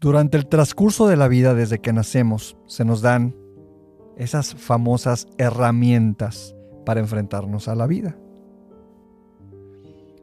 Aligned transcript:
Durante 0.00 0.36
el 0.36 0.46
transcurso 0.46 1.08
de 1.08 1.16
la 1.16 1.26
vida 1.26 1.54
desde 1.54 1.80
que 1.80 1.92
nacemos 1.92 2.56
se 2.66 2.84
nos 2.84 3.02
dan 3.02 3.34
esas 4.16 4.54
famosas 4.54 5.26
herramientas 5.38 6.54
para 6.86 7.00
enfrentarnos 7.00 7.66
a 7.66 7.74
la 7.74 7.88
vida. 7.88 8.16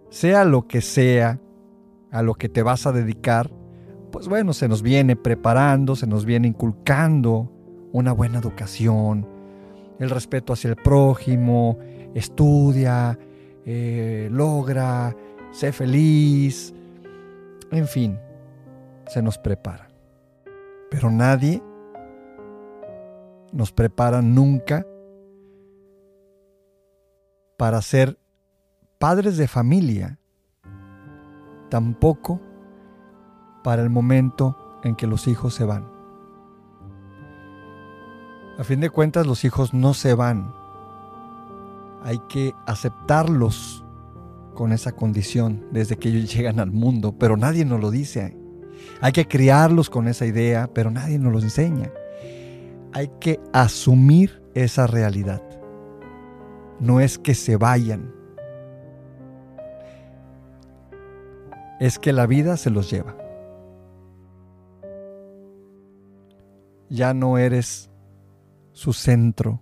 Sea 0.09 0.45
lo 0.45 0.67
que 0.67 0.79
sea 0.79 1.41
a 2.09 2.21
lo 2.21 2.35
que 2.35 2.47
te 2.47 2.63
vas 2.63 2.87
a 2.87 2.93
dedicar, 2.93 3.51
pues 4.13 4.29
bueno, 4.29 4.53
se 4.53 4.69
nos 4.69 4.81
viene 4.81 5.17
preparando, 5.17 5.97
se 5.97 6.07
nos 6.07 6.23
viene 6.23 6.47
inculcando 6.47 7.51
una 7.91 8.13
buena 8.13 8.39
educación, 8.39 9.27
el 9.99 10.09
respeto 10.09 10.53
hacia 10.53 10.69
el 10.69 10.77
prójimo, 10.77 11.79
estudia, 12.13 13.19
eh, 13.65 14.29
logra, 14.31 15.13
sé 15.51 15.73
feliz, 15.73 16.73
en 17.71 17.87
fin, 17.87 18.17
se 19.07 19.21
nos 19.21 19.37
prepara. 19.37 19.87
Pero 20.89 21.11
nadie 21.11 21.61
nos 23.51 23.71
prepara 23.71 24.21
nunca 24.21 24.85
para 27.57 27.81
ser 27.81 28.19
padres 28.99 29.37
de 29.37 29.47
familia, 29.47 30.19
tampoco 31.69 32.41
para 33.63 33.81
el 33.81 33.89
momento 33.89 34.57
en 34.83 34.95
que 34.95 35.07
los 35.07 35.27
hijos 35.27 35.53
se 35.53 35.63
van. 35.63 35.87
A 38.57 38.63
fin 38.63 38.79
de 38.79 38.89
cuentas 38.89 39.27
los 39.27 39.43
hijos 39.43 39.73
no 39.73 39.93
se 39.93 40.13
van. 40.13 40.53
Hay 42.03 42.19
que 42.29 42.53
aceptarlos 42.65 43.83
con 44.53 44.71
esa 44.71 44.93
condición 44.93 45.65
desde 45.71 45.97
que 45.97 46.09
ellos 46.09 46.33
llegan 46.35 46.59
al 46.59 46.71
mundo, 46.71 47.15
pero 47.17 47.37
nadie 47.37 47.65
nos 47.65 47.79
lo 47.81 47.91
dice. 47.91 48.37
Hay 49.01 49.11
que 49.11 49.27
criarlos 49.27 49.89
con 49.89 50.07
esa 50.07 50.25
idea, 50.25 50.69
pero 50.73 50.89
nadie 50.89 51.19
nos 51.19 51.33
lo 51.33 51.39
enseña. 51.39 51.91
Hay 52.93 53.09
que 53.19 53.39
asumir 53.53 54.41
esa 54.53 54.87
realidad. 54.87 55.41
No 56.79 56.99
es 56.99 57.17
que 57.17 57.35
se 57.35 57.57
vayan. 57.57 58.13
Es 61.79 61.99
que 61.99 62.13
la 62.13 62.25
vida 62.25 62.55
se 62.55 62.69
los 62.69 62.89
lleva. 62.89 63.17
Ya 66.89 67.13
no 67.13 67.37
eres 67.37 67.89
su 68.71 68.93
centro. 68.93 69.61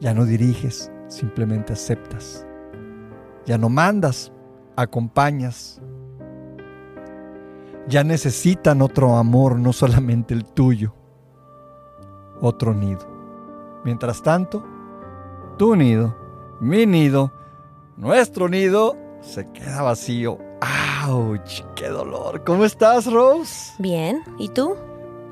Ya 0.00 0.12
no 0.12 0.26
diriges, 0.26 0.90
simplemente 1.08 1.72
aceptas. 1.72 2.46
Ya 3.46 3.56
no 3.56 3.68
mandas, 3.68 4.32
acompañas, 4.76 5.80
ya 7.88 8.04
necesitan 8.04 8.82
otro 8.82 9.16
amor, 9.16 9.58
no 9.58 9.72
solamente 9.72 10.34
el 10.34 10.44
tuyo, 10.44 10.94
otro 12.40 12.74
nido. 12.74 13.06
Mientras 13.84 14.22
tanto, 14.22 14.64
tu 15.58 15.74
nido, 15.76 16.16
mi 16.60 16.86
nido, 16.86 17.32
nuestro 17.96 18.48
nido 18.48 18.96
se 19.20 19.50
queda 19.52 19.82
vacío. 19.82 20.38
¡Auch! 21.04 21.64
¡Qué 21.74 21.88
dolor! 21.88 22.44
¿Cómo 22.44 22.64
estás, 22.64 23.10
Rose? 23.10 23.72
Bien, 23.78 24.22
¿y 24.38 24.48
tú? 24.48 24.76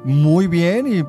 Muy 0.03 0.47
bien, 0.47 0.87
y, 0.87 1.05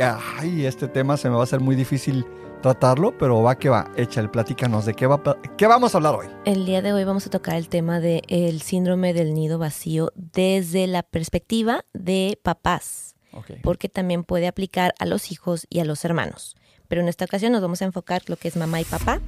ay, 0.00 0.66
este 0.66 0.86
tema 0.86 1.16
se 1.16 1.28
me 1.28 1.34
va 1.34 1.40
a 1.40 1.44
hacer 1.44 1.60
muy 1.60 1.74
difícil 1.74 2.26
tratarlo, 2.64 3.16
pero 3.18 3.42
va 3.42 3.58
que 3.58 3.68
va. 3.68 3.90
Échale, 3.94 4.28
platícanos 4.28 4.86
de 4.86 4.94
qué, 4.94 5.06
va, 5.06 5.20
qué 5.58 5.66
vamos 5.66 5.94
a 5.94 5.98
hablar 5.98 6.14
hoy. 6.14 6.28
El 6.46 6.64
día 6.64 6.80
de 6.80 6.94
hoy 6.94 7.04
vamos 7.04 7.26
a 7.26 7.30
tocar 7.30 7.56
el 7.56 7.68
tema 7.68 8.00
del 8.00 8.22
el 8.28 8.62
síndrome 8.62 9.12
del 9.12 9.34
nido 9.34 9.58
vacío 9.58 10.12
desde 10.14 10.86
la 10.86 11.02
perspectiva 11.02 11.84
de 11.92 12.40
papás, 12.42 13.16
porque 13.62 13.90
también 13.90 14.24
puede 14.24 14.48
aplicar 14.48 14.94
a 14.98 15.04
los 15.04 15.30
hijos 15.30 15.66
y 15.68 15.80
a 15.80 15.84
los 15.84 16.06
hermanos. 16.06 16.56
Pero 16.88 17.02
en 17.02 17.08
esta 17.08 17.26
ocasión 17.26 17.52
nos 17.52 17.60
vamos 17.60 17.82
a 17.82 17.84
enfocar 17.84 18.22
lo 18.28 18.36
que 18.36 18.48
es 18.48 18.56
mamá 18.56 18.80
y 18.80 18.84
papá. 18.86 19.20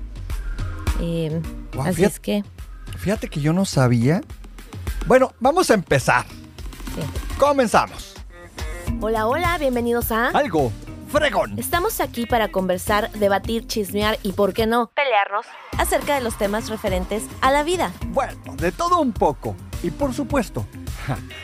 Eh, 1.02 1.42
así 1.78 2.04
es 2.04 2.19
que... 2.19 2.42
Fíjate 2.96 3.28
que 3.28 3.42
yo 3.42 3.52
no 3.52 3.66
sabía. 3.66 4.22
Bueno, 5.06 5.34
vamos 5.41 5.70
a 5.70 5.75
empezar. 5.75 6.25
Comenzamos. 7.38 8.14
Hola, 9.02 9.26
hola, 9.26 9.58
bienvenidos 9.58 10.10
a... 10.10 10.28
Algo 10.28 10.72
fregón. 11.06 11.59
Estamos 11.59 12.00
aquí 12.00 12.27
para 12.27 12.49
conversar, 12.49 13.11
debatir, 13.12 13.67
chismear 13.67 14.19
y, 14.22 14.33
¿por 14.33 14.53
qué 14.53 14.67
no?, 14.67 14.91
pelearnos 14.94 15.47
acerca 15.78 16.15
de 16.15 16.21
los 16.21 16.37
temas 16.39 16.69
referentes 16.69 17.25
a 17.41 17.50
la 17.50 17.62
vida. 17.62 17.93
Bueno, 18.09 18.56
de 18.56 18.72
todo 18.72 19.00
un 19.00 19.12
poco. 19.12 19.55
Y 19.83 19.91
por 19.91 20.15
supuesto, 20.15 20.67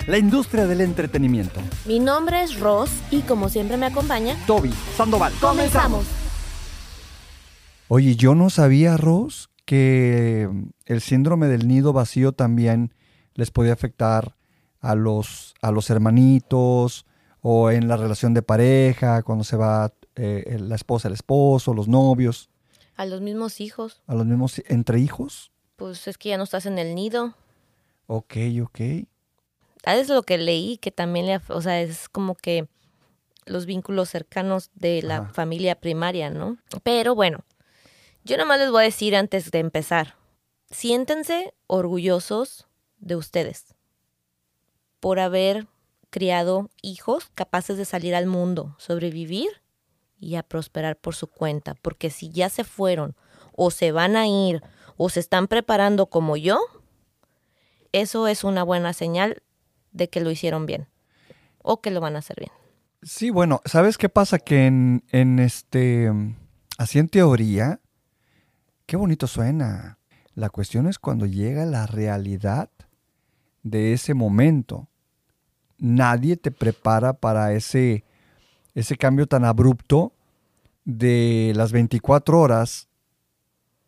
la 0.06 0.18
industria 0.18 0.66
del 0.66 0.80
entretenimiento. 0.80 1.60
Mi 1.84 1.98
nombre 1.98 2.42
es 2.42 2.58
Ross 2.58 2.90
y 3.10 3.20
como 3.20 3.48
siempre 3.48 3.76
me 3.76 3.86
acompaña 3.86 4.36
Toby 4.46 4.72
Sandoval. 4.96 5.32
Comenzamos. 5.40 6.04
Oye, 7.88 8.16
yo 8.16 8.34
no 8.34 8.48
sabía, 8.48 8.96
Ross, 8.96 9.50
que 9.66 10.48
el 10.86 11.00
síndrome 11.00 11.46
del 11.46 11.68
nido 11.68 11.92
vacío 11.92 12.32
también 12.32 12.94
les 13.34 13.50
podía 13.50 13.74
afectar 13.74 14.36
a 14.80 14.94
los, 14.94 15.54
a 15.60 15.70
los 15.70 15.90
hermanitos, 15.90 17.06
o 17.42 17.70
en 17.70 17.88
la 17.88 17.96
relación 17.96 18.32
de 18.34 18.42
pareja, 18.42 19.22
cuando 19.22 19.44
se 19.44 19.56
va 19.56 19.92
eh, 20.14 20.56
la 20.60 20.76
esposa, 20.76 21.08
el 21.08 21.14
esposo, 21.14 21.74
los 21.74 21.88
novios. 21.88 22.48
A 22.96 23.04
los 23.04 23.20
mismos 23.20 23.60
hijos. 23.60 24.00
A 24.06 24.14
los 24.14 24.24
mismos, 24.24 24.62
entre 24.66 25.00
hijos. 25.00 25.50
Pues 25.76 26.06
es 26.06 26.16
que 26.16 26.30
ya 26.30 26.38
no 26.38 26.44
estás 26.44 26.66
en 26.66 26.78
el 26.78 26.94
nido. 26.94 27.34
Ok, 28.06 28.36
ok. 28.62 28.80
Es 29.84 30.08
lo 30.08 30.22
que 30.22 30.38
leí, 30.38 30.78
que 30.78 30.92
también, 30.92 31.26
le, 31.26 31.40
o 31.48 31.60
sea, 31.60 31.80
es 31.80 32.08
como 32.08 32.36
que 32.36 32.68
los 33.44 33.66
vínculos 33.66 34.08
cercanos 34.08 34.70
de 34.74 35.02
la 35.02 35.26
familia 35.26 35.74
primaria, 35.74 36.30
¿no? 36.30 36.58
Pero 36.84 37.16
bueno, 37.16 37.44
yo 38.22 38.36
nomás 38.36 38.60
les 38.60 38.70
voy 38.70 38.82
a 38.82 38.84
decir 38.84 39.16
antes 39.16 39.50
de 39.50 39.58
empezar, 39.58 40.14
siéntense 40.70 41.52
orgullosos 41.66 42.68
de 42.98 43.16
ustedes 43.16 43.74
por 45.00 45.18
haber 45.18 45.66
criado 46.12 46.70
hijos 46.82 47.30
capaces 47.34 47.78
de 47.78 47.86
salir 47.86 48.14
al 48.14 48.26
mundo, 48.26 48.76
sobrevivir 48.78 49.48
y 50.20 50.36
a 50.36 50.42
prosperar 50.42 50.96
por 50.96 51.16
su 51.16 51.26
cuenta. 51.26 51.74
Porque 51.74 52.10
si 52.10 52.28
ya 52.28 52.50
se 52.50 52.62
fueron 52.62 53.16
o 53.56 53.70
se 53.70 53.90
van 53.92 54.14
a 54.14 54.28
ir 54.28 54.62
o 54.96 55.08
se 55.08 55.18
están 55.18 55.48
preparando 55.48 56.06
como 56.06 56.36
yo, 56.36 56.60
eso 57.92 58.28
es 58.28 58.44
una 58.44 58.62
buena 58.62 58.92
señal 58.92 59.42
de 59.90 60.10
que 60.10 60.20
lo 60.20 60.30
hicieron 60.30 60.66
bien 60.66 60.86
o 61.62 61.80
que 61.80 61.90
lo 61.90 62.00
van 62.00 62.14
a 62.14 62.20
hacer 62.20 62.36
bien. 62.38 62.52
Sí, 63.02 63.30
bueno, 63.30 63.62
¿sabes 63.64 63.96
qué 63.96 64.10
pasa? 64.10 64.38
Que 64.38 64.66
en, 64.66 65.02
en 65.10 65.38
este, 65.38 66.12
así 66.76 66.98
en 66.98 67.08
teoría, 67.08 67.80
qué 68.84 68.96
bonito 68.96 69.26
suena. 69.26 69.98
La 70.34 70.50
cuestión 70.50 70.86
es 70.86 70.98
cuando 70.98 71.24
llega 71.24 71.64
la 71.64 71.86
realidad 71.86 72.70
de 73.62 73.94
ese 73.94 74.12
momento 74.12 74.88
nadie 75.82 76.36
te 76.36 76.52
prepara 76.52 77.12
para 77.12 77.52
ese, 77.52 78.04
ese 78.74 78.96
cambio 78.96 79.26
tan 79.26 79.44
abrupto 79.44 80.12
de 80.84 81.52
las 81.56 81.72
24 81.72 82.40
horas, 82.40 82.88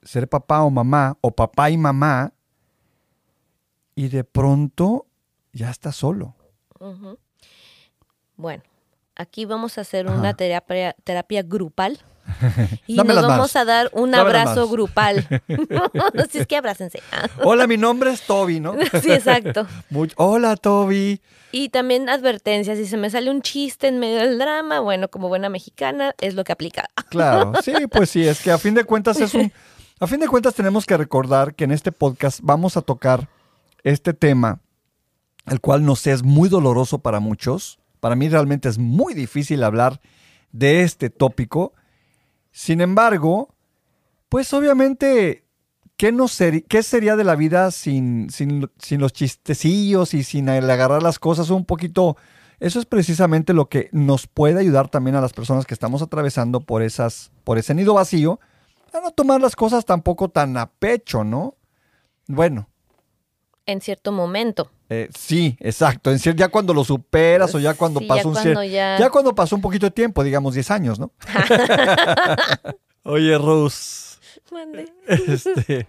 ser 0.02 0.28
papá 0.28 0.62
o 0.62 0.70
mamá, 0.70 1.16
o 1.20 1.30
papá 1.30 1.70
y 1.70 1.78
mamá, 1.78 2.32
y 3.94 4.08
de 4.08 4.24
pronto 4.24 5.06
ya 5.52 5.70
estás 5.70 5.94
solo. 5.94 6.34
Bueno, 8.36 8.64
aquí 9.14 9.44
vamos 9.44 9.78
a 9.78 9.82
hacer 9.82 10.08
una 10.08 10.34
terapia, 10.34 10.96
terapia 11.04 11.42
grupal. 11.42 12.00
Y 12.86 12.96
nos 12.96 13.06
vamos 13.06 13.56
a 13.56 13.64
dar 13.64 13.90
un 13.92 14.14
abrazo 14.14 14.68
grupal. 14.68 15.26
Así 16.18 16.38
es 16.38 16.46
que 16.46 16.56
abrácense. 16.56 17.02
Hola, 17.42 17.66
mi 17.66 17.76
nombre 17.76 18.12
es 18.12 18.22
Toby, 18.22 18.60
¿no? 18.60 18.74
sí, 19.02 19.12
exacto. 19.12 19.66
Hola, 20.16 20.56
Toby. 20.56 21.20
Y 21.52 21.68
también 21.68 22.08
advertencias, 22.08 22.78
si 22.78 22.86
se 22.86 22.96
me 22.96 23.10
sale 23.10 23.30
un 23.30 23.40
chiste 23.42 23.86
en 23.86 24.00
medio 24.00 24.18
del 24.18 24.38
drama, 24.38 24.80
bueno, 24.80 25.08
como 25.08 25.28
buena 25.28 25.48
mexicana, 25.48 26.14
es 26.20 26.34
lo 26.34 26.42
que 26.42 26.52
aplica. 26.52 26.88
Claro, 27.10 27.52
sí, 27.62 27.72
pues 27.90 28.10
sí, 28.10 28.26
es 28.26 28.40
que 28.40 28.50
a 28.50 28.58
fin 28.58 28.74
de 28.74 28.84
cuentas 28.84 29.20
es 29.20 29.34
un... 29.34 29.52
A 30.00 30.08
fin 30.08 30.18
de 30.18 30.26
cuentas 30.26 30.54
tenemos 30.54 30.84
que 30.84 30.96
recordar 30.96 31.54
que 31.54 31.62
en 31.62 31.70
este 31.70 31.92
podcast 31.92 32.40
vamos 32.42 32.76
a 32.76 32.82
tocar 32.82 33.28
este 33.84 34.12
tema, 34.12 34.60
el 35.46 35.60
cual 35.60 35.84
nos 35.84 36.04
es 36.08 36.24
muy 36.24 36.48
doloroso 36.48 36.98
para 36.98 37.20
muchos. 37.20 37.78
Para 38.00 38.16
mí 38.16 38.28
realmente 38.28 38.68
es 38.68 38.76
muy 38.76 39.14
difícil 39.14 39.62
hablar 39.62 40.00
de 40.50 40.82
este 40.82 41.10
tópico 41.10 41.72
sin 42.54 42.80
embargo, 42.80 43.48
pues 44.28 44.52
obviamente, 44.54 45.44
¿qué, 45.96 46.12
no 46.12 46.26
¿qué 46.68 46.82
sería 46.84 47.16
de 47.16 47.24
la 47.24 47.34
vida 47.34 47.72
sin, 47.72 48.30
sin, 48.30 48.70
los 49.00 49.12
chistecillos 49.12 50.14
y 50.14 50.22
sin 50.22 50.48
agarrar 50.48 51.02
las 51.02 51.18
cosas 51.18 51.50
un 51.50 51.64
poquito? 51.64 52.16
Eso 52.60 52.78
es 52.78 52.86
precisamente 52.86 53.54
lo 53.54 53.68
que 53.68 53.88
nos 53.90 54.28
puede 54.28 54.60
ayudar 54.60 54.88
también 54.88 55.16
a 55.16 55.20
las 55.20 55.32
personas 55.32 55.66
que 55.66 55.74
estamos 55.74 56.00
atravesando 56.00 56.60
por, 56.60 56.82
esas, 56.82 57.32
por 57.42 57.58
ese 57.58 57.74
nido 57.74 57.94
vacío, 57.94 58.38
a 58.92 59.00
no 59.00 59.10
tomar 59.10 59.40
las 59.40 59.56
cosas 59.56 59.84
tampoco 59.84 60.28
tan 60.28 60.56
a 60.56 60.70
pecho, 60.70 61.24
¿no? 61.24 61.56
Bueno. 62.28 62.68
En 63.66 63.80
cierto 63.80 64.12
momento. 64.12 64.70
Eh, 64.90 65.08
sí, 65.18 65.56
exacto. 65.60 66.10
En 66.10 66.18
ya 66.18 66.48
cuando 66.48 66.74
lo 66.74 66.84
superas 66.84 67.54
o 67.54 67.58
ya 67.58 67.74
cuando 67.74 68.00
Sí, 68.00 68.06
pasó 68.06 68.22
ya 68.22 68.28
un 68.28 68.34
cuando 68.34 68.64
ya- 68.64 68.98
ya 68.98 69.10
cuando 69.10 69.34
pasó 69.34 69.56
un 69.56 69.62
poquito 69.62 69.86
de 69.86 69.90
tiempo, 69.90 70.22
digamos 70.22 70.54
10 70.54 70.70
años, 70.70 70.98
¿no? 70.98 71.10
Oye, 73.04 73.36
Rose, 73.38 74.18
Mande. 74.50 74.92
este, 75.06 75.86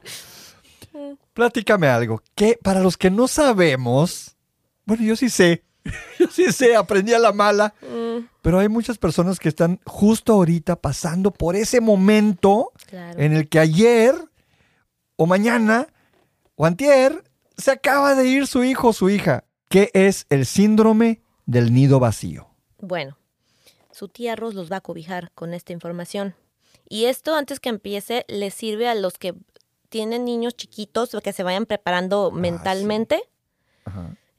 platícame 1.34 1.88
algo. 1.88 2.22
Que 2.36 2.58
para 2.62 2.82
los 2.82 2.98
que 2.98 3.10
no 3.10 3.28
sabemos, 3.28 4.36
bueno, 4.86 5.04
yo 5.04 5.16
sí 5.16 5.30
sé, 5.30 5.64
yo 6.20 6.28
sí 6.32 6.52
sé, 6.52 6.76
aprendí 6.76 7.14
a 7.14 7.20
la 7.20 7.32
mala, 7.32 7.74
Mm, 7.82 8.28
pero 8.42 8.60
hay 8.60 8.70
muchas 8.70 8.98
personas 8.98 9.40
que 9.40 9.50
están 9.50 9.80
justo 9.86 10.34
ahorita 10.34 10.76
pasando 10.78 11.32
por 11.32 11.56
ese 11.56 11.82
momento 11.82 12.72
claro. 12.88 13.20
en 13.20 13.34
el 13.34 13.48
que 13.50 13.60
ayer 13.60 14.16
o 15.16 15.26
mañana 15.26 15.88
o 16.56 16.66
antier 16.66 17.24
se 17.58 17.72
acaba 17.72 18.16
de 18.16 18.28
ir 18.28 18.48
su 18.48 18.64
hijo 18.64 18.90
o 18.90 18.94
su 18.94 19.10
hija. 19.10 19.44
¿Qué 19.70 19.90
es 19.94 20.26
el 20.30 20.46
síndrome 20.46 21.22
del 21.46 21.74
nido 21.74 22.00
vacío? 22.00 22.48
Bueno, 22.80 23.18
su 23.92 24.08
tía 24.08 24.36
Ros 24.36 24.54
los 24.54 24.72
va 24.72 24.78
a 24.78 24.82
cobijar 24.82 25.32
con 25.34 25.54
esta 25.54 25.74
información. 25.74 26.36
Y 26.88 27.06
esto, 27.06 27.36
antes 27.36 27.60
que 27.60 27.70
empiece, 27.70 28.26
les 28.28 28.54
sirve 28.54 28.88
a 28.88 28.96
los 28.96 29.18
que 29.18 29.34
tienen 29.90 30.26
niños 30.26 30.56
chiquitos 30.56 31.16
que 31.24 31.34
se 31.34 31.44
vayan 31.44 31.66
preparando 31.66 32.32
mentalmente. 32.32 33.24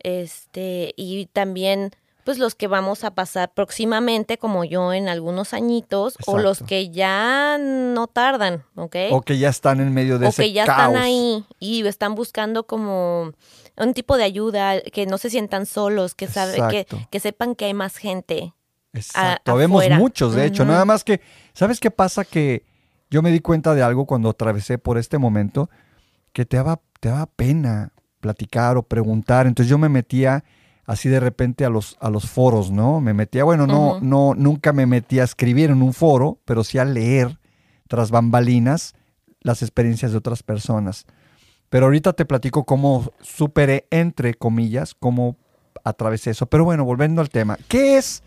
Este, 0.00 0.92
y 0.96 1.26
también, 1.26 1.92
pues 2.26 2.38
los 2.38 2.56
que 2.56 2.66
vamos 2.66 3.04
a 3.04 3.12
pasar 3.14 3.52
próximamente, 3.54 4.36
como 4.36 4.64
yo 4.64 4.92
en 4.92 5.08
algunos 5.08 5.54
añitos, 5.54 6.18
o 6.26 6.38
los 6.38 6.60
que 6.60 6.90
ya 6.90 7.56
no 7.56 8.08
tardan, 8.08 8.64
¿ok? 8.74 8.96
O 9.12 9.22
que 9.22 9.38
ya 9.38 9.48
están 9.48 9.80
en 9.80 9.94
medio 9.94 10.18
de 10.18 10.26
o 10.26 10.28
ese 10.30 10.42
que 10.42 10.52
ya 10.52 10.66
caos. 10.66 10.88
están 10.92 11.02
ahí 11.02 11.44
y 11.60 11.86
están 11.86 12.16
buscando 12.16 12.66
como 12.66 13.32
un 13.76 13.94
tipo 13.94 14.16
de 14.16 14.24
ayuda, 14.24 14.80
que 14.80 15.06
no 15.06 15.18
se 15.18 15.30
sientan 15.30 15.66
solos, 15.66 16.16
que, 16.16 16.26
sabe, 16.26 16.58
que, 16.68 16.86
que 17.10 17.20
sepan 17.20 17.54
que 17.54 17.66
hay 17.66 17.74
más 17.74 17.96
gente. 17.96 18.52
Exacto. 18.92 19.52
a- 19.52 19.54
Vemos 19.54 19.82
afuera. 19.82 19.96
muchos, 19.98 20.34
de 20.34 20.46
hecho. 20.46 20.64
Ujú. 20.64 20.72
Nada 20.72 20.84
más 20.84 21.04
que, 21.04 21.20
¿sabes 21.52 21.78
qué 21.78 21.92
pasa? 21.92 22.24
Que 22.24 22.64
yo 23.08 23.22
me 23.22 23.30
di 23.30 23.38
cuenta 23.38 23.72
de 23.72 23.84
algo 23.84 24.04
cuando 24.04 24.30
atravesé 24.30 24.78
por 24.78 24.98
este 24.98 25.18
momento, 25.18 25.70
que 26.32 26.44
te 26.44 26.56
daba, 26.56 26.80
te 26.98 27.08
daba 27.08 27.26
pena 27.26 27.92
platicar 28.18 28.76
o 28.78 28.82
preguntar. 28.82 29.46
Entonces 29.46 29.70
yo 29.70 29.78
me 29.78 29.88
metía 29.88 30.42
así 30.86 31.08
de 31.08 31.20
repente 31.20 31.64
a 31.64 31.70
los, 31.70 31.96
a 32.00 32.10
los 32.10 32.28
foros, 32.28 32.70
¿no? 32.70 33.00
Me 33.00 33.12
metía, 33.12 33.44
bueno, 33.44 33.66
no, 33.66 34.00
no, 34.00 34.34
nunca 34.34 34.72
me 34.72 34.86
metía 34.86 35.22
a 35.22 35.24
escribir 35.24 35.70
en 35.70 35.82
un 35.82 35.92
foro, 35.92 36.38
pero 36.44 36.64
sí 36.64 36.78
a 36.78 36.84
leer 36.84 37.38
tras 37.88 38.10
bambalinas 38.10 38.94
las 39.40 39.62
experiencias 39.62 40.12
de 40.12 40.18
otras 40.18 40.42
personas. 40.42 41.04
Pero 41.68 41.86
ahorita 41.86 42.12
te 42.12 42.24
platico 42.24 42.64
cómo 42.64 43.12
superé, 43.20 43.86
entre 43.90 44.34
comillas, 44.34 44.94
cómo 44.94 45.36
atravesé 45.84 46.30
eso. 46.30 46.46
Pero 46.46 46.64
bueno, 46.64 46.84
volviendo 46.84 47.20
al 47.20 47.28
tema. 47.28 47.58
¿Qué 47.68 47.96
es? 47.98 48.22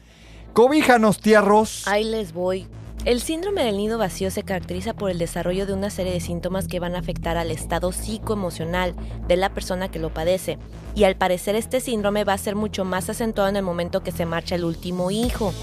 Cobíjanos, 0.53 1.19
tía 1.19 1.41
Ros. 1.41 1.87
Ahí 1.87 2.03
les 2.03 2.33
voy. 2.33 2.67
El 3.05 3.21
síndrome 3.21 3.63
del 3.63 3.77
nido 3.77 3.97
vacío 3.97 4.29
se 4.29 4.43
caracteriza 4.43 4.93
por 4.93 5.09
el 5.09 5.17
desarrollo 5.17 5.65
de 5.65 5.73
una 5.73 5.89
serie 5.89 6.11
de 6.11 6.19
síntomas 6.19 6.67
que 6.67 6.81
van 6.81 6.95
a 6.95 6.99
afectar 6.99 7.37
al 7.37 7.49
estado 7.49 7.93
psicoemocional 7.93 8.93
de 9.25 9.37
la 9.37 9.53
persona 9.53 9.89
que 9.89 9.99
lo 9.99 10.13
padece. 10.13 10.57
Y 10.95 11.05
al 11.05 11.15
parecer 11.15 11.55
este 11.55 11.79
síndrome 11.79 12.25
va 12.25 12.33
a 12.33 12.37
ser 12.37 12.55
mucho 12.55 12.83
más 12.83 13.09
acentuado 13.09 13.49
en 13.49 13.55
el 13.55 13.63
momento 13.63 14.03
que 14.03 14.11
se 14.11 14.25
marcha 14.25 14.55
el 14.55 14.65
último 14.65 15.11
hijo. 15.11 15.53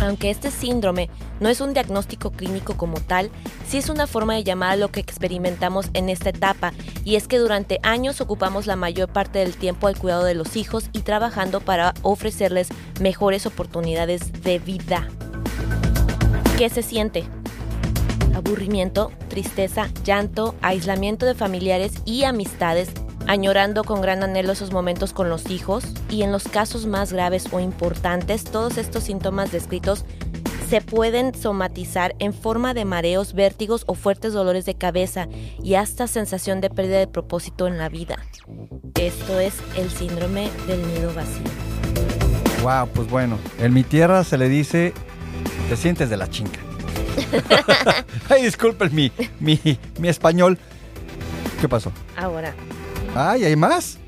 Aunque 0.00 0.30
este 0.30 0.50
síndrome 0.50 1.10
no 1.40 1.50
es 1.50 1.60
un 1.60 1.74
diagnóstico 1.74 2.30
clínico 2.30 2.76
como 2.76 3.00
tal, 3.00 3.30
sí 3.68 3.76
es 3.76 3.90
una 3.90 4.06
forma 4.06 4.34
de 4.34 4.42
llamar 4.42 4.70
a 4.72 4.76
lo 4.76 4.90
que 4.90 4.98
experimentamos 4.98 5.90
en 5.92 6.08
esta 6.08 6.30
etapa, 6.30 6.72
y 7.04 7.14
es 7.14 7.28
que 7.28 7.38
durante 7.38 7.78
años 7.84 8.20
ocupamos 8.20 8.66
la 8.66 8.74
mayor 8.74 9.08
parte 9.08 9.38
del 9.38 9.54
tiempo 9.54 9.86
al 9.86 9.98
cuidado 9.98 10.24
de 10.24 10.34
los 10.34 10.56
hijos 10.56 10.88
y 10.92 11.02
trabajando 11.02 11.60
para 11.60 11.94
ofrecerles 12.02 12.68
mejores 13.00 13.46
oportunidades 13.46 14.32
de 14.42 14.58
vida. 14.58 15.06
¿Qué 16.58 16.68
se 16.68 16.82
siente? 16.82 17.24
Aburrimiento, 18.34 19.10
tristeza, 19.28 19.88
llanto, 20.04 20.54
aislamiento 20.62 21.26
de 21.26 21.34
familiares 21.34 21.94
y 22.04 22.24
amistades, 22.24 22.90
añorando 23.26 23.84
con 23.84 24.00
gran 24.00 24.22
anhelo 24.22 24.52
esos 24.52 24.72
momentos 24.72 25.12
con 25.12 25.28
los 25.28 25.50
hijos 25.50 25.84
y 26.08 26.22
en 26.22 26.32
los 26.32 26.44
casos 26.44 26.86
más 26.86 27.12
graves 27.12 27.46
o 27.52 27.60
importantes, 27.60 28.44
todos 28.44 28.78
estos 28.78 29.04
síntomas 29.04 29.52
descritos 29.52 30.04
se 30.72 30.80
pueden 30.80 31.34
somatizar 31.34 32.14
en 32.18 32.32
forma 32.32 32.72
de 32.72 32.86
mareos, 32.86 33.34
vértigos 33.34 33.84
o 33.86 33.94
fuertes 33.94 34.32
dolores 34.32 34.64
de 34.64 34.74
cabeza 34.74 35.28
y 35.62 35.74
hasta 35.74 36.06
sensación 36.06 36.62
de 36.62 36.70
pérdida 36.70 36.98
de 36.98 37.06
propósito 37.06 37.66
en 37.66 37.76
la 37.76 37.90
vida. 37.90 38.16
Esto 38.98 39.38
es 39.38 39.52
el 39.76 39.90
síndrome 39.90 40.48
del 40.66 40.80
nido 40.86 41.12
vacío. 41.12 41.44
Wow, 42.62 42.88
pues 42.94 43.10
bueno. 43.10 43.38
En 43.58 43.74
mi 43.74 43.82
tierra 43.82 44.24
se 44.24 44.38
le 44.38 44.48
dice, 44.48 44.94
te 45.68 45.76
sientes 45.76 46.10
de 46.10 46.16
la 46.16 46.28
chinga. 46.28 46.58
Ay, 48.28 48.42
disculpen 48.44 48.94
mi, 48.94 49.12
mi, 49.40 49.58
mi 49.98 50.08
español. 50.08 50.58
¿Qué 51.60 51.68
pasó? 51.68 51.92
Ahora, 52.16 52.54
Ay, 53.14 53.44
¿hay 53.44 53.56
más? 53.56 53.98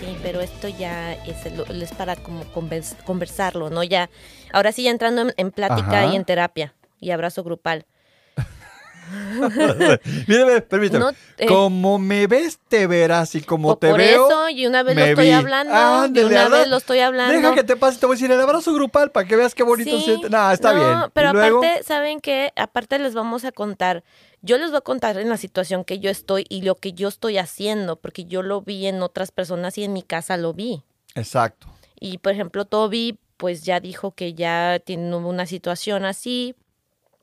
Sí, 0.00 0.16
pero 0.22 0.40
esto 0.40 0.68
ya 0.68 1.12
es, 1.14 1.46
el- 1.46 1.82
es 1.82 1.92
para 1.92 2.16
como 2.16 2.44
convers- 2.52 2.96
conversarlo, 3.04 3.70
¿no? 3.70 3.82
Ya, 3.84 4.10
ahora 4.52 4.72
sí 4.72 4.82
ya 4.84 4.90
entrando 4.90 5.22
en, 5.22 5.32
en 5.36 5.50
plática 5.50 6.02
Ajá. 6.04 6.12
y 6.12 6.16
en 6.16 6.24
terapia 6.24 6.74
y 7.00 7.10
abrazo 7.10 7.44
grupal. 7.44 7.86
Mírame, 10.26 10.60
permíteme. 10.62 10.98
No, 11.04 11.10
eh, 11.38 11.46
como 11.46 11.98
me 11.98 12.26
ves, 12.26 12.58
te 12.68 12.86
verás. 12.86 13.34
Y 13.34 13.40
como 13.42 13.76
te 13.76 13.88
por 13.90 13.98
veo, 13.98 14.26
eso, 14.28 14.48
y 14.50 14.66
una 14.66 14.82
vez 14.82 14.96
lo 14.96 15.04
estoy 15.04 15.26
vi. 15.26 15.32
hablando, 15.32 15.72
y 15.72 15.76
Ándele, 15.76 16.26
una 16.26 16.42
¿verdad? 16.44 16.58
vez 16.60 16.68
lo 16.68 16.76
estoy 16.76 16.98
hablando. 17.00 17.34
Deja 17.34 17.54
que 17.54 17.64
te 17.64 17.76
pase, 17.76 17.98
te 17.98 18.06
voy 18.06 18.14
a 18.14 18.16
decir 18.16 18.30
el 18.30 18.40
abrazo 18.40 18.72
grupal 18.74 19.10
para 19.10 19.26
que 19.26 19.36
veas 19.36 19.54
qué 19.54 19.62
bonito 19.62 19.98
Sí, 19.98 20.18
se. 20.22 20.28
No, 20.28 20.50
está 20.50 20.72
no, 20.72 20.80
bien. 20.80 21.10
Pero 21.12 21.28
y 21.32 21.36
aparte, 21.36 21.82
¿saben 21.84 22.20
qué? 22.20 22.52
Aparte 22.56 22.98
les 22.98 23.14
vamos 23.14 23.44
a 23.44 23.52
contar, 23.52 24.04
yo 24.42 24.58
les 24.58 24.70
voy 24.70 24.78
a 24.78 24.82
contar 24.82 25.18
en 25.18 25.28
la 25.28 25.36
situación 25.36 25.84
que 25.84 25.98
yo 25.98 26.10
estoy 26.10 26.44
y 26.48 26.62
lo 26.62 26.74
que 26.76 26.92
yo 26.92 27.08
estoy 27.08 27.38
haciendo, 27.38 27.96
porque 27.96 28.24
yo 28.24 28.42
lo 28.42 28.62
vi 28.62 28.86
en 28.86 29.02
otras 29.02 29.32
personas 29.32 29.78
y 29.78 29.84
en 29.84 29.92
mi 29.92 30.02
casa 30.02 30.36
lo 30.36 30.52
vi. 30.54 30.82
Exacto. 31.14 31.66
Y 32.00 32.18
por 32.18 32.32
ejemplo, 32.32 32.64
Toby, 32.64 33.18
pues 33.36 33.62
ya 33.64 33.80
dijo 33.80 34.12
que 34.12 34.34
ya 34.34 34.80
tiene 34.84 35.14
una 35.16 35.46
situación 35.46 36.04
así. 36.04 36.54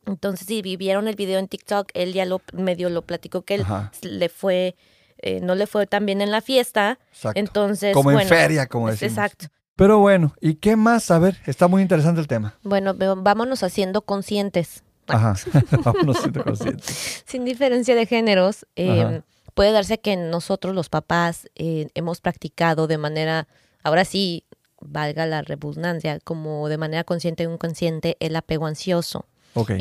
Entonces, 0.06 0.48
si 0.48 0.62
vivieron 0.62 1.08
el 1.08 1.16
video 1.16 1.40
en 1.40 1.48
TikTok, 1.48 1.90
él 1.94 2.14
ya 2.14 2.26
lo 2.26 2.42
medio 2.54 2.90
lo 2.90 3.02
platicó 3.04 3.44
que 3.44 3.56
él 3.56 3.62
Ajá. 3.62 3.92
le 4.02 4.30
fue, 4.30 4.76
eh, 5.18 5.40
no 5.42 5.56
le 5.56 5.68
fue 5.68 5.88
tan 5.88 6.06
bien 6.06 6.22
en 6.22 6.32
la 6.32 6.42
fiesta. 6.42 7.00
Exacto. 7.12 7.40
Entonces, 7.40 7.94
como 7.94 8.12
en 8.12 8.28
feria, 8.28 8.68
como 8.68 8.90
decimos. 8.90 9.12
Exacto. 9.12 9.48
Pero 9.76 10.00
bueno, 10.00 10.34
¿y 10.40 10.56
qué 10.56 10.76
más? 10.76 11.12
A 11.12 11.20
ver, 11.20 11.38
está 11.46 11.68
muy 11.68 11.82
interesante 11.82 12.22
el 12.22 12.28
tema. 12.28 12.56
Bueno, 12.64 12.94
vámonos 12.96 13.62
haciendo 13.64 14.04
conscientes. 14.04 14.84
Ajá. 15.08 15.36
Vámonos 15.84 16.18
siendo 16.20 16.44
conscientes. 16.44 17.24
Sin 17.26 17.46
diferencia 17.46 17.96
de 17.96 18.06
géneros, 18.06 18.66
eh, 18.76 19.22
puede 19.54 19.72
darse 19.72 20.00
que 20.00 20.16
nosotros 20.16 20.74
los 20.74 20.90
papás 20.90 21.50
eh, 21.56 21.90
hemos 21.94 22.22
practicado 22.22 22.88
de 22.88 22.98
manera, 22.98 23.48
ahora 23.84 24.06
sí, 24.06 24.46
valga 24.80 25.26
la 25.26 25.42
redundancia, 25.42 26.20
como 26.20 26.70
de 26.70 26.78
manera 26.78 27.04
consciente 27.04 27.46
o 27.48 27.54
inconsciente, 27.54 28.18
el 28.20 28.36
apego 28.36 28.68
ansioso. 28.68 29.26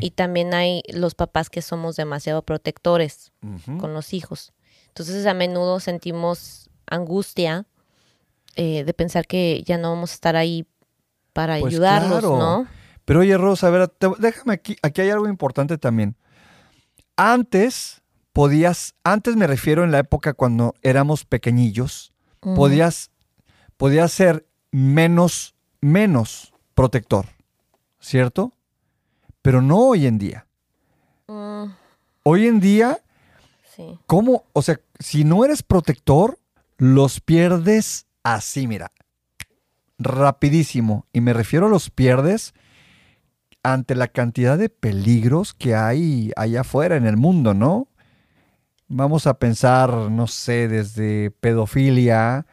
Y 0.00 0.11
también 0.12 0.54
hay 0.54 0.83
los 0.93 1.14
papás 1.14 1.50
que 1.50 1.61
somos 1.62 1.97
demasiado 1.97 2.43
protectores 2.43 3.33
con 3.78 3.93
los 3.93 4.12
hijos. 4.14 4.52
Entonces 4.88 5.26
a 5.26 5.35
menudo 5.35 5.81
sentimos 5.81 6.71
angustia 6.87 7.66
eh, 8.57 8.85
de 8.85 8.95
pensar 8.95 9.26
que 9.26 9.62
ya 9.66 9.76
no 9.78 9.90
vamos 9.90 10.12
a 10.12 10.14
estar 10.14 10.37
ahí 10.37 10.66
para 11.33 11.59
Pues 11.59 11.73
ayudarlos, 11.75 12.21
claro. 12.21 12.38
¿no? 12.38 12.69
Pero 13.04 13.21
oye, 13.21 13.37
Rosa, 13.37 13.66
a 13.66 13.71
ver, 13.71 13.88
te- 13.88 14.07
déjame 14.19 14.54
aquí, 14.54 14.76
aquí 14.83 15.00
hay 15.00 15.11
algo 15.11 15.28
importante 15.28 15.76
también. 15.76 16.16
Antes 17.16 18.02
podías, 18.33 18.95
antes 19.04 19.37
me 19.37 19.47
refiero 19.47 19.85
en 19.85 19.90
la 19.93 19.99
época 19.99 20.35
cuando 20.35 20.75
éramos 20.83 21.25
pequeñillos, 21.25 22.12
podías, 22.40 23.11
podías 23.76 24.12
ser 24.12 24.47
menos, 24.71 25.54
menos 25.81 26.52
protector, 26.75 27.26
¿cierto? 28.00 28.52
Pero 29.44 29.60
no 29.60 29.76
hoy 29.76 30.06
en 30.06 30.16
día. 30.16 30.46
Mm, 31.28 31.66
Hoy 32.22 32.46
en 32.46 32.60
día, 32.60 33.00
sí. 33.76 33.98
¿cómo? 34.06 34.44
O 34.54 34.62
sea, 34.62 34.80
si 34.98 35.24
no 35.24 35.44
eres 35.44 35.62
protector, 35.62 36.38
los 36.78 37.20
pierdes 37.20 38.06
así, 38.22 38.66
mira. 38.66 38.90
Rapidísimo. 39.98 41.06
Y 41.12 41.20
me 41.20 41.34
refiero 41.34 41.66
a 41.66 41.68
los 41.68 41.90
pierdes 41.90 42.54
ante 43.62 43.94
la 43.94 44.08
cantidad 44.08 44.56
de 44.56 44.70
peligros 44.70 45.52
que 45.52 45.74
hay 45.74 46.32
allá 46.36 46.62
afuera 46.62 46.96
en 46.96 47.04
el 47.04 47.18
mundo, 47.18 47.52
¿no? 47.52 47.88
Vamos 48.88 49.26
a 49.26 49.34
pensar, 49.38 49.92
no 50.10 50.26
sé, 50.26 50.68
desde 50.68 51.30
pedofilia, 51.32 52.46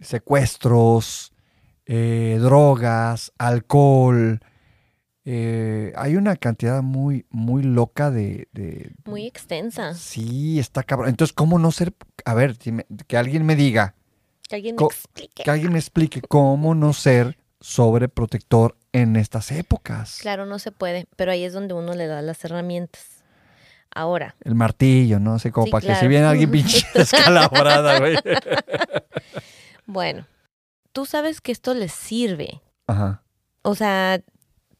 secuestros, 0.00 1.34
eh, 1.84 2.38
drogas, 2.40 3.32
alcohol. 3.36 4.40
Eh, 5.24 5.92
hay 5.96 6.16
una 6.16 6.36
cantidad 6.36 6.82
muy, 6.82 7.26
muy 7.30 7.62
loca 7.62 8.10
de, 8.10 8.48
de, 8.52 8.92
Muy 9.04 9.26
extensa. 9.26 9.94
Sí, 9.94 10.58
está 10.58 10.82
cabrón. 10.82 11.08
Entonces, 11.10 11.32
¿cómo 11.32 11.58
no 11.58 11.70
ser? 11.72 11.94
A 12.24 12.34
ver, 12.34 12.56
si 12.56 12.72
me- 12.72 12.86
que 13.06 13.16
alguien 13.16 13.46
me 13.46 13.54
diga, 13.56 13.94
Que 14.48 14.56
alguien 14.56 14.76
me 14.76 14.84
explique. 14.84 15.42
Que 15.44 15.50
alguien 15.50 15.72
me 15.72 15.78
explique 15.78 16.20
cómo 16.22 16.74
no 16.74 16.92
ser 16.92 17.38
sobreprotector 17.60 18.76
en 18.92 19.16
estas 19.16 19.52
épocas. 19.52 20.18
Claro, 20.20 20.44
no 20.46 20.58
se 20.58 20.72
puede, 20.72 21.06
pero 21.16 21.30
ahí 21.32 21.44
es 21.44 21.52
donde 21.52 21.74
uno 21.74 21.94
le 21.94 22.06
da 22.08 22.20
las 22.22 22.44
herramientas. 22.44 23.22
Ahora, 23.94 24.34
El 24.42 24.54
martillo, 24.54 25.20
¿no? 25.20 25.34
Así 25.34 25.50
como 25.50 25.66
Sí, 25.66 25.70
para 25.72 25.86
que 25.86 25.94
si 25.96 26.08
viene 26.08 26.24
alguien 26.26 26.50
pinche 26.50 26.84
descalabrada, 26.94 27.98
güey. 28.00 28.16
bueno, 29.86 30.26
tú 30.92 31.06
sabes 31.06 31.40
que 31.40 31.52
esto 31.52 31.74
les 31.74 31.92
sirve. 31.92 32.62
Ajá, 32.86 33.22
O 33.62 33.74
sea, 33.74 34.20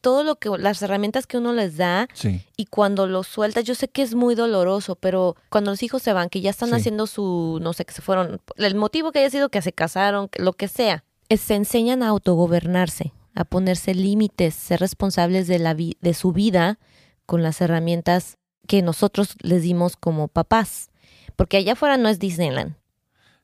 todo 0.03 0.23
lo 0.25 0.37
que, 0.37 0.51
las 0.59 0.83
herramientas 0.83 1.27
que 1.27 1.39
uno 1.39 1.55
les 1.55 1.79
da 1.79 2.07
sí. 2.13 2.45
y 2.57 2.67
cuando 2.67 3.07
los 3.07 3.27
sueltas, 3.27 3.65
yo 3.65 3.75
sé 3.75 3.89
que 3.89 4.03
es 4.03 4.15
muy 4.15 4.35
doloroso, 4.35 4.97
pero 4.97 5.37
cuando 5.49 5.71
los 5.71 5.83
hijos 5.83 6.03
se 6.03 6.13
van, 6.13 6.29
que 6.29 6.43
ya 6.43 6.51
están 6.51 6.69
Sí. 6.69 6.75
haciendo 6.75 7.07
su, 7.07 7.59
no 7.63 7.73
sé, 7.73 7.87
que 7.87 7.95
se 7.95 8.03
fueron, 8.03 8.41
el 8.57 8.75
motivo 8.75 9.13
que 9.13 9.21
haya 9.21 9.31
sido 9.31 9.49
que 9.49 9.63
se 9.63 9.73
casaron, 9.73 10.29
lo 10.37 10.53
que 10.53 10.69
sea, 10.69 11.05
es- 11.31 11.41
se 11.41 11.55
enseñan 11.55 12.03
a 12.03 12.09
autogobernarse, 12.09 13.15
a 13.35 13.45
ponerse 13.45 13.95
límites, 13.95 14.55
ser 14.55 14.81
responsables 14.81 15.47
de, 15.47 15.59
la 15.59 15.73
vi- 15.73 15.97
de 16.03 16.13
su 16.15 16.33
vida 16.33 16.79
con 17.25 17.43
las 17.43 17.61
herramientas 17.63 18.37
que 18.67 18.83
nosotros 18.83 19.37
les 19.41 19.63
dimos 19.63 19.97
como 19.97 20.29
papás. 20.29 20.91
Porque 21.37 21.57
allá 21.57 21.73
afuera 21.73 21.97
no 21.97 22.09
es 22.11 22.19
Disneyland. 22.19 22.75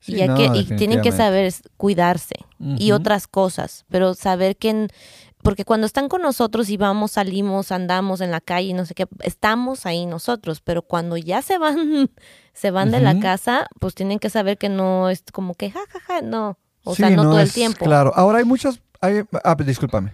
Sí, 0.01 0.15
y, 0.21 0.27
no, 0.29 0.37
que, 0.37 0.45
y 0.55 0.65
tienen 0.77 1.01
que 1.01 1.11
saber 1.11 1.53
cuidarse 1.77 2.37
y 2.61 2.93
otras 2.93 3.27
cosas, 3.27 3.85
pero 3.89 4.15
saber 4.15 4.57
que, 4.57 4.71
en- 4.71 4.89
porque 5.49 5.65
cuando 5.65 5.87
están 5.87 6.11
con 6.11 6.21
nosotros 6.21 6.69
y 6.69 6.77
vamos, 6.77 7.13
salimos, 7.13 7.73
andamos 7.73 8.21
en 8.21 8.31
la 8.31 8.43
calle, 8.43 8.75
no 8.75 8.85
sé 8.85 8.95
qué, 8.95 9.07
estamos 9.21 9.87
ahí 9.87 10.05
nosotros, 10.05 10.61
pero 10.61 10.83
cuando 10.83 11.17
ya 11.17 11.41
se 11.41 11.57
van, 11.57 12.11
se 12.53 12.71
van 12.71 12.91
de 12.91 13.01
la 13.01 13.19
casa, 13.19 13.67
pues 13.81 13.95
tienen 13.95 14.19
que 14.19 14.29
saber 14.29 14.59
que 14.59 14.69
no 14.69 15.09
es 15.09 15.23
como 15.33 15.55
que 15.55 15.71
ja, 15.71 15.81
ja, 15.89 16.01
ja, 16.01 16.21
no, 16.21 16.59
o 16.85 16.95
Sí, 16.95 17.01
sea, 17.01 17.09
no, 17.09 17.23
todo 17.23 17.41
el 17.41 17.51
tiempo. 17.51 17.87
Claro, 17.87 18.13
ahora 18.15 18.41
hay 18.41 18.45
muchas. 18.45 18.83
Hay, 19.01 19.23
ah, 19.43 19.55
discúlpame. 19.55 20.13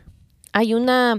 Hay 0.52 0.72
una, 0.72 1.18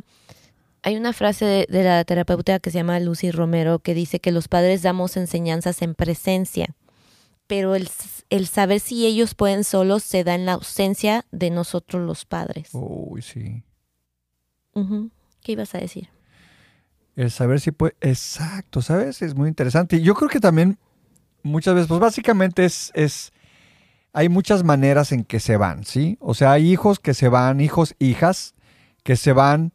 hay 0.81 0.95
una 0.95 1.11
frase 1.11 1.43
de, 1.43 1.67
de 1.69 1.83
la 1.83 2.05
terapeuta 2.05 2.59
que 2.59 2.71
se 2.71 2.77
llama 2.77 2.97
Lucy 3.01 3.31
Romero 3.31 3.79
que 3.79 3.93
dice 3.93 4.21
que 4.21 4.31
los 4.31 4.47
padres 4.47 4.81
damos 4.81 5.17
enseñanzas 5.17 5.81
en 5.81 5.93
presencia, 5.93 6.73
pero 7.47 7.75
el 7.75 8.47
saber 8.47 8.79
si 8.79 9.05
ellos 9.05 9.35
pueden 9.35 9.65
solos 9.65 10.03
se 10.03 10.23
da 10.23 10.35
en 10.35 10.45
la 10.45 10.53
ausencia 10.53 11.25
de 11.33 11.49
nosotros 11.49 12.01
los 12.01 12.23
padres. 12.23 12.69
Uy, 12.71 13.21
sí. 13.21 13.65
Ujú. 14.75 15.09
¿Qué 15.41 15.53
ibas 15.53 15.73
a 15.73 15.79
decir? 15.79 16.09
El 17.15 17.31
saber 17.31 17.59
si 17.61 17.71
puede. 17.71 17.95
Exacto, 18.01 18.81
¿sabes? 18.81 19.21
Es 19.21 19.35
muy 19.35 19.47
interesante. 19.47 19.95
Y 19.95 20.01
yo 20.01 20.13
creo 20.15 20.29
que 20.29 20.39
también 20.39 20.77
muchas 21.43 21.73
veces, 21.73 21.87
pues 21.87 21.99
básicamente 21.99 22.65
es, 22.65 22.91
es. 22.93 23.31
Hay 24.13 24.29
muchas 24.29 24.63
maneras 24.63 25.11
en 25.11 25.23
que 25.23 25.39
se 25.39 25.57
van, 25.57 25.83
¿sí? 25.83 26.17
O 26.21 26.33
sea, 26.33 26.51
hay 26.53 26.71
hijos 26.71 26.99
que 26.99 27.13
se 27.13 27.27
van, 27.27 27.59
hijos, 27.59 27.95
hijas, 27.99 28.53
que 29.03 29.15
se 29.15 29.33
van 29.33 29.73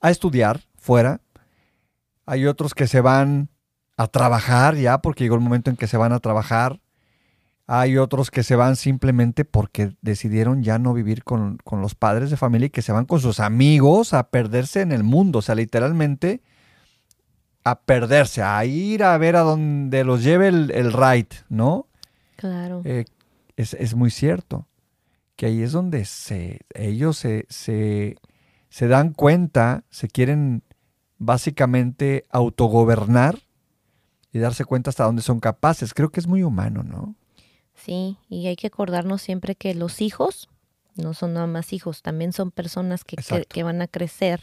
a 0.00 0.10
estudiar 0.10 0.60
fuera. 0.76 1.20
Hay 2.26 2.46
otros 2.46 2.74
que 2.74 2.86
se 2.86 3.00
van 3.00 3.48
a 3.96 4.06
trabajar 4.06 4.76
ya, 4.76 4.98
porque 4.98 5.24
llegó 5.24 5.36
el 5.36 5.40
momento 5.40 5.70
en 5.70 5.76
que 5.76 5.86
se 5.86 5.96
van 5.96 6.12
a 6.12 6.20
trabajar. 6.20 6.80
Hay 7.66 7.96
otros 7.96 8.30
que 8.30 8.42
se 8.42 8.56
van 8.56 8.76
simplemente 8.76 9.44
porque 9.44 9.96
decidieron 10.02 10.62
ya 10.62 10.78
no 10.78 10.92
vivir 10.92 11.24
con, 11.24 11.58
con 11.64 11.80
los 11.80 11.94
padres 11.94 12.30
de 12.30 12.36
familia 12.36 12.66
y 12.66 12.70
que 12.70 12.82
se 12.82 12.92
van 12.92 13.06
con 13.06 13.20
sus 13.20 13.40
amigos 13.40 14.12
a 14.12 14.28
perderse 14.28 14.82
en 14.82 14.92
el 14.92 15.02
mundo. 15.02 15.38
O 15.38 15.42
sea, 15.42 15.54
literalmente 15.54 16.42
a 17.64 17.80
perderse, 17.80 18.42
a 18.42 18.62
ir 18.66 19.02
a 19.02 19.16
ver 19.16 19.36
a 19.36 19.40
donde 19.40 20.04
los 20.04 20.22
lleve 20.22 20.48
el, 20.48 20.70
el 20.72 20.92
ride, 20.92 21.28
¿no? 21.48 21.88
Claro. 22.36 22.82
Eh, 22.84 23.06
es, 23.56 23.72
es 23.74 23.94
muy 23.94 24.10
cierto 24.10 24.68
que 25.36 25.46
ahí 25.46 25.62
es 25.62 25.72
donde 25.72 26.04
se, 26.04 26.60
ellos 26.74 27.16
se, 27.16 27.46
se, 27.48 28.16
se 28.68 28.88
dan 28.88 29.12
cuenta, 29.12 29.84
se 29.88 30.08
quieren 30.08 30.62
básicamente 31.18 32.26
autogobernar 32.30 33.38
y 34.32 34.38
darse 34.38 34.64
cuenta 34.64 34.90
hasta 34.90 35.04
dónde 35.04 35.22
son 35.22 35.40
capaces. 35.40 35.94
Creo 35.94 36.10
que 36.10 36.20
es 36.20 36.26
muy 36.26 36.42
humano, 36.42 36.82
¿no? 36.82 37.14
Sí, 37.84 38.16
y 38.28 38.46
hay 38.46 38.56
que 38.56 38.68
acordarnos 38.68 39.20
siempre 39.22 39.54
que 39.54 39.74
los 39.74 40.00
hijos 40.00 40.48
no 40.96 41.12
son 41.12 41.34
nada 41.34 41.46
más 41.46 41.72
hijos, 41.72 42.02
también 42.02 42.32
son 42.32 42.50
personas 42.50 43.04
que, 43.04 43.16
que, 43.48 43.62
van 43.62 43.82
a 43.82 43.88
crecer 43.88 44.40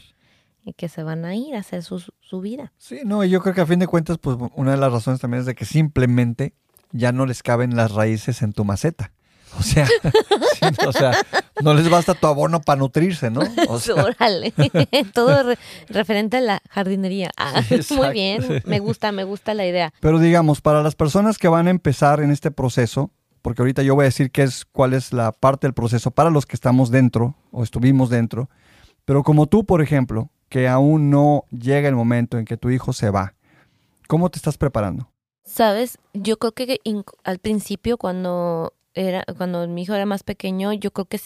y 0.65 0.73
que 0.73 0.89
se 0.89 1.01
van 1.01 1.23
a 1.25 1.33
ir 1.35 1.55
a 1.55 1.59
hacer 1.59 1.81
su, 1.81 2.03
su 2.19 2.41
vida. 2.41 2.73
Sí, 2.77 2.99
no, 3.05 3.23
y 3.23 3.29
yo 3.29 3.41
creo 3.41 3.55
que 3.55 3.61
a 3.61 3.65
fin 3.65 3.79
de 3.79 3.87
cuentas, 3.87 4.17
pues 4.17 4.37
una 4.55 4.71
de 4.71 4.77
las 4.77 4.91
razones 4.91 5.19
también 5.21 5.39
es 5.41 5.45
de 5.45 5.55
que 5.55 5.65
simplemente 5.65 6.53
ya 6.91 7.11
no 7.13 7.25
les 7.25 7.41
caben 7.41 7.75
las 7.75 7.93
raíces 7.93 8.41
en 8.41 8.53
tu 8.53 8.65
maceta. 8.65 9.11
O 9.59 9.63
sea, 9.63 9.85
sí, 10.53 10.65
o 10.87 10.93
sea, 10.93 11.11
no 11.61 11.73
les 11.73 11.89
basta 11.89 12.13
tu 12.13 12.25
abono 12.25 12.61
para 12.61 12.79
nutrirse, 12.79 13.29
¿no? 13.29 13.41
O 13.67 13.79
sea, 13.81 13.95
Órale, 14.05 14.53
todo 15.13 15.43
re- 15.43 15.57
referente 15.89 16.37
a 16.37 16.41
la 16.41 16.61
jardinería. 16.69 17.31
Ah, 17.35 17.61
Sí, 17.61 17.93
muy 17.93 18.11
bien, 18.13 18.61
me 18.63 18.79
gusta, 18.79 19.11
me 19.11 19.25
gusta 19.25 19.53
la 19.53 19.67
idea. 19.67 19.93
pero 19.99 20.19
digamos, 20.19 20.61
para 20.61 20.81
las 20.81 20.95
personas 20.95 21.37
que 21.37 21.49
van 21.49 21.67
a 21.67 21.69
empezar 21.69 22.21
en 22.21 22.31
este 22.31 22.49
proceso, 22.49 23.11
porque 23.41 23.61
ahorita 23.61 23.83
yo 23.83 23.95
voy 23.95 24.03
a 24.03 24.05
decir 24.05 24.31
qué 24.31 24.43
es, 24.43 24.65
cuál 24.65 24.93
es 24.93 25.13
la 25.13 25.31
parte 25.31 25.67
del 25.67 25.73
proceso 25.73 26.11
para 26.11 26.29
los 26.29 26.45
que 26.45 26.55
estamos 26.55 26.91
dentro 26.91 27.35
o 27.51 27.63
estuvimos 27.63 28.09
dentro, 28.09 28.49
pero 29.05 29.23
como 29.23 29.47
tú, 29.47 29.65
por 29.65 29.81
ejemplo, 29.81 30.29
que 30.49 30.67
aún 30.67 31.09
no 31.09 31.45
llega 31.49 31.87
el 31.87 31.95
momento 31.95 32.37
en 32.37 32.45
que 32.45 32.57
tu 32.57 32.69
hijo 32.69 32.93
se 32.93 33.09
va, 33.09 33.33
¿cómo 34.07 34.29
te 34.29 34.37
estás 34.37 34.57
preparando? 34.57 35.09
Sabes, 35.43 35.97
yo 36.13 36.37
creo 36.37 36.51
que 36.51 36.79
al 37.23 37.39
principio 37.39 37.97
cuando 37.97 38.73
era 38.93 39.23
cuando 39.37 39.67
mi 39.67 39.83
hijo 39.83 39.93
era 39.93 40.05
más 40.05 40.23
pequeño, 40.23 40.73
yo 40.73 40.91
creo 40.91 41.05
que 41.05 41.19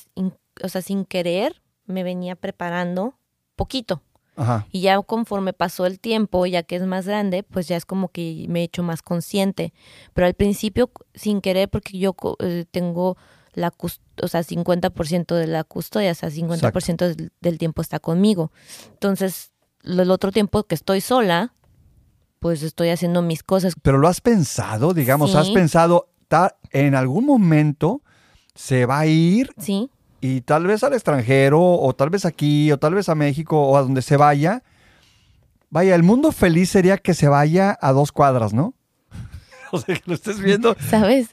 o 0.63 0.69
sea, 0.69 0.81
sin 0.81 1.05
querer 1.05 1.61
me 1.85 2.03
venía 2.03 2.35
preparando 2.35 3.15
poquito. 3.55 4.01
Ajá, 4.37 4.67
Y 4.71 4.81
ya 4.81 5.01
conforme 5.01 5.53
pasó 5.53 5.85
el 5.85 5.99
tiempo, 5.99 6.45
ya 6.45 6.63
que 6.63 6.75
es 6.75 6.83
más 6.83 7.05
grande, 7.07 7.43
pues 7.43 7.67
ya 7.67 7.77
es 7.77 7.85
como 7.85 8.09
que 8.09 8.45
me 8.49 8.61
he 8.61 8.63
hecho 8.63 8.83
más 8.83 9.01
consciente. 9.01 9.73
Pero 10.13 10.27
al 10.27 10.33
principio, 10.33 10.91
sin 11.13 11.41
querer, 11.41 11.69
porque 11.69 11.97
yo 11.97 12.15
eh, 12.39 12.65
tengo 12.71 13.17
la 13.53 13.73
o 14.21 14.27
sea, 14.27 14.41
50% 14.43 15.35
de 15.35 15.47
la 15.47 15.63
custodia, 15.63 16.11
o 16.11 16.15
sea, 16.15 16.29
50% 16.29 17.15
del, 17.15 17.31
del 17.39 17.57
tiempo 17.57 17.81
está 17.81 17.99
conmigo. 17.99 18.51
Entonces, 18.91 19.51
el 19.83 20.11
otro 20.11 20.31
tiempo 20.31 20.63
que 20.63 20.75
estoy 20.75 20.99
sola, 20.99 21.53
pues 22.39 22.61
estoy 22.63 22.89
haciendo 22.89 23.21
mis 23.21 23.43
cosas. 23.43 23.73
pero 23.81 23.97
lo 23.97 24.07
has 24.07 24.21
pensado, 24.21 24.93
digamos, 24.93 25.31
Sí. 25.31 25.37
has 25.37 25.49
pensado, 25.49 26.09
en 26.71 26.95
algún 26.95 27.25
momento 27.25 28.01
se 28.55 28.85
va 28.85 28.99
a 28.99 29.05
ir 29.07 29.51
Sí, 29.57 29.89
y 30.25 30.41
tal 30.41 30.65
vez 30.65 30.83
al 30.83 30.93
extranjero, 30.93 31.61
o 31.61 31.93
tal 31.93 32.09
vez 32.09 32.25
aquí, 32.25 32.71
o 32.71 32.77
tal 32.79 32.95
vez 32.95 33.09
a 33.09 33.15
México, 33.15 33.61
o 33.61 33.77
a 33.77 33.81
donde 33.81 34.01
se 34.01 34.17
vaya. 34.17 34.63
Vaya, 35.69 35.93
el 35.95 36.03
mundo 36.03 36.31
feliz 36.31 36.69
sería 36.69 36.97
que 36.97 37.13
se 37.13 37.27
vaya 37.27 37.77
a 37.79 37.91
dos 37.91 38.11
cuadras, 38.11 38.53
¿no? 38.53 38.73
o 39.71 39.77
sea, 39.77 39.95
que 39.95 40.01
lo 40.05 40.15
estés 40.15 40.39
viendo. 40.39 40.75
¿sabes? 40.89 41.29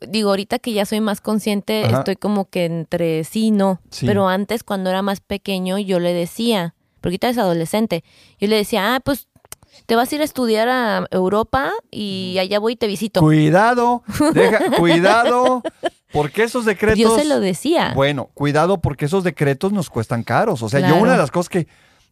Digo, 0.00 0.30
ahorita 0.30 0.58
que 0.58 0.72
ya 0.72 0.86
soy 0.86 1.00
más 1.00 1.20
consciente, 1.20 1.84
Ajá. 1.84 1.98
estoy 1.98 2.16
como 2.16 2.48
que 2.48 2.64
entre 2.64 3.24
sí 3.24 3.46
y 3.46 3.50
no. 3.50 3.80
Sí. 3.90 4.06
Pero 4.06 4.28
antes, 4.28 4.62
cuando 4.64 4.90
era 4.90 5.02
más 5.02 5.20
pequeño, 5.20 5.78
yo 5.78 5.98
le 5.98 6.14
decía, 6.14 6.74
porque 7.00 7.14
ahorita 7.14 7.28
es 7.30 7.38
adolescente, 7.38 8.04
yo 8.38 8.48
le 8.48 8.56
decía, 8.56 8.94
ah, 8.94 9.00
pues 9.00 9.28
te 9.86 9.96
vas 9.96 10.10
a 10.10 10.14
ir 10.14 10.20
a 10.20 10.24
estudiar 10.24 10.68
a 10.68 11.06
Europa 11.10 11.72
y 11.90 12.36
allá 12.38 12.58
voy 12.58 12.74
y 12.74 12.76
te 12.76 12.86
visito. 12.86 13.20
Cuidado, 13.20 14.02
deja, 14.34 14.70
cuidado, 14.78 15.62
porque 16.12 16.42
esos 16.44 16.64
decretos. 16.64 16.98
Yo 16.98 17.16
se 17.18 17.24
lo 17.24 17.40
decía. 17.40 17.92
Bueno, 17.94 18.30
cuidado 18.34 18.80
porque 18.80 19.04
esos 19.06 19.24
decretos 19.24 19.72
nos 19.72 19.90
cuestan 19.90 20.22
caros. 20.22 20.62
O 20.62 20.68
sea, 20.68 20.80
yo 20.80 20.96
una 20.96 21.12
de 21.12 21.18
las 21.18 21.30
cosas 21.30 21.48
que 21.48 21.66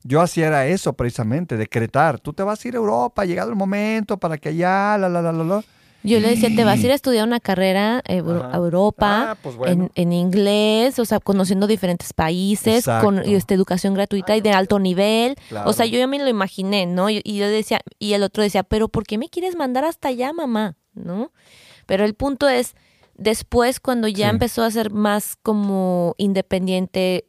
yo 0.05 0.21
hacía 0.21 0.47
era 0.47 0.67
eso 0.67 0.93
precisamente, 0.93 1.57
decretar. 1.57 2.21
Tú 2.21 2.33
te 2.33 2.43
vas 2.43 2.65
a 2.65 2.69
ir 2.69 2.75
a 2.75 2.79
Europa, 2.79 3.23
ha 3.23 3.25
llegado 3.27 3.51
el 3.51 3.57
momento 3.57 4.17
para 4.19 4.39
que 4.39 4.51
allá, 4.51 4.97
la, 4.99 5.09
la, 5.09 5.21
la, 5.23 5.33
la, 5.33 5.45
la. 5.45 5.65
Yo 6.05 6.21
le 6.21 6.29
decía, 6.31 6.49
te 6.55 6.63
vas 6.63 6.79
a 6.79 6.83
ir 6.83 6.93
a 6.93 6.95
estudiar 6.95 7.27
una 7.27 7.41
carrera 7.41 7.97
a 7.97 8.01
Ajá. 8.13 8.51
a 8.53 8.57
Europa, 8.57 9.31
Ah, 9.33 9.37
pues 9.43 9.57
bueno. 9.57 9.91
en, 9.97 10.11
en 10.11 10.13
inglés, 10.13 10.97
o 11.01 11.05
sea, 11.05 11.19
conociendo 11.19 11.67
diferentes 11.67 12.13
países, 12.13 12.87
con 13.03 13.19
este, 13.19 13.55
educación 13.55 13.95
gratuita 13.95 14.37
y 14.37 14.41
de 14.41 14.53
alto 14.53 14.79
nivel. 14.79 15.35
Claro. 15.49 15.69
O 15.69 15.73
sea, 15.73 15.87
yo 15.87 15.99
ya 15.99 16.07
me 16.07 16.21
lo 16.21 16.29
imaginé, 16.29 16.87
¿no? 16.87 17.11
Y 17.11 17.21
yo 17.25 17.49
decía, 17.49 17.81
y 17.99 18.13
el 18.13 18.23
otro 18.23 18.45
decía, 18.45 18.63
pero 18.63 18.89
¿por 18.89 19.05
qué 19.05 19.19
me 19.19 19.29
quieres 19.29 19.57
mandar 19.57 19.85
hasta 19.85 20.07
allá, 20.09 20.33
mamá? 20.33 20.77
¿No? 20.95 21.33
Pero 21.87 22.05
el 22.05 22.15
punto 22.15 22.49
es, 22.49 22.77
después 23.19 23.81
cuando 23.81 24.09
ya 24.09 24.27
Sí. 24.29 24.31
empezó 24.31 24.63
a 24.65 24.71
ser 24.71 24.91
más 24.91 25.37
como 25.43 26.15
independiente 26.17 27.27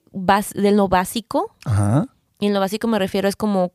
de 0.55 0.71
lo 0.71 0.87
básico, 0.87 1.53
Ajá. 1.65 2.07
y 2.39 2.47
en 2.47 2.53
lo 2.53 2.59
básico 2.61 2.87
me 2.87 2.97
refiero 2.99 3.27
es 3.27 3.35
como 3.35 3.73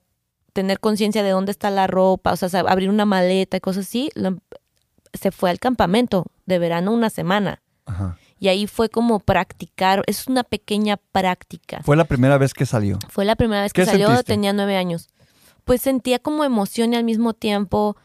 tener 0.53 0.81
conciencia 0.81 1.23
de 1.23 1.31
dónde 1.31 1.51
está 1.53 1.69
la 1.71 1.87
ropa, 1.87 2.33
o 2.33 2.37
sea, 2.37 2.49
abrir 2.61 2.89
una 2.89 3.05
maleta 3.05 3.57
y 3.57 3.61
cosas 3.61 3.87
así, 3.87 4.11
lo- 4.15 4.39
se 5.13 5.31
fue 5.31 5.51
al 5.51 5.59
campamento 5.59 6.27
de 6.47 6.59
verano 6.59 6.93
una 6.93 7.11
semana. 7.11 7.63
Ajá. 7.87 8.17
Y 8.39 8.49
ahí 8.49 8.67
fue 8.67 8.89
como 8.89 9.21
practicar, 9.21 10.03
es 10.07 10.27
una 10.27 10.43
pequeña 10.45 10.97
práctica. 11.13 11.81
Fue 11.85 11.97
la 11.97 12.05
primera 12.05 12.37
vez 12.39 12.53
que 12.55 12.67
salió. 12.67 12.99
Fue 13.09 13.25
la 13.25 13.37
primera 13.37 13.63
vez 13.63 13.73
que 13.73 13.83
¿Qué 13.83 13.87
salió, 13.87 14.09
sentiste? 14.09 14.33
tenía 14.33 14.53
nueve 14.53 14.77
años. 14.77 15.09
Pues 15.65 15.81
sentía 15.83 16.19
como 16.19 16.45
emoción 16.45 16.93
y 16.93 16.97
al 16.97 17.05
mismo 17.05 17.33
tiempo 17.33 17.97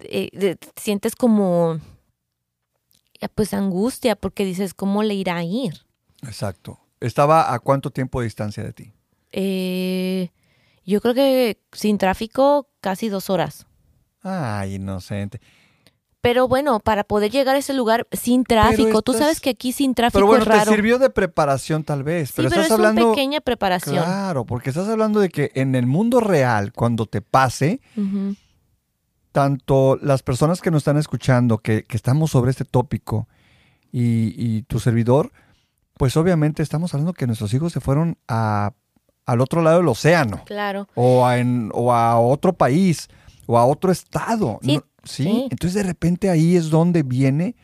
eh, 0.00 0.28
de- 0.32 0.58
sientes 0.76 1.16
como 1.16 1.78
pues 3.34 3.54
angustia, 3.54 4.16
porque 4.16 4.44
dices, 4.44 4.74
¿cómo 4.74 5.02
le 5.02 5.14
irá 5.14 5.36
a 5.36 5.44
ir? 5.44 5.84
Exacto. 6.22 6.78
¿Estaba 7.00 7.52
a 7.52 7.58
cuánto 7.58 7.90
tiempo 7.90 8.20
de 8.20 8.24
distancia 8.24 8.62
de 8.62 8.72
ti? 8.72 8.92
Eh, 9.32 10.30
yo 10.86 11.00
creo 11.00 11.14
que 11.14 11.58
sin 11.72 11.98
tráfico, 11.98 12.68
casi 12.80 13.08
dos 13.08 13.30
horas. 13.30 13.66
Ay, 14.22 14.74
inocente. 14.76 15.40
Pero 16.24 16.48
bueno, 16.48 16.80
para 16.80 17.04
poder 17.04 17.30
llegar 17.30 17.54
a 17.54 17.58
ese 17.58 17.74
lugar 17.74 18.06
sin 18.10 18.44
tráfico, 18.44 19.02
tú 19.02 19.12
sabes 19.12 19.40
que 19.40 19.50
aquí 19.50 19.72
sin 19.72 19.94
tráfico 19.94 20.16
pero 20.16 20.26
bueno, 20.26 20.42
es 20.42 20.48
raro. 20.48 20.70
te 20.70 20.76
sirvió 20.76 20.98
de 20.98 21.10
preparación 21.10 21.84
tal 21.84 22.02
vez. 22.02 22.30
Sí, 22.30 22.34
pero, 22.36 22.48
pero, 22.48 22.62
estás 22.62 22.78
es 22.78 22.78
hablando. 22.78 23.08
una 23.08 23.14
pequeña 23.14 23.40
preparación. 23.42 23.96
Claro, 23.96 24.46
porque 24.46 24.70
estás 24.70 24.88
hablando 24.88 25.20
de 25.20 25.28
que 25.28 25.50
en 25.54 25.74
el 25.74 25.86
mundo 25.86 26.20
real, 26.20 26.72
cuando 26.72 27.04
te 27.04 27.20
pase, 27.20 27.82
Ujú. 27.94 28.36
Tanto 29.34 29.98
las 30.00 30.22
personas 30.22 30.60
que 30.60 30.70
nos 30.70 30.82
están 30.82 30.96
escuchando, 30.96 31.58
que, 31.58 31.82
que 31.84 31.96
estamos 31.96 32.30
sobre 32.30 32.52
este 32.52 32.64
tópico, 32.64 33.26
y, 33.90 34.32
y 34.38 34.62
tu 34.62 34.78
servidor, 34.78 35.32
pues 35.94 36.16
obviamente 36.16 36.62
estamos 36.62 36.94
hablando 36.94 37.12
que 37.14 37.26
nuestros 37.26 37.52
hijos 37.52 37.72
se 37.72 37.80
fueron 37.80 38.16
a, 38.28 38.72
al 39.26 39.40
otro 39.40 39.60
lado 39.60 39.78
del 39.78 39.88
océano, 39.88 40.42
Claro. 40.46 40.86
o 40.94 41.26
a, 41.26 41.38
en- 41.38 41.70
o 41.74 41.92
a 41.92 42.20
otro 42.20 42.52
país, 42.52 43.08
o 43.46 43.58
a 43.58 43.64
otro 43.66 43.90
estado. 43.90 44.60
Sí, 44.62 44.76
¿no? 44.76 44.84
¿Sí? 45.02 45.24
sí. 45.24 45.48
Entonces 45.50 45.74
de 45.74 45.82
repente 45.82 46.30
ahí 46.30 46.54
es 46.54 46.70
donde 46.70 47.02
viene. 47.02 47.56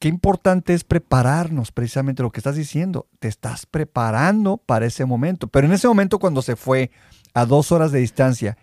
Qué 0.00 0.08
importante 0.08 0.74
es 0.74 0.82
prepararnos, 0.84 1.70
precisamente 1.72 2.22
lo 2.24 2.30
que 2.30 2.40
estás 2.40 2.56
diciendo. 2.56 3.06
Te 3.20 3.28
estás 3.28 3.64
preparando 3.64 4.56
para 4.58 4.86
ese 4.86 5.04
momento. 5.06 5.46
Pero 5.48 5.66
en 5.68 5.72
ese 5.72 5.88
momento, 5.88 6.18
cuando 6.18 6.42
se 6.42 6.54
fue 6.56 6.90
a 7.32 7.46
dos 7.46 7.70
horas 7.72 7.92
de 7.92 8.00
distancia, 8.00 8.58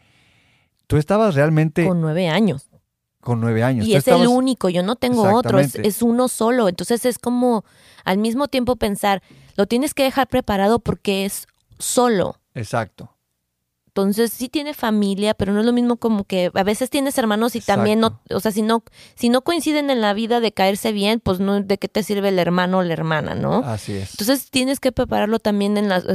tú 0.88 0.98
estabas 0.98 1.36
realmente 1.36 1.88
Con 1.88 2.02
nueve 2.02 2.28
años. 2.30 2.70
con 3.22 3.40
nueve 3.40 3.64
años. 3.64 3.88
Y 3.88 3.92
Tú 3.92 3.98
es 3.98 4.08
el 4.08 4.28
único, 4.28 4.70
yo 4.70 4.84
no 4.84 4.96
tengo 4.96 5.34
otro, 5.34 5.60
es, 5.60 5.76
es 5.76 6.02
uno 6.02 6.28
solo. 6.28 6.68
Entonces 6.68 7.06
es 7.06 7.20
como 7.20 7.64
al 8.04 8.18
mismo 8.18 8.48
tiempo 8.48 8.76
pensar, 8.76 9.22
lo 9.56 9.66
tienes 9.66 9.94
que 9.94 10.04
dejar 10.04 10.28
preparado 10.28 10.80
porque 10.80 11.26
es 11.26 11.48
solo. 11.80 12.40
Exacto. 12.54 13.10
Entonces 13.88 14.34
sí 14.34 14.50
tiene 14.50 14.74
familia, 14.74 15.36
pero 15.36 15.54
no 15.54 15.60
es 15.60 15.68
lo 15.68 15.72
mismo 15.72 15.98
como 15.98 16.24
que 16.24 16.50
a 16.52 16.64
veces 16.64 16.90
tienes 16.90 17.16
hermanos 17.20 17.56
y 17.56 17.62
también 17.62 18.00
no, 18.00 18.20
o 18.32 18.40
sea, 18.40 18.52
si 18.52 18.64
no, 18.64 18.84
si 19.14 19.30
no 19.30 19.44
coinciden 19.44 19.92
en 19.92 20.02
la 20.02 20.16
vida 20.16 20.40
de 20.40 20.52
caerse 20.52 20.92
bien, 20.92 21.20
pues 21.20 21.40
no, 21.40 21.62
¿de 21.62 21.78
qué 21.78 21.88
te 21.88 22.02
sirve 22.02 22.30
el 22.30 22.40
hermano 22.40 22.80
o 22.80 22.84
la 22.84 22.92
hermana, 22.92 23.36
no? 23.36 23.58
Así 23.64 23.94
es. 23.94 24.10
Entonces 24.12 24.50
tienes 24.50 24.80
que 24.80 24.92
prepararlo 24.92 25.38
también 25.38 25.78
en 25.78 25.90
las, 25.90 26.06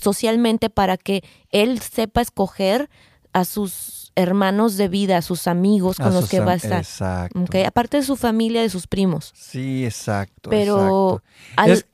socialmente 0.00 0.70
para 0.70 0.96
que 0.96 1.22
él 1.50 1.80
sepa 1.80 2.20
escoger 2.20 2.88
a 3.32 3.44
sus 3.44 4.12
hermanos 4.14 4.76
de 4.76 4.88
vida, 4.88 5.16
a 5.16 5.22
sus 5.22 5.46
amigos 5.46 5.96
con 5.96 6.08
A 6.08 6.10
los 6.10 6.28
que 6.28 6.40
va 6.40 6.52
a 6.52 6.56
estar. 6.56 6.80
Exacto. 6.80 7.40
Aparte 7.66 7.96
de 7.96 8.02
su 8.02 8.16
familia, 8.16 8.60
de 8.60 8.68
sus 8.68 8.86
primos. 8.86 9.32
Sí, 9.34 9.84
exacto. 9.86 10.50
Pero 10.50 11.22
exacto. 11.22 11.22
al- 11.56 11.70
Es- 11.70 11.86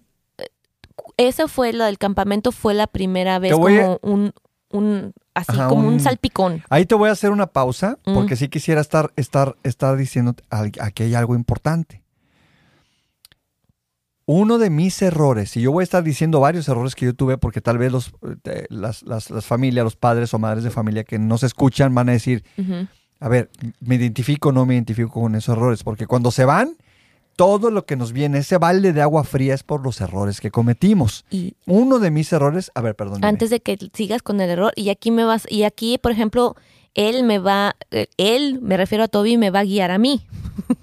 esa 1.17 1.49
fue 1.49 1.73
la 1.73 1.87
del 1.87 1.99
campamento, 1.99 2.53
fue 2.53 2.75
la 2.75 2.87
primera 2.87 3.39
vez 3.39 3.53
a- 3.53 3.57
como 3.57 3.99
un, 4.03 4.33
un 4.71 5.13
así 5.35 5.53
Ajá, 5.53 5.69
como 5.69 5.87
un, 5.89 5.95
un- 5.95 6.01
salpicón. 6.01 6.63
Ahí 6.71 6.87
te 6.87 6.95
voy 6.95 7.09
a 7.09 7.13
hacer 7.13 7.31
una 7.31 7.47
pausa 7.47 7.99
Mm. 8.05 8.15
porque 8.15 8.37
sí 8.37 8.49
quisiera 8.49 8.81
estar, 8.81 9.13
estar, 9.17 9.57
estar 9.63 9.97
diciendo 9.97 10.35
aquí 10.51 11.03
hay 11.05 11.15
algo 11.15 11.35
importante. 11.37 12.03
Uno 14.31 14.59
de 14.59 14.69
mis 14.69 15.01
errores, 15.01 15.57
y 15.57 15.63
yo 15.63 15.73
voy 15.73 15.81
a 15.81 15.85
estar 15.85 16.05
diciendo 16.05 16.39
varios 16.39 16.69
errores 16.69 16.95
que 16.95 17.07
yo 17.07 17.15
tuve 17.15 17.39
porque 17.39 17.63
tal 17.63 17.79
vez 17.79 17.91
los, 17.91 18.13
eh, 18.45 18.67
las, 18.69 19.03
las- 19.05 19.31
las 19.31 19.47
familias, 19.47 19.85
los 19.85 19.97
padres 19.97 20.35
o 20.35 20.39
madres 20.39 20.65
de 20.65 20.71
familia 20.71 21.03
que 21.03 21.19
nos 21.19 21.43
escuchan 21.43 21.95
van 21.95 22.11
a 22.11 22.13
decir, 22.13 22.45
Ujú. 22.59 22.87
a 23.21 23.29
ver, 23.31 23.49
¿me 23.81 23.95
identifico 23.95 24.51
o 24.51 24.53
no 24.53 24.67
me 24.67 24.75
identifico 24.75 25.11
con 25.23 25.35
esos 25.35 25.57
errores? 25.57 25.83
Porque 25.83 26.07
cuando 26.07 26.31
se 26.31 26.45
van, 26.45 26.77
todo 27.37 27.71
lo 27.71 27.87
que 27.87 27.97
nos 27.97 28.13
viene, 28.13 28.37
ese 28.39 28.59
balde 28.59 28.93
de 28.93 29.01
agua 29.01 29.25
fría 29.25 29.55
es 29.55 29.63
por 29.63 29.83
los 29.83 29.99
errores 30.03 30.43
que 30.43 30.51
cometimos. 30.51 31.25
Y 31.31 31.55
Uno 31.65 31.99
de 31.99 32.11
mis 32.11 32.31
errores, 32.31 32.71
a 32.75 32.83
ver, 32.83 32.97
perdón. 32.97 33.25
antes 33.25 33.49
de 33.49 33.61
que 33.61 33.79
sigas 33.95 34.21
con 34.23 34.43
el 34.43 34.51
error, 34.51 34.75
y 34.77 34.91
aquí 34.91 35.11
me 35.11 35.25
vas, 35.25 35.47
y 35.51 35.63
aquí, 35.63 35.97
por 35.97 36.13
ejemplo, 36.13 36.55
él 36.95 37.23
me 37.25 37.39
va, 37.39 37.77
eh, 37.93 38.09
él, 38.19 38.59
me 38.61 38.77
refiero 38.77 39.05
a 39.05 39.09
Toby, 39.09 39.39
me 39.39 39.49
va 39.51 39.61
a 39.61 39.65
guiar 39.65 39.91
a 39.91 39.97
mí, 39.99 40.21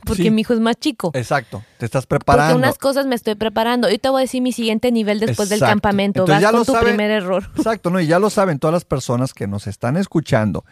porque 0.05 0.23
Sí. 0.23 0.31
mi 0.31 0.41
hijo 0.41 0.53
es 0.53 0.59
más 0.59 0.77
chico. 0.77 1.11
Exacto, 1.13 1.63
te 1.77 1.85
estás 1.85 2.05
Porque 2.05 2.23
preparando. 2.23 2.57
unas 2.57 2.77
cosas 2.77 3.05
me 3.05 3.15
estoy 3.15 3.35
preparando. 3.35 3.87
Ahorita 3.87 4.11
voy 4.11 4.21
a 4.21 4.23
decir 4.23 4.41
mi 4.41 4.51
siguiente 4.51 4.91
nivel 4.91 5.19
después 5.19 5.49
del 5.49 5.59
campamento. 5.59 6.21
Entonces 6.21 6.35
Vas 6.35 6.41
ya 6.41 6.51
con 6.51 6.59
lo 6.59 6.65
tu 6.65 6.85
primer 6.85 7.11
error. 7.11 7.49
Exacto, 7.57 7.89
¿no? 7.89 7.99
Y 7.99 8.07
ya 8.07 8.19
lo 8.19 8.29
saben 8.29 8.59
todas 8.59 8.73
las 8.73 8.85
personas 8.85 9.33
que 9.33 9.47
nos 9.47 9.67
están 9.67 9.97
escuchando, 9.97 10.63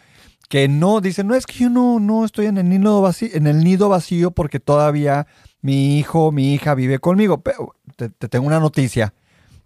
que 0.48 0.68
no 0.68 1.00
dicen, 1.00 1.26
no 1.26 1.34
es 1.34 1.46
que 1.46 1.54
yo 1.58 1.70
no, 1.70 2.00
no 2.00 2.24
estoy 2.24 2.46
en 2.46 2.56
el 2.58 2.68
nido 2.68 3.00
vacío, 3.02 3.28
en 3.32 3.46
el 3.46 3.62
nido 3.64 3.88
vacío 3.88 4.30
porque 4.30 4.60
todavía 4.60 5.26
mi 5.60 5.98
hijo, 5.98 6.30
mi 6.32 6.54
hija 6.54 6.74
vive 6.74 6.98
conmigo. 6.98 7.42
Pero 7.42 7.74
te, 7.96 8.08
te 8.10 8.28
tengo 8.28 8.46
una 8.46 8.60
noticia, 8.60 9.12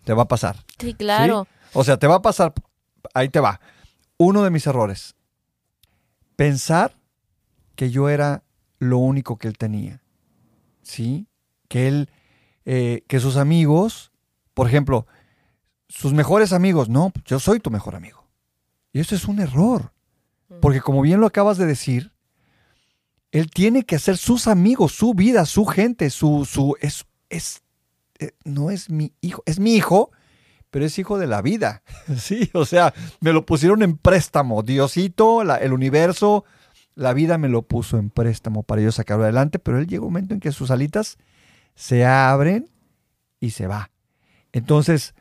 te 0.04 0.12
va 0.14 0.22
a 0.24 0.28
pasar. 0.28 0.56
Sí, 0.78 0.94
claro. 0.94 1.46
¿sí? 1.50 1.68
O 1.74 1.84
sea, 1.84 1.96
te 1.98 2.06
va 2.06 2.16
a 2.16 2.22
pasar, 2.22 2.52
ahí 3.14 3.28
te 3.28 3.40
va. 3.40 3.60
Uno 4.16 4.42
de 4.42 4.50
mis 4.50 4.66
errores, 4.66 5.14
pensar 6.36 6.92
que 7.74 7.90
yo 7.90 8.08
era 8.08 8.42
lo 8.78 8.98
único 8.98 9.36
que 9.38 9.48
él 9.48 9.58
tenía. 9.58 10.02
¿Sí? 10.82 11.26
Que 11.68 11.88
él, 11.88 12.10
eh, 12.64 13.02
que 13.08 13.20
sus 13.20 13.36
amigos, 13.36 14.12
por 14.54 14.66
ejemplo, 14.66 15.06
sus 15.88 16.12
mejores 16.12 16.52
amigos, 16.52 16.88
no, 16.88 17.12
yo 17.24 17.38
soy 17.40 17.60
tu 17.60 17.70
mejor 17.70 17.94
amigo. 17.94 18.26
Y 18.92 19.00
eso 19.00 19.14
es 19.14 19.26
un 19.26 19.40
error. 19.40 19.92
Porque 20.60 20.80
como 20.80 21.02
bien 21.02 21.20
lo 21.20 21.26
acabas 21.26 21.58
de 21.58 21.66
decir, 21.66 22.12
él 23.32 23.50
tiene 23.50 23.84
que 23.84 23.96
hacer 23.96 24.16
sus 24.16 24.46
amigos, 24.46 24.92
su 24.92 25.12
vida, 25.12 25.44
su 25.44 25.66
gente, 25.66 26.08
su, 26.08 26.46
su, 26.46 26.74
es, 26.80 27.04
es, 27.28 27.62
eh, 28.18 28.32
no 28.44 28.70
es 28.70 28.88
mi 28.88 29.12
hijo, 29.20 29.42
es 29.44 29.58
mi 29.60 29.74
hijo, 29.74 30.10
pero 30.70 30.86
es 30.86 30.98
hijo 30.98 31.18
de 31.18 31.26
la 31.26 31.42
vida. 31.42 31.82
Sí, 32.18 32.50
o 32.54 32.64
sea, 32.64 32.94
me 33.20 33.32
lo 33.34 33.44
pusieron 33.44 33.82
en 33.82 33.98
préstamo. 33.98 34.62
Diosito, 34.62 35.44
la- 35.44 35.56
el 35.56 35.74
universo, 35.74 36.44
la 36.98 37.12
vida 37.14 37.38
me 37.38 37.48
lo 37.48 37.62
puso 37.62 37.96
en 37.96 38.10
préstamo 38.10 38.64
para 38.64 38.82
yo 38.82 38.90
sacarlo 38.90 39.22
adelante, 39.24 39.58
pero 39.60 39.78
él 39.78 39.86
llega 39.86 40.02
un 40.02 40.08
momento 40.12 40.34
en 40.34 40.40
que 40.40 40.50
sus 40.52 40.70
alitas 40.72 41.16
se 41.76 42.04
abren 42.04 42.68
y 43.40 43.50
se 43.50 43.68
va. 43.68 43.90
Entonces, 44.52 45.14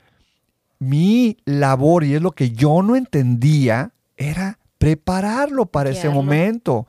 mi 0.79 1.37
labor, 1.45 2.03
y 2.03 2.15
es 2.15 2.21
lo 2.21 2.31
que 2.31 2.49
yo 2.51 2.81
no 2.81 2.95
entendía, 2.95 3.91
era 4.15 4.57
prepararlo 4.79 5.67
para 5.67 5.91
ese 5.91 6.07
momento. 6.09 6.85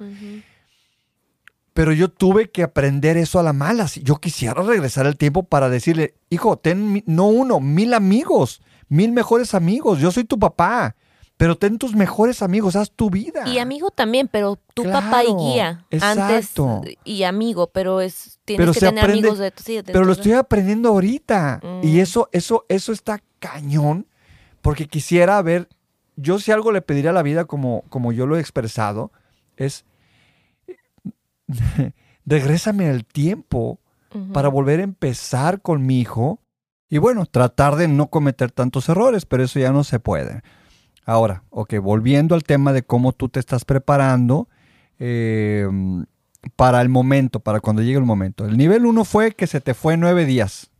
Pero 1.75 1.93
yo 1.93 2.09
tuve 2.09 2.51
que 2.51 2.63
aprender 2.63 3.17
eso 3.17 3.39
a 3.39 3.43
la 3.43 3.53
mala. 3.53 3.89
Si 3.89 4.03
Yo 4.03 4.17
quisiera 4.17 4.63
regresar 4.63 5.07
el 5.07 5.17
tiempo 5.17 5.43
para 5.45 5.69
decirle, 5.69 6.15
hijo, 6.31 6.57
ten 6.57 6.93
mi- 6.93 7.05
no 7.07 7.27
uno, 7.27 7.61
mil 7.61 7.95
amigos, 7.95 8.61
mil 8.89 9.13
mejores 9.13 9.55
amigos. 9.55 10.01
Yo 10.01 10.11
soy 10.11 10.25
tu 10.25 10.39
papá, 10.39 10.97
pero 11.39 11.57
ten 11.57 11.79
tus 11.79 11.95
mejores 11.95 12.43
amigos, 12.43 12.77
haz 12.77 12.91
tu 12.91 13.09
vida. 13.11 13.49
Y 13.49 13.59
amigo 13.59 13.91
también, 13.91 14.29
pero 14.31 14.59
tu 14.75 14.83
papá 14.83 15.23
y 15.25 15.33
guía. 15.35 15.87
exacto. 15.91 16.79
Antes 16.79 16.97
y 17.05 17.23
amigo, 17.23 17.69
pero 17.69 18.01
es 18.03 18.39
tienes 18.45 18.61
Pero 18.67 18.73
que 18.75 18.81
tener 18.81 19.05
aprende- 19.05 19.19
amigos 19.29 19.39
de 19.39 19.53
sí, 19.57 19.77
de 19.77 19.85
Pero 19.85 20.05
lo 20.05 20.13
estoy 20.13 20.33
aprendiendo 20.33 20.91
ahorita. 20.91 21.61
Mm. 21.63 21.87
Y 21.87 22.01
eso, 22.01 22.29
eso, 22.33 22.67
eso 22.69 22.93
está 22.93 23.23
cañón. 23.39 24.07
Porque 24.61 24.89
quisiera 24.89 25.41
ver, 25.41 25.69
yo 26.17 26.41
si 26.41 26.51
algo 26.51 26.73
le 26.73 26.83
pediría 26.83 27.11
a 27.11 27.15
la 27.15 27.23
vida 27.23 27.45
como, 27.47 27.85
como 27.89 28.11
yo 28.13 28.27
lo 28.27 28.37
he 28.37 28.41
expresado, 28.41 29.13
es 29.57 29.85
regrésame 32.27 32.91
el 32.91 33.05
tiempo 33.05 33.79
para 34.33 34.49
volver 34.49 34.81
a 34.81 34.85
empezar 34.85 35.61
con 35.63 35.87
mi 35.87 36.01
hijo. 36.01 36.41
Y 36.91 36.99
bueno, 36.99 37.27
tratar 37.27 37.77
de 37.77 37.87
no 37.87 38.09
cometer 38.09 38.51
tantos 38.51 38.89
errores, 38.89 39.27
pero 39.27 39.45
eso 39.45 39.59
ya 39.61 39.71
no 39.71 39.85
se 39.85 40.01
puede. 40.01 40.43
Ahora, 41.09 41.43
ok, 41.49 41.77
volviendo 41.81 42.35
al 42.35 42.43
tema 42.45 42.75
de 42.75 42.83
cómo 42.83 43.13
tú 43.13 43.31
te 43.31 43.41
estás 43.41 43.65
preparando 43.65 44.47
eh, 44.99 45.67
para 46.55 46.83
el 46.83 46.91
momento, 46.91 47.41
para 47.41 47.61
cuando 47.61 47.81
llegue 47.81 47.97
el 47.97 48.05
momento. 48.05 48.45
El 48.45 48.59
nivel 48.59 48.85
1 48.85 49.07
fue 49.07 49.33
que 49.33 49.47
se 49.47 49.63
te 49.63 49.73
fue 49.73 49.97
nueve 49.97 50.27
días, 50.27 50.71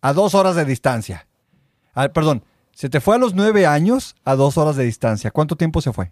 a 0.00 0.14
dos 0.14 0.34
horas 0.34 0.56
de 0.56 0.64
distancia. 0.64 1.28
Ah, 1.92 2.08
perdón, 2.08 2.42
se 2.72 2.88
te 2.88 3.00
fue 3.02 3.16
a 3.16 3.18
los 3.18 3.34
nueve 3.34 3.66
años 3.66 4.16
a 4.24 4.34
dos 4.34 4.56
horas 4.56 4.76
de 4.76 4.84
distancia. 4.84 5.30
¿Cuánto 5.30 5.56
tiempo 5.56 5.82
se 5.82 5.92
fue? 5.92 6.10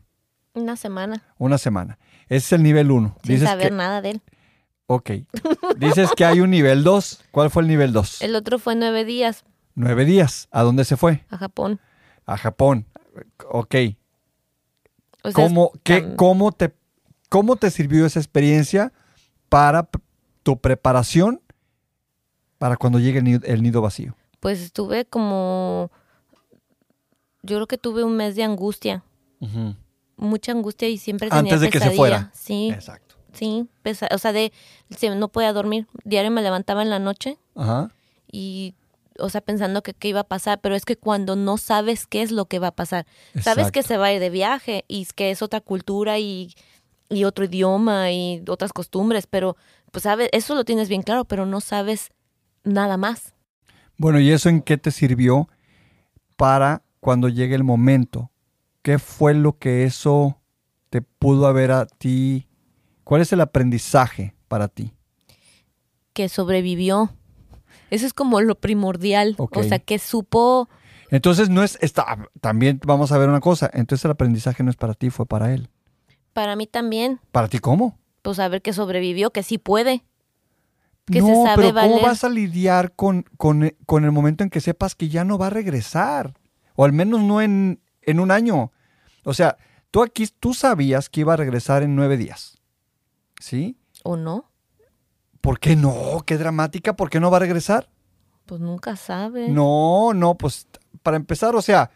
Una 0.52 0.76
semana 0.76 1.22
Una 1.38 1.56
semana. 1.56 1.98
Ese 2.24 2.36
es 2.36 2.52
el 2.52 2.62
nivel 2.62 2.90
1. 2.90 3.16
sin 3.24 3.40
saber 3.40 3.72
nada 3.72 4.02
de 4.02 4.10
él. 4.10 4.22
Ok. 4.88 5.10
Dices 5.78 6.10
que 6.14 6.26
hay 6.26 6.40
un 6.42 6.50
nivel 6.50 6.84
2. 6.84 7.24
¿Cuál 7.30 7.48
fue 7.48 7.62
el 7.62 7.68
nivel 7.68 7.94
2? 7.94 8.20
El 8.20 8.36
otro 8.36 8.58
fue 8.58 8.74
nueve 8.74 9.06
días 9.06 9.42
Nueve 9.74 10.04
días. 10.04 10.48
¿A 10.50 10.62
dónde 10.64 10.84
se 10.84 10.98
fue? 10.98 11.24
a 11.30 11.38
Japón. 11.38 11.80
A 12.26 12.36
Japón. 12.36 12.84
Ok. 13.50 13.74
O 15.22 15.30
sea, 15.30 15.44
¿Cómo, 15.46 15.72
qué- 15.82 16.14
cómo, 16.16 16.52
te, 16.52 16.74
¿Cómo 17.28 17.56
te 17.56 17.70
sirvió 17.70 18.04
esa 18.06 18.20
experiencia 18.20 18.92
para 19.48 19.88
tu 20.42 20.58
preparación 20.58 21.40
para 22.58 22.76
cuando 22.76 22.98
llegue 22.98 23.18
el 23.18 23.24
nido, 23.24 23.40
el 23.44 23.62
nido 23.62 23.80
vacío? 23.80 24.16
Pues 24.40 24.60
estuve 24.60 25.04
como, 25.06 25.90
yo 27.42 27.56
creo 27.56 27.66
que 27.66 27.78
tuve 27.78 28.04
un 28.04 28.16
mes 28.16 28.36
de 28.36 28.44
angustia, 28.44 29.02
mucha 30.16 30.52
angustia 30.52 30.88
y 30.88 30.98
siempre 30.98 31.28
tenía 31.28 31.40
Antes 31.40 31.60
de 31.60 31.68
que 31.70 31.78
se 31.78 31.84
pesadilla. 31.84 31.96
fuera. 31.98 32.30
Sí, 32.34 32.70
Exacto. 32.72 33.14
Sí, 33.32 33.66
pesa- 33.82 34.08
o 34.14 34.18
sea, 34.18 34.32
de, 34.32 34.52
no 35.16 35.28
podía 35.28 35.52
dormir. 35.52 35.88
Diario 36.04 36.30
me 36.30 36.40
levantaba 36.40 36.82
en 36.82 36.90
la 36.90 37.00
noche 37.00 37.36
Ajá. 37.56 37.90
y, 38.30 38.74
o 39.18 39.30
sea, 39.30 39.40
pensando 39.40 39.82
que 39.82 39.94
qué 39.94 40.08
iba 40.08 40.20
a 40.20 40.28
pasar, 40.28 40.60
pero 40.60 40.74
es 40.74 40.84
que 40.84 40.96
cuando 40.96 41.36
no 41.36 41.56
sabes 41.56 42.06
qué 42.06 42.22
es 42.22 42.32
lo 42.32 42.46
que 42.46 42.58
va 42.58 42.68
a 42.68 42.74
pasar, 42.76 43.06
sabes 43.40 43.70
que 43.70 43.82
se 43.82 43.96
va 43.96 44.06
a 44.06 44.12
ir 44.12 44.20
de 44.20 44.30
viaje 44.30 44.84
y 44.88 45.06
que 45.06 45.30
es 45.30 45.42
otra 45.42 45.60
cultura 45.60 46.18
y, 46.18 46.54
y 47.08 47.24
otro 47.24 47.44
idioma 47.44 48.10
y 48.10 48.42
otras 48.48 48.72
costumbres, 48.72 49.26
pero 49.26 49.56
pues 49.90 50.02
sabes, 50.02 50.28
eso 50.32 50.54
lo 50.54 50.64
tienes 50.64 50.88
bien 50.88 51.02
claro, 51.02 51.24
pero 51.24 51.46
no 51.46 51.60
sabes 51.60 52.10
nada 52.64 52.96
más. 52.96 53.34
Bueno, 53.96 54.18
¿y 54.18 54.30
eso 54.30 54.48
en 54.48 54.60
qué 54.60 54.76
te 54.76 54.90
sirvió 54.90 55.48
para 56.36 56.82
cuando 57.00 57.28
llegue 57.28 57.54
el 57.54 57.64
momento? 57.64 58.30
¿Qué 58.82 58.98
fue 58.98 59.34
lo 59.34 59.58
que 59.58 59.84
eso 59.84 60.40
te 60.90 61.00
pudo 61.00 61.46
haber 61.46 61.70
a 61.70 61.86
ti? 61.86 62.48
¿Cuál 63.04 63.22
es 63.22 63.32
el 63.32 63.40
aprendizaje 63.40 64.34
para 64.48 64.68
ti? 64.68 64.92
Que 66.12 66.28
sobrevivió. 66.28 67.10
Eso 67.90 68.06
es 68.06 68.12
como 68.14 68.40
lo 68.40 68.54
primordial. 68.56 69.34
O 69.38 69.62
sea, 69.62 69.78
que 69.78 69.98
supo, 69.98 70.68
Entonces 71.10 71.48
no 71.50 71.62
es 71.62 71.78
esta, 71.80 72.28
también 72.40 72.80
vamos 72.84 73.12
a 73.12 73.18
ver 73.18 73.28
una 73.28 73.40
cosa, 73.40 73.70
entonces 73.72 74.04
el 74.04 74.10
aprendizaje 74.12 74.62
no 74.62 74.70
es 74.70 74.76
para 74.76 74.94
ti, 74.94 75.10
fue 75.10 75.26
para 75.26 75.52
él. 75.52 75.68
para 76.32 76.56
mí 76.56 76.66
también, 76.66 77.20
¿Para 77.30 77.48
ti 77.48 77.58
cómo? 77.58 77.98
pues 78.22 78.38
saber 78.38 78.62
que 78.62 78.72
sobrevivió, 78.72 79.30
que 79.30 79.42
sí 79.42 79.58
puede. 79.58 80.04
Que 81.06 81.20
no, 81.20 81.26
se 81.26 81.34
sabe 81.34 81.70
pero 81.72 81.74
¿cómo 81.74 82.00
vas 82.00 82.24
a 82.24 82.30
lidiar 82.30 82.92
con, 82.94 83.24
con- 83.36 83.76
con 83.84 84.04
el 84.04 84.10
momento 84.12 84.42
en 84.42 84.48
que 84.50 84.62
sepas 84.62 84.94
que 84.94 85.10
ya 85.10 85.22
no 85.24 85.36
va 85.36 85.48
a 85.48 85.50
regresar? 85.50 86.32
O 86.76 86.84
al 86.86 86.92
menos 86.94 87.20
no 87.20 87.42
en, 87.42 87.80
en 88.00 88.18
un 88.20 88.30
año. 88.30 88.72
O 89.24 89.34
sea, 89.34 89.58
tú 89.90 90.02
aquí, 90.02 90.26
tú 90.40 90.54
sabías 90.54 91.10
que 91.10 91.20
iba 91.20 91.34
a 91.34 91.36
regresar 91.36 91.82
en 91.82 91.94
nueve 91.94 92.16
días. 92.16 92.56
¿Sí? 93.38 93.76
¿O 94.02 94.16
no? 94.16 94.50
¿Por 95.44 95.60
qué 95.60 95.76
no? 95.76 96.22
Qué 96.24 96.38
dramática, 96.38 96.96
¿por 96.96 97.10
qué 97.10 97.20
no 97.20 97.30
va 97.30 97.36
a 97.36 97.40
regresar? 97.40 97.86
Pues 98.46 98.62
nunca 98.62 98.96
sabe. 98.96 99.50
No, 99.50 100.14
no, 100.14 100.36
pues 100.36 100.66
para 101.02 101.18
empezar, 101.18 101.54
o 101.54 101.60
sea, 101.60 101.90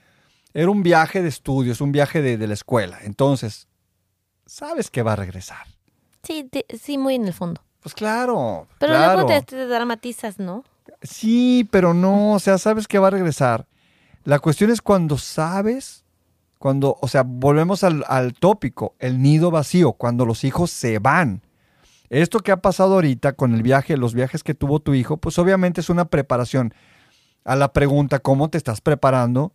era 0.53 0.71
un 0.71 0.83
viaje 0.83 1.23
de 1.23 1.31
estudios, 1.31 1.81
un 1.81 1.91
viaje 1.91 2.21
de, 2.21 2.37
de 2.37 2.47
la 2.47 2.53
escuela. 2.53 2.99
Entonces, 3.05 3.67
sabes 4.45 4.91
que 4.91 5.03
va 5.03 5.15
a 5.15 5.17
regresar. 5.17 5.67
Sí, 6.23 6.45
te- 6.45 6.67
sí, 6.79 6.99
muy 6.99 7.15
en 7.15 7.27
el 7.27 7.33
fondo. 7.33 7.63
Pues 7.81 7.95
claro. 7.95 8.67
Pero 8.79 8.93
claro. 8.93 9.13
luego 9.23 9.29
te, 9.29 9.41
te 9.57 9.67
dramatizas, 9.67 10.39
¿no? 10.39 10.63
Sí, 11.01 11.67
pero 11.71 11.95
no, 11.95 12.35
o 12.35 12.39
sea, 12.41 12.59
sabes 12.59 12.87
que 12.87 12.99
va 12.99 13.07
a 13.07 13.13
regresar. 13.13 13.67
La 14.25 14.41
cuestión 14.41 14.71
es 14.71 14.83
cuando 14.83 15.17
sabes, 15.17 16.05
cuando, 16.59 16.99
o 17.01 17.09
sea, 17.09 17.23
volvemos 17.25 17.83
al, 17.83 18.05
al 18.09 18.35
tópico, 18.35 18.95
el 18.99 19.23
nido 19.23 19.51
vacío, 19.51 19.93
cuando 19.95 20.27
los 20.27 20.45
hijos 20.45 20.71
se 20.71 20.99
van. 20.99 21.41
Esto 22.11 22.41
que 22.41 22.53
ha 22.53 22.59
pasado 22.59 22.95
ahorita 22.95 23.35
con 23.35 23.55
el 23.55 23.63
viaje, 23.63 23.97
los 23.97 24.15
viajes 24.15 24.43
que 24.43 24.55
tuvo 24.55 24.81
tu 24.81 24.95
hijo, 24.95 25.19
pues 25.19 25.39
obviamente 25.39 25.81
es 25.81 25.91
una 25.91 26.07
preparación 26.07 26.73
a 27.45 27.57
la 27.57 27.73
pregunta, 27.73 28.19
¿cómo 28.19 28.51
te 28.51 28.59
estás 28.59 28.81
preparando 28.81 29.53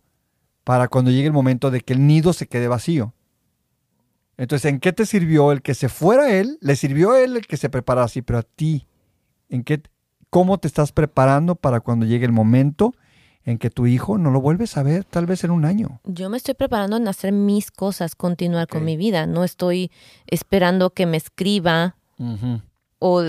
para 0.62 0.88
cuando 0.88 1.10
llegue 1.10 1.26
el 1.26 1.32
momento 1.32 1.70
de 1.70 1.80
que 1.80 1.92
el 1.92 2.06
nido 2.06 2.32
se 2.32 2.46
quede 2.46 2.68
vacío? 2.68 3.14
Entonces, 4.36 4.70
¿en 4.70 4.80
qué 4.80 4.92
te 4.92 5.06
sirvió 5.06 5.52
el 5.52 5.62
que 5.62 5.74
se 5.74 5.88
fuera 5.88 6.32
él? 6.32 6.58
Le 6.60 6.74
sirvió 6.76 7.12
a 7.12 7.20
él 7.20 7.36
el 7.36 7.46
que 7.46 7.56
se 7.56 7.70
preparara 7.70 8.06
así, 8.06 8.22
pero 8.22 8.40
a 8.40 8.42
ti, 8.42 8.86
¿en 9.48 9.62
qué, 9.62 9.82
cómo 10.30 10.58
te 10.58 10.66
estás 10.66 10.90
preparando 10.90 11.54
para 11.54 11.80
cuando 11.80 12.04
llegue 12.04 12.26
el 12.26 12.32
momento 12.32 12.94
en 13.44 13.58
que 13.58 13.70
tu 13.70 13.86
hijo 13.86 14.18
no 14.18 14.30
lo 14.30 14.40
vuelves 14.40 14.76
a 14.76 14.82
ver, 14.82 15.04
tal 15.04 15.26
vez 15.26 15.44
en 15.44 15.52
un 15.52 15.64
año? 15.64 16.00
Yo 16.04 16.30
me 16.30 16.36
estoy 16.36 16.54
preparando 16.54 16.96
en 16.96 17.06
hacer 17.06 17.32
mis 17.32 17.70
cosas, 17.70 18.16
continuar 18.16 18.66
con 18.66 18.84
mi 18.84 18.96
vida. 18.96 19.26
No 19.26 19.44
estoy 19.44 19.92
esperando 20.26 20.90
que 20.90 21.06
me 21.06 21.16
escriba 21.16 21.96
o 22.98 23.22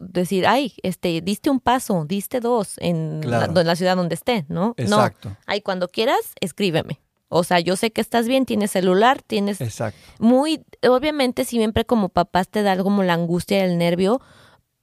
decir, 0.00 0.46
ay, 0.46 0.74
este, 0.82 1.20
diste 1.22 1.48
un 1.50 1.60
paso, 1.60 2.04
diste 2.06 2.40
dos 2.40 2.74
en, 2.78 3.20
Claro. 3.22 3.52
la, 3.52 3.60
en 3.62 3.66
la 3.66 3.76
ciudad 3.76 3.96
donde 3.96 4.14
esté, 4.14 4.44
¿no? 4.48 4.74
Exacto, 4.76 5.30
No, 5.30 5.36
ay, 5.46 5.60
cuando 5.62 5.88
quieras, 5.88 6.32
escríbeme. 6.40 7.00
O 7.30 7.44
sea, 7.44 7.60
yo 7.60 7.76
sé 7.76 7.90
que 7.90 8.00
estás 8.00 8.26
bien, 8.26 8.46
tienes 8.46 8.70
celular, 8.70 9.22
tienes 9.22 9.60
exacto. 9.60 9.98
muy, 10.18 10.64
obviamente 10.82 11.44
siempre 11.44 11.84
como 11.84 12.08
papás 12.08 12.48
te 12.48 12.62
da 12.62 12.72
algo 12.72 12.84
como 12.84 13.02
la 13.02 13.14
angustia 13.14 13.58
y 13.58 13.70
el 13.70 13.78
nervio, 13.78 14.20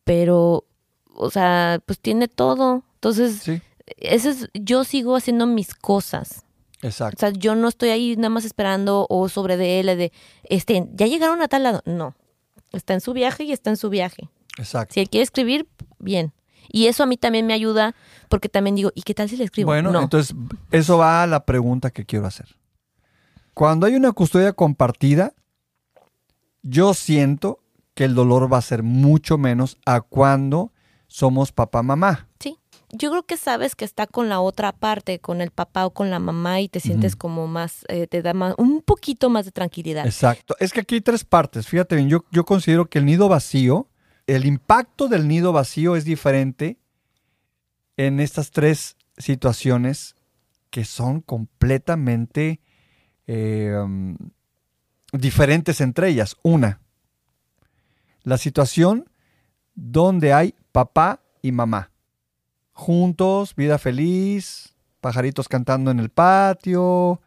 pero, 0.04 0.66
o 1.16 1.30
sea, 1.32 1.80
pues 1.86 2.00
tiene 2.00 2.28
todo. 2.28 2.84
Entonces, 2.96 3.38
Sí, 3.44 3.62
ese 3.98 4.30
es, 4.30 4.50
yo 4.54 4.84
sigo 4.84 5.16
haciendo 5.16 5.46
mis 5.48 5.74
cosas. 5.76 6.44
O 6.84 6.88
exacto. 6.88 7.20
sea, 7.20 7.30
yo 7.32 7.56
no 7.56 7.68
estoy 7.68 7.90
ahí 7.90 8.16
nada 8.16 8.30
más 8.30 8.46
esperando 8.46 9.08
o 9.10 9.28
sobre 9.30 9.58
de 9.58 9.80
él, 9.80 9.86
de, 9.88 10.12
este, 10.44 10.88
ya 10.94 11.08
llegaron 11.08 11.42
a 11.42 11.48
tal 11.48 11.64
lado. 11.64 11.82
No, 11.86 12.16
está 12.78 12.94
en 12.94 13.02
su 13.02 13.14
viaje 13.14 13.44
y 13.44 13.52
está 13.52 13.70
en 13.70 13.78
su 13.78 13.90
viaje. 13.90 14.30
Exacto. 14.58 14.94
Si 14.94 15.00
él 15.00 15.10
quiere 15.10 15.24
escribir, 15.24 15.68
bien. 16.00 16.34
Y 16.70 16.88
eso 16.88 17.04
a 17.04 17.06
mí 17.06 17.18
también 17.18 17.46
me 17.46 17.54
ayuda 17.54 17.96
porque 18.30 18.50
también 18.50 18.76
digo, 18.76 18.92
¿y 18.96 19.04
qué 19.04 19.14
tal 19.14 19.30
si 19.30 19.38
le 19.38 19.44
escribo? 19.44 19.68
Bueno, 19.68 19.92
no. 19.92 20.02
entonces 20.02 20.36
eso 20.72 20.98
va 20.98 21.24
a 21.24 21.28
la 21.28 21.46
pregunta 21.46 21.92
que 21.92 22.06
quiero 22.06 22.26
hacer. 22.26 22.56
Cuando 23.54 23.86
hay 23.86 23.96
una 23.96 24.12
custodia 24.12 24.54
compartida, 24.54 25.34
yo 26.62 26.94
siento 26.94 27.60
que 27.94 28.04
el 28.04 28.16
dolor 28.16 28.52
va 28.52 28.58
a 28.58 28.62
ser 28.62 28.84
mucho 28.84 29.38
menos 29.38 29.78
a 29.86 30.02
cuando 30.02 30.74
somos 31.08 31.52
papá 31.52 31.82
mamá. 31.82 32.28
Sí. 32.40 32.58
Yo 32.98 33.12
creo 33.12 33.24
que 33.24 33.38
sabes 33.38 33.76
que 33.76 33.86
está 33.86 34.08
con 34.08 34.30
la 34.30 34.40
otra 34.40 34.72
parte, 34.72 35.20
con 35.20 35.42
el 35.42 35.52
papá 35.52 35.86
o 35.86 35.92
con 35.92 36.10
la 36.10 36.20
mamá 36.20 36.62
y 36.62 36.70
te 36.70 36.80
sientes 36.80 37.16
como 37.16 37.48
más, 37.48 37.86
eh, 37.90 38.08
te 38.08 38.22
da 38.22 38.34
más, 38.34 38.56
un 38.58 38.82
poquito 38.82 39.30
más 39.30 39.46
de 39.46 39.52
tranquilidad. 39.52 40.06
Exacto. 40.06 40.56
Es 40.60 40.72
que 40.74 40.82
aquí 40.82 40.96
hay 40.96 41.02
tres 41.02 41.24
partes. 41.24 41.68
Fíjate 41.68 41.96
bien, 41.96 42.10
yo, 42.10 42.26
yo 42.32 42.46
considero 42.46 42.90
que 42.90 43.00
el 43.00 43.06
nido 43.06 43.28
vacío, 43.28 43.90
el 44.28 44.46
impacto 44.46 45.08
del 45.08 45.28
nido 45.28 45.52
vacío 45.52 45.96
es 45.96 46.06
diferente 46.06 46.78
en 47.98 48.20
estas 48.20 48.52
tres 48.52 48.98
situaciones 49.18 50.16
que 50.70 50.84
son 50.84 51.22
completamente 51.22 52.60
eh, 53.28 53.74
um, 53.82 54.18
diferentes 55.12 55.82
entre 55.82 56.10
ellas. 56.10 56.36
Una, 56.44 56.82
la 58.24 58.38
situación 58.38 59.10
donde 59.74 60.34
hay 60.34 60.56
papá 60.72 61.22
y 61.42 61.52
mamá. 61.52 61.92
Juntos, 62.78 63.56
vida 63.56 63.78
feliz, 63.78 64.76
pajaritos 65.00 65.48
cantando 65.48 65.92
en 65.92 66.00
el 66.00 66.10
patio, 66.10 67.22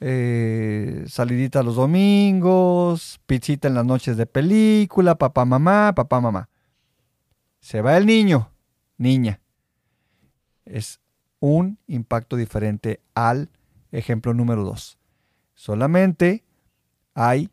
eh, 0.00 1.04
salidita 1.06 1.62
los 1.62 1.76
domingos, 1.76 3.20
pizzita 3.26 3.68
en 3.68 3.74
las 3.74 3.84
noches 3.84 4.16
de 4.16 4.24
película, 4.24 5.14
papá, 5.16 5.44
mamá, 5.44 5.92
papá, 5.94 6.22
mamá. 6.22 6.48
Se 7.60 7.82
va 7.82 7.98
el 7.98 8.06
niño, 8.06 8.50
niña. 8.96 9.40
Es 10.64 11.00
un 11.38 11.78
impacto 11.86 12.36
diferente 12.36 13.02
al 13.14 13.50
ejemplo 13.92 14.32
número 14.32 14.64
dos. 14.64 14.98
Solamente 15.54 16.44
hay 17.12 17.50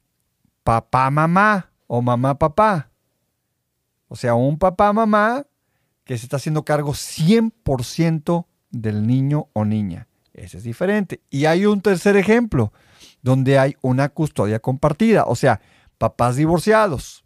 papá, 0.64 1.12
mamá 1.12 1.70
o 1.86 2.02
mamá, 2.02 2.40
papá. 2.40 2.92
O 4.08 4.16
sea, 4.16 4.36
un 4.36 4.58
papá, 4.58 4.94
mamá 4.94 5.46
que 6.06 6.18
se 6.18 6.26
está 6.26 6.38
haciendo 6.38 6.64
cargo 6.64 6.94
100% 6.94 8.46
del 8.72 9.06
niño 9.08 9.50
o 9.54 9.66
niña. 9.66 10.08
Ese 10.34 10.58
es 10.58 10.64
diferente. 10.64 11.22
Y 11.30 11.46
hay 11.46 11.66
un 11.66 11.82
tercer 11.82 12.16
ejemplo, 12.18 12.72
donde 13.22 13.58
hay 13.60 13.76
una 13.82 14.10
custodia 14.10 14.60
compartida, 14.60 15.26
o 15.26 15.36
sea, 15.36 15.62
papás 15.98 16.36
divorciados. 16.36 17.24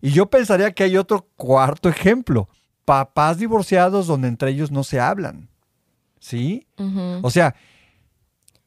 Y 0.00 0.10
yo 0.10 0.26
pensaría 0.30 0.72
que 0.72 0.84
hay 0.84 0.96
otro 0.96 1.28
cuarto 1.36 1.88
ejemplo, 1.88 2.48
papás 2.84 3.38
divorciados 3.38 4.06
donde 4.06 4.28
entre 4.28 4.50
ellos 4.50 4.70
no 4.70 4.84
se 4.84 5.00
hablan. 5.00 5.48
¿Sí? 6.20 6.66
O 7.22 7.30
sea, 7.30 7.54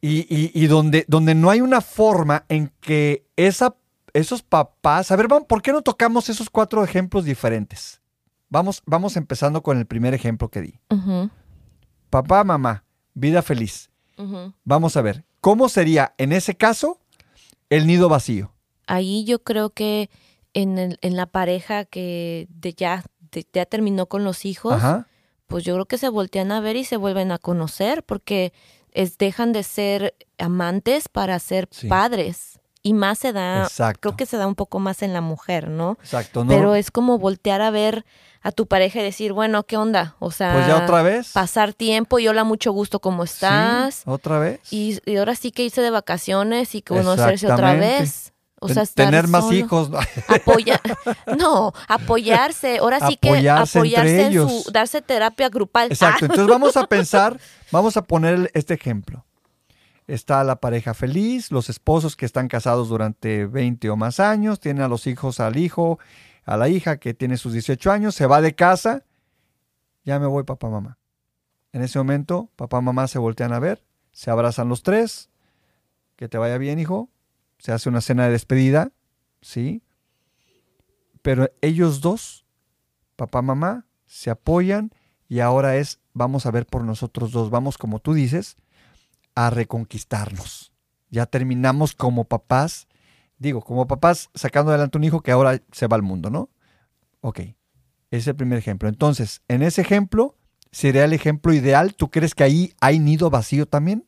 y, 0.00 0.20
y- 0.34 0.50
y 0.54 0.66
donde, 0.66 1.04
donde 1.08 1.34
no 1.34 1.50
hay 1.50 1.60
una 1.60 1.80
forma 1.80 2.44
en 2.48 2.72
que 2.80 3.26
esa, 3.36 3.74
esos 4.12 4.42
papás... 4.42 5.10
A 5.10 5.16
ver, 5.16 5.28
¿por 5.28 5.62
qué 5.62 5.72
no 5.72 5.82
tocamos 5.82 6.28
esos 6.28 6.48
cuatro 6.50 6.82
ejemplos 6.84 7.24
diferentes? 7.24 8.00
Vamos, 8.52 8.82
vamos 8.84 9.16
empezando 9.16 9.62
con 9.62 9.78
el 9.78 9.86
primer 9.86 10.12
ejemplo 10.12 10.50
que 10.50 10.60
di. 10.60 10.74
Papá, 12.10 12.44
mamá, 12.44 12.84
vida 13.14 13.40
feliz. 13.40 13.88
Vamos 14.64 14.96
a 14.98 15.02
ver, 15.02 15.24
¿cómo 15.40 15.70
sería 15.70 16.12
en 16.18 16.32
ese 16.32 16.54
caso 16.54 17.00
el 17.70 17.86
nido 17.86 18.10
vacío? 18.10 18.52
Ahí 18.86 19.24
yo 19.24 19.42
creo 19.42 19.70
que 19.70 20.10
en, 20.52 20.76
el- 20.78 20.98
en 21.00 21.16
la 21.16 21.24
pareja 21.24 21.86
que 21.86 22.46
de 22.50 22.74
ya, 22.74 23.04
de- 23.30 23.46
ya 23.54 23.64
terminó 23.64 24.04
con 24.06 24.22
los 24.22 24.44
hijos, 24.44 24.74
Ajá. 24.74 25.08
pues 25.46 25.64
yo 25.64 25.72
creo 25.72 25.86
que 25.86 25.96
se 25.96 26.10
voltean 26.10 26.52
a 26.52 26.60
ver 26.60 26.76
y 26.76 26.84
se 26.84 26.98
vuelven 26.98 27.32
a 27.32 27.38
conocer 27.38 28.02
porque 28.04 28.52
es, 28.92 29.16
dejan 29.16 29.52
de 29.52 29.62
ser 29.62 30.14
amantes 30.38 31.08
para 31.08 31.38
ser 31.38 31.68
Sí. 31.70 31.88
padres. 31.88 32.60
Y 32.82 32.94
más 32.94 33.18
se 33.18 33.32
da, 33.32 33.62
Exacto. 33.62 34.00
creo 34.00 34.16
que 34.16 34.26
se 34.26 34.36
da 34.36 34.46
un 34.46 34.56
poco 34.56 34.80
más 34.80 35.02
en 35.02 35.12
la 35.12 35.20
mujer, 35.20 35.68
¿no? 35.68 35.98
Exacto, 36.02 36.44
¿no? 36.44 36.48
Pero 36.50 36.74
es 36.74 36.90
como 36.90 37.18
voltear 37.18 37.62
a 37.62 37.70
ver 37.70 38.04
a 38.42 38.50
tu 38.50 38.66
pareja 38.66 38.98
y 39.00 39.04
decir, 39.04 39.32
bueno, 39.32 39.62
¿qué 39.62 39.76
onda? 39.76 40.16
O 40.18 40.32
sea, 40.32 40.52
pues 40.54 40.66
ya 40.66 40.78
otra 40.78 41.02
vez. 41.02 41.30
pasar 41.32 41.74
tiempo 41.74 42.18
y 42.18 42.26
hola, 42.26 42.42
mucho 42.42 42.72
gusto, 42.72 42.98
¿cómo 42.98 43.22
estás? 43.22 43.94
Sí, 43.96 44.02
otra 44.06 44.40
vez. 44.40 44.60
Y, 44.72 44.98
y 45.06 45.16
ahora 45.16 45.36
sí 45.36 45.52
que 45.52 45.62
irse 45.62 45.80
de 45.80 45.90
vacaciones 45.90 46.74
y 46.74 46.82
conocerse 46.82 47.50
otra 47.50 47.74
vez. 47.74 48.32
O 48.64 48.68
sea, 48.68 48.84
estar 48.84 49.06
tener 49.06 49.26
más 49.26 49.44
solo. 49.44 49.56
hijos. 49.56 49.90
¿no? 49.90 49.98
Apoya, 50.28 50.80
no, 51.38 51.72
apoyarse. 51.88 52.78
Ahora 52.78 53.08
sí 53.08 53.16
que 53.16 53.48
Apoyarse 53.48 54.22
en 54.26 54.32
su, 54.32 54.38
ellos. 54.38 54.72
darse 54.72 55.02
terapia 55.02 55.48
grupal. 55.48 55.90
Exacto. 55.90 56.24
Entonces 56.26 56.46
vamos 56.46 56.76
a 56.76 56.86
pensar, 56.86 57.38
vamos 57.72 57.96
a 57.96 58.02
poner 58.02 58.50
este 58.54 58.74
ejemplo. 58.74 59.24
Está 60.12 60.44
la 60.44 60.56
pareja 60.56 60.92
feliz, 60.92 61.50
los 61.50 61.70
esposos 61.70 62.16
que 62.16 62.26
están 62.26 62.46
casados 62.46 62.90
durante 62.90 63.46
20 63.46 63.88
o 63.88 63.96
más 63.96 64.20
años, 64.20 64.60
tienen 64.60 64.82
a 64.82 64.88
los 64.88 65.06
hijos, 65.06 65.40
al 65.40 65.56
hijo, 65.56 65.98
a 66.44 66.58
la 66.58 66.68
hija 66.68 66.98
que 66.98 67.14
tiene 67.14 67.38
sus 67.38 67.54
18 67.54 67.90
años, 67.90 68.14
se 68.14 68.26
va 68.26 68.42
de 68.42 68.54
casa, 68.54 69.06
ya 70.04 70.20
me 70.20 70.26
voy 70.26 70.42
papá, 70.42 70.68
mamá. 70.68 70.98
En 71.72 71.80
ese 71.80 71.98
momento, 71.98 72.50
papá, 72.56 72.82
mamá 72.82 73.08
se 73.08 73.18
voltean 73.18 73.54
a 73.54 73.58
ver, 73.58 73.86
se 74.10 74.30
abrazan 74.30 74.68
los 74.68 74.82
tres, 74.82 75.30
que 76.16 76.28
te 76.28 76.36
vaya 76.36 76.58
bien, 76.58 76.78
hijo, 76.78 77.08
se 77.56 77.72
hace 77.72 77.88
una 77.88 78.02
cena 78.02 78.26
de 78.26 78.32
despedida, 78.32 78.92
¿sí? 79.40 79.82
Pero 81.22 81.50
ellos 81.62 82.02
dos, 82.02 82.44
papá, 83.16 83.40
mamá, 83.40 83.86
se 84.04 84.28
apoyan 84.28 84.92
y 85.26 85.40
ahora 85.40 85.76
es, 85.76 86.00
vamos 86.12 86.44
a 86.44 86.50
ver 86.50 86.66
por 86.66 86.84
nosotros 86.84 87.32
dos, 87.32 87.48
vamos 87.48 87.78
como 87.78 87.98
tú 87.98 88.12
dices, 88.12 88.58
a 89.34 89.50
reconquistarnos. 89.50 90.72
Ya 91.10 91.26
terminamos 91.26 91.94
como 91.94 92.24
papás, 92.24 92.88
digo, 93.38 93.60
como 93.60 93.86
papás 93.86 94.30
sacando 94.34 94.70
adelante 94.70 94.98
un 94.98 95.04
hijo 95.04 95.20
que 95.20 95.32
ahora 95.32 95.60
se 95.72 95.86
va 95.86 95.96
al 95.96 96.02
mundo, 96.02 96.30
¿no? 96.30 96.50
Ok, 97.20 97.38
ese 97.38 97.56
es 98.10 98.26
el 98.26 98.36
primer 98.36 98.58
ejemplo. 98.58 98.88
Entonces, 98.88 99.42
en 99.48 99.62
ese 99.62 99.80
ejemplo, 99.82 100.36
sería 100.70 101.04
el 101.04 101.12
ejemplo 101.12 101.52
ideal. 101.52 101.94
¿Tú 101.94 102.10
crees 102.10 102.34
que 102.34 102.44
ahí 102.44 102.74
hay 102.80 102.98
nido 102.98 103.30
vacío 103.30 103.66
también? 103.66 104.06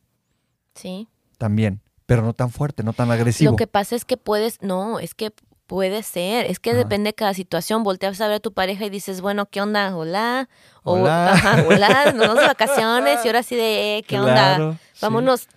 Sí. 0.73 1.07
También, 1.37 1.81
pero 2.05 2.21
no 2.21 2.33
tan 2.33 2.49
fuerte, 2.49 2.83
no 2.83 2.93
tan 2.93 3.11
agresivo. 3.11 3.51
Lo 3.51 3.57
que 3.57 3.67
pasa 3.67 3.95
es 3.95 4.05
que 4.05 4.17
puedes, 4.17 4.61
no, 4.61 4.99
es 4.99 5.13
que 5.13 5.33
puede 5.67 6.03
ser, 6.03 6.45
es 6.45 6.59
que 6.59 6.71
Ajá. 6.71 6.79
depende 6.79 7.09
de 7.09 7.13
cada 7.13 7.33
situación. 7.33 7.83
Volteas 7.83 8.19
a 8.21 8.27
ver 8.27 8.35
a 8.37 8.39
tu 8.39 8.53
pareja 8.53 8.85
y 8.85 8.89
dices, 8.89 9.21
bueno, 9.21 9.45
¿qué 9.47 9.61
onda? 9.61 9.95
Hola. 9.95 10.47
O, 10.83 10.93
Hola. 10.93 11.33
Ajá, 11.33 11.65
hola, 11.67 12.11
nos 12.13 12.27
vamos 12.27 12.41
de 12.41 12.47
vacaciones 12.47 13.19
y 13.23 13.27
ahora 13.27 13.43
sí 13.43 13.55
de, 13.55 13.97
eh, 13.97 14.03
¿qué 14.03 14.17
Claro, 14.17 14.65
onda? 14.65 14.77
sí. 14.93 14.99
Vámonos, 15.01 15.47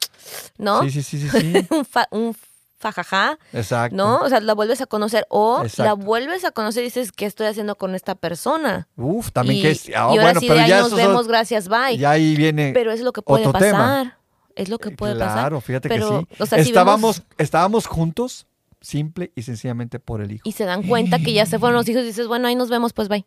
¿no? 0.57 0.83
Sí, 0.85 0.91
sí, 0.91 1.03
sí, 1.03 1.29
sí, 1.29 1.41
sí. 1.41 1.67
un, 1.75 1.85
fa- 1.85 2.09
un 2.11 2.35
fajajá, 2.79 3.39
Exacto. 3.53 3.97
¿no? 3.97 4.19
O 4.21 4.29
sea, 4.29 4.41
la 4.41 4.55
vuelves 4.55 4.81
a 4.81 4.87
conocer 4.87 5.27
o 5.31 5.65
la 5.79 5.95
vuelves 5.95 6.45
a 6.45 6.53
conocer 6.53 6.83
y 6.85 6.87
dices, 6.87 7.11
¿qué 7.13 7.27
estoy 7.27 7.47
haciendo 7.49 7.75
con 7.75 7.95
esta 7.95 8.15
persona? 8.15 8.87
Uf, 8.97 9.33
también 9.33 9.59
y, 9.59 9.63
que 9.63 9.71
es. 9.73 9.89
y 9.89 9.95
ah, 9.95 10.03
ahora 10.03 10.23
bueno, 10.23 10.41
sí 10.41 10.47
pero 10.47 10.59
de 10.59 10.65
ahí 10.65 10.71
ya 10.71 10.81
nos 10.81 10.91
son- 10.91 10.99
vemos, 10.99 11.27
gracias, 11.29 11.69
bye. 11.69 11.99
Ya 11.99 12.11
ahí 12.13 12.37
viene. 12.37 12.71
Pero 12.73 12.93
es 12.93 13.01
lo 13.01 13.13
que 13.13 13.21
puede 13.21 13.43
tema. 13.45 13.53
pasar. 13.53 14.19
Es 14.55 14.69
lo 14.69 14.79
que 14.79 14.91
puede 14.91 15.15
pasar. 15.15 15.35
claro, 15.35 15.61
fíjate 15.61 15.89
Pero, 15.89 16.21
que 16.27 16.35
sí. 16.37 16.43
o 16.43 16.47
sea, 16.47 16.63
si 16.63 16.69
estábamos, 16.71 17.19
vemos- 17.19 17.23
estábamos 17.39 17.87
juntos, 17.87 18.47
simple 18.89 19.33
y 19.37 19.43
sencillamente 19.43 19.99
por 20.01 20.21
el 20.23 20.33
hijo. 20.33 20.43
y 20.49 20.53
se 20.53 20.65
dan 20.65 20.83
cuenta 20.83 21.19
que 21.19 21.33
ya 21.35 21.45
se 21.47 21.59
fueron 21.59 21.77
los 21.77 21.89
hijos 21.89 22.03
y 22.03 22.07
dices, 22.07 22.27
bueno, 22.27 22.49
ahí 22.49 22.55
nos 22.55 22.71
vemos, 22.71 22.93
pues 22.95 23.09
bye. 23.09 23.27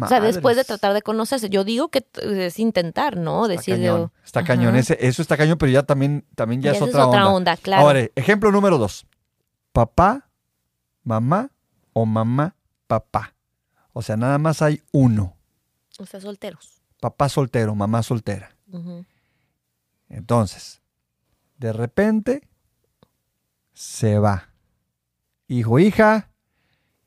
O 0.00 0.06
sea, 0.06 0.20
después 0.20 0.56
de 0.56 0.62
tratar 0.62 0.94
de 0.94 1.02
conocerse, 1.02 1.50
yo 1.50 1.64
digo 1.64 1.88
que 1.88 2.06
es 2.22 2.60
intentar, 2.60 3.16
¿no? 3.16 3.46
Está 3.46 3.72
cañón, 3.72 4.12
está 4.24 4.44
cañón. 4.44 4.76
Ese- 4.76 4.96
eso 5.04 5.20
está 5.20 5.36
cañón, 5.36 5.58
pero 5.58 5.72
ya 5.72 5.82
también, 5.82 6.24
también 6.36 6.62
ya 6.62 6.70
es 6.70 6.76
esa 6.76 6.84
otra, 6.86 7.06
onda. 7.06 7.28
onda, 7.28 7.56
claro. 7.56 7.82
Ahora, 7.82 8.06
ejemplo 8.14 8.52
número 8.52 8.78
dos. 8.78 9.04
Papá, 9.72 10.28
mamá 11.02 11.50
o 11.92 12.06
mamá, 12.06 12.54
papá. 12.86 13.34
O 13.92 14.02
sea, 14.02 14.16
nada 14.16 14.38
más 14.38 14.62
hay 14.62 14.80
uno. 14.92 15.36
o 15.98 16.06
sea, 16.06 16.20
solteros. 16.20 16.82
Papá 17.00 17.28
soltero, 17.28 17.74
mamá 17.74 18.04
soltera. 18.04 18.54
Entonces, 20.08 20.80
de 21.58 21.72
repente, 21.72 22.48
se 23.72 24.18
va. 24.20 24.49
Hijo, 25.50 25.80
hija, 25.80 26.30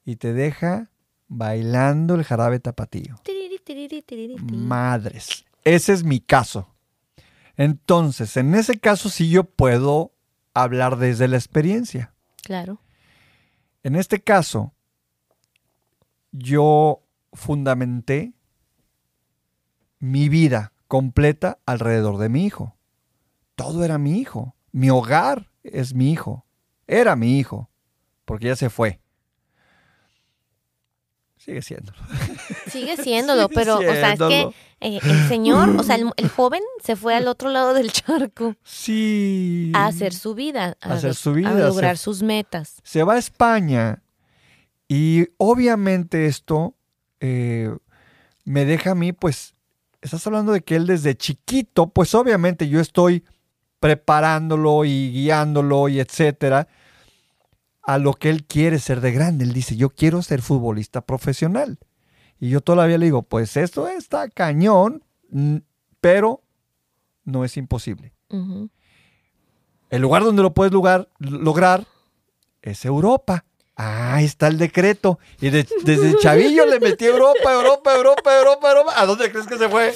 y 0.04 0.18
te 0.18 0.34
deja 0.34 0.92
bailando 1.30 2.16
el 2.16 2.26
jarabe 2.26 2.60
tapatío. 2.60 3.16
Madres. 4.52 5.46
Ese 5.64 5.94
es 5.94 6.04
mi 6.04 6.20
caso. 6.20 6.68
Entonces, 7.56 8.36
en 8.36 8.54
ese 8.54 8.78
caso 8.82 9.08
sí 9.08 9.30
yo 9.30 9.46
puedo 9.46 10.12
hablar 10.54 10.98
desde 10.98 11.30
la 11.30 11.38
experiencia. 11.38 12.14
Claro. 12.44 12.82
En 13.82 13.96
este 13.96 14.22
caso, 14.22 14.74
yo 16.34 17.02
fundamenté 17.32 18.34
mi 20.00 20.28
vida 20.28 20.74
completa 20.90 21.60
alrededor 21.66 22.18
de 22.18 22.28
mi 22.28 22.46
hijo. 22.46 22.76
Todo 23.56 23.86
era 23.86 23.98
mi 23.98 24.20
hijo. 24.20 24.54
Mi 24.74 24.90
hogar 24.90 25.50
es 25.64 25.94
mi 25.94 26.12
hijo. 26.12 26.46
Era 26.88 27.16
mi 27.16 27.40
hijo, 27.40 27.70
porque 28.26 28.48
ya 28.48 28.56
se 28.56 28.70
fue. 28.70 29.00
Sigue 31.38 31.62
siendo. 31.62 31.92
Sigue 32.68 32.96
siéndolo, 32.98 33.44
Sigue 33.50 33.56
pero, 33.56 33.76
o 33.78 33.82
sea, 33.82 34.14
es 34.14 34.20
que 34.20 34.28
siéndolo. 34.28 34.54
eh, 34.80 35.00
el 35.04 35.28
señor, 35.28 35.70
o 35.78 35.84
sea, 35.84 35.96
el, 35.96 36.10
el 36.18 36.30
joven 36.30 36.62
se 36.82 36.96
fue 36.96 37.16
al 37.16 37.28
otro 37.28 37.50
lado 37.50 37.74
del 37.74 37.92
charco 37.92 38.56
Sí. 38.64 39.72
a 39.76 39.88
hacer 39.88 40.14
su 40.14 40.36
vida, 40.36 40.78
a, 40.82 40.90
A 40.90 40.94
hacer 40.94 41.16
su 41.16 41.34
vida, 41.34 41.50
a 41.50 41.54
se- 41.54 41.60
lograr 41.64 41.98
sus 41.98 42.24
metas. 42.24 42.78
se 42.84 43.04
va 43.04 43.16
a 43.16 43.18
España 43.18 44.02
y 44.88 45.28
obviamente 45.38 46.28
esto 46.28 46.76
eh, 47.20 47.76
me 48.46 48.64
deja 48.66 48.92
a 48.92 48.96
mí, 48.96 49.12
pues, 49.12 49.54
estás 50.02 50.26
hablando 50.28 50.52
de 50.54 50.62
que 50.62 50.76
él 50.78 50.86
desde 50.88 51.16
chiquito, 51.16 51.88
pues 51.88 52.14
obviamente 52.16 52.70
yo 52.70 52.80
estoy 52.80 53.26
preparándolo 53.82 54.86
y 54.86 55.12
guiándolo 55.12 55.90
y 55.90 56.00
etcétera 56.00 56.68
a 57.84 57.98
lo 57.98 58.14
que 58.14 58.30
él 58.30 58.46
quiere 58.46 58.80
ser 58.80 59.02
de 59.02 59.12
grande. 59.12 59.44
Él 59.44 59.54
dice, 59.54 59.76
yo 59.76 59.90
quiero 59.90 60.22
ser 60.22 60.42
futbolista 60.42 61.02
profesional. 61.02 61.78
Y 62.40 62.50
yo 62.50 62.62
todavía 62.62 62.98
le 62.98 63.06
digo, 63.06 63.24
pues 63.24 63.56
esto 63.58 63.88
está 63.88 64.30
cañón, 64.30 65.04
pero 66.02 66.42
no 67.26 67.46
es 67.46 67.56
imposible. 67.58 68.14
El 69.90 70.02
lugar 70.02 70.24
donde 70.24 70.42
lo 70.42 70.54
puedes 70.54 70.74
lugar- 70.74 71.10
lograr 71.20 71.86
es 72.62 72.84
Europa. 72.86 73.46
Ah, 73.76 74.16
ahí 74.16 74.26
está 74.26 74.48
el 74.48 74.58
decreto. 74.58 75.20
Y 75.42 75.50
de- 75.50 75.68
desde 75.84 76.18
Chavillo 76.22 76.66
le 76.66 76.80
metí 76.80 77.06
Europa, 77.06 77.54
Europa, 77.54 77.96
Europa, 77.96 78.38
Europa, 78.38 78.70
Europa. 78.72 78.94
¿A 78.96 79.06
dónde 79.06 79.32
crees 79.32 79.48
que 79.48 79.58
se 79.58 79.70
fue? 79.70 79.94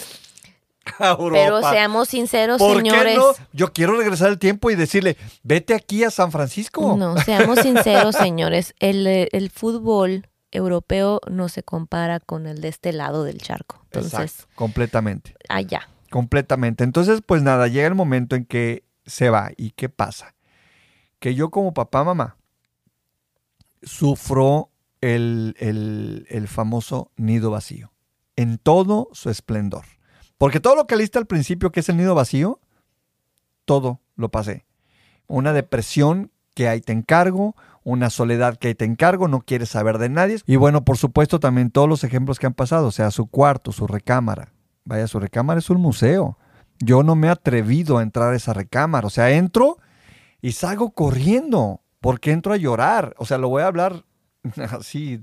A 0.99 1.09
Europa. 1.11 1.33
Pero 1.33 1.61
seamos 1.69 2.09
sinceros, 2.09 2.59
¿Por 2.59 2.77
señores. 2.77 3.13
qué 3.13 3.17
no? 3.17 3.25
Yo 3.53 3.73
quiero 3.73 3.97
regresar 3.97 4.29
el 4.29 4.39
tiempo 4.39 4.69
y 4.71 4.75
decirle, 4.75 5.17
vete 5.43 5.73
aquí 5.73 6.03
a 6.03 6.11
San 6.11 6.31
Francisco. 6.31 6.95
No, 6.97 7.17
seamos 7.17 7.59
sinceros, 7.59 8.15
señores. 8.15 8.73
El, 8.79 9.05
el 9.07 9.49
fútbol 9.49 10.27
europeo 10.51 11.19
no 11.29 11.49
se 11.49 11.61
compara 11.63 12.19
con 12.19 12.47
el 12.47 12.61
de 12.61 12.69
este 12.69 12.93
lado 12.93 13.23
del 13.23 13.41
charco. 13.41 13.81
Entonces, 13.85 14.13
Exacto, 14.13 14.51
completamente. 14.55 15.35
allá. 15.49 15.89
Completamente. 16.09 16.83
Entonces, 16.83 17.21
pues 17.25 17.43
nada, 17.43 17.67
llega 17.67 17.87
el 17.87 17.95
momento 17.95 18.35
en 18.35 18.45
que 18.45 18.83
se 19.05 19.29
va. 19.29 19.51
¿Y 19.57 19.71
qué 19.71 19.89
pasa? 19.89 20.35
Que 21.19 21.35
yo 21.35 21.49
como 21.51 21.73
papá, 21.73 22.03
mamá, 22.03 22.37
sufro 23.83 24.69
el, 25.01 25.55
el- 25.59 26.25
el 26.29 26.47
famoso 26.47 27.11
nido 27.17 27.51
vacío. 27.51 27.91
En 28.35 28.57
todo 28.57 29.09
su 29.13 29.29
esplendor. 29.29 29.85
Porque 30.37 30.59
todo 30.59 30.75
lo 30.75 30.87
que 30.87 30.95
leíste 30.95 31.17
al 31.17 31.25
principio, 31.25 31.71
que 31.71 31.79
es 31.79 31.89
el 31.89 31.97
nido 31.97 32.15
vacío, 32.15 32.59
todo 33.65 34.01
lo 34.15 34.29
pasé. 34.29 34.65
Una 35.27 35.53
depresión 35.53 36.31
que 36.53 36.67
ahí 36.67 36.81
te 36.81 36.93
encargo, 36.93 37.55
una 37.83 38.09
soledad 38.09 38.57
que 38.57 38.69
ahí 38.69 38.75
te 38.75 38.85
encargo, 38.85 39.27
no 39.27 39.41
quieres 39.41 39.69
saber 39.69 39.97
de 39.97 40.09
nadie. 40.09 40.39
Y 40.45 40.55
bueno, 40.55 40.83
por 40.83 40.97
supuesto, 40.97 41.39
también 41.39 41.71
todos 41.71 41.87
los 41.87 42.03
ejemplos 42.03 42.39
que 42.39 42.47
han 42.47 42.53
pasado, 42.53 42.87
o 42.87 42.91
sea, 42.91 43.11
su 43.11 43.27
cuarto, 43.27 43.71
su 43.71 43.87
recámara. 43.87 44.53
Vaya, 44.83 45.07
su 45.07 45.19
recámara 45.19 45.59
es 45.59 45.69
un 45.69 45.81
museo. 45.81 46.37
Yo 46.79 47.03
no 47.03 47.15
me 47.15 47.27
he 47.27 47.29
atrevido 47.29 47.97
a 47.97 48.03
entrar 48.03 48.33
a 48.33 48.35
esa 48.35 48.53
recámara. 48.53 49.07
O 49.07 49.09
sea, 49.09 49.31
entro 49.31 49.77
y 50.41 50.53
salgo 50.53 50.91
corriendo 50.91 51.81
porque 51.99 52.31
entro 52.31 52.53
a 52.53 52.57
llorar. 52.57 53.13
O 53.17 53.25
sea, 53.25 53.37
lo 53.37 53.49
voy 53.49 53.63
a 53.63 53.67
hablar 53.67 54.05
así. 54.71 55.21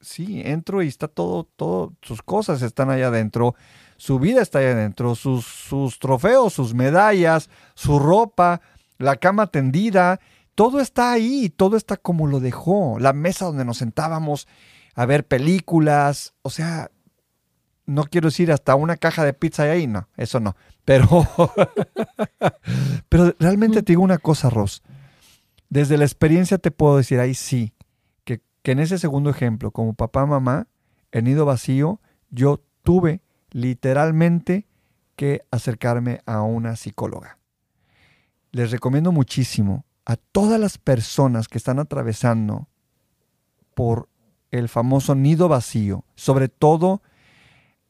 Sí, 0.00 0.42
entro 0.44 0.82
y 0.82 0.88
está 0.88 1.08
todo, 1.08 1.44
todo, 1.44 1.92
sus 2.02 2.22
cosas 2.22 2.62
están 2.62 2.88
allá 2.88 3.08
adentro, 3.08 3.56
su 3.98 4.20
vida 4.20 4.40
está 4.40 4.60
allá 4.60 4.70
adentro, 4.70 5.16
sus, 5.16 5.44
sus 5.44 5.98
trofeos, 5.98 6.52
sus 6.52 6.72
medallas, 6.72 7.50
su 7.74 7.98
ropa, 7.98 8.60
la 8.96 9.16
cama 9.16 9.48
tendida, 9.48 10.20
todo 10.54 10.80
está 10.80 11.12
ahí, 11.12 11.50
todo 11.50 11.76
está 11.76 11.96
como 11.96 12.28
lo 12.28 12.38
dejó, 12.38 12.98
la 13.00 13.12
mesa 13.12 13.46
donde 13.46 13.64
nos 13.64 13.78
sentábamos 13.78 14.46
a 14.94 15.04
ver 15.04 15.26
películas, 15.26 16.34
o 16.42 16.50
sea, 16.50 16.92
no 17.86 18.04
quiero 18.04 18.28
decir 18.28 18.52
hasta 18.52 18.76
una 18.76 18.96
caja 18.96 19.24
de 19.24 19.32
pizza 19.32 19.64
ahí, 19.64 19.88
no, 19.88 20.08
eso 20.16 20.38
no, 20.38 20.54
pero, 20.84 21.08
pero 23.08 23.34
realmente 23.40 23.82
te 23.82 23.92
digo 23.92 24.02
una 24.02 24.18
cosa, 24.18 24.48
Ross, 24.48 24.84
desde 25.70 25.98
la 25.98 26.04
experiencia 26.04 26.58
te 26.58 26.70
puedo 26.70 26.98
decir 26.98 27.18
ahí 27.18 27.34
sí, 27.34 27.74
que, 28.22 28.42
que 28.62 28.72
en 28.72 28.78
ese 28.78 28.98
segundo 28.98 29.28
ejemplo, 29.28 29.72
como 29.72 29.94
papá, 29.94 30.24
mamá, 30.24 30.68
el 31.10 31.24
nido 31.24 31.46
vacío, 31.46 32.00
yo 32.30 32.62
tuve 32.84 33.22
literalmente 33.50 34.66
que 35.16 35.42
acercarme 35.50 36.20
a 36.26 36.42
una 36.42 36.76
psicóloga. 36.76 37.38
Les 38.52 38.70
recomiendo 38.70 39.12
muchísimo 39.12 39.84
a 40.04 40.16
todas 40.16 40.58
las 40.58 40.78
personas 40.78 41.48
que 41.48 41.58
están 41.58 41.78
atravesando 41.78 42.68
por 43.74 44.08
el 44.50 44.68
famoso 44.68 45.14
nido 45.14 45.48
vacío, 45.48 46.04
sobre 46.14 46.48
todo 46.48 47.02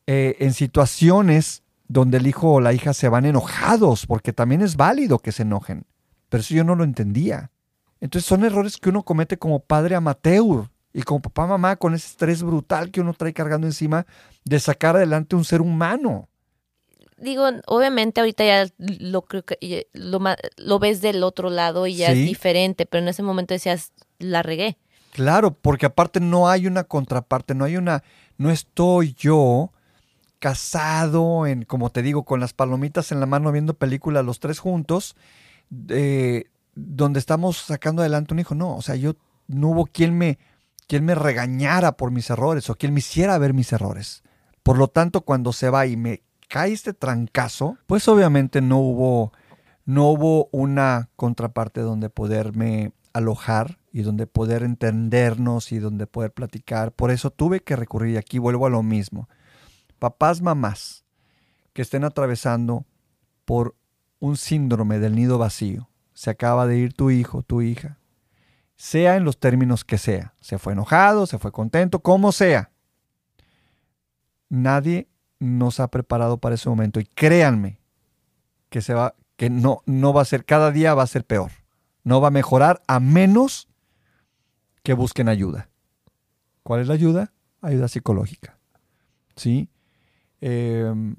eh, 0.07 0.37
en 0.41 0.53
situaciones 0.53 1.63
donde 1.87 2.19
el 2.19 2.27
hijo 2.27 2.53
o 2.53 2.61
la 2.61 2.73
hija 2.73 2.93
se 2.93 3.09
van 3.09 3.25
enojados, 3.25 4.07
porque 4.07 4.33
también 4.33 4.63
es 4.63 4.77
válido 4.77 5.19
que 5.19 5.33
se 5.33 5.43
enojen. 5.43 5.87
Pero 6.29 6.41
eso 6.41 6.55
yo 6.55 6.65
no 6.65 6.75
lo 6.75 6.85
entendía. 6.85 7.51
Entonces 8.01 8.27
son 8.27 8.45
errores 8.45 8.77
que 8.77 8.91
uno 8.91 9.03
comete 9.03 9.39
como 9.39 9.61
padre 9.61 9.95
amateur 9.97 10.71
y 10.93 11.03
como 11.03 11.21
papá 11.21 11.47
mamá 11.47 11.77
con 11.77 11.95
ese 11.95 12.09
estrés 12.09 12.43
brutal 12.43 12.91
que 12.91 13.01
uno 13.01 13.15
trae 13.15 13.33
cargando 13.33 13.67
encima 13.67 14.07
de 14.45 14.59
sacar 14.61 14.97
adelante 14.97 15.37
un 15.37 15.45
ser 15.45 15.61
humano. 15.61 16.29
Digo, 17.17 17.45
obviamente 17.67 18.21
ahorita 18.21 18.45
ya 18.45 18.73
lo 18.79 19.23
creo 19.23 19.45
que 19.45 19.89
lo, 19.93 20.21
lo 20.57 20.79
ves 20.79 21.01
del 21.01 21.25
otro 21.25 21.51
lado 21.51 21.87
y 21.87 21.97
ya 21.97 22.13
es 22.13 22.19
diferente, 22.19 22.87
pero 22.87 23.03
en 23.03 23.09
ese 23.09 23.25
momento 23.25 23.55
decías, 23.55 23.93
la 24.19 24.43
regué. 24.43 24.79
Claro, 25.13 25.51
porque 25.51 25.87
aparte 25.87 26.21
no 26.21 26.49
hay 26.49 26.69
una 26.69 26.85
contraparte, 26.85 27.55
no 27.55 27.65
hay 27.65 27.77
una, 27.77 28.05
no 28.37 28.51
estoy 28.51 29.15
yo 29.15 29.73
casado 30.39 31.47
en, 31.47 31.65
como 31.65 31.91
te 31.91 32.03
digo, 32.03 32.23
con 32.23 32.39
las 32.39 32.53
palomitas 32.53 33.11
en 33.11 33.19
la 33.19 33.27
mano 33.27 33.51
viendo 33.51 33.75
película 33.75 34.23
los 34.23 34.39
tres 34.39 34.61
juntos, 34.61 35.17
eh, 35.89 36.45
donde 36.75 37.19
estamos 37.19 37.57
sacando 37.59 38.03
adelante 38.03 38.33
un 38.33 38.41
hijo. 38.41 38.55
No, 38.55 38.77
o 38.77 38.83
sea, 38.83 38.95
yo 38.95 39.17
no 39.49 39.71
hubo 39.71 39.87
quien 39.87 40.17
me, 40.17 40.39
quien 40.89 41.05
me 41.05 41.15
regañara 41.15 41.97
por 41.97 42.11
mis 42.11 42.31
errores 42.31 42.69
o 42.71 42.75
quien 42.75 42.93
me 42.93 42.99
hiciera 42.99 43.39
ver 43.39 43.55
mis 43.55 43.73
errores. 43.73 44.25
Por 44.65 44.79
lo 44.79 44.89
tanto, 44.89 45.21
cuando 45.21 45.53
se 45.53 45.71
va 45.71 45.87
y 45.87 45.97
me 45.97 46.23
cae 46.49 46.73
este 46.73 46.95
trancazo, 46.95 47.77
pues 47.87 48.09
obviamente 48.09 48.61
no 48.61 48.79
hubo, 48.79 49.33
no 49.85 50.09
hubo 50.09 50.49
una 50.51 51.11
contraparte 51.15 51.83
donde 51.83 52.11
poderme 52.11 52.93
alojar 53.13 53.79
y 53.93 54.03
donde 54.03 54.27
poder 54.27 54.63
entendernos 54.63 55.73
y 55.73 55.79
donde 55.79 56.07
poder 56.07 56.33
platicar. 56.33 56.93
Por 56.93 57.11
eso 57.11 57.31
tuve 57.31 57.61
que 57.61 57.77
recurrir, 57.77 58.15
y 58.15 58.17
aquí 58.17 58.39
vuelvo 58.39 58.67
a 58.67 58.71
lo 58.71 58.83
mismo. 58.83 59.29
Papás, 59.99 60.41
mamás 60.41 61.05
que 61.73 61.83
estén 61.83 62.03
atravesando 62.03 62.87
por 63.45 63.77
un 64.19 64.37
síndrome 64.37 64.99
del 64.99 65.15
nido 65.15 65.39
vacío. 65.39 65.89
Se 66.13 66.31
acaba 66.31 66.67
de 66.67 66.79
ir 66.79 66.93
tu 66.93 67.11
hijo, 67.11 67.43
tu 67.43 67.63
hija. 67.63 67.99
Sea 68.79 69.17
en 69.17 69.25
los 69.25 69.39
términos 69.39 69.85
que 69.85 69.99
sea. 69.99 70.35
Se 70.41 70.57
fue 70.57 70.73
enojado, 70.73 71.27
se 71.27 71.39
fue 71.39 71.51
contento, 71.51 71.99
como 71.99 72.31
sea. 72.31 72.71
Nadie 74.49 75.09
nos 75.41 75.81
ha 75.81 75.89
preparado 75.89 76.39
para 76.39 76.55
ese 76.55 76.69
momento. 76.69 77.01
Y 77.01 77.05
créanme 77.05 77.81
que 78.71 78.81
se 78.81 78.95
va, 78.95 79.17
que 79.37 79.51
no, 79.51 79.83
no 79.85 80.13
va 80.13 80.23
a 80.23 80.25
ser, 80.25 80.45
cada 80.45 80.71
día 80.71 80.95
va 80.95 81.03
a 81.03 81.09
ser 81.09 81.25
peor. 81.25 81.51
No 82.05 82.21
va 82.21 82.29
a 82.29 82.31
mejorar 82.31 82.81
a 82.87 83.01
menos 83.01 83.69
que 84.85 84.95
busquen 84.95 85.29
ayuda. 85.29 85.69
¿Cuál 86.63 86.81
es 86.81 86.87
la 86.87 86.95
ayuda? 86.95 87.33
Ayuda 87.61 87.89
psicológica. 87.89 88.59
¿Sí? 89.35 89.69
Em, 90.41 91.17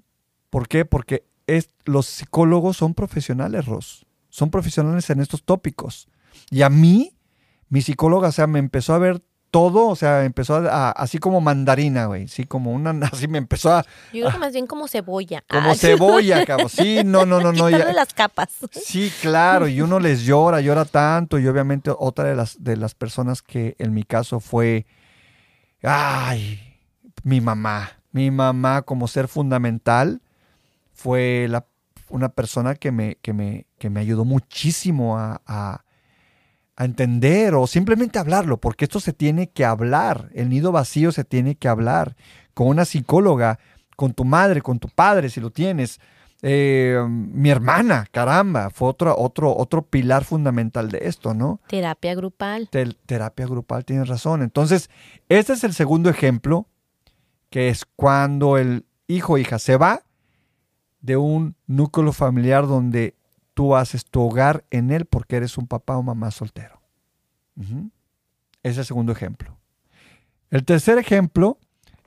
¿Por 0.49 0.69
qué? 0.69 0.85
Porque 0.85 1.25
es, 1.45 1.71
los 1.83 2.05
psicólogos 2.05 2.77
son 2.77 2.93
profesionales, 2.93 3.65
Ross. 3.65 4.05
Son 4.29 4.49
profesionales 4.49 5.09
en 5.09 5.19
estos 5.19 5.43
tópicos. 5.43 6.07
Y 6.49 6.61
a 6.61 6.69
mí, 6.69 7.17
mi 7.69 7.81
psicóloga, 7.81 8.29
o 8.29 8.31
sea, 8.31 8.47
me 8.47 8.59
empezó 8.59 8.93
a 8.93 8.97
ver 8.97 9.21
todo, 9.51 9.87
o 9.87 9.95
sea, 9.95 10.25
empezó 10.25 10.57
a, 10.57 10.91
así 10.91 11.17
como 11.17 11.41
mandarina, 11.41 12.05
güey, 12.05 12.27
sí, 12.27 12.45
como 12.45 12.71
una, 12.71 12.91
así 13.11 13.27
me 13.27 13.37
empezó 13.37 13.73
a... 13.73 13.83
Yo 14.13 14.21
creo 14.21 14.31
que 14.31 14.37
más 14.37 14.53
bien 14.53 14.67
como 14.67 14.87
cebolla. 14.87 15.43
Como 15.49 15.73
cebolla, 15.75 16.45
cabrón, 16.45 16.69
sí, 16.69 17.01
no, 17.03 17.25
no, 17.25 17.39
no, 17.39 17.51
no. 17.51 17.69
Ya, 17.69 17.91
las 17.93 18.13
capas. 18.13 18.49
Sí, 18.71 19.11
claro, 19.21 19.67
y 19.67 19.81
uno 19.81 19.99
les 19.99 20.23
llora, 20.23 20.61
llora 20.61 20.85
tanto, 20.85 21.39
y 21.39 21.47
obviamente 21.47 21.91
otra 21.97 22.25
de 22.25 22.35
las, 22.35 22.63
de 22.63 22.77
las 22.77 22.95
personas 22.95 23.41
que 23.41 23.75
en 23.79 23.93
mi 23.93 24.03
caso 24.03 24.39
fue, 24.39 24.85
ay, 25.81 26.59
mi 27.23 27.41
mamá, 27.41 27.91
mi 28.11 28.31
mamá 28.31 28.83
como 28.83 29.07
ser 29.07 29.27
fundamental 29.27 30.21
fue 30.93 31.47
la, 31.49 31.65
una 32.09 32.29
persona 32.29 32.75
que 32.75 32.91
me, 32.91 33.15
que 33.15 33.33
me, 33.33 33.65
que 33.77 33.89
me 33.89 33.99
ayudó 33.99 34.25
muchísimo 34.25 35.17
a 35.17 35.41
a 35.45 35.83
entender 36.85 37.55
o 37.55 37.67
simplemente 37.67 38.19
hablarlo, 38.19 38.57
porque 38.57 38.85
esto 38.85 38.99
se 38.99 39.13
tiene 39.13 39.49
que 39.49 39.65
hablar, 39.65 40.29
el 40.33 40.49
nido 40.49 40.71
vacío 40.71 41.11
se 41.11 41.23
tiene 41.23 41.55
que 41.55 41.67
hablar 41.67 42.15
con 42.53 42.67
una 42.67 42.85
psicóloga, 42.85 43.59
con 43.95 44.13
tu 44.13 44.25
madre, 44.25 44.61
con 44.61 44.79
tu 44.79 44.87
padre, 44.87 45.29
si 45.29 45.41
lo 45.41 45.51
tienes. 45.51 45.99
Eh, 46.41 46.97
mi 47.09 47.49
hermana, 47.49 48.07
caramba, 48.11 48.69
fue 48.69 48.87
otro, 48.87 49.13
otro, 49.17 49.55
otro 49.55 49.81
pilar 49.81 50.23
fundamental 50.23 50.89
de 50.89 50.99
esto, 51.03 51.33
¿no? 51.33 51.59
Terapia 51.67 52.15
grupal. 52.15 52.69
terapia 52.69 53.45
grupal, 53.45 53.83
tienes 53.83 54.07
razón. 54.07 54.41
Entonces, 54.41 54.89
este 55.27 55.53
es 55.53 55.65
el 55.65 55.73
segundo 55.73 56.09
ejemplo, 56.09 56.67
que 57.49 57.67
es 57.67 57.83
cuando 57.97 58.57
el 58.57 58.85
hijo 59.07 59.33
o 59.33 59.37
hija 59.37 59.59
se 59.59 59.75
va 59.75 60.03
de 61.01 61.17
un 61.17 61.55
núcleo 61.67 62.13
familiar 62.13 62.67
donde 62.67 63.15
tú 63.59 63.75
haces 63.75 64.05
tu 64.05 64.21
hogar 64.21 64.63
en 64.71 64.89
él 64.89 65.03
porque 65.03 65.35
eres 65.35 65.57
un 65.57 65.67
papá 65.67 65.97
o 65.97 66.01
mamá 66.01 66.31
soltero. 66.31 66.79
Ese 67.57 67.89
es 68.63 68.77
el 68.77 68.85
segundo 68.85 69.11
ejemplo. 69.11 69.57
El 70.49 70.63
tercer 70.63 70.97
ejemplo 70.97 71.57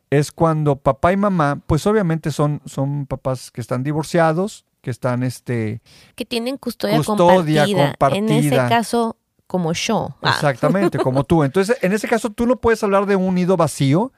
es 0.09 0.33
cuando 0.33 0.77
papá 0.77 1.13
y 1.13 1.19
mamá, 1.19 1.61
pues 1.67 1.87
obviamente 1.87 2.31
son, 2.31 2.63
son 2.65 3.05
papás 3.05 3.51
que 3.51 3.61
están 3.61 3.83
divorciados, 3.83 4.65
que 4.81 4.91
están 4.91 5.23
este... 5.23 5.83
Que 6.15 6.25
tienen 6.25 6.57
custodia, 6.57 6.97
compartida. 6.97 8.17
En 8.17 8.31
ese 8.31 8.57
caso, 8.57 9.19
como 9.47 9.75
yo. 9.75 10.17
Ah. 10.23 10.31
Exactamente, 10.31 10.97
como 10.97 11.25
tú. 11.25 11.45
Entonces, 11.45 11.77
en 11.83 11.93
ese 11.93 12.09
caso, 12.09 12.31
tú 12.31 12.47
no 12.47 12.63
puedes 12.63 12.83
hablar 12.83 13.05
de 13.05 13.17
un 13.17 13.35
nido 13.35 13.59
vacío, 13.59 14.11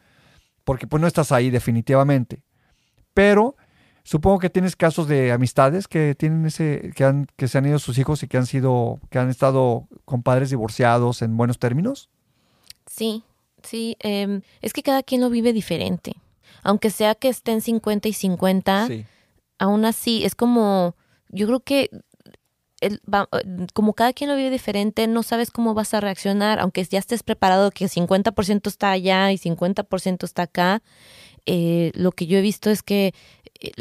porque 0.63 0.87
pues 0.87 1.01
no 1.01 1.09
estás 1.09 1.33
ahí 1.33 1.51
definitivamente. 1.51 2.45
Pero 3.13 3.57
Supongo 4.05 4.39
que 4.39 4.51
tienes 4.51 4.77
casos 4.77 5.09
de 5.09 5.33
amistades 5.33 5.89
que 5.89 6.15
tienen 6.15 6.45
ese, 6.45 6.93
que 6.95 7.05
han, 7.05 7.27
que 7.37 7.49
se 7.49 7.57
han 7.57 7.67
ido 7.67 7.79
sus 7.79 7.97
hijos 7.97 8.23
y 8.23 8.29
que 8.29 8.37
han 8.37 8.47
sido, 8.47 9.01
que 9.11 9.19
han 9.19 9.31
estado 9.31 9.89
con 10.05 10.23
padres 10.23 10.51
divorciados 10.51 11.23
en 11.23 11.37
buenos 11.39 11.59
términos. 11.59 12.11
Sí, 12.87 13.25
sí. 13.63 13.97
Em, 14.01 14.43
es 14.61 14.75
que 14.75 14.83
cada 14.83 15.03
quien 15.03 15.23
lo 15.23 15.31
vive 15.31 15.55
diferente. 15.55 16.17
Aunque 16.63 16.91
sea 16.91 17.15
que 17.15 17.31
estén 17.31 17.63
50 17.63 18.09
y 18.09 18.13
50, 18.13 18.89
aún 19.59 19.85
así 19.87 20.25
es 20.25 20.35
como, 20.35 20.97
yo 21.31 21.47
creo 21.47 21.61
que 21.61 21.91
como 23.73 23.95
cada 23.95 24.13
quien 24.13 24.29
lo 24.29 24.37
vive 24.37 24.51
diferente, 24.51 25.07
no 25.07 25.23
sabes 25.23 25.51
cómo 25.51 25.75
vas 25.75 25.95
a 25.95 26.01
reaccionar, 26.01 26.59
aunque 26.59 26.85
ya 26.85 26.99
estés 26.99 27.23
preparado 27.23 27.71
que 27.71 27.87
50% 27.87 28.69
está 28.69 28.91
allá 28.91 29.33
y 29.33 29.39
50% 29.39 30.25
está 30.25 30.43
acá. 30.43 30.83
Eh, 31.47 31.93
lo 31.95 32.13
que 32.13 32.27
yo 32.27 32.39
he 32.39 32.43
visto 32.43 32.71
es 32.71 32.83
que 32.83 33.15
eh, 33.61 33.73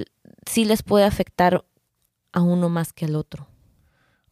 sí 0.45 0.65
les 0.65 0.83
puede 0.83 1.05
afectar 1.05 1.65
a 2.31 2.41
uno 2.41 2.69
más 2.69 2.93
que 2.93 3.05
al 3.05 3.15
otro. 3.15 3.47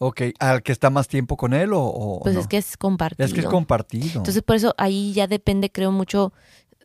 Ok, 0.04 0.22
¿al 0.40 0.64
que 0.64 0.72
está 0.72 0.90
más 0.90 1.08
tiempo 1.08 1.38
con 1.38 1.54
él 1.54 1.72
o, 1.74 2.20
Pues 2.24 2.36
es 2.36 2.48
que 2.48 2.58
es 2.58 2.76
compartido. 2.76 3.24
Es 3.24 3.34
que 3.34 3.42
es 3.42 3.46
compartido. 3.46 4.18
Entonces, 4.18 4.42
por 4.42 4.56
eso 4.56 4.74
ahí 4.78 5.14
ya 5.14 5.28
depende, 5.28 5.72
creo, 5.72 5.92
mucho 5.92 6.34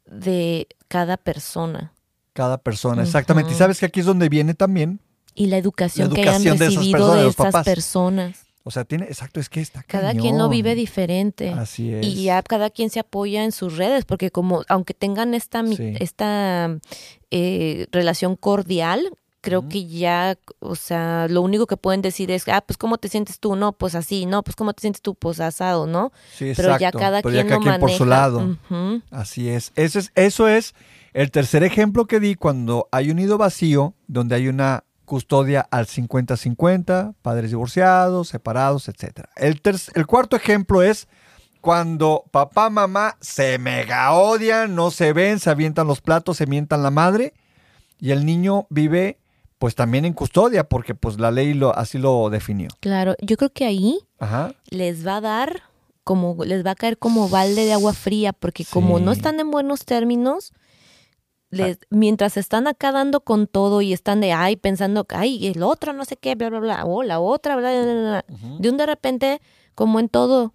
de 0.05 0.69
cada 0.89 1.17
persona. 1.17 1.95
Cada 2.35 2.59
persona, 2.59 3.03
exactamente. 3.03 3.53
Y 3.53 3.55
sabes 3.55 3.81
que 3.81 3.87
aquí 3.87 4.01
es 4.01 4.07
donde 4.07 4.29
viene 4.29 4.53
también. 4.53 5.01
Y 5.35 5.47
la 5.47 5.57
educación, 5.57 6.13
que 6.13 6.29
hayan 6.29 6.59
recibido 6.59 7.15
de, 7.15 7.29
esas 7.29 7.65
personas. 7.65 8.46
O 8.69 8.73
sea, 8.73 8.85
tiene, 8.85 9.05
exacto, 9.05 9.39
es 9.39 9.49
que 9.49 9.61
está 9.61 9.85
Cada 9.85 10.13
quien 10.13 10.39
lo 10.39 10.49
vive 10.49 10.75
diferente. 10.75 11.51
Así 11.51 11.95
es. 11.95 12.05
Y 12.05 12.25
ya 12.25 12.43
cada 12.43 12.69
quien 12.69 12.91
se 12.91 12.99
apoya 12.99 13.45
en 13.45 13.53
sus 13.53 13.77
redes, 13.77 14.05
porque 14.05 14.33
como, 14.33 14.65
aunque 14.69 14.93
tengan 14.93 15.35
esta, 15.35 15.63
esta 16.01 16.77
eh, 17.31 17.87
relación 17.93 18.35
cordial, 18.35 19.09
creo 19.41 19.69
que 19.69 19.87
ya, 19.87 20.37
o 20.59 20.75
sea, 20.75 21.29
lo 21.29 21.43
único 21.43 21.69
que 21.69 21.77
pueden 21.77 22.03
decir 22.03 22.33
es, 22.33 22.49
ah, 22.49 22.61
pues 22.61 22.77
cómo 22.77 22.99
te 22.99 23.09
sientes 23.09 23.39
tú, 23.39 23.55
no, 23.55 23.71
pues 23.73 23.95
así, 23.95 24.27
no, 24.27 24.43
pues 24.43 24.57
cómo 24.57 24.73
te 24.73 24.81
sientes 24.81 25.01
tú, 25.01 25.15
pues 25.15 25.39
asado, 25.39 25.87
¿no? 25.87 26.11
Sí, 26.35 26.49
exacto. 26.49 26.63
Pero 26.73 26.79
ya 26.81 26.91
cada 26.91 27.23
quien 27.23 27.49
lo 27.49 27.61
maneja. 27.61 27.79
por 27.79 27.93
su 27.93 28.05
lado. 28.05 28.59
Así 29.13 29.49
es. 29.49 29.71
Eso 29.77 30.01
es. 30.01 30.11
Eso 30.17 30.49
es 30.49 30.75
el 31.13 31.31
tercer 31.31 31.63
ejemplo 31.63 32.07
que 32.07 32.19
di 32.19 32.35
cuando 32.35 32.89
hay 32.91 33.13
un 33.13 33.19
nido 33.19 33.39
vacío, 33.39 33.95
donde 34.09 34.35
hay 34.35 34.49
una 34.49 34.83
custodia 35.07 35.67
al 35.71 35.87
50-50, 35.87 37.15
padres 37.23 37.51
divorciados, 37.51 38.29
separados, 38.29 38.89
etc. 38.89 39.21
El, 39.37 39.61
el 39.95 40.07
cuarto 40.07 40.37
ejemplo 40.37 40.83
es 40.83 41.09
cuando 41.63 42.25
papá, 42.31 42.69
mamá 42.71 43.17
se 43.21 43.59
mega 43.59 44.13
odian, 44.13 44.75
no 44.75 44.91
se 44.91 45.13
ven, 45.13 45.41
se 45.41 45.51
avientan 45.51 45.87
los 45.87 46.01
platos, 46.01 46.37
se 46.37 46.47
mientan 46.47 46.83
la 46.83 46.91
madre 46.91 47.33
y 47.99 48.11
el 48.11 48.27
niño 48.27 48.67
vive 48.69 49.19
pues 49.59 49.75
también 49.75 50.05
en 50.05 50.13
custodia 50.13 50.69
porque 50.69 50.95
pues 50.95 51.19
la 51.19 51.31
ley 51.31 51.55
lo, 51.55 51.77
así 51.77 51.99
lo 51.99 52.29
definió. 52.31 52.69
Claro, 52.81 53.15
yo 53.21 53.37
creo 53.37 53.53
que 53.53 53.65
ahí 53.65 53.99
les 54.71 55.07
va 55.07 55.17
a 55.17 55.21
dar 55.21 55.63
como 56.05 56.45
les 56.45 56.65
va 56.65 56.73
a 56.73 56.75
caer 56.77 56.99
como 56.99 57.29
balde 57.29 57.65
de 57.65 57.73
agua 57.73 57.93
fría 57.95 58.33
porque 58.33 58.65
como 58.65 59.01
no 59.01 59.13
están 59.13 59.41
en 59.41 59.51
buenos 59.51 59.85
términos, 59.85 60.53
mientras 61.91 62.37
están 62.37 62.67
acá 62.67 62.93
dando 62.93 63.21
con 63.21 63.47
todo 63.47 63.81
y 63.81 63.93
están 63.93 64.21
de 64.21 64.33
ay 64.33 64.57
pensando, 64.57 65.07
ay, 65.11 65.47
el 65.47 65.63
otro 65.63 65.93
no 65.93 66.05
sé 66.05 66.17
qué, 66.17 66.35
bla, 66.35 66.51
bla, 66.51 66.61
bla, 66.61 66.85
o 66.85 67.03
la 67.03 67.21
otra, 67.21 67.57
bla, 67.57 67.71
bla, 67.71 67.93
bla, 67.93 68.25
De 68.59 68.71
un 68.71 68.77
de 68.77 68.87
repente, 68.87 69.41
como 69.75 70.01
en 70.01 70.09
todo, 70.09 70.53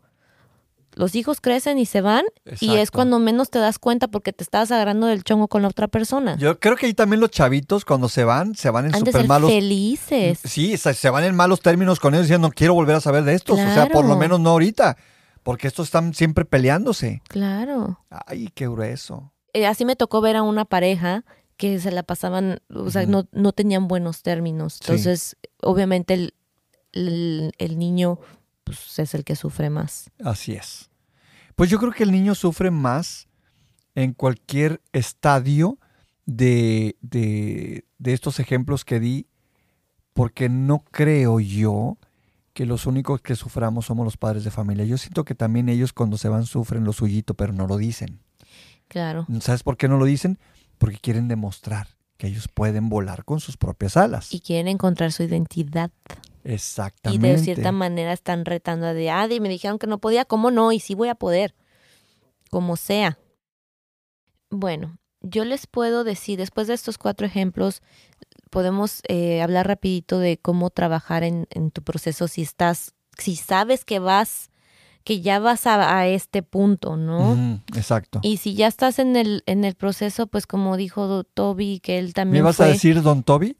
los 0.93 1.15
hijos 1.15 1.39
crecen 1.39 1.77
y 1.77 1.85
se 1.85 2.01
van 2.01 2.25
y 2.59 2.75
es 2.75 2.91
cuando 2.91 3.19
menos 3.19 3.49
te 3.49 3.59
das 3.59 3.79
cuenta 3.79 4.09
porque 4.09 4.33
te 4.33 4.43
estás 4.43 4.71
agarrando 4.71 5.07
del 5.07 5.23
chongo 5.23 5.47
con 5.47 5.61
la 5.61 5.69
otra 5.69 5.87
persona. 5.87 6.35
Yo 6.37 6.59
creo 6.59 6.75
que 6.75 6.85
ahí 6.85 6.93
también 6.93 7.21
los 7.21 7.31
chavitos 7.31 7.85
cuando 7.85 8.09
se 8.09 8.23
van, 8.23 8.55
se 8.55 8.69
van 8.69 8.85
en 8.85 8.93
súper 8.93 9.27
malos. 9.27 9.49
felices. 9.49 10.39
Sí, 10.43 10.75
se, 10.77 10.93
se 10.93 11.09
van 11.09 11.23
en 11.23 11.35
malos 11.35 11.61
términos 11.61 11.99
con 11.99 12.13
ellos 12.13 12.25
diciendo, 12.27 12.49
no 12.49 12.53
quiero 12.53 12.73
volver 12.73 12.97
a 12.97 13.01
saber 13.01 13.23
de 13.23 13.35
estos. 13.35 13.57
O 13.57 13.73
sea, 13.73 13.87
por 13.87 14.05
lo 14.05 14.17
menos 14.17 14.39
no 14.39 14.49
ahorita. 14.51 14.97
Porque 15.43 15.67
estos 15.67 15.87
están 15.87 16.13
siempre 16.13 16.45
peleándose. 16.45 17.23
Claro. 17.27 17.99
Ay, 18.09 18.49
qué 18.53 18.67
grueso. 18.67 19.30
Eh, 19.53 19.65
así 19.65 19.85
me 19.85 19.95
tocó 19.95 20.21
ver 20.21 20.35
a 20.35 20.43
una 20.43 20.65
pareja 20.65 21.25
que 21.57 21.79
se 21.79 21.91
la 21.91 22.03
pasaban, 22.03 22.59
o 22.69 22.89
sea, 22.89 23.05
no, 23.05 23.27
no 23.31 23.51
tenían 23.51 23.87
buenos 23.87 24.23
términos. 24.23 24.73
Sí. 24.73 24.79
Entonces, 24.83 25.37
obviamente 25.61 26.13
el, 26.15 26.33
el, 26.91 27.51
el 27.57 27.77
niño 27.77 28.19
pues, 28.63 28.97
es 28.99 29.13
el 29.13 29.23
que 29.23 29.35
sufre 29.35 29.69
más. 29.69 30.09
Así 30.23 30.53
es. 30.53 30.89
Pues 31.55 31.69
yo 31.69 31.77
creo 31.77 31.91
que 31.91 32.03
el 32.03 32.11
niño 32.11 32.33
sufre 32.33 32.71
más 32.71 33.27
en 33.93 34.13
cualquier 34.13 34.81
estadio 34.93 35.77
de, 36.25 36.95
de, 37.01 37.85
de 37.99 38.13
estos 38.13 38.39
ejemplos 38.39 38.85
que 38.85 38.99
di, 38.99 39.27
porque 40.13 40.49
no 40.49 40.79
creo 40.79 41.39
yo 41.39 41.97
que 42.53 42.65
los 42.65 42.85
únicos 42.85 43.21
que 43.21 43.35
suframos 43.35 43.85
somos 43.85 44.05
los 44.05 44.17
padres 44.17 44.43
de 44.43 44.51
familia. 44.51 44.85
Yo 44.85 44.97
siento 44.97 45.23
que 45.25 45.35
también 45.35 45.69
ellos 45.69 45.93
cuando 45.93 46.17
se 46.17 46.29
van 46.29 46.45
sufren 46.45 46.83
lo 46.83 46.93
suyito, 46.93 47.33
pero 47.33 47.53
no 47.53 47.67
lo 47.67 47.77
dicen. 47.77 48.19
Claro. 48.91 49.25
¿Sabes 49.39 49.63
por 49.63 49.77
qué 49.77 49.87
no 49.87 49.97
lo 49.97 50.03
dicen? 50.03 50.37
Porque 50.77 50.97
quieren 50.97 51.29
demostrar 51.29 51.87
que 52.17 52.27
ellos 52.27 52.49
pueden 52.53 52.89
volar 52.89 53.23
con 53.23 53.39
sus 53.39 53.55
propias 53.55 53.95
alas. 53.95 54.33
Y 54.33 54.41
quieren 54.41 54.67
encontrar 54.67 55.13
su 55.13 55.23
identidad. 55.23 55.91
Y 56.43 56.51
Exactamente. 56.51 57.27
de 57.27 57.37
cierta 57.37 57.71
manera 57.71 58.11
están 58.11 58.43
retando 58.43 58.87
a 58.87 58.93
de, 58.93 59.09
ah, 59.09 59.25
y 59.31 59.39
me 59.39 59.47
dijeron 59.47 59.79
que 59.79 59.87
no 59.87 59.99
podía, 59.99 60.25
¿cómo 60.25 60.51
no? 60.51 60.73
Y 60.73 60.81
sí 60.81 60.93
voy 60.93 61.07
a 61.07 61.15
poder. 61.15 61.55
Como 62.49 62.75
sea. 62.75 63.17
Bueno, 64.49 64.97
yo 65.21 65.45
les 65.45 65.67
puedo 65.67 66.03
decir, 66.03 66.37
después 66.37 66.67
de 66.67 66.73
estos 66.73 66.97
cuatro 66.97 67.25
ejemplos, 67.25 67.81
podemos 68.49 69.03
eh, 69.07 69.41
hablar 69.41 69.69
rapidito 69.69 70.19
de 70.19 70.37
cómo 70.37 70.69
trabajar 70.69 71.23
en, 71.23 71.47
en 71.51 71.71
tu 71.71 71.81
proceso 71.81 72.27
si 72.27 72.41
estás, 72.41 72.93
si 73.17 73.37
sabes 73.37 73.85
que 73.85 73.99
vas, 73.99 74.50
que 75.03 75.21
ya 75.21 75.39
vas 75.39 75.65
a, 75.67 75.97
a 75.97 76.07
este 76.07 76.43
punto, 76.43 76.95
¿no? 76.97 77.59
Exacto. 77.75 78.19
Y 78.21 78.37
si 78.37 78.53
ya 78.53 78.67
estás 78.67 78.99
en 78.99 79.15
el, 79.15 79.43
en 79.45 79.63
el 79.65 79.75
proceso, 79.75 80.27
pues 80.27 80.45
como 80.47 80.77
dijo 80.77 81.23
Toby, 81.23 81.79
que 81.79 81.97
él 81.99 82.07
¿Me 82.07 82.13
también 82.13 82.43
ibas 82.43 82.57
fue... 82.57 82.65
a 82.65 82.69
decir 82.69 83.01
Don 83.01 83.23
Toby? 83.23 83.57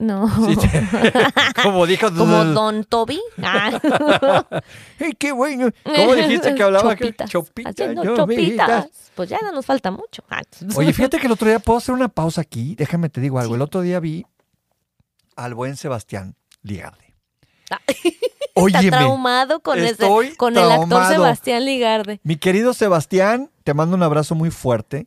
No. 0.00 0.28
Sí, 0.46 0.54
te- 0.56 0.82
como 1.62 1.84
dijo 1.84 2.06
Como 2.16 2.44
Don 2.44 2.84
Toby. 2.84 3.20
Ah. 3.42 3.80
¡Ay, 5.00 5.12
qué 5.18 5.32
bueno! 5.32 5.70
¿Cómo 5.84 6.14
dijiste 6.14 6.54
que 6.54 6.62
hablaba? 6.62 6.94
Chopitas. 6.94 7.28
Chopita, 7.30 7.70
Haciendo 7.70 8.04
chopitas. 8.16 8.66
chopitas. 8.86 9.10
Pues 9.16 9.28
ya 9.28 9.38
no 9.42 9.50
nos 9.50 9.66
falta 9.66 9.90
mucho. 9.90 10.22
Ah. 10.30 10.42
Oye, 10.76 10.92
fíjate 10.92 11.18
que 11.18 11.26
el 11.26 11.32
otro 11.32 11.48
día, 11.48 11.58
¿puedo 11.58 11.78
hacer 11.78 11.94
una 11.94 12.06
pausa 12.08 12.40
aquí? 12.40 12.76
Déjame 12.76 13.08
te 13.08 13.20
digo 13.20 13.40
algo. 13.40 13.56
El 13.56 13.62
otro 13.62 13.80
día 13.80 13.98
vi 13.98 14.24
al 15.34 15.54
buen 15.54 15.76
Sebastián 15.76 16.36
Ligarde. 16.62 17.07
Ah. 17.70 17.80
Está 18.66 18.80
traumado 18.90 19.60
con, 19.60 19.78
ese, 19.78 20.08
con 20.36 20.56
el 20.56 20.70
actor. 20.70 21.06
Sebastián 21.06 21.64
Ligarde. 21.64 22.20
mi 22.24 22.36
querido 22.36 22.74
Sebastián, 22.74 23.50
te 23.62 23.72
mando 23.72 23.94
un 23.94 24.02
abrazo 24.02 24.34
muy 24.34 24.50
fuerte 24.50 25.06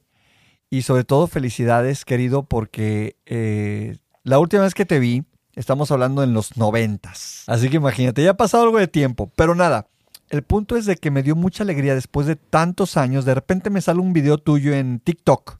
y 0.70 0.84
sobre 0.84 1.04
todo 1.04 1.28
felicidades, 1.28 2.06
querido, 2.06 2.44
porque 2.44 3.18
eh, 3.26 3.98
la 4.24 4.40
última 4.40 4.64
vez 4.64 4.74
que 4.74 4.86
te 4.86 5.00
vi, 5.00 5.26
estamos 5.54 5.92
hablando 5.92 6.24
en 6.24 6.34
los 6.34 6.56
noventas. 6.56 7.44
Así 7.48 7.70
que 7.70 7.76
imagínate, 7.76 8.24
ya 8.24 8.32
ha 8.32 8.38
pasado 8.38 8.64
algo 8.64 8.78
de 8.78 8.88
tiempo, 8.88 9.30
pero 9.36 9.54
nada. 9.54 9.88
El 10.30 10.44
punto 10.44 10.78
es 10.78 10.86
de 10.86 10.96
que 10.96 11.12
me 11.12 11.24
dio 11.24 11.36
mucha 11.36 11.64
alegría 11.64 11.94
después 11.94 12.26
de 12.26 12.38
tantos 12.38 12.96
años. 12.96 13.26
De 13.26 13.36
repente 13.36 13.70
me 13.70 13.82
sale 13.82 14.00
un 14.00 14.14
video 14.14 14.38
tuyo 14.38 14.74
en 14.74 15.02
TikTok 15.02 15.60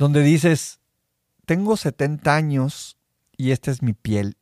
donde 0.00 0.22
dices, 0.22 0.80
tengo 1.44 1.76
70 1.76 2.34
años 2.34 2.96
y 3.36 3.50
esta 3.50 3.70
es 3.70 3.82
mi 3.82 3.92
piel. 3.92 4.38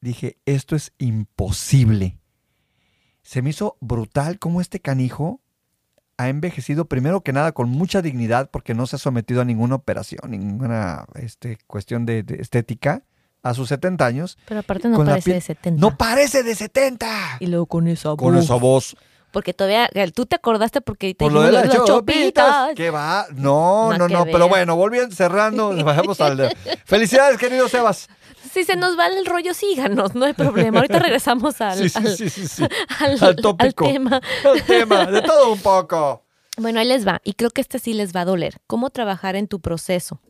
Dije, 0.00 0.38
esto 0.46 0.76
es 0.76 0.92
imposible. 0.98 2.18
Se 3.22 3.42
me 3.42 3.50
hizo 3.50 3.76
brutal 3.80 4.38
cómo 4.38 4.60
este 4.60 4.80
canijo 4.80 5.40
ha 6.16 6.28
envejecido 6.28 6.86
primero 6.86 7.22
que 7.22 7.32
nada 7.32 7.52
con 7.52 7.68
mucha 7.68 8.02
dignidad 8.02 8.50
porque 8.50 8.74
no 8.74 8.86
se 8.86 8.96
ha 8.96 8.98
sometido 8.98 9.40
a 9.40 9.44
ninguna 9.44 9.74
operación, 9.76 10.30
ninguna 10.30 11.06
este, 11.14 11.58
cuestión 11.66 12.04
de, 12.06 12.22
de 12.22 12.36
estética 12.42 13.04
a 13.42 13.54
sus 13.54 13.68
70 13.68 14.04
años. 14.04 14.38
Pero 14.46 14.60
aparte 14.60 14.88
no 14.88 14.96
Con 14.96 15.06
parece 15.06 15.32
de 15.34 15.40
70. 15.40 15.80
¡No 15.80 15.96
parece 15.96 16.42
de 16.42 16.54
70! 16.54 17.06
y 17.40 17.46
luego 17.46 17.66
con 17.66 17.88
esa 17.88 18.16
Con 18.16 18.34
voz. 18.34 18.44
esa 18.44 18.54
voz. 18.56 18.96
Porque 19.32 19.54
todavía, 19.54 19.88
tú 20.12 20.26
te 20.26 20.36
acordaste 20.36 20.80
porque 20.80 21.14
te 21.14 21.24
Por 21.24 21.32
lo 21.32 21.42
de 21.42 21.52
las 21.52 21.66
las 21.68 21.76
chopitas. 21.86 21.88
chopitas. 21.88 22.74
¿Qué 22.74 22.90
va? 22.90 23.26
No, 23.32 23.96
no, 23.96 24.08
no. 24.08 24.24
Pero 24.24 24.48
bueno, 24.48 24.74
volviendo, 24.74 25.14
cerrando, 25.14 25.70
vamos 25.84 26.20
al... 26.20 26.52
Felicidades, 26.84 27.38
querido 27.38 27.68
Sebas. 27.68 28.08
Si 28.52 28.64
se 28.64 28.74
nos 28.76 28.98
va 28.98 29.06
el 29.06 29.24
rollo, 29.26 29.54
síganos, 29.54 30.14
no 30.14 30.24
hay 30.26 30.32
problema. 30.32 30.78
Ahorita 30.80 30.98
regresamos 31.00 31.60
al, 31.60 31.78
Sí, 31.78 31.88
sí, 31.88 31.98
al- 31.98 32.16
sí, 32.16 32.64
al- 32.98 33.18
Al 33.24 33.36
tópico. 33.36 33.84
al 33.86 33.92
tema. 33.92 34.20
El 34.54 34.62
tema, 34.64 35.06
de 35.06 35.22
todo 35.22 35.52
un 35.52 35.60
poco. 35.60 36.24
Bueno, 36.56 36.80
ahí 36.80 36.86
les 36.86 37.06
va. 37.06 37.22
Y 37.24 37.34
creo 37.34 37.50
que 37.50 37.62
este 37.62 37.78
sí 37.78 37.94
les 37.94 38.14
va 38.14 38.20
a 38.22 38.24
doler. 38.26 38.60
¿Cómo 38.66 38.90
trabajar 38.90 39.34
en 39.34 39.46
tu 39.48 39.60
proceso? 39.60 40.20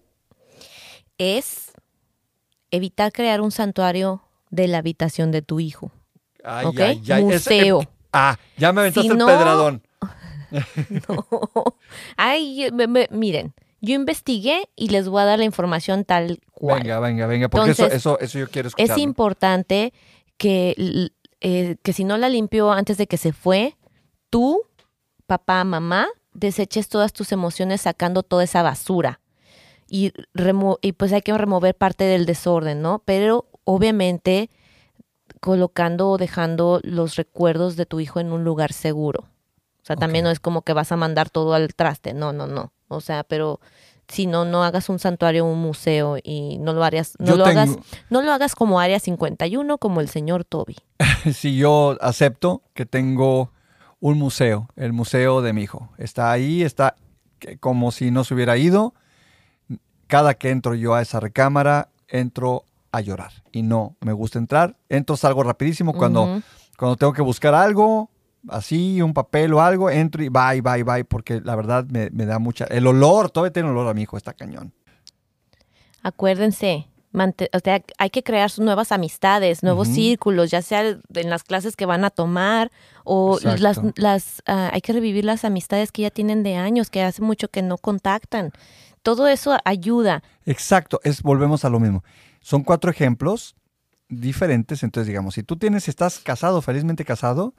Es 1.18 1.72
evitar 2.70 3.10
crear 3.10 3.40
un 3.40 3.50
santuario 3.50 4.22
de 4.50 4.68
la 4.68 4.78
habitación 4.78 5.32
de 5.32 5.42
tu 5.42 5.58
hijo. 5.58 5.90
Ay, 6.44 6.66
¿Ok? 6.66 6.78
ay, 6.80 7.02
ay. 7.10 7.22
Ese- 7.22 7.22
Museo. 7.22 7.80
ah, 8.12 8.38
ya 8.56 8.72
me 8.72 8.82
aventaste 8.82 9.08
Si 9.08 9.12
el 9.12 9.18
no- 9.18 9.26
pedradón. 9.26 9.82
No. 11.08 11.26
Ay, 12.16 12.68
me- 12.72 12.86
me- 12.86 13.08
miren, 13.10 13.52
yo 13.80 13.94
investigué 13.94 14.68
y 14.76 14.88
les 14.88 15.08
voy 15.08 15.22
a 15.22 15.24
dar 15.24 15.38
la 15.38 15.44
información 15.44 16.04
tal 16.04 16.40
cual. 16.52 16.82
Venga, 16.82 17.00
venga, 17.00 17.26
venga, 17.26 17.48
porque 17.48 17.70
Entonces, 17.70 17.94
eso, 17.96 18.18
eso, 18.18 18.20
eso 18.20 18.38
yo 18.38 18.48
quiero 18.50 18.68
escuchar. 18.68 18.90
Es 18.90 18.98
importante 19.02 19.92
que, 20.36 21.10
eh, 21.40 21.76
que 21.82 21.92
si 21.92 22.04
no 22.04 22.16
la 22.18 22.28
limpió 22.28 22.72
antes 22.72 22.96
de 22.98 23.06
que 23.06 23.16
se 23.16 23.32
fue, 23.32 23.76
tú, 24.30 24.62
papá, 25.26 25.64
mamá, 25.64 26.06
deseches 26.32 26.88
todas 26.88 27.12
tus 27.12 27.32
emociones 27.32 27.80
sacando 27.82 28.22
toda 28.22 28.44
esa 28.44 28.62
basura. 28.62 29.20
Y, 29.88 30.12
remo- 30.34 30.78
y 30.82 30.92
pues 30.92 31.12
hay 31.12 31.22
que 31.22 31.36
remover 31.36 31.74
parte 31.74 32.04
del 32.04 32.24
desorden, 32.26 32.80
¿no? 32.80 33.02
Pero 33.04 33.48
obviamente 33.64 34.48
colocando 35.40 36.10
o 36.10 36.18
dejando 36.18 36.80
los 36.82 37.16
recuerdos 37.16 37.76
de 37.76 37.86
tu 37.86 38.00
hijo 38.00 38.20
en 38.20 38.32
un 38.32 38.44
lugar 38.44 38.72
seguro. 38.72 39.22
O 39.82 39.84
sea, 39.84 39.96
también 39.96 40.24
no 40.24 40.30
es 40.30 40.40
como 40.40 40.62
que 40.62 40.72
vas 40.74 40.92
a 40.92 40.96
mandar 40.96 41.30
todo 41.30 41.54
al 41.54 41.74
traste, 41.74 42.12
no, 42.12 42.32
no, 42.32 42.46
no. 42.46 42.72
O 42.90 43.00
sea, 43.00 43.24
pero 43.24 43.60
si 44.08 44.26
no, 44.26 44.44
no 44.44 44.64
hagas 44.64 44.88
un 44.88 44.98
santuario, 44.98 45.44
un 45.44 45.60
museo 45.60 46.16
y 46.22 46.58
no 46.58 46.72
lo 46.72 46.82
harías, 46.82 47.14
no 47.18 47.36
lo 47.36 47.44
hagas 47.44 47.76
no 48.10 48.22
lo 48.22 48.32
hagas 48.32 48.54
como 48.54 48.80
Área 48.80 48.98
51, 48.98 49.78
como 49.78 50.00
el 50.00 50.08
señor 50.08 50.44
Toby. 50.44 50.76
Si 51.32 51.56
yo 51.56 51.96
acepto 52.00 52.62
que 52.74 52.86
tengo 52.86 53.52
un 54.00 54.18
museo, 54.18 54.68
el 54.76 54.92
museo 54.92 55.42
de 55.42 55.52
mi 55.52 55.62
hijo. 55.62 55.90
Está 55.98 56.32
ahí, 56.32 56.62
está 56.62 56.96
como 57.60 57.92
si 57.92 58.10
no 58.10 58.24
se 58.24 58.34
hubiera 58.34 58.56
ido. 58.56 58.94
Cada 60.06 60.34
que 60.34 60.50
entro 60.50 60.74
yo 60.74 60.94
a 60.94 61.02
esa 61.02 61.20
recámara, 61.20 61.90
entro 62.08 62.64
a 62.92 63.00
llorar. 63.00 63.32
Y 63.52 63.62
no 63.62 63.96
me 64.00 64.12
gusta 64.12 64.38
entrar. 64.38 64.76
Entro, 64.88 65.16
salgo 65.16 65.42
rapidísimo 65.42 65.92
cuando, 65.92 66.42
cuando 66.76 66.96
tengo 66.96 67.12
que 67.12 67.22
buscar 67.22 67.54
algo, 67.54 68.10
así, 68.48 69.02
un 69.02 69.14
papel 69.14 69.52
o 69.54 69.60
algo, 69.60 69.90
entro 69.90 70.22
y 70.22 70.28
bye, 70.28 70.60
bye, 70.62 70.82
bye, 70.82 71.04
porque 71.04 71.40
la 71.40 71.56
verdad 71.56 71.84
me, 71.88 72.10
me 72.10 72.26
da 72.26 72.38
mucha... 72.38 72.64
El 72.64 72.86
olor, 72.86 73.30
todavía 73.30 73.52
tiene 73.52 73.68
olor 73.68 73.88
a 73.88 73.94
mi 73.94 74.02
hijo, 74.02 74.16
está 74.16 74.32
cañón. 74.32 74.72
Acuérdense, 76.02 76.88
o 77.12 77.58
sea, 77.58 77.82
hay 77.98 78.10
que 78.10 78.22
crear 78.22 78.50
sus 78.50 78.64
nuevas 78.64 78.92
amistades, 78.92 79.62
nuevos 79.62 79.88
círculos, 79.88 80.50
ya 80.50 80.62
sea 80.62 80.82
en 80.82 81.30
las 81.30 81.42
clases 81.42 81.74
que 81.74 81.84
van 81.84 82.04
a 82.04 82.10
tomar 82.10 82.70
o 83.04 83.36
Exacto. 83.36 83.62
las, 83.62 83.78
las 83.96 84.42
ah, 84.46 84.70
hay 84.72 84.80
que 84.80 84.92
revivir 84.92 85.24
las 85.24 85.44
amistades 85.44 85.90
que 85.90 86.02
ya 86.02 86.10
tienen 86.10 86.42
de 86.44 86.56
años, 86.56 86.88
que 86.88 87.02
hace 87.02 87.20
mucho 87.22 87.48
que 87.48 87.62
no 87.62 87.78
contactan. 87.78 88.52
Todo 89.02 89.26
eso 89.26 89.58
ayuda. 89.64 90.22
Exacto, 90.46 91.00
es, 91.02 91.22
volvemos 91.22 91.64
a 91.64 91.70
lo 91.70 91.80
mismo. 91.80 92.04
Son 92.40 92.62
cuatro 92.62 92.90
ejemplos 92.90 93.56
diferentes. 94.08 94.82
Entonces, 94.84 95.08
digamos, 95.08 95.34
si 95.34 95.42
tú 95.42 95.56
tienes, 95.56 95.88
estás 95.88 96.20
casado, 96.20 96.62
felizmente 96.62 97.04
casado, 97.04 97.54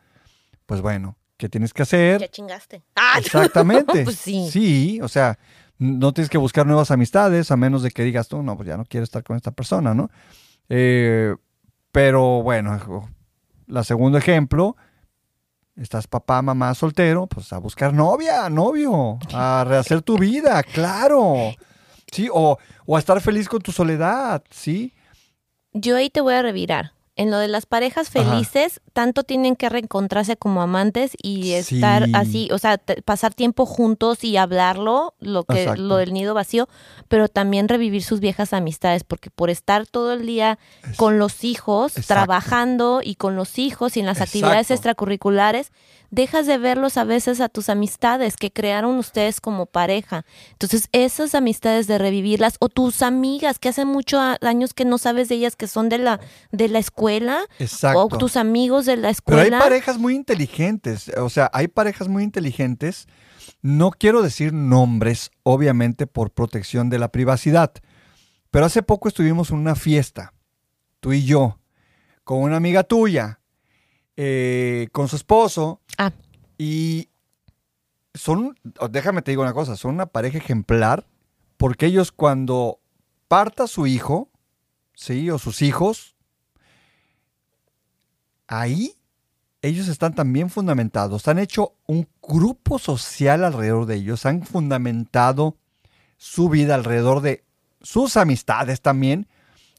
pues 0.66 0.82
bueno, 0.82 1.18
¿qué 1.38 1.50
tienes 1.50 1.74
que 1.74 1.84
hacer? 1.84 2.30
chingaste. 2.30 2.84
Exactamente. 3.18 4.04
pues 4.04 4.18
sí. 4.18 4.50
Sí, 4.50 5.00
o 5.02 5.08
sea, 5.08 5.38
no 5.78 6.14
tienes 6.14 6.30
que 6.30 6.38
buscar 6.38 6.68
nuevas 6.68 6.92
amistades 6.92 7.50
a 7.52 7.58
menos 7.58 7.82
de 7.84 7.92
que 7.92 8.04
digas 8.04 8.28
tú, 8.28 8.44
no, 8.44 8.56
pues 8.56 8.68
ya 8.68 8.78
no 8.78 8.86
quiero 8.86 9.04
estar 9.04 9.24
con 9.24 9.36
esta 9.36 9.52
persona, 9.52 9.94
¿no? 9.94 10.10
Eh, 10.70 11.36
pero 11.92 12.44
bueno, 12.44 13.10
la 13.68 13.84
segundo 13.84 14.18
ejemplo, 14.18 14.76
estás 15.76 16.08
papá, 16.08 16.42
mamá, 16.42 16.74
soltero, 16.76 17.28
pues 17.28 17.52
a 17.52 17.58
buscar 17.58 17.94
novia, 17.94 18.50
novio, 18.50 19.18
a 19.34 19.66
rehacer 19.68 20.02
tu 20.02 20.18
vida, 20.18 20.62
claro. 20.64 21.54
Sí, 22.12 22.30
o, 22.32 22.58
o 22.86 22.96
a 22.96 23.00
estar 23.00 23.20
feliz 23.22 23.50
con 23.50 23.62
tu 23.62 23.72
soledad, 23.72 24.44
¿sí? 24.50 24.94
Yo 25.74 25.96
ahí 25.96 26.10
te 26.10 26.22
voy 26.22 26.34
a 26.34 26.42
revirar. 26.42 26.94
En 27.18 27.30
lo 27.30 27.38
de 27.40 27.50
las 27.50 27.66
parejas 27.66 28.10
felices, 28.10 28.80
tanto 28.94 29.24
tienen 29.24 29.56
que 29.58 29.68
reencontrarse 29.68 30.38
como 30.38 30.62
amantes 30.62 31.12
y 31.22 31.52
estar 31.52 32.06
Sí. 32.06 32.12
así, 32.16 32.50
o 32.54 32.58
sea, 32.58 32.78
pasar 33.04 33.34
tiempo 33.34 33.66
juntos 33.66 34.24
y 34.24 34.38
hablarlo, 34.38 35.14
lo 35.20 35.44
que 35.44 35.64
Exacto. 35.64 35.82
lo 35.82 35.98
del 35.98 36.14
nido 36.14 36.34
vacío, 36.34 36.70
pero 37.10 37.28
también 37.28 37.68
revivir 37.68 38.02
sus 38.04 38.22
viejas 38.22 38.54
amistades, 38.54 39.04
porque 39.04 39.30
por 39.30 39.50
estar 39.50 39.86
todo 39.88 40.14
el 40.14 40.26
día 40.26 40.58
Es- 40.90 40.96
con 40.98 41.20
los 41.20 41.44
hijos, 41.44 41.98
Exacto. 41.98 42.14
trabajando 42.14 43.02
y 43.04 43.16
con 43.16 43.36
los 43.36 43.60
hijos 43.60 43.98
y 43.98 44.00
en 44.00 44.06
las 44.06 44.22
actividades 44.22 44.72
extracurriculares, 44.72 45.72
dejas 46.12 46.46
de 46.46 46.58
verlos 46.58 46.98
a 46.98 47.04
veces 47.06 47.42
a 47.42 47.50
tus 47.50 47.70
amistades 47.70 48.36
que 48.38 48.52
crearon 48.52 48.98
ustedes 48.98 49.42
como 49.42 49.66
pareja. 49.66 50.26
Entonces, 50.52 50.90
esas 50.92 51.34
amistades 51.34 51.88
de 51.88 51.98
revivirlas 51.98 52.58
o 52.60 52.70
tus 52.70 53.02
amigas 53.02 53.58
que 53.58 53.70
hace 53.70 53.86
muchos 53.86 54.22
años 54.42 54.74
que 54.74 54.86
no 54.86 54.98
sabes 54.98 55.30
de 55.30 55.36
ellas 55.36 55.56
que 55.56 55.68
son 55.68 55.90
de 55.90 55.98
la 55.98 56.20
de 56.52 56.68
la 56.68 56.80
escuela 56.80 57.40
Exacto. 57.60 58.02
o 58.04 58.18
tus 58.18 58.36
amigos 58.38 58.86
de 58.86 58.98
la 58.98 59.02
Pero 59.26 59.40
hay 59.40 59.48
escuela. 59.48 59.60
parejas 59.60 59.98
muy 59.98 60.16
inteligentes, 60.16 61.10
o 61.18 61.30
sea, 61.30 61.50
hay 61.54 61.68
parejas 61.68 62.08
muy 62.08 62.24
inteligentes. 62.24 63.08
No 63.64 63.92
quiero 63.92 64.22
decir 64.22 64.54
nombres, 64.54 65.32
obviamente 65.44 66.08
por 66.08 66.32
protección 66.32 66.90
de 66.90 67.00
la 67.00 67.12
privacidad, 67.12 67.72
pero 68.50 68.66
hace 68.66 68.84
poco 68.84 69.08
estuvimos 69.08 69.52
en 69.52 69.58
una 69.58 69.76
fiesta, 69.76 70.34
tú 71.00 71.14
y 71.14 71.24
yo, 71.26 71.60
con 72.24 72.40
una 72.40 72.58
amiga 72.58 72.84
tuya, 72.84 73.40
eh, 74.24 74.88
con 74.92 75.08
su 75.08 75.16
esposo, 75.16 75.82
Ah. 75.98 76.12
y 76.60 77.10
son, 78.14 78.56
déjame 78.92 79.24
te 79.24 79.32
digo 79.32 79.42
una 79.42 79.54
cosa, 79.54 79.76
son 79.76 79.96
una 79.96 80.06
pareja 80.06 80.38
ejemplar, 80.38 81.08
porque 81.58 81.88
ellos 81.88 82.12
cuando 82.12 82.80
parta 83.28 83.66
su 83.66 83.88
hijo, 83.88 84.30
sí, 84.94 85.32
o 85.32 85.40
sus 85.40 85.64
hijos, 85.64 86.16
ahí 88.48 88.94
ellos 89.64 89.88
están 89.88 90.14
también 90.14 90.52
fundamentados, 90.52 91.28
han 91.28 91.40
hecho 91.40 91.74
un 91.88 92.08
grupo 92.22 92.78
social 92.78 93.44
alrededor 93.44 93.88
de 93.88 93.96
ellos, 93.96 94.28
han 94.28 94.44
fundamentado 94.44 95.56
su 96.18 96.48
vida 96.50 96.76
alrededor 96.76 97.22
de 97.22 97.44
sus 97.82 98.18
amistades 98.18 98.82
también, 98.82 99.28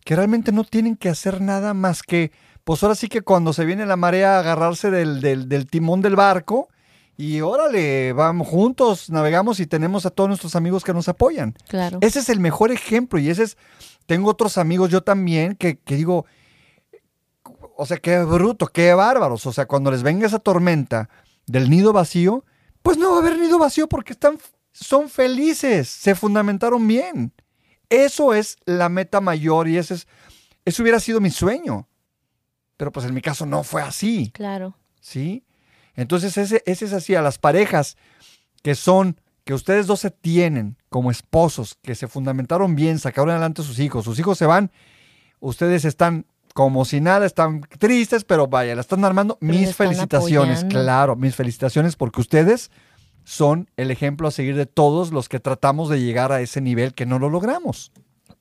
que 0.04 0.16
realmente 0.16 0.50
no 0.50 0.64
tienen 0.64 0.96
que 0.96 1.08
hacer 1.10 1.40
nada 1.40 1.74
más 1.74 2.02
que, 2.02 2.32
pues 2.64 2.82
ahora 2.82 2.94
sí 2.94 3.08
que 3.08 3.22
cuando 3.22 3.52
se 3.52 3.64
viene 3.64 3.86
la 3.86 3.96
marea, 3.96 4.38
agarrarse 4.38 4.90
del, 4.90 5.20
del- 5.20 5.48
del 5.48 5.66
timón 5.66 6.00
del 6.00 6.16
barco 6.16 6.68
y 7.16 7.40
órale, 7.40 8.12
vamos 8.12 8.48
juntos, 8.48 9.10
navegamos 9.10 9.60
y 9.60 9.66
tenemos 9.66 10.06
a 10.06 10.10
todos 10.10 10.28
nuestros 10.28 10.56
amigos 10.56 10.82
que 10.84 10.94
nos 10.94 11.08
apoyan. 11.08 11.54
Claro. 11.68 11.98
Ese 12.00 12.20
es 12.20 12.28
el 12.28 12.40
mejor 12.40 12.72
ejemplo 12.72 13.18
y 13.18 13.28
ese 13.30 13.42
es, 13.44 13.56
tengo 14.06 14.30
otros 14.30 14.58
amigos 14.58 14.90
yo 14.90 15.02
también 15.02 15.54
que, 15.56 15.78
que 15.78 15.96
digo, 15.96 16.24
o 17.76 17.86
sea, 17.86 17.96
qué 17.98 18.18
bruto, 18.22 18.66
qué 18.68 18.94
bárbaros, 18.94 19.46
o 19.46 19.52
sea, 19.52 19.66
cuando 19.66 19.90
les 19.90 20.02
venga 20.02 20.26
esa 20.26 20.38
tormenta 20.38 21.08
del 21.46 21.68
nido 21.70 21.92
vacío, 21.92 22.44
pues 22.82 22.96
no 22.98 23.10
va 23.10 23.16
a 23.16 23.20
haber 23.20 23.38
nido 23.38 23.58
vacío 23.58 23.88
porque 23.88 24.12
están, 24.12 24.38
son 24.72 25.08
felices, 25.08 25.88
se 25.88 26.14
fundamentaron 26.14 26.86
bien. 26.86 27.32
Eso 27.88 28.32
es 28.34 28.56
la 28.64 28.88
meta 28.88 29.20
mayor 29.20 29.68
y 29.68 29.76
ese 29.78 29.94
es, 29.94 30.06
eso 30.64 30.82
hubiera 30.82 30.98
sido 31.00 31.20
mi 31.20 31.30
sueño. 31.30 31.88
Pero 32.82 32.90
pues 32.90 33.06
en 33.06 33.14
mi 33.14 33.20
caso 33.20 33.46
no 33.46 33.62
fue 33.62 33.80
así. 33.80 34.32
Claro. 34.34 34.74
¿sí? 35.00 35.44
Entonces 35.94 36.36
ese, 36.36 36.64
ese 36.66 36.86
es 36.86 36.92
así, 36.92 37.14
a 37.14 37.22
las 37.22 37.38
parejas 37.38 37.96
que 38.60 38.74
son, 38.74 39.20
que 39.44 39.54
ustedes 39.54 39.86
dos 39.86 40.00
se 40.00 40.10
tienen 40.10 40.76
como 40.88 41.12
esposos, 41.12 41.76
que 41.80 41.94
se 41.94 42.08
fundamentaron 42.08 42.74
bien, 42.74 42.98
sacaron 42.98 43.30
adelante 43.30 43.62
a 43.62 43.64
sus 43.64 43.78
hijos, 43.78 44.04
sus 44.04 44.18
hijos 44.18 44.36
se 44.36 44.46
van, 44.46 44.72
ustedes 45.38 45.84
están 45.84 46.26
como 46.54 46.84
si 46.84 47.00
nada, 47.00 47.24
están 47.24 47.60
tristes, 47.78 48.24
pero 48.24 48.48
vaya, 48.48 48.74
la 48.74 48.80
están 48.80 49.04
armando. 49.04 49.38
Pero 49.38 49.52
mis 49.52 49.68
están 49.68 49.86
felicitaciones, 49.86 50.64
apoyando. 50.64 50.80
claro, 50.80 51.14
mis 51.14 51.36
felicitaciones 51.36 51.94
porque 51.94 52.20
ustedes 52.20 52.72
son 53.22 53.70
el 53.76 53.92
ejemplo 53.92 54.26
a 54.26 54.32
seguir 54.32 54.56
de 54.56 54.66
todos 54.66 55.12
los 55.12 55.28
que 55.28 55.38
tratamos 55.38 55.88
de 55.88 56.00
llegar 56.00 56.32
a 56.32 56.40
ese 56.40 56.60
nivel 56.60 56.94
que 56.94 57.06
no 57.06 57.20
lo 57.20 57.30
logramos. 57.30 57.92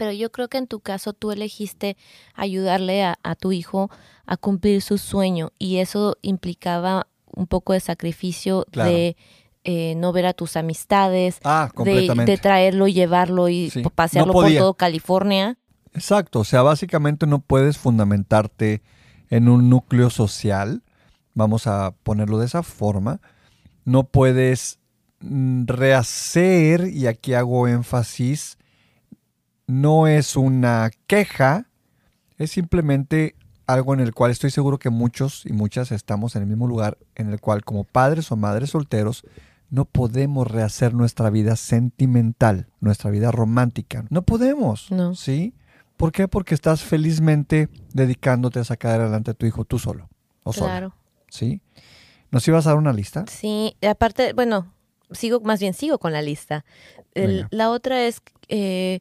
Pero 0.02 0.14
yo 0.14 0.32
creo 0.32 0.48
que 0.48 0.58
en 0.58 0.66
tu 0.66 0.80
caso 0.80 1.14
tú 1.14 1.30
elegiste 1.32 1.96
ayudarle 2.34 3.04
a, 3.04 3.20
a 3.22 3.36
tu 3.36 3.52
hijo 3.52 3.92
a 4.26 4.36
cumplir 4.36 4.82
su 4.82 4.98
sueño 4.98 5.52
y 5.60 5.78
eso 5.78 6.18
implicaba 6.24 7.06
un 7.36 7.46
poco 7.46 7.74
de 7.74 7.82
sacrificio 7.82 8.66
Claro. 8.72 8.90
de 8.90 9.16
eh, 9.64 9.94
no 9.98 10.12
ver 10.12 10.26
a 10.26 10.34
tus 10.34 10.56
amistades, 10.58 11.38
Ah, 11.44 11.70
de, 11.86 12.12
de 12.26 12.38
traerlo 12.40 12.88
y 12.88 12.94
llevarlo 12.94 13.48
y 13.48 13.70
Sí, 13.70 13.84
pasearlo 13.94 14.34
no 14.34 14.40
por 14.40 14.52
todo 14.52 14.74
California. 14.74 15.60
Exacto, 15.94 16.40
o 16.40 16.44
sea, 16.46 16.64
básicamente 16.64 17.28
no 17.28 17.38
puedes 17.38 17.78
fundamentarte 17.78 18.82
en 19.30 19.50
un 19.50 19.70
núcleo 19.70 20.10
social, 20.10 20.82
vamos 21.36 21.68
a 21.68 21.92
ponerlo 22.02 22.40
de 22.40 22.48
esa 22.48 22.64
forma, 22.64 23.22
no 23.86 24.06
puedes 24.06 24.80
mm, 25.20 25.66
rehacer, 25.68 26.88
y 26.88 27.06
aquí 27.06 27.36
hago 27.36 27.68
énfasis, 27.68 28.58
no 29.68 30.08
es 30.08 30.36
una 30.36 30.90
queja, 31.08 31.68
es 32.38 32.52
simplemente 32.52 33.36
algo 33.68 33.94
en 33.94 34.00
el 34.02 34.14
cual 34.14 34.32
estoy 34.32 34.52
seguro 34.52 34.80
que 34.80 34.90
muchos 34.90 35.46
y 35.46 35.54
muchas 35.54 35.92
estamos 35.92 36.36
en 36.36 36.42
el 36.44 36.48
mismo 36.50 36.68
lugar, 36.68 36.98
en 37.16 37.30
el 37.32 37.40
cual 37.40 37.64
como 37.64 37.84
padres 37.86 38.32
o 38.32 38.36
madres 38.36 38.72
solteros 38.72 39.24
no 39.70 39.86
podemos 39.86 40.50
rehacer 40.52 40.94
nuestra 40.94 41.30
vida 41.30 41.56
sentimental, 41.56 42.68
nuestra 42.82 43.10
vida 43.12 43.32
romántica. 43.32 44.06
No 44.10 44.24
podemos, 44.24 44.92
No. 44.92 45.16
¿sí? 45.16 45.54
¿Por 45.96 46.12
qué? 46.12 46.28
Porque 46.28 46.56
estás 46.56 46.82
felizmente 46.82 47.70
dedicándote 47.94 48.60
a 48.60 48.64
sacar 48.66 49.00
adelante 49.00 49.32
a 49.32 49.34
tu 49.36 49.46
hijo 49.46 49.64
tú 49.66 49.78
solo 49.80 50.10
o 50.44 50.52
sola, 50.52 50.68
Claro. 50.72 50.96
¿sí? 51.30 51.62
¿Nos 52.32 52.46
ibas 52.48 52.66
a 52.66 52.72
dar 52.72 52.78
una 52.80 52.92
lista? 52.92 53.26
Sí, 53.30 53.76
aparte, 53.88 54.34
bueno, 54.34 54.74
sigo, 55.12 55.40
más 55.42 55.60
bien 55.60 55.74
sigo 55.74 56.00
con 56.00 56.12
la 56.12 56.22
lista. 56.22 56.66
El- 57.14 57.48
la 57.52 57.70
otra 57.70 58.04
es 58.06 58.22
eh, 58.50 59.00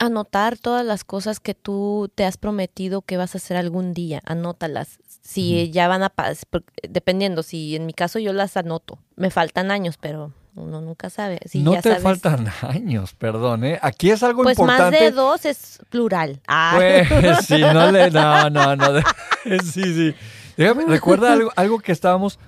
anotar 0.00 0.58
todas 0.58 0.84
las 0.84 1.04
cosas 1.04 1.38
que 1.38 1.54
tú 1.54 2.10
te 2.14 2.24
has 2.24 2.36
prometido 2.36 3.02
que 3.02 3.16
vas 3.16 3.34
a 3.34 3.38
hacer 3.38 3.56
algún 3.56 3.94
día. 3.94 4.20
Anótalas. 4.24 4.98
Si 5.22 5.70
ya 5.70 5.86
van 5.86 6.02
a 6.02 6.08
pasar, 6.08 6.44
dependiendo, 6.88 7.42
si 7.44 7.76
en 7.76 7.86
mi 7.86 7.92
caso 7.92 8.18
yo 8.18 8.32
las 8.32 8.56
anoto. 8.56 8.98
Me 9.16 9.30
faltan 9.30 9.70
años, 9.70 9.96
pero 10.00 10.32
uno 10.56 10.80
nunca 10.80 11.10
sabe. 11.10 11.38
Si 11.46 11.60
no 11.62 11.74
ya 11.74 11.82
te 11.82 11.90
sabes- 11.90 12.02
faltan 12.02 12.48
años, 12.62 13.14
perdón, 13.14 13.64
¿eh? 13.64 13.78
Aquí 13.82 14.10
es 14.10 14.22
algo 14.22 14.42
Pues 14.42 14.58
más 14.58 14.66
importante. 14.68 15.04
de 15.04 15.10
dos 15.12 15.44
es 15.44 15.78
plural. 15.90 16.40
Ah. 16.48 16.72
Pues 16.76 17.06
sí, 17.46 17.60
no 17.60 17.92
le. 17.92 18.10
No, 18.10 18.50
no, 18.50 18.74
no. 18.74 18.86
sí, 19.62 19.82
sí. 19.94 20.14
Déjame, 20.56 20.86
recuerda 20.86 21.32
algo, 21.34 21.50
algo 21.54 21.78
que 21.78 21.92
estábamos. 21.92 22.38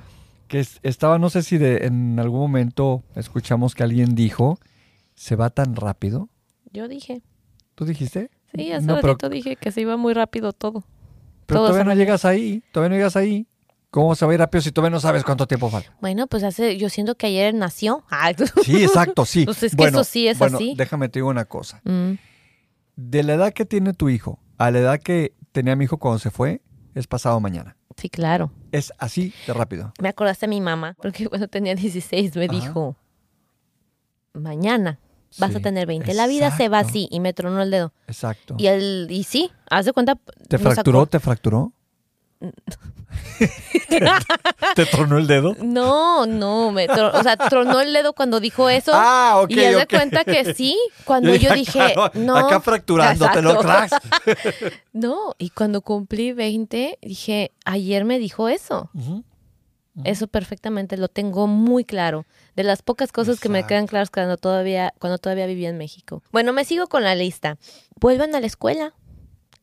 Que 0.49 0.61
es- 0.61 0.81
estaba, 0.83 1.19
no 1.19 1.31
sé 1.31 1.43
si 1.43 1.59
de, 1.59 1.87
en 1.87 2.19
algún 2.19 2.41
momento 2.41 3.05
escuchamos 3.15 3.75
que 3.75 3.83
alguien 3.85 4.15
dijo: 4.15 4.59
Se 5.15 5.37
va 5.37 5.51
tan 5.51 5.77
rápido. 5.77 6.29
Yo 6.73 6.89
dije. 6.89 7.21
¿Tú 7.75 7.85
dijiste? 7.85 8.31
Sí, 8.55 8.71
hace 8.73 8.87
No, 8.87 8.97
pero, 8.97 9.09
ratito 9.15 9.29
dije 9.29 9.57
que 9.57 9.71
se 9.73 9.81
iba 9.81 9.97
muy 9.97 10.13
rápido 10.15 10.53
todo. 10.53 10.85
pero 11.47 11.61
todo 11.61 11.69
todavía 11.69 11.85
no 11.85 11.95
llegas 11.99 12.25
ahí. 12.25 12.63
Todavía 12.73 12.91
no 12.91 12.97
llegas 12.97 13.17
ahí. 13.17 13.47
¿Cómo 13.91 14.15
se 14.15 14.25
va 14.25 14.33
a 14.33 14.35
ir 14.35 14.41
rápido 14.41 14.63
si 14.63 14.73
todavía 14.73 14.95
no 14.95 15.01
sabes 15.01 15.23
cuánto 15.25 15.47
tiempo 15.47 15.69
falta? 15.69 15.95
Bueno, 16.01 16.27
pues 16.27 16.43
hace, 16.45 16.79
yo 16.79 16.89
siento 16.89 17.15
que 17.15 17.27
ayer 17.27 17.55
nació. 17.55 18.05
Ah, 18.11 18.33
Sí, 18.65 18.83
exacto, 18.83 19.25
sí. 19.27 19.45
Pues 19.45 19.63
es 19.63 19.73
que 19.73 19.77
Bueno, 19.77 20.01
eso 20.01 20.11
sí 20.11 20.29
es 20.29 20.39
bueno, 20.39 20.57
así. 20.57 20.75
Déjame 20.77 21.09
te 21.09 21.19
digo 21.19 21.29
una 21.29 21.45
cosa. 21.45 21.81
Mm, 21.85 22.13
De 22.97 23.23
la 23.23 23.35
edad 23.35 23.53
que 23.53 23.65
tiene 23.67 23.93
tu 23.93 24.09
hijo 24.09 24.39
a 24.59 24.71
la 24.71 24.79
edad 24.79 24.99
que 25.01 25.35
tenía 25.53 25.77
mi 25.77 25.85
hijo 25.85 25.99
cuando 25.99 26.19
se 26.19 26.31
fue, 26.31 26.63
es 26.95 27.07
pasado 27.07 27.39
mañana. 27.41 27.77
sí, 27.97 28.09
claro. 28.09 28.53
Es 28.71 28.93
así 28.99 29.35
de 29.47 29.53
rápido. 29.53 29.93
Me 30.01 30.09
acordaste 30.09 30.47
de 30.47 30.51
mi 30.51 30.61
mamá, 30.63 30.97
porque 31.03 31.27
cuando 31.29 31.49
tenía 31.49 31.75
16 31.75 32.35
me 32.37 32.45
Ajá. 32.47 32.55
dijo, 32.55 32.97
mañana 34.33 34.99
vas 35.39 35.51
Sí, 35.51 35.57
a 35.57 35.61
tener 35.61 35.87
20. 35.87 36.15
La 36.15 36.27
vida 36.27 36.51
se 36.57 36.69
va 36.69 36.81
así 36.81 37.09
y 37.11 37.21
me 37.21 37.33
tronó 37.33 37.63
el 37.63 37.71
dedo. 37.71 37.93
Exacto. 38.07 38.55
Y, 38.59 38.67
el, 38.67 39.07
y 39.11 39.25
sí, 39.25 39.51
haz 39.71 39.85
de 39.87 39.93
cuenta. 39.93 40.17
¿Te 40.49 40.59
fracturó? 40.59 41.07
¿Te 41.07 41.21
fracturó? 41.21 41.73
¿Te 44.75 44.87
tronó 44.87 45.19
el 45.19 45.27
dedo? 45.27 45.55
No, 45.63 46.27
no, 46.27 46.71
me 46.73 46.89
tro- 46.89 47.13
o 47.15 47.23
sea, 47.23 47.37
tronó 47.37 47.81
el 47.81 47.93
dedo 47.93 48.13
cuando 48.15 48.41
dijo 48.41 48.69
eso. 48.69 48.93
Ah, 48.95 49.39
ok, 49.43 49.51
y 49.51 49.65
haz 49.65 49.77
de 49.77 49.83
ok. 49.83 49.91
cuenta 49.91 50.25
que 50.25 50.55
sí, 50.55 50.77
cuando 51.05 51.35
yo 51.35 51.53
dije, 51.55 51.81
acá, 51.81 52.11
no. 52.15 52.37
Acá 52.37 52.61
fracturándotelo, 52.61 53.61
exacto. 53.61 53.99
cracks. 53.99 54.73
No, 54.93 55.35
y 55.39 55.51
cuando 55.51 55.81
cumplí 55.83 56.33
20, 56.33 56.99
dije, 57.03 57.53
ayer 57.65 58.05
me 58.05 58.19
dijo 58.19 58.49
eso. 58.49 58.91
Ujú. 58.95 59.25
Eso 60.05 60.27
perfectamente 60.27 60.97
lo 60.97 61.09
tengo 61.09 61.47
muy 61.47 61.85
claro. 61.85 62.25
De 62.57 62.63
las 62.63 62.83
pocas 62.83 63.13
cosas 63.13 63.39
que 63.41 63.49
me 63.49 63.67
quedan 63.67 63.87
claras 63.87 64.11
cuando 64.11 64.39
todavía, 64.39 64.95
cuando 64.99 65.19
todavía 65.19 65.47
vivía 65.47 65.69
en 65.69 65.77
México. 65.77 66.23
Bueno, 66.33 66.53
me 66.53 66.65
sigo 66.65 66.87
con 66.87 67.03
la 67.05 67.15
lista. 67.15 67.59
Vuelvan 68.01 68.35
a 68.35 68.41
la 68.41 68.47
escuela, 68.47 68.95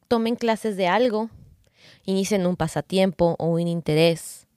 tomen 0.07 0.35
clases 0.35 0.77
de 0.77 0.87
algo, 0.87 1.29
inicien 2.05 2.45
un 2.45 2.55
pasatiempo 2.55 3.35
o 3.39 3.47
un 3.47 3.67
interés, 3.67 4.47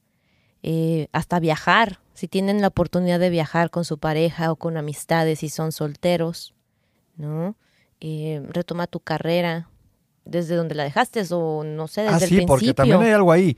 eh, 0.63 1.09
hasta 1.13 1.41
viajar. 1.41 2.01
Si 2.13 2.29
tienen 2.29 2.61
la 2.61 2.69
oportunidad 2.69 3.19
de 3.19 3.31
viajar 3.31 3.71
con 3.71 3.85
su 3.85 3.99
pareja 3.99 4.53
o 4.53 4.57
con 4.57 4.77
amistades 4.77 5.43
y 5.43 5.49
son 5.49 5.73
solteros, 5.73 6.55
¿no? 7.17 7.57
Eh, 8.01 8.43
retoma 8.51 8.87
tu 8.87 9.01
carrera, 9.01 9.71
desde 10.25 10.55
donde 10.55 10.75
la 10.75 10.85
dejaste 10.85 11.23
o 11.31 11.65
no 11.65 11.89
sé, 11.89 12.03
desde 12.03 12.15
ah, 12.15 12.19
el 12.19 12.29
sí, 12.29 12.37
principio. 12.37 12.47
porque 12.47 12.75
también 12.75 13.01
hay 13.01 13.13
algo 13.13 13.33
ahí. 13.33 13.57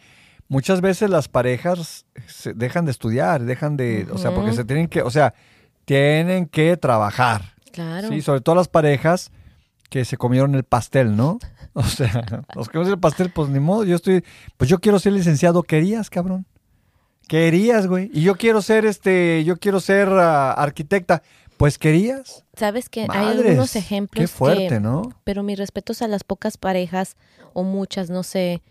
Muchas 0.49 0.81
veces 0.81 1.11
las 1.11 1.29
parejas 1.29 2.07
se 2.27 2.53
dejan 2.53 2.85
de 2.85 2.91
estudiar, 2.91 3.43
dejan 3.43 3.77
de, 3.77 4.07
o 4.13 4.19
sea, 4.19 4.33
porque 4.35 4.53
se 4.53 4.65
tienen 4.65 4.89
que, 4.89 5.03
o 5.03 5.11
sea, 5.11 5.35
tienen 5.85 6.47
que 6.47 6.77
trabajar. 6.77 7.55
Claro. 7.73 8.09
Sí, 8.09 8.23
sobre 8.23 8.41
todo 8.41 8.55
las 8.55 8.69
parejas 8.69 9.33
que 9.91 10.05
se 10.05 10.17
comieron 10.17 10.55
el 10.55 10.65
pastel, 10.65 11.17
¿no? 11.17 11.39
O 11.77 11.83
sea, 11.83 12.45
los 12.55 12.69
que 12.69 12.79
el 12.79 13.01
pastel, 13.01 13.33
pues 13.33 13.49
ni 13.49 13.59
modo, 13.59 13.83
yo 13.83 13.97
estoy, 13.97 14.23
pues 14.57 14.71
yo 14.71 14.79
quiero 14.79 15.01
ser 15.01 15.13
licenciado, 15.13 15.65
querías, 15.65 16.09
cabrón. 16.09 16.47
Querías, 17.27 17.89
güey. 17.89 18.11
Y 18.15 18.23
yo 18.23 18.37
quiero 18.37 18.63
ser, 18.63 18.87
este, 18.87 19.43
yo 19.45 19.57
quiero 19.57 19.81
ser 19.81 20.09
ah, 20.09 20.53
arquitecta, 20.53 21.25
pues 21.57 21.77
querías. 21.79 22.45
Sabes 22.57 22.89
que 22.89 23.07
hay 23.09 23.27
algunos 23.27 23.75
ejemplos 23.75 24.23
Qué 24.23 24.29
fuerte, 24.29 24.69
que, 24.69 24.81
¿no? 24.81 25.03
pero 25.25 25.43
mis 25.43 25.59
respetos 25.59 26.01
a 26.01 26.07
las 26.07 26.23
pocas 26.23 26.57
parejas 26.59 27.17
o 27.55 27.65
muchas, 27.65 28.09
no 28.09 28.23
sé, 28.23 28.63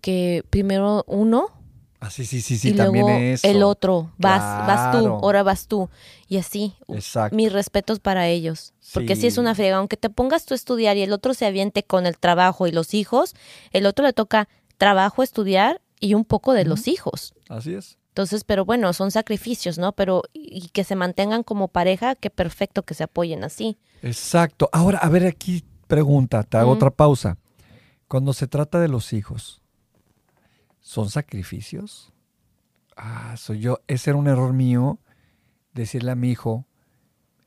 que 0.00 0.44
primero 0.50 1.04
uno 1.06 1.60
Ah, 2.02 2.08
sí, 2.08 2.24
sí, 2.24 2.40
sí, 2.40 2.56
sí, 2.56 2.70
y 2.70 2.72
también 2.72 3.04
luego 3.04 3.20
eso. 3.20 3.46
el 3.46 3.62
otro, 3.62 4.10
vas, 4.16 4.66
vas 4.66 4.90
tú, 4.90 5.06
ahora 5.06 5.42
vas 5.42 5.66
tú 5.66 5.90
y 6.28 6.38
así. 6.38 6.74
Exacto. 6.88 7.36
Mis 7.36 7.52
respetos 7.52 8.00
para 8.00 8.26
ellos, 8.26 8.72
porque 8.94 9.16
sí. 9.16 9.26
es 9.26 9.36
una 9.36 9.54
friega, 9.54 9.76
aunque 9.76 9.98
te 9.98 10.08
pongas 10.08 10.46
tú 10.46 10.54
a 10.54 10.56
estudiar 10.56 10.96
y 10.96 11.02
el 11.02 11.12
otro 11.12 11.34
se 11.34 11.44
aviente 11.44 11.82
con 11.82 12.06
el 12.06 12.16
trabajo 12.16 12.66
y 12.66 12.72
los 12.72 12.94
hijos, 12.94 13.34
el 13.72 13.84
otro 13.84 14.06
le 14.06 14.14
toca 14.14 14.48
trabajo, 14.78 15.22
estudiar 15.22 15.82
y 16.00 16.14
un 16.14 16.24
poco 16.24 16.54
de 16.54 16.64
los 16.64 16.88
hijos. 16.88 17.34
Así 17.50 17.74
es. 17.74 17.98
Entonces, 18.08 18.44
pero 18.44 18.64
bueno, 18.64 18.94
son 18.94 19.10
sacrificios, 19.10 19.76
¿no? 19.76 19.92
Pero 19.92 20.22
y 20.32 20.70
que 20.70 20.84
se 20.84 20.96
mantengan 20.96 21.42
como 21.42 21.68
pareja, 21.68 22.14
qué 22.14 22.30
perfecto 22.30 22.82
que 22.82 22.94
se 22.94 23.04
apoyen 23.04 23.44
así. 23.44 23.76
Exacto. 24.00 24.70
Ahora, 24.72 24.98
a 24.98 25.08
ver, 25.10 25.26
aquí 25.26 25.64
pregunta, 25.86 26.44
te 26.44 26.56
hago 26.56 26.72
otra 26.72 26.90
pausa. 26.90 27.36
Cuando 28.08 28.32
se 28.32 28.46
trata 28.46 28.80
de 28.80 28.88
los 28.88 29.12
hijos, 29.12 29.59
¿son 30.80 31.10
sacrificios? 31.10 32.12
Ah, 32.96 33.36
soy 33.36 33.60
yo. 33.60 33.80
Ese 33.86 34.10
era 34.10 34.18
un 34.18 34.28
error 34.28 34.52
mío, 34.52 34.98
decirle 35.72 36.10
a 36.10 36.14
mi 36.14 36.30
hijo, 36.30 36.66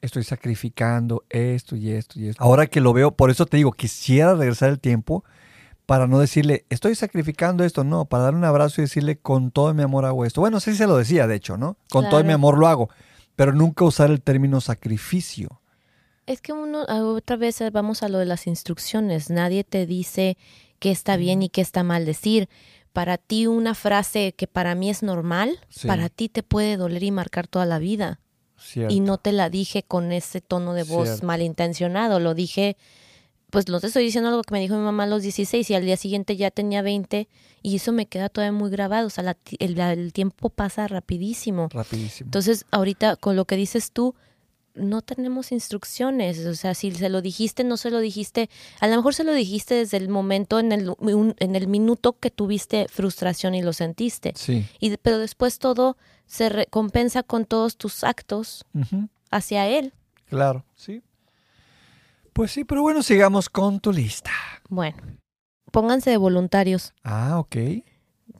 estoy 0.01 0.23
sacrificando 0.23 1.23
esto 1.29 1.75
y 1.75 1.91
esto 1.91 2.19
y 2.19 2.27
esto. 2.27 2.43
Ahora 2.43 2.67
que 2.67 2.81
lo 2.81 2.93
veo, 2.93 3.11
por 3.11 3.29
eso 3.29 3.45
te 3.45 3.57
digo, 3.57 3.71
quisiera 3.71 4.35
regresar 4.35 4.69
el 4.69 4.79
tiempo 4.79 5.23
para 5.85 6.07
no 6.07 6.19
decirle, 6.19 6.65
estoy 6.69 6.95
sacrificando 6.95 7.63
esto, 7.63 7.83
no, 7.83 8.05
para 8.05 8.25
darle 8.25 8.39
un 8.39 8.45
abrazo 8.45 8.81
y 8.81 8.85
decirle, 8.85 9.17
con 9.17 9.51
todo 9.51 9.73
mi 9.73 9.83
amor 9.83 10.05
hago 10.05 10.25
esto. 10.25 10.41
Bueno, 10.41 10.59
sí 10.59 10.75
se 10.75 10.87
lo 10.87 10.97
decía, 10.97 11.27
de 11.27 11.35
hecho, 11.35 11.57
¿no? 11.57 11.77
Con 11.89 12.09
todo 12.09 12.23
mi 12.23 12.31
amor 12.31 12.57
lo 12.57 12.67
hago, 12.67 12.89
pero 13.35 13.53
nunca 13.53 13.85
usar 13.85 14.09
el 14.09 14.21
término 14.21 14.61
sacrificio. 14.61 15.61
Es 16.25 16.39
que 16.39 16.53
uno, 16.53 16.85
ah, 16.87 17.03
otra 17.03 17.35
vez 17.35 17.61
vamos 17.73 18.01
a 18.01 18.07
lo 18.07 18.17
de 18.17 18.25
las 18.25 18.47
instrucciones. 18.47 19.29
Nadie 19.29 19.65
te 19.65 19.85
dice 19.85 20.37
qué 20.79 20.91
está 20.91 21.17
bien 21.17 21.43
y 21.43 21.49
qué 21.49 21.59
está 21.61 21.83
mal 21.83 22.05
decir. 22.05 22.47
Para 22.93 23.17
ti 23.17 23.47
una 23.47 23.75
frase 23.75 24.33
que 24.37 24.47
para 24.47 24.75
mí 24.75 24.89
es 24.89 25.03
normal, 25.03 25.59
Sí. 25.69 25.87
para 25.87 26.09
ti 26.09 26.29
te 26.29 26.43
puede 26.43 26.77
doler 26.77 27.03
y 27.03 27.11
marcar 27.11 27.47
toda 27.47 27.65
la 27.65 27.79
vida. 27.79 28.19
Cierto. 28.57 28.93
Y 28.93 28.99
no 29.01 29.17
te 29.17 29.31
la 29.33 29.49
dije 29.49 29.83
con 29.83 30.11
ese 30.11 30.39
tono 30.39 30.73
de 30.73 30.83
voz 30.83 31.07
Cierto. 31.09 31.25
malintencionado, 31.25 32.19
lo 32.19 32.33
dije, 32.33 32.77
pues 33.49 33.67
no 33.67 33.79
te 33.81 33.87
estoy 33.87 34.03
diciendo 34.05 34.29
algo 34.29 34.41
que 34.43 34.53
me 34.53 34.61
dijo 34.61 34.75
mi 34.75 34.81
mamá 34.83 35.03
a 35.03 35.07
los 35.07 35.21
16 35.21 35.69
y 35.69 35.73
al 35.75 35.85
día 35.85 35.97
siguiente 35.97 36.37
ya 36.37 36.49
tenía 36.49 36.81
20 36.81 37.27
y 37.61 37.75
eso 37.75 37.91
me 37.91 38.05
queda 38.05 38.29
todavía 38.29 38.57
muy 38.57 38.69
grabado, 38.71 39.07
o 39.07 39.09
sea, 39.09 39.23
la 39.23 39.37
el, 39.59 39.77
el 39.79 40.13
tiempo 40.13 40.49
pasa 40.49 40.87
rapidísimo. 40.87 41.67
Rapidísimo. 41.71 42.27
Entonces, 42.27 42.65
ahorita 42.71 43.15
con 43.17 43.35
lo 43.35 43.45
que 43.45 43.55
dices 43.57 43.91
tú, 43.91 44.15
no 44.75 45.01
tenemos 45.01 45.51
instrucciones, 45.51 46.45
o 46.45 46.55
sea, 46.55 46.73
si 46.73 46.91
se 46.91 47.09
lo 47.09 47.21
dijiste, 47.21 47.63
no 47.63 47.77
se 47.77 47.91
lo 47.91 47.99
dijiste, 47.99 48.49
a 48.79 48.87
lo 48.87 48.95
mejor 48.95 49.13
se 49.13 49.23
lo 49.23 49.33
dijiste 49.33 49.75
desde 49.75 49.97
el 49.97 50.09
momento, 50.09 50.59
en 50.59 50.71
el, 50.71 50.89
un- 50.99 51.35
en 51.39 51.55
el 51.55 51.67
minuto 51.67 52.17
que 52.19 52.31
tuviste 52.31 52.87
frustración 52.89 53.53
y 53.55 53.61
lo 53.61 53.73
sentiste, 53.73 54.33
sí. 54.35 54.65
y, 54.79 54.97
pero 54.97 55.19
después 55.19 55.59
todo 55.59 55.95
se 56.25 56.49
recompensa 56.49 57.21
con 57.23 57.45
todos 57.45 57.77
tus 57.77 58.03
actos 58.03 58.65
hacia 59.29 59.67
él. 59.67 59.93
Claro, 60.25 60.65
sí. 60.75 61.03
Pues 62.33 62.51
sí, 62.51 62.63
pero 62.63 62.81
bueno, 62.81 63.03
sigamos 63.03 63.49
con 63.49 63.79
tu 63.79 63.91
lista. 63.91 64.31
Bueno, 64.69 64.97
pónganse 65.71 66.09
de 66.09 66.17
voluntarios. 66.17 66.93
Ah, 67.03 67.37
ok. 67.37 67.55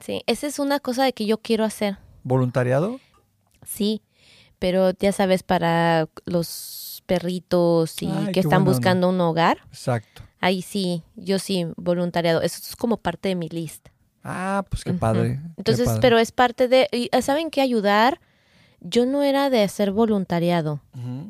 Sí, 0.00 0.22
esa 0.26 0.46
es 0.48 0.58
una 0.58 0.80
cosa 0.80 1.04
de 1.04 1.12
que 1.12 1.26
yo 1.26 1.38
quiero 1.38 1.62
hacer. 1.64 1.98
¿Voluntariado? 2.24 2.98
Sí, 3.64 4.02
pero 4.58 4.90
ya 4.98 5.12
sabes, 5.12 5.42
para 5.42 6.08
los 6.24 7.02
perritos 7.06 8.02
y 8.02 8.06
Ay, 8.06 8.32
que 8.32 8.40
están 8.40 8.60
onda. 8.62 8.70
buscando 8.72 9.08
un 9.08 9.20
hogar, 9.20 9.58
Exacto. 9.68 10.22
ahí 10.40 10.62
sí, 10.62 11.02
yo 11.16 11.38
sí, 11.38 11.66
voluntariado. 11.76 12.42
Eso 12.42 12.58
es 12.62 12.76
como 12.76 12.96
parte 12.96 13.28
de 13.28 13.34
mi 13.34 13.48
lista. 13.48 13.92
Ah, 14.22 14.64
pues 14.70 14.84
qué 14.84 14.94
padre. 14.94 15.40
Entonces, 15.58 15.84
padre. 15.86 16.00
pero 16.00 16.18
es 16.18 16.32
parte 16.32 16.66
de, 16.66 16.88
eh, 16.92 17.22
¿saben 17.22 17.50
qué 17.50 17.60
ayudar? 17.60 18.20
Yo 18.80 19.06
no 19.06 19.22
era 19.22 19.50
de 19.50 19.62
hacer 19.62 19.92
voluntariado. 19.92 20.80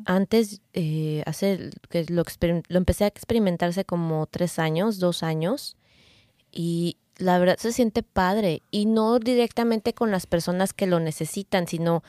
Antes, 0.05 0.61
eh, 0.73 1.23
hace, 1.25 1.71
que 1.89 2.05
lo, 2.09 2.23
lo 2.67 2.77
empecé 2.77 3.03
a 3.05 3.07
experimentar 3.07 3.69
hace 3.69 3.85
como 3.85 4.25
tres 4.27 4.59
años, 4.59 4.99
dos 4.99 5.23
años, 5.23 5.77
y 6.51 6.97
la 7.17 7.37
verdad 7.39 7.57
se 7.57 7.71
siente 7.71 8.03
padre. 8.03 8.61
Y 8.71 8.85
no 8.85 9.19
directamente 9.19 9.93
con 9.93 10.11
las 10.11 10.25
personas 10.25 10.73
que 10.73 10.85
lo 10.87 10.99
necesitan, 10.99 11.67
sino 11.67 12.03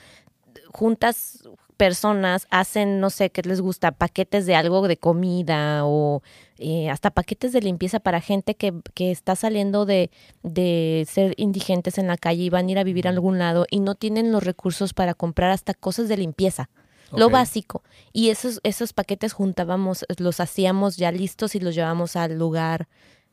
juntas 0.72 1.48
personas 1.76 2.46
hacen, 2.50 3.00
no 3.00 3.10
sé, 3.10 3.30
qué 3.30 3.42
les 3.42 3.60
gusta, 3.60 3.92
paquetes 3.92 4.46
de 4.46 4.54
algo 4.54 4.88
de 4.88 4.96
comida 4.96 5.84
o 5.84 6.22
eh, 6.58 6.88
hasta 6.88 7.10
paquetes 7.10 7.52
de 7.52 7.60
limpieza 7.60 8.00
para 8.00 8.20
gente 8.20 8.54
que, 8.54 8.72
que 8.94 9.10
está 9.10 9.36
saliendo 9.36 9.84
de, 9.84 10.10
de 10.42 11.06
ser 11.08 11.34
indigentes 11.36 11.98
en 11.98 12.06
la 12.06 12.16
calle 12.16 12.44
y 12.44 12.50
van 12.50 12.68
a 12.68 12.70
ir 12.72 12.78
a 12.78 12.84
vivir 12.84 13.06
a 13.06 13.10
algún 13.10 13.38
lado 13.38 13.66
y 13.70 13.80
no 13.80 13.94
tienen 13.94 14.32
los 14.32 14.42
recursos 14.42 14.94
para 14.94 15.14
comprar 15.14 15.50
hasta 15.50 15.74
cosas 15.74 16.08
de 16.08 16.16
limpieza. 16.16 16.70
Lo 17.12 17.30
básico. 17.30 17.84
Y 18.12 18.30
esos, 18.30 18.58
esos 18.64 18.92
paquetes 18.92 19.32
juntábamos, 19.32 20.04
los 20.18 20.40
hacíamos 20.40 20.96
ya 20.96 21.12
listos 21.12 21.54
y 21.54 21.60
los 21.60 21.74
llevábamos 21.76 22.16
al 22.16 22.36
lugar 22.36 22.88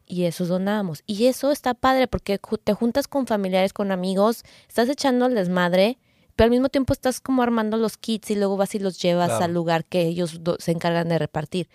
y 0.05 0.25
esos 0.25 0.47
donábamos. 0.49 1.03
Y 1.07 1.25
eso 1.25 1.51
está 1.51 1.73
padre 1.73 2.07
porque 2.07 2.39
te 2.63 2.73
juntas 2.73 3.07
con 3.07 3.25
familiares, 3.25 3.73
con 3.73 3.91
amigos, 3.91 4.43
estás 4.67 4.89
echando 4.89 5.25
el 5.25 5.35
desmadre, 5.35 5.97
pero 6.35 6.45
al 6.45 6.51
mismo 6.51 6.69
tiempo 6.69 6.93
estás 6.93 7.19
como 7.21 7.41
armando 7.43 7.77
los 7.77 7.97
kits 7.97 8.31
y 8.31 8.35
luego 8.35 8.57
vas 8.57 8.73
y 8.75 8.79
los 8.79 9.01
llevas 9.01 9.29
Claro. 9.29 9.45
al 9.45 9.53
lugar 9.53 9.85
que 9.85 10.01
ellos 10.01 10.39
se 10.59 10.71
encargan 10.71 11.09
de 11.09 11.19
repartir. 11.19 11.69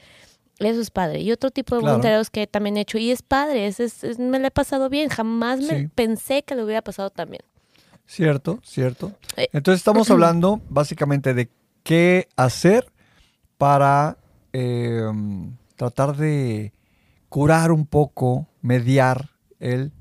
Eso 0.59 0.81
es 0.81 0.91
padre. 0.91 1.21
Y 1.21 1.31
otro 1.31 1.51
tipo 1.53 1.77
de 1.77 1.81
Claro. 1.83 1.93
voluntariados 1.95 2.31
que 2.31 2.47
también 2.49 2.77
he 2.77 2.81
hecho, 2.81 2.99
y 2.99 3.11
es 3.13 3.23
padre, 3.23 3.67
es, 3.69 3.79
es- 3.79 4.03
es- 4.03 4.19
me 4.19 4.39
lo 4.41 4.47
he 4.49 4.51
pasado 4.51 4.89
bien, 4.89 5.09
jamás 5.09 5.61
me 5.61 5.89
pensé 5.89 6.43
que 6.43 6.57
lo 6.57 6.65
hubiera 6.65 6.83
pasado 6.83 7.11
también. 7.11 7.43
Cierto, 8.07 8.59
cierto. 8.65 9.13
Eh, 9.37 9.49
Entonces 9.53 9.81
estamos 9.81 10.11
hablando 10.11 10.61
básicamente 10.69 11.35
de 11.35 11.49
qué 11.85 12.27
hacer 12.37 12.91
para 13.57 14.19
eh, 14.53 15.03
tratar 15.77 16.17
de 16.17 16.73
curar 17.29 17.71
un 17.71 17.87
poco, 17.87 18.49
mediar 18.63 19.31
el 19.61 19.93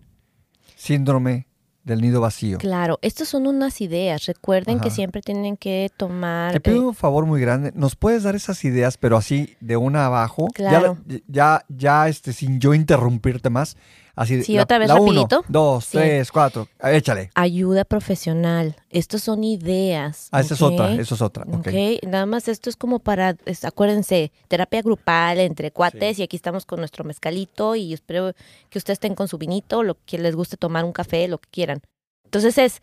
síndrome 0.75 1.46
del 1.87 2.01
nido 2.01 2.21
vacío. 2.21 2.57
Claro, 2.59 2.99
estas 3.01 3.29
son 3.29 3.47
unas 3.47 3.81
ideas. 3.81 4.25
Recuerden 4.25 4.79
que 4.79 4.89
siempre 4.91 5.21
tienen 5.21 5.57
que 5.57 5.89
tomar... 5.97 6.51
Te 6.51 6.59
pido 6.59 6.75
eh, 6.75 6.87
un 6.87 6.93
favor 6.93 7.25
muy 7.25 7.41
grande. 7.41 7.71
¿Nos 7.73 7.95
puedes 7.95 8.23
dar 8.23 8.35
esas 8.35 8.63
ideas, 8.65 8.97
pero 8.97 9.17
así 9.17 9.55
de 9.61 9.77
una 9.77 10.05
abajo? 10.05 10.47
Ya 10.57 10.63
la- 10.63 10.79
Claro. 10.79 10.97
Ya, 11.27 11.65
ya, 11.69 12.07
este, 12.09 12.33
sin 12.33 12.59
yo 12.59 12.73
interrumpirte 12.73 13.49
más. 13.49 13.77
Así, 14.17 14.43
Sí, 14.43 14.55
la, 14.55 14.63
otra 14.63 14.79
vez 14.79 14.87
la 14.89 14.95
uno, 14.95 15.05
rapidito. 15.21 15.45
dos, 15.47 15.85
Sí. 15.85 15.97
tres, 15.99 16.31
cuatro. 16.31 16.67
Échale. 16.83 17.29
ayuda 17.35 17.85
profesional. 17.85 18.75
Estos 18.89 19.21
son 19.21 19.43
ideas. 19.43 20.27
Ah, 20.31 20.41
esa 20.41 20.55
es 20.55 20.61
otra, 20.61 20.91
eso 20.95 21.15
es 21.15 21.21
otra. 21.21 21.43
ok. 21.47 21.67
Ok, 21.67 22.03
nada 22.07 22.25
más 22.25 22.47
esto 22.47 22.69
es 22.69 22.75
como 22.75 22.97
para, 22.99 23.35
es- 23.45 23.63
acuérdense, 23.63 24.31
terapia 24.47 24.81
grupal 24.81 25.39
entre 25.39 25.69
cuates 25.71 26.15
Sí. 26.17 26.21
y 26.21 26.25
aquí 26.25 26.35
estamos 26.35 26.65
con 26.65 26.79
nuestro 26.79 27.03
mezcalito 27.05 27.75
y 27.75 27.93
espero 27.93 28.33
que 28.69 28.79
ustedes 28.79 28.95
estén 28.95 29.13
con 29.15 29.27
su 29.27 29.37
vinito, 29.37 29.83
lo 29.83 29.95
que 30.05 30.17
les 30.17 30.35
guste 30.35 30.57
tomar 30.57 30.83
un 30.83 30.93
café, 30.93 31.27
lo 31.27 31.37
que 31.37 31.47
quieran. 31.51 31.81
Entonces 32.25 32.57
es, 32.57 32.81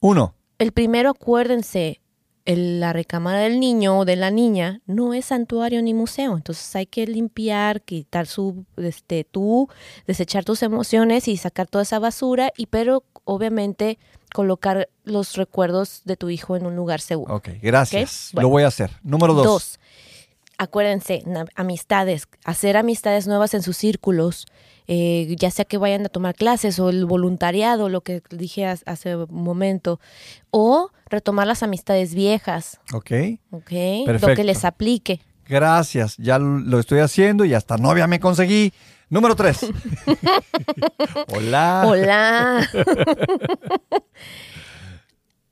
Uno. 0.00 0.34
el 0.58 0.70
primero 0.72 1.10
acuérdense, 1.10 2.00
el- 2.52 2.80
la 2.80 2.92
recámara 2.92 3.40
del 3.40 3.60
niño 3.60 3.98
o 3.98 4.04
de 4.04 4.16
la 4.16 4.30
niña 4.30 4.80
no 4.86 5.14
es 5.14 5.26
santuario 5.26 5.82
ni 5.82 5.94
museo, 5.94 6.36
entonces 6.36 6.74
hay 6.76 6.86
que 6.86 7.06
limpiar, 7.06 7.82
quitar 7.82 8.26
su, 8.26 8.64
este, 8.76 9.24
tú, 9.24 9.68
desechar 10.06 10.44
tus 10.44 10.62
emociones 10.62 11.28
y 11.28 11.36
sacar 11.36 11.66
toda 11.66 11.82
esa 11.82 11.98
basura 11.98 12.52
y 12.56 12.66
pero 12.66 13.04
obviamente 13.24 13.98
colocar 14.34 14.88
los 15.04 15.36
recuerdos 15.36 16.02
de 16.04 16.16
tu 16.16 16.30
hijo 16.30 16.56
en 16.56 16.66
un 16.66 16.76
lugar 16.76 17.00
seguro. 17.00 17.34
Ok, 17.34 17.48
gracias. 17.62 18.30
Bueno. 18.32 18.48
Lo 18.48 18.50
voy 18.52 18.62
a 18.62 18.68
hacer. 18.68 18.90
Número 19.02 19.34
dos. 19.34 19.44
Dos, 19.46 19.80
acuérdense, 20.60 21.24
amistades, 21.54 22.28
hacer 22.44 22.76
amistades 22.76 23.26
nuevas 23.26 23.54
en 23.54 23.62
sus 23.62 23.78
círculos, 23.78 24.46
eh, 24.86 25.34
ya 25.38 25.50
sea 25.50 25.64
que 25.64 25.78
vayan 25.78 26.04
a 26.04 26.10
tomar 26.10 26.34
clases 26.34 26.78
o 26.78 26.90
el 26.90 27.06
voluntariado, 27.06 27.88
lo 27.88 28.02
que 28.02 28.22
dije 28.28 28.66
hace 28.66 29.16
un 29.16 29.42
momento, 29.42 30.00
o 30.50 30.90
retomar 31.06 31.46
las 31.46 31.62
amistades 31.62 32.14
viejas, 32.14 32.78
Ok. 32.92 33.10
¿ok? 33.52 33.72
Lo 34.20 34.34
que 34.34 34.44
les 34.44 34.66
aplique. 34.66 35.22
Gracias. 35.48 36.18
Ya 36.18 36.38
lo 36.38 36.78
estoy 36.78 36.98
haciendo 37.00 37.46
y 37.46 37.54
hasta 37.54 37.78
novia 37.78 38.06
me 38.06 38.20
conseguí. 38.20 38.74
Número 39.08 39.34
tres. 39.34 39.60
Hola. 41.34 41.84
Hola. 41.86 42.68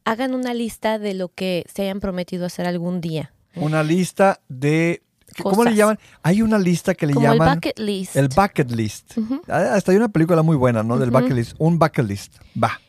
Hagan 0.04 0.34
una 0.34 0.52
lista 0.52 0.98
de 0.98 1.14
lo 1.14 1.28
que 1.28 1.64
se 1.72 1.82
hayan 1.82 2.00
prometido 2.00 2.44
hacer 2.44 2.66
algún 2.66 3.00
día. 3.00 3.32
Una 3.56 3.82
lista 3.82 4.40
de... 4.48 5.02
¿Cómo 5.42 5.62
le 5.64 5.74
llaman? 5.74 5.98
Hay 6.22 6.42
una 6.42 6.58
lista 6.58 6.94
que 6.94 7.06
le 7.06 7.14
Como 7.14 7.26
el 7.26 7.32
llaman... 7.38 7.56
bucket 7.56 7.78
list. 7.78 8.16
El 8.16 8.28
bucket 8.28 8.70
list. 8.72 9.12
Ah, 9.46 9.74
Hasta 9.74 9.92
hay 9.92 9.96
una 9.98 10.08
película 10.08 10.42
muy 10.42 10.56
buena, 10.56 10.82
¿no? 10.82 10.98
Del 10.98 11.10
bucket 11.10 11.32
list. 11.32 11.54
Un 11.58 11.78
bucket 11.78 12.04
list. 12.06 12.36
Va. 12.60 12.80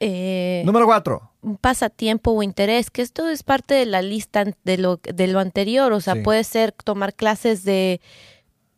Eh, 0.00 0.62
Número 0.66 0.84
cuatro. 0.86 1.32
un 1.42 1.56
pasatiempo 1.56 2.30
o 2.32 2.42
interés, 2.42 2.90
que 2.90 3.00
esto 3.02 3.28
es 3.28 3.42
parte 3.42 3.74
de 3.74 3.86
la 3.86 4.02
lista 4.02 4.44
de 4.64 4.76
lo, 4.78 4.98
de 5.02 5.26
lo 5.26 5.38
anterior, 5.40 5.92
o 5.92 6.00
sea, 6.00 6.14
Sí. 6.14 6.20
puede 6.20 6.44
ser 6.44 6.72
tomar 6.72 7.14
clases 7.14 7.64
de 7.64 8.00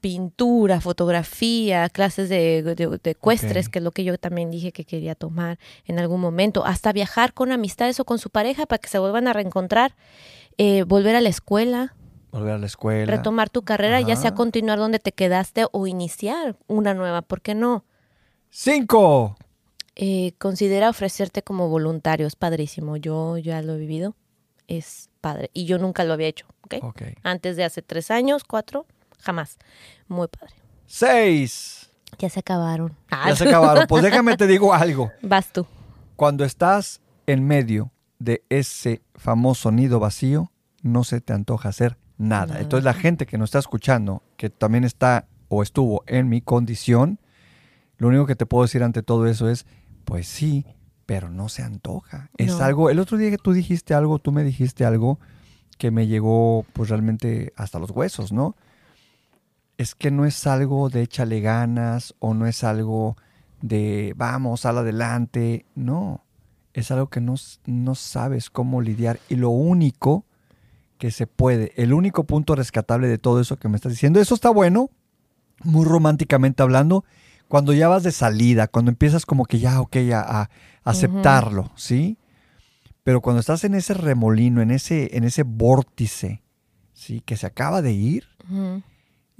pintura, 0.00 0.80
fotografía, 0.80 1.88
clases 1.88 2.28
de, 2.28 2.62
de, 2.62 2.98
de 3.02 3.10
ecuestres, 3.10 3.68
que 3.68 3.80
es 3.80 3.84
lo 3.84 3.90
que 3.90 4.04
yo 4.04 4.16
también 4.16 4.50
dije 4.50 4.70
que 4.70 4.84
quería 4.84 5.16
tomar 5.16 5.58
en 5.86 5.98
algún 5.98 6.20
momento, 6.20 6.64
hasta 6.64 6.92
viajar 6.92 7.34
con 7.34 7.50
amistades 7.50 7.98
o 7.98 8.04
con 8.04 8.18
su 8.20 8.30
pareja 8.30 8.66
para 8.66 8.78
que 8.78 8.88
se 8.88 9.00
vuelvan 9.00 9.26
a 9.26 9.32
reencontrar, 9.32 9.96
eh, 10.58 10.82
volver 10.84 11.16
a 11.16 11.20
la 11.20 11.28
escuela, 11.28 11.94
Volver 12.30 12.52
a 12.54 12.58
la 12.58 12.66
escuela. 12.66 13.06
retomar 13.06 13.48
tu 13.48 13.62
carrera, 13.62 14.00
ya 14.02 14.14
sea 14.16 14.34
continuar 14.34 14.78
donde 14.78 14.98
te 14.98 15.12
quedaste 15.12 15.64
o 15.72 15.86
iniciar 15.86 16.56
una 16.66 16.92
nueva, 16.92 17.22
¿por 17.22 17.40
qué 17.40 17.54
no? 17.54 17.84
Cinco. 18.50 19.36
Eh, 19.96 20.32
considera 20.38 20.90
ofrecerte 20.90 21.42
como 21.42 21.68
voluntario, 21.68 22.26
es 22.26 22.36
padrísimo. 22.36 22.96
Yo 22.96 23.36
ya 23.38 23.62
lo 23.62 23.74
he 23.74 23.78
vivido, 23.78 24.14
es 24.68 25.10
padre. 25.20 25.50
Y 25.54 25.64
yo 25.64 25.78
nunca 25.78 26.04
lo 26.04 26.12
había 26.12 26.28
hecho, 26.28 26.46
¿ok? 26.62 26.74
Ok. 26.82 27.02
Antes 27.22 27.56
de 27.56 27.64
hace 27.64 27.82
tres 27.82 28.10
años, 28.10 28.44
cuatro, 28.44 28.86
jamás. 29.20 29.56
Muy 30.06 30.28
padre. 30.28 30.54
Seis. 30.86 31.90
Ya 32.18 32.30
se 32.30 32.40
acabaron. 32.40 32.96
Ya 33.10 33.36
se 33.36 33.48
acabaron. 33.48 33.86
Pues 33.86 34.02
déjame 34.02 34.36
te 34.36 34.46
digo 34.46 34.72
algo. 34.72 35.10
Vas 35.22 35.52
tú. 35.52 35.66
Cuando 36.16 36.44
estás 36.44 37.00
en 37.26 37.46
medio 37.46 37.90
de 38.18 38.44
ese 38.48 39.02
famoso 39.14 39.70
nido 39.70 40.00
vacío, 40.00 40.50
no 40.82 41.04
se 41.04 41.20
te 41.20 41.32
antoja 41.32 41.68
hacer 41.68 41.92
nada. 41.92 42.08
Nada. 42.18 42.60
Entonces 42.60 42.84
la 42.84 42.94
gente 42.94 43.26
que 43.26 43.38
nos 43.38 43.48
está 43.48 43.60
escuchando, 43.60 44.22
que 44.36 44.50
también 44.50 44.84
está 44.84 45.28
o 45.48 45.62
estuvo 45.62 46.02
en 46.06 46.28
mi 46.28 46.40
condición, 46.40 47.20
lo 47.96 48.08
único 48.08 48.26
que 48.26 48.36
te 48.36 48.46
puedo 48.46 48.64
decir 48.64 48.82
ante 48.82 49.02
todo 49.02 49.26
eso 49.26 49.48
es, 49.48 49.66
pues 50.04 50.26
sí, 50.26 50.66
pero 51.06 51.30
no 51.30 51.48
se 51.48 51.62
antoja. 51.62 52.30
Es 52.36 52.60
algo, 52.60 52.90
el 52.90 52.98
otro 52.98 53.16
día 53.16 53.30
que 53.30 53.38
tú 53.38 53.52
dijiste 53.52 53.94
algo, 53.94 54.18
tú 54.18 54.32
me 54.32 54.44
dijiste 54.44 54.84
algo 54.84 55.18
que 55.78 55.90
me 55.90 56.06
llegó 56.06 56.66
pues 56.72 56.90
realmente 56.90 57.52
hasta 57.56 57.78
los 57.78 57.90
huesos, 57.90 58.32
¿no? 58.32 58.56
Es 59.78 59.94
que 59.94 60.10
no 60.10 60.24
es 60.24 60.46
algo 60.46 60.90
de 60.90 61.02
échale 61.02 61.40
ganas 61.40 62.14
o 62.18 62.34
no 62.34 62.46
es 62.46 62.64
algo 62.64 63.16
de 63.62 64.12
vamos, 64.16 64.60
sal 64.60 64.78
adelante. 64.78 65.66
No, 65.76 66.24
es 66.78 66.90
algo 66.90 67.08
que 67.08 67.20
no, 67.20 67.34
no 67.66 67.94
sabes 67.94 68.50
cómo 68.50 68.80
lidiar. 68.80 69.18
Y 69.28 69.36
lo 69.36 69.50
único 69.50 70.24
que 70.98 71.10
se 71.10 71.26
puede, 71.26 71.72
el 71.76 71.92
único 71.92 72.24
punto 72.24 72.54
rescatable 72.54 73.08
de 73.08 73.18
todo 73.18 73.40
eso 73.40 73.56
que 73.56 73.68
me 73.68 73.76
estás 73.76 73.92
diciendo, 73.92 74.20
eso 74.20 74.34
está 74.34 74.50
bueno, 74.50 74.90
muy 75.62 75.84
románticamente 75.84 76.62
hablando, 76.62 77.04
cuando 77.46 77.72
ya 77.72 77.88
vas 77.88 78.02
de 78.02 78.12
salida, 78.12 78.68
cuando 78.68 78.90
empiezas 78.90 79.24
como 79.24 79.44
que 79.44 79.58
ya, 79.58 79.80
ok, 79.80 79.96
a, 80.12 80.42
a 80.42 80.50
aceptarlo, 80.84 81.70
¿sí? 81.76 82.18
Pero 83.04 83.20
cuando 83.20 83.40
estás 83.40 83.64
en 83.64 83.74
ese 83.74 83.94
remolino, 83.94 84.60
en 84.60 84.70
ese, 84.70 85.16
en 85.16 85.24
ese 85.24 85.42
vórtice, 85.44 86.42
¿sí? 86.92 87.22
Que 87.24 87.36
se 87.36 87.46
acaba 87.46 87.80
de 87.80 87.92
ir. 87.92 88.24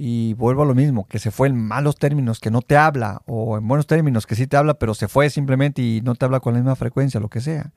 Y 0.01 0.35
vuelvo 0.35 0.63
a 0.63 0.67
lo 0.67 0.75
mismo, 0.77 1.07
que 1.09 1.19
se 1.19 1.33
fue 1.33 1.49
en 1.49 1.57
malos 1.61 1.97
términos, 1.97 2.39
que 2.39 2.53
no 2.53 2.63
te 2.63 2.77
habla, 2.77 3.21
o 3.27 3.59
en 3.59 3.67
buenos 3.67 3.87
términos, 3.89 4.27
que 4.27 4.37
sí 4.37 4.47
te 4.47 4.57
habla, 4.57 4.75
pero 4.75 4.95
se 4.95 5.09
fue 5.09 5.29
simplemente 5.29 5.83
y 5.83 6.01
no 6.03 6.15
te 6.15 6.25
habla 6.25 6.39
con 6.39 6.55
la 6.55 6.61
misma 6.61 6.77
frecuencia, 6.77 7.19
lo 7.19 7.29
que 7.29 7.41
sea. 7.41 7.73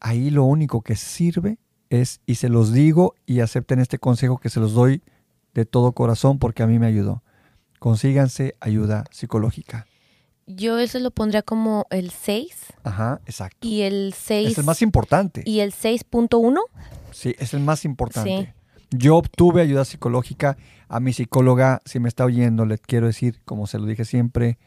Ahí 0.00 0.30
lo 0.30 0.44
único 0.44 0.82
que 0.82 0.96
sirve 0.96 1.58
es, 1.88 2.20
y 2.26 2.34
se 2.34 2.48
los 2.48 2.72
digo 2.72 3.14
y 3.26 3.40
acepten 3.40 3.78
este 3.78 3.98
consejo 3.98 4.38
que 4.38 4.50
se 4.50 4.60
los 4.60 4.72
doy 4.74 5.02
de 5.54 5.64
todo 5.64 5.92
corazón 5.92 6.38
porque 6.40 6.62
a 6.62 6.66
mí 6.66 6.78
me 6.78 6.86
ayudó. 6.86 7.22
Consíganse 7.78 8.56
ayuda 8.60 9.04
psicológica. 9.12 9.86
Yo 10.46 10.78
eso 10.78 10.98
lo 10.98 11.10
pondría 11.10 11.42
como 11.42 11.86
el 11.90 12.10
6 12.10 12.54
Ajá, 12.82 13.20
exacto. 13.26 13.58
y 13.60 13.82
el 13.82 14.14
6 14.16 14.52
Es 14.52 14.58
el 14.58 14.64
más 14.64 14.82
importante. 14.82 15.42
y 15.44 15.60
el 15.60 15.72
6.1. 15.72 16.58
Sí, 17.12 17.34
es 17.38 17.54
el 17.54 17.60
más 17.60 17.84
importante. 17.84 18.54
Yo 18.90 19.16
obtuve 19.16 19.62
ayuda 19.62 19.84
psicológica. 19.84 20.56
A 20.88 21.00
mi 21.00 21.12
psicóloga, 21.12 21.82
si 21.84 22.00
me 22.00 22.08
está 22.08 22.24
oyendo, 22.24 22.64
le 22.64 22.78
quiero 22.78 23.06
decir, 23.06 23.40
como 23.44 23.66
se 23.66 23.78
lo 23.78 23.84
dije 23.86 24.04
siempre, 24.06 24.58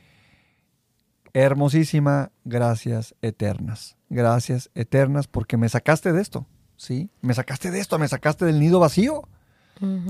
hermosísima, 1.33 2.31
gracias 2.43 3.15
eternas. 3.21 3.97
Gracias 4.09 4.69
eternas 4.75 5.27
porque 5.27 5.57
me 5.57 5.69
sacaste 5.69 6.13
de 6.13 6.21
esto, 6.21 6.45
¿sí? 6.75 7.09
Me 7.21 7.33
sacaste 7.33 7.71
de 7.71 7.79
esto, 7.79 7.97
me 7.97 8.07
sacaste 8.07 8.45
del 8.45 8.59
nido 8.59 8.79
vacío. 8.79 9.27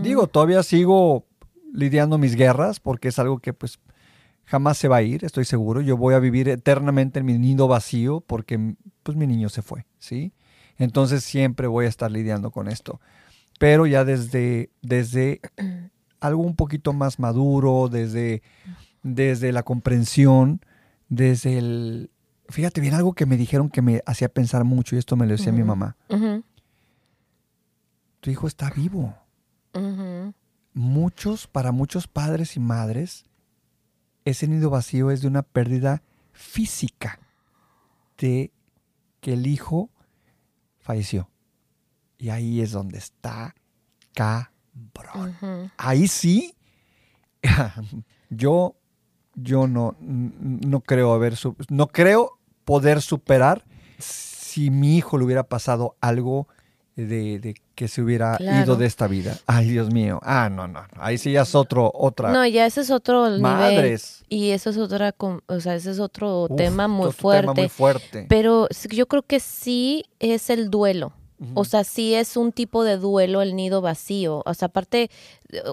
Digo, 0.03 0.27
todavía 0.27 0.63
sigo 0.63 1.25
lidiando 1.73 2.17
mis 2.17 2.35
guerras 2.35 2.81
porque 2.81 3.07
es 3.07 3.19
algo 3.19 3.39
que 3.39 3.53
pues 3.53 3.79
jamás 4.43 4.77
se 4.77 4.89
va 4.89 4.97
a 4.97 5.01
ir, 5.01 5.23
estoy 5.23 5.45
seguro. 5.45 5.79
Yo 5.79 5.95
voy 5.95 6.13
a 6.13 6.19
vivir 6.19 6.49
eternamente 6.49 7.19
en 7.19 7.25
mi 7.25 7.37
nido 7.37 7.69
vacío 7.69 8.19
porque 8.19 8.75
pues 9.03 9.15
mi 9.15 9.27
niño 9.27 9.47
se 9.47 9.61
fue, 9.61 9.85
¿sí? 9.97 10.33
Entonces 10.77 11.23
siempre 11.23 11.67
voy 11.67 11.85
a 11.85 11.89
estar 11.89 12.11
lidiando 12.11 12.51
con 12.51 12.67
esto. 12.67 12.99
Pero 13.61 13.85
ya 13.85 14.03
desde, 14.03 14.71
desde 14.81 15.39
algo 16.19 16.41
un 16.41 16.55
poquito 16.55 16.93
más 16.93 17.19
maduro, 17.19 17.89
desde, 17.89 18.41
desde 19.03 19.51
la 19.51 19.61
comprensión, 19.61 20.61
desde 21.09 21.59
el... 21.59 22.09
Fíjate 22.49 22.81
bien, 22.81 22.95
algo 22.95 23.13
que 23.13 23.27
me 23.27 23.37
dijeron 23.37 23.69
que 23.69 23.83
me 23.83 24.01
hacía 24.07 24.29
pensar 24.29 24.63
mucho, 24.63 24.95
y 24.95 24.97
esto 24.97 25.15
me 25.15 25.27
lo 25.27 25.33
decía 25.33 25.51
mi 25.51 25.63
mamá. 25.63 25.95
Tu 28.19 28.31
hijo 28.31 28.47
está 28.47 28.71
vivo. 28.71 29.15
Muchos, 30.73 31.45
para 31.45 31.71
muchos 31.71 32.07
padres 32.07 32.55
y 32.55 32.59
madres, 32.59 33.25
ese 34.25 34.47
nido 34.47 34.71
vacío 34.71 35.11
es 35.11 35.21
de 35.21 35.27
una 35.27 35.43
pérdida 35.43 36.01
física 36.31 37.19
de 38.17 38.51
que 39.19 39.33
el 39.33 39.45
hijo 39.45 39.91
falleció. 40.79 41.30
Y 42.21 42.29
ahí 42.29 42.61
es 42.61 42.71
donde 42.71 42.99
está 42.99 43.55
cabrón. 44.13 45.71
Ahí 45.77 46.07
sí, 46.07 46.53
yo, 48.29 48.75
yo 49.35 49.67
no, 49.67 49.95
no 49.99 50.81
creo 50.81 51.13
haber, 51.13 51.35
no 51.69 51.87
creo 51.87 52.37
poder 52.63 53.01
superar 53.01 53.63
si 53.97 54.69
mi 54.69 54.97
hijo 54.97 55.17
le 55.17 55.25
hubiera 55.25 55.43
pasado 55.43 55.95
algo 55.99 56.47
de, 56.95 57.39
de 57.39 57.55
que 57.73 57.87
se 57.87 58.01
hubiera 58.03 58.37
Claro. 58.37 58.63
ido 58.63 58.75
de 58.75 58.85
esta 58.85 59.07
vida. 59.07 59.35
Ay, 59.47 59.69
Dios 59.69 59.91
mío. 59.91 60.19
Ah, 60.21 60.49
no, 60.51 60.67
no. 60.67 60.81
Ahí 60.99 61.17
sí 61.17 61.31
ya 61.31 61.41
es 61.41 61.55
otro, 61.55 61.89
otra. 61.95 62.31
No, 62.31 62.45
ya 62.45 62.65
ese 62.67 62.81
es 62.81 62.91
otro 62.91 63.25
nivel. 63.25 63.41
Madres. 63.41 64.23
Y 64.29 64.51
eso 64.51 64.69
es 64.69 64.77
otra, 64.77 65.15
o 65.47 65.59
sea, 65.59 65.73
ese 65.75 65.89
es 65.89 65.99
otro 65.99 66.43
Uf, 66.49 66.55
tema 66.57 66.87
muy 66.87 67.11
fuerte. 67.11 67.41
tema 67.41 67.53
muy 67.55 67.69
fuerte. 67.69 68.25
Pero 68.29 68.67
yo 68.91 69.07
creo 69.07 69.23
que 69.23 69.39
sí 69.39 70.05
es 70.19 70.49
el 70.51 70.69
duelo. 70.69 71.13
O 71.55 71.65
sea, 71.65 71.83
sí 71.83 72.13
es 72.13 72.37
un 72.37 72.51
tipo 72.51 72.83
de 72.83 72.97
duelo 72.97 73.41
el 73.41 73.55
nido 73.55 73.81
vacío. 73.81 74.43
O 74.45 74.53
sea, 74.53 74.67
aparte, 74.67 75.09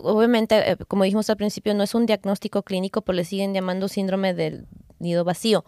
obviamente, 0.02 0.72
eh, 0.72 0.76
como 0.88 1.04
dijimos 1.04 1.28
al 1.30 1.36
principio, 1.36 1.74
no 1.74 1.82
es 1.82 1.94
un 1.94 2.06
diagnóstico 2.06 2.62
clínico, 2.62 3.02
pero 3.02 3.16
le 3.16 3.24
siguen 3.24 3.52
llamando 3.54 3.88
síndrome 3.88 4.32
del 4.34 4.66
nido 4.98 5.24
vacío. 5.24 5.64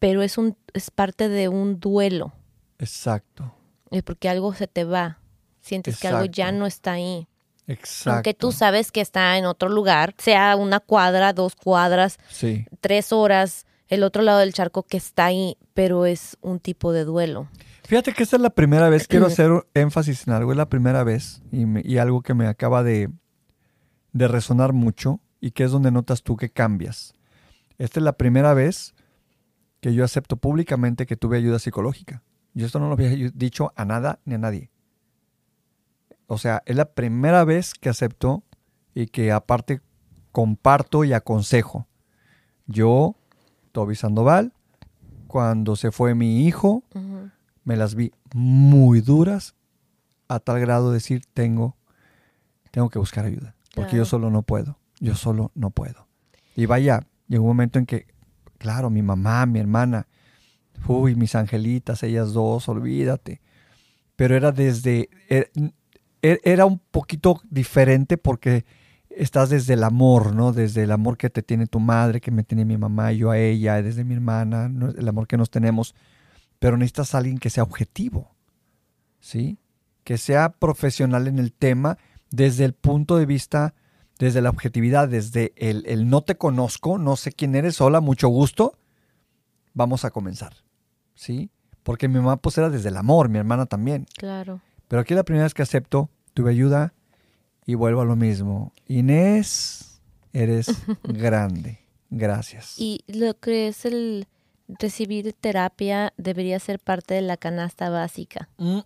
Pero 0.00 0.22
es 0.22 0.38
un 0.38 0.56
es 0.74 0.90
parte 0.90 1.28
de 1.28 1.48
un 1.48 1.80
duelo, 1.80 2.32
Exacto. 2.78 3.52
eh, 3.90 4.02
porque 4.02 4.28
algo 4.28 4.54
se 4.54 4.66
te 4.66 4.84
va. 4.84 5.18
Sientes 5.60 5.98
que 5.98 6.08
algo 6.08 6.24
ya 6.24 6.50
no 6.52 6.66
está 6.66 6.92
ahí. 6.92 7.26
Exacto. 7.66 8.10
Aunque 8.16 8.34
tú 8.34 8.52
sabes 8.52 8.90
que 8.92 9.00
está 9.00 9.36
en 9.36 9.44
otro 9.44 9.68
lugar, 9.68 10.14
sea 10.18 10.56
una 10.56 10.80
cuadra, 10.80 11.32
dos 11.32 11.54
cuadras, 11.54 12.18
Sí. 12.30 12.64
tres 12.80 13.12
horas, 13.12 13.66
el 13.88 14.02
otro 14.02 14.22
lado 14.22 14.38
del 14.38 14.52
charco 14.54 14.82
que 14.84 14.96
está 14.96 15.26
ahí, 15.26 15.56
pero 15.74 16.06
es 16.06 16.36
un 16.40 16.60
tipo 16.60 16.92
de 16.92 17.04
duelo. 17.04 17.48
Fíjate 17.88 18.12
que 18.12 18.22
esta 18.22 18.36
es 18.36 18.42
la 18.42 18.50
primera 18.50 18.90
vez, 18.90 19.08
quiero 19.08 19.26
hacer 19.32 19.66
énfasis 19.72 20.26
en 20.28 20.34
algo, 20.34 20.50
es 20.52 20.58
la 20.58 20.68
primera 20.68 21.04
vez 21.04 21.40
y, 21.50 21.64
me- 21.64 21.80
y 21.82 21.96
algo 21.96 22.20
que 22.20 22.34
me 22.34 22.46
acaba 22.46 22.82
de, 22.82 23.08
de 24.12 24.28
resonar 24.28 24.74
mucho 24.74 25.20
y 25.40 25.52
que 25.52 25.64
es 25.64 25.70
donde 25.70 25.90
notas 25.90 26.22
tú 26.22 26.36
que 26.36 26.50
cambias. 26.50 27.14
Esta 27.78 28.00
es 28.00 28.04
la 28.04 28.12
primera 28.12 28.52
vez 28.52 28.94
que 29.80 29.94
yo 29.94 30.04
acepto 30.04 30.36
públicamente 30.36 31.06
que 31.06 31.16
tuve 31.16 31.38
ayuda 31.38 31.58
psicológica. 31.58 32.22
Yo 32.52 32.66
esto 32.66 32.78
no 32.78 32.88
lo 32.88 32.92
había 32.92 33.08
dicho 33.34 33.72
a 33.74 33.84
nada 33.86 34.18
ni 34.26 34.34
a 34.34 34.38
nadie. 34.38 34.70
O 36.26 36.36
sea, 36.36 36.62
es 36.66 36.76
la 36.76 36.92
primera 36.92 37.44
vez 37.44 37.72
que 37.72 37.88
acepto 37.88 38.42
y 38.94 39.06
que 39.06 39.32
aparte 39.32 39.80
comparto 40.30 41.04
y 41.04 41.14
aconsejo. 41.14 41.86
Yo, 42.66 43.16
Toby 43.72 43.94
Sandoval, 43.94 44.52
cuando 45.26 45.74
se 45.74 45.90
fue 45.90 46.14
mi 46.14 46.46
hijo. 46.46 46.82
Me 47.68 47.76
las 47.76 47.94
vi 47.94 48.10
muy 48.34 49.00
duras 49.00 49.54
a 50.28 50.40
tal 50.40 50.58
grado 50.60 50.88
de 50.90 50.94
decir 50.94 51.22
tengo 51.34 51.76
tengo 52.70 52.88
que 52.90 52.98
buscar 52.98 53.24
ayuda 53.24 53.54
porque 53.74 53.90
Claro. 53.90 54.04
yo 54.04 54.04
solo 54.04 54.30
no 54.30 54.42
puedo 54.42 54.78
yo 55.00 55.14
solo 55.14 55.52
no 55.54 55.70
puedo. 55.70 56.08
Y 56.56 56.66
vaya, 56.66 57.06
llegó 57.28 57.44
un 57.44 57.50
momento 57.50 57.78
en 57.78 57.86
que, 57.86 58.06
claro, 58.58 58.90
mi 58.90 59.00
mamá, 59.02 59.46
mi 59.46 59.60
hermana, 59.60 60.08
uy, 60.88 61.14
mis 61.14 61.36
angelitas, 61.36 62.02
ellas 62.02 62.32
dos, 62.32 62.68
olvídate. 62.68 63.40
Pero 64.16 64.34
era 64.34 64.50
desde, 64.50 65.08
er, 65.28 65.50
er, 66.20 66.40
era 66.42 66.66
un 66.66 66.80
poquito 66.90 67.40
diferente 67.48 68.16
porque 68.16 68.64
estás 69.08 69.50
desde 69.50 69.74
el 69.74 69.84
amor, 69.84 70.34
¿no? 70.34 70.52
Desde 70.52 70.82
el 70.82 70.90
amor 70.90 71.16
que 71.16 71.30
te 71.30 71.42
tiene 71.42 71.66
tu 71.68 71.78
madre, 71.78 72.20
que 72.20 72.32
me 72.32 72.42
tiene 72.42 72.64
mi 72.64 72.76
mamá, 72.76 73.12
yo 73.12 73.30
a 73.30 73.38
ella, 73.38 73.80
desde 73.80 74.02
mi 74.02 74.14
hermana, 74.14 74.68
el 74.98 75.08
amor 75.08 75.28
que 75.28 75.36
nos 75.36 75.50
tenemos. 75.50 75.94
Pero 76.58 76.76
necesitas 76.76 77.14
a 77.14 77.18
alguien 77.18 77.38
que 77.38 77.50
sea 77.50 77.62
objetivo, 77.62 78.34
¿sí? 79.20 79.58
Que 80.04 80.18
sea 80.18 80.50
profesional 80.50 81.26
en 81.26 81.38
el 81.38 81.52
tema 81.52 81.98
desde 82.30 82.64
el 82.64 82.72
punto 82.72 83.16
de 83.16 83.26
vista, 83.26 83.74
desde 84.18 84.42
la 84.42 84.50
objetividad, 84.50 85.08
desde 85.08 85.52
el, 85.56 85.84
el 85.86 86.08
no 86.08 86.22
te 86.22 86.36
conozco, 86.36 86.98
no 86.98 87.16
sé 87.16 87.32
quién 87.32 87.54
eres, 87.54 87.80
hola, 87.80 88.00
mucho 88.00 88.28
gusto, 88.28 88.76
vamos 89.74 90.04
a 90.04 90.10
comenzar, 90.10 90.54
¿sí? 91.14 91.50
Porque 91.82 92.08
mi 92.08 92.16
mamá 92.16 92.36
pues 92.36 92.58
era 92.58 92.70
desde 92.70 92.88
el 92.88 92.96
amor, 92.96 93.28
mi 93.28 93.38
hermana 93.38 93.66
también. 93.66 94.06
Claro. 94.16 94.60
Pero 94.88 95.00
aquí 95.00 95.14
la 95.14 95.24
primera 95.24 95.44
vez 95.44 95.54
que 95.54 95.62
acepto, 95.62 96.10
tuve 96.34 96.50
ayuda, 96.50 96.92
y 97.68 97.74
vuelvo 97.74 98.00
a 98.00 98.06
lo 98.06 98.16
mismo. 98.16 98.72
Inés, 98.86 100.00
eres 100.32 100.68
grande. 101.02 101.80
Gracias. 102.08 102.74
Y 102.78 103.04
lo 103.06 103.38
que 103.38 103.68
es 103.68 103.84
el 103.84 104.26
recibir 104.68 105.32
terapia 105.32 106.12
debería 106.16 106.58
ser 106.60 106.78
parte 106.78 107.14
de 107.14 107.22
la 107.22 107.36
canasta 107.36 107.88
básica. 107.88 108.48
Mm, 108.58 108.80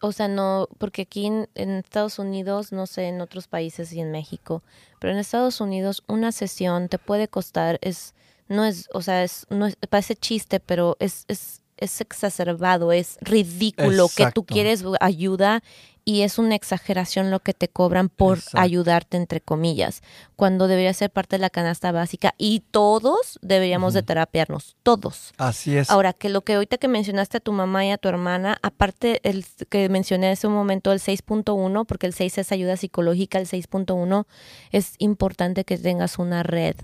o 0.00 0.12
sea, 0.12 0.28
no, 0.28 0.68
porque 0.78 1.02
aquí 1.02 1.26
en, 1.26 1.48
Estados 1.54 2.18
Unidos, 2.18 2.72
no 2.72 2.86
sé, 2.86 3.08
en 3.08 3.20
otros 3.20 3.48
países 3.48 3.92
y 3.92 4.00
en 4.00 4.10
México, 4.10 4.62
pero 5.00 5.12
en 5.12 5.18
Estados 5.18 5.60
Unidos 5.60 6.02
una 6.06 6.32
sesión 6.32 6.88
te 6.88 6.98
puede 6.98 7.28
costar, 7.28 7.78
es, 7.80 8.14
no 8.48 8.64
es, 8.64 8.88
o 8.92 9.00
sea, 9.00 9.24
es, 9.24 9.46
no 9.48 9.66
es, 9.66 9.76
parece 9.88 10.16
chiste, 10.16 10.60
pero 10.60 10.96
es, 11.00 11.24
es, 11.28 11.62
es 11.78 12.00
exacerbado, 12.00 12.92
es 12.92 13.16
ridículo 13.22 14.08
que 14.14 14.30
tú 14.32 14.44
quieres 14.44 14.84
ayuda 15.00 15.62
y 16.08 16.22
es 16.22 16.38
una 16.38 16.54
exageración 16.54 17.30
lo 17.30 17.40
que 17.40 17.52
te 17.52 17.68
cobran 17.68 18.08
por 18.08 18.38
ayudarte, 18.54 19.18
entre 19.18 19.42
comillas, 19.42 20.00
cuando 20.36 20.66
debería 20.66 20.94
ser 20.94 21.10
parte 21.10 21.36
de 21.36 21.40
la 21.40 21.50
canasta 21.50 21.92
básica 21.92 22.34
y 22.38 22.60
todos 22.70 23.38
deberíamos 23.42 23.92
de 23.92 24.02
terapiarnos, 24.02 24.74
todos. 24.82 25.34
Así 25.36 25.76
es. 25.76 25.90
Ahora, 25.90 26.14
que 26.14 26.30
lo 26.30 26.40
que 26.40 26.54
ahorita 26.54 26.78
que 26.78 26.88
mencionaste 26.88 27.36
a 27.36 27.40
tu 27.40 27.52
mamá 27.52 27.84
y 27.84 27.90
a 27.90 27.98
tu 27.98 28.08
hermana, 28.08 28.56
aparte 28.62 29.20
el 29.22 29.44
que 29.68 29.90
mencioné 29.90 30.30
hace 30.30 30.46
un 30.46 30.54
momento, 30.54 30.92
el 30.92 31.00
6.1, 31.00 31.84
porque 31.84 32.06
el 32.06 32.14
6 32.14 32.38
es 32.38 32.52
ayuda 32.52 32.78
psicológica, 32.78 33.38
el 33.38 33.46
6.1 33.46 34.24
es 34.72 34.94
importante 34.96 35.64
que 35.64 35.76
tengas 35.76 36.18
una 36.18 36.42
red 36.42 36.76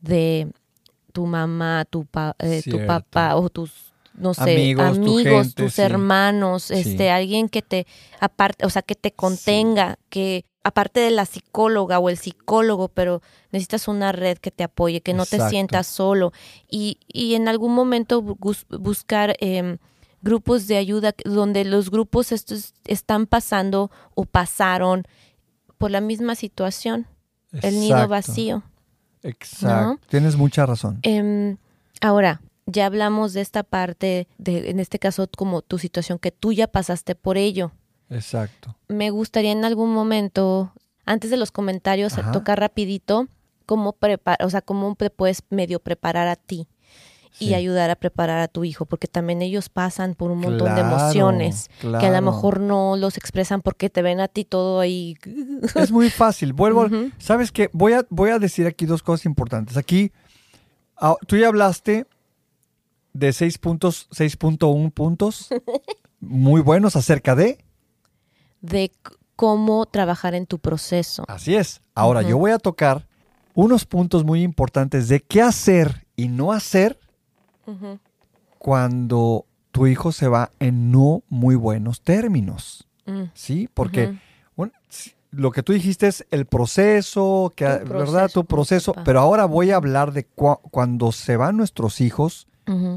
de 0.00 0.48
tu 1.12 1.26
mamá, 1.26 1.84
tu, 1.88 2.08
eh, 2.40 2.60
tu 2.68 2.84
papá 2.86 3.36
o 3.36 3.48
tus 3.50 3.83
no 4.14 4.34
sé, 4.34 4.74
amigos, 4.78 5.54
tus 5.54 5.78
hermanos, 5.78 6.70
este, 6.70 7.10
alguien 7.10 7.48
que 7.48 7.62
te 7.62 7.86
aparte, 8.20 8.64
o 8.64 8.70
sea, 8.70 8.82
que 8.82 8.94
te 8.94 9.12
contenga, 9.12 9.98
que 10.08 10.44
aparte 10.62 11.00
de 11.00 11.10
la 11.10 11.26
psicóloga 11.26 11.98
o 11.98 12.08
el 12.08 12.16
psicólogo, 12.16 12.88
pero 12.88 13.22
necesitas 13.52 13.86
una 13.86 14.12
red 14.12 14.38
que 14.38 14.50
te 14.50 14.64
apoye, 14.64 15.02
que 15.02 15.14
no 15.14 15.26
te 15.26 15.38
sientas 15.48 15.86
solo. 15.86 16.32
Y, 16.70 16.98
y 17.06 17.34
en 17.34 17.48
algún 17.48 17.74
momento 17.74 18.22
buscar 18.22 19.36
em, 19.40 19.78
grupos 20.22 20.66
de 20.66 20.78
ayuda 20.78 21.14
donde 21.24 21.64
los 21.64 21.90
grupos 21.90 22.32
estos 22.32 22.72
están 22.86 23.26
pasando 23.26 23.90
o 24.14 24.24
pasaron 24.24 25.04
por 25.76 25.90
la 25.90 26.00
misma 26.00 26.34
situación, 26.34 27.06
el 27.52 27.78
nido 27.80 28.08
vacío. 28.08 28.62
Exacto, 29.22 30.00
tienes 30.08 30.36
mucha 30.36 30.66
razón. 30.66 30.98
Em, 31.02 31.56
ahora, 32.00 32.40
ya 32.66 32.86
hablamos 32.86 33.32
de 33.32 33.40
esta 33.40 33.62
parte, 33.62 34.28
de, 34.38 34.70
en 34.70 34.80
este 34.80 34.98
caso 34.98 35.28
como 35.36 35.62
tu 35.62 35.78
situación, 35.78 36.18
que 36.18 36.30
tú 36.30 36.52
ya 36.52 36.66
pasaste 36.66 37.14
por 37.14 37.36
ello. 37.36 37.72
Exacto. 38.10 38.76
Me 38.88 39.10
gustaría 39.10 39.52
en 39.52 39.64
algún 39.64 39.92
momento, 39.92 40.72
antes 41.04 41.30
de 41.30 41.36
los 41.36 41.50
comentarios, 41.50 42.14
tocar 42.32 42.60
rapidito 42.60 43.28
cómo 43.66 43.92
prepara, 43.92 44.44
o 44.44 44.50
sea, 44.50 44.60
cómo 44.60 44.94
te 44.94 45.10
puedes 45.10 45.42
medio 45.50 45.80
preparar 45.80 46.28
a 46.28 46.36
ti 46.36 46.68
y 47.40 47.54
ayudar 47.54 47.90
a 47.90 47.96
preparar 47.96 48.40
a 48.40 48.46
tu 48.46 48.62
hijo, 48.62 48.86
porque 48.86 49.08
también 49.08 49.42
ellos 49.42 49.68
pasan 49.68 50.14
por 50.14 50.30
un 50.30 50.38
montón 50.38 50.72
de 50.76 50.82
emociones 50.82 51.68
que 51.80 52.06
a 52.06 52.12
lo 52.12 52.22
mejor 52.22 52.60
no 52.60 52.96
los 52.96 53.16
expresan 53.16 53.60
porque 53.60 53.90
te 53.90 54.02
ven 54.02 54.20
a 54.20 54.28
ti 54.28 54.44
todo 54.44 54.78
ahí. 54.78 55.16
Es 55.74 55.90
muy 55.90 56.10
fácil. 56.10 56.52
Vuelvo, 56.52 56.88
¿sabes 57.18 57.50
qué? 57.50 57.70
Voy 57.72 57.94
a, 57.94 58.06
voy 58.08 58.30
a 58.30 58.38
decir 58.38 58.66
aquí 58.66 58.86
dos 58.86 59.02
cosas 59.02 59.26
importantes. 59.26 59.76
Aquí, 59.76 60.12
ah, 60.96 61.16
tú 61.26 61.36
ya 61.36 61.48
hablaste 61.48 62.06
de 63.14 63.32
6 63.32 63.58
puntos, 63.58 64.08
6.1 64.10 64.92
puntos 64.92 65.48
muy 66.20 66.60
buenos 66.60 66.96
acerca 66.96 67.34
de... 67.34 67.64
De 68.60 68.92
cómo 69.36 69.86
trabajar 69.86 70.34
en 70.34 70.46
tu 70.46 70.58
proceso. 70.58 71.24
Así 71.28 71.54
es. 71.54 71.80
Ahora 71.94 72.22
yo 72.22 72.38
voy 72.38 72.50
a 72.50 72.58
tocar 72.58 73.06
unos 73.54 73.84
puntos 73.84 74.24
muy 74.24 74.42
importantes 74.42 75.08
de 75.08 75.20
qué 75.20 75.40
hacer 75.42 76.06
y 76.16 76.28
no 76.28 76.52
hacer 76.52 76.98
cuando 78.58 79.46
tu 79.70 79.86
hijo 79.86 80.12
se 80.12 80.28
va 80.28 80.50
en 80.60 80.90
no 80.90 81.22
muy 81.28 81.54
buenos 81.54 82.02
términos. 82.02 82.88
Mm. 83.06 83.24
¿Sí? 83.34 83.68
Porque 83.72 84.18
lo 85.30 85.50
que 85.50 85.62
tú 85.62 85.72
dijiste 85.72 86.06
es 86.06 86.24
el 86.30 86.46
proceso, 86.46 87.52
que, 87.56 87.64
¿verdad? 87.64 88.30
Tu 88.30 88.44
proceso. 88.44 88.94
Pero 89.04 89.20
ahora 89.20 89.46
voy 89.46 89.72
a 89.72 89.76
hablar 89.76 90.12
de 90.12 90.24
cuando 90.24 91.12
se 91.12 91.36
van 91.36 91.56
nuestros 91.56 92.00
hijos 92.00 92.46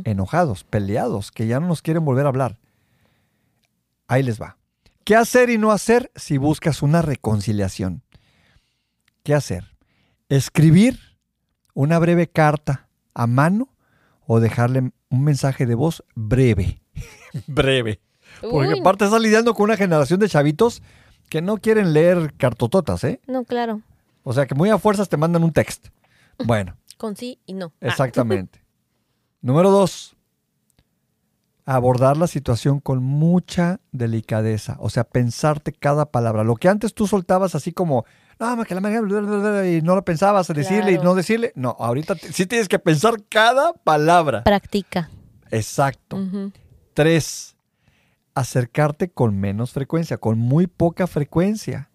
enojados, 0.06 0.64
peleados, 0.64 1.32
que 1.32 1.48
ya 1.48 1.60
no 1.60 1.68
nos 1.68 1.82
quieren 1.82 2.06
volver 2.06 2.26
a 2.26 2.30
hablar. 2.30 2.58
Ahí 4.08 4.24
les 4.24 4.42
va. 4.42 4.58
¿Qué 5.04 5.16
hacer 5.16 5.50
y 5.50 5.58
no 5.58 5.72
hacer 5.72 6.12
si 6.16 6.38
buscas 6.38 6.82
una 6.82 7.02
reconciliación? 7.02 8.04
¿Qué 9.24 9.34
hacer? 9.34 9.76
Escribir 10.30 11.00
una 11.74 12.00
breve 12.00 12.28
carta 12.28 12.90
a 13.14 13.28
mano 13.28 13.70
o 14.26 14.40
dejarle 14.40 14.92
un 15.10 15.24
mensaje 15.24 15.66
de 15.66 15.76
voz 15.76 16.04
breve. 16.16 16.82
breve. 17.48 18.02
Porque 18.42 18.80
aparte 18.80 19.06
estás 19.06 19.22
lidiando 19.22 19.54
con 19.54 19.66
una 19.66 19.78
generación 19.78 20.20
de 20.20 20.30
chavitos 20.30 20.82
que 21.30 21.42
no 21.42 21.58
quieren 21.58 21.94
leer 21.94 22.34
cartototas, 22.38 23.04
¿eh? 23.04 23.20
No, 23.28 23.44
claro. 23.46 23.82
O 24.24 24.34
sea 24.34 24.46
que 24.46 24.56
muy 24.56 24.70
a 24.70 24.78
fuerzas 24.78 25.10
te 25.10 25.18
mandan 25.18 25.44
un 25.44 25.54
texto. 25.54 25.90
Bueno. 26.46 26.78
Con 26.98 27.16
sí 27.16 27.40
y 27.48 27.54
no. 27.54 27.74
Exactamente. 27.82 28.62
Número 29.42 29.72
dos, 29.72 30.16
abordar 31.66 32.16
la 32.16 32.28
situación 32.28 32.80
con 32.80 33.04
mucha 33.04 33.82
delicadeza, 33.92 34.78
o 34.80 34.90
sea, 34.90 35.04
pensarte 35.04 35.74
cada 35.74 36.06
palabra. 36.06 36.44
Lo 36.44 36.56
que 36.56 36.70
antes 36.70 36.94
tú 36.94 37.08
soltabas 37.08 37.56
así 37.56 37.74
como, 37.74 38.06
no, 38.40 38.64
que 38.64 38.74
la 38.74 39.68
y 39.68 39.82
no 39.82 39.96
lo 39.96 40.06
pensabas, 40.06 40.48
decirle 40.48 40.94
y 40.94 40.98
no 40.98 41.14
decirle. 41.14 41.52
No, 41.56 41.76
ahorita 41.78 42.16
sí 42.16 42.46
tienes 42.46 42.70
que 42.70 42.80
pensar 42.80 43.16
cada 43.30 43.74
palabra. 43.74 44.44
Practica. 44.44 45.10
Exacto. 45.52 46.18
Tres, 46.94 47.58
acercarte 48.34 49.10
con 49.10 49.38
menos 49.38 49.72
frecuencia, 49.72 50.18
con 50.18 50.40
muy 50.40 50.68
poca 50.68 51.06
frecuencia 51.06 51.90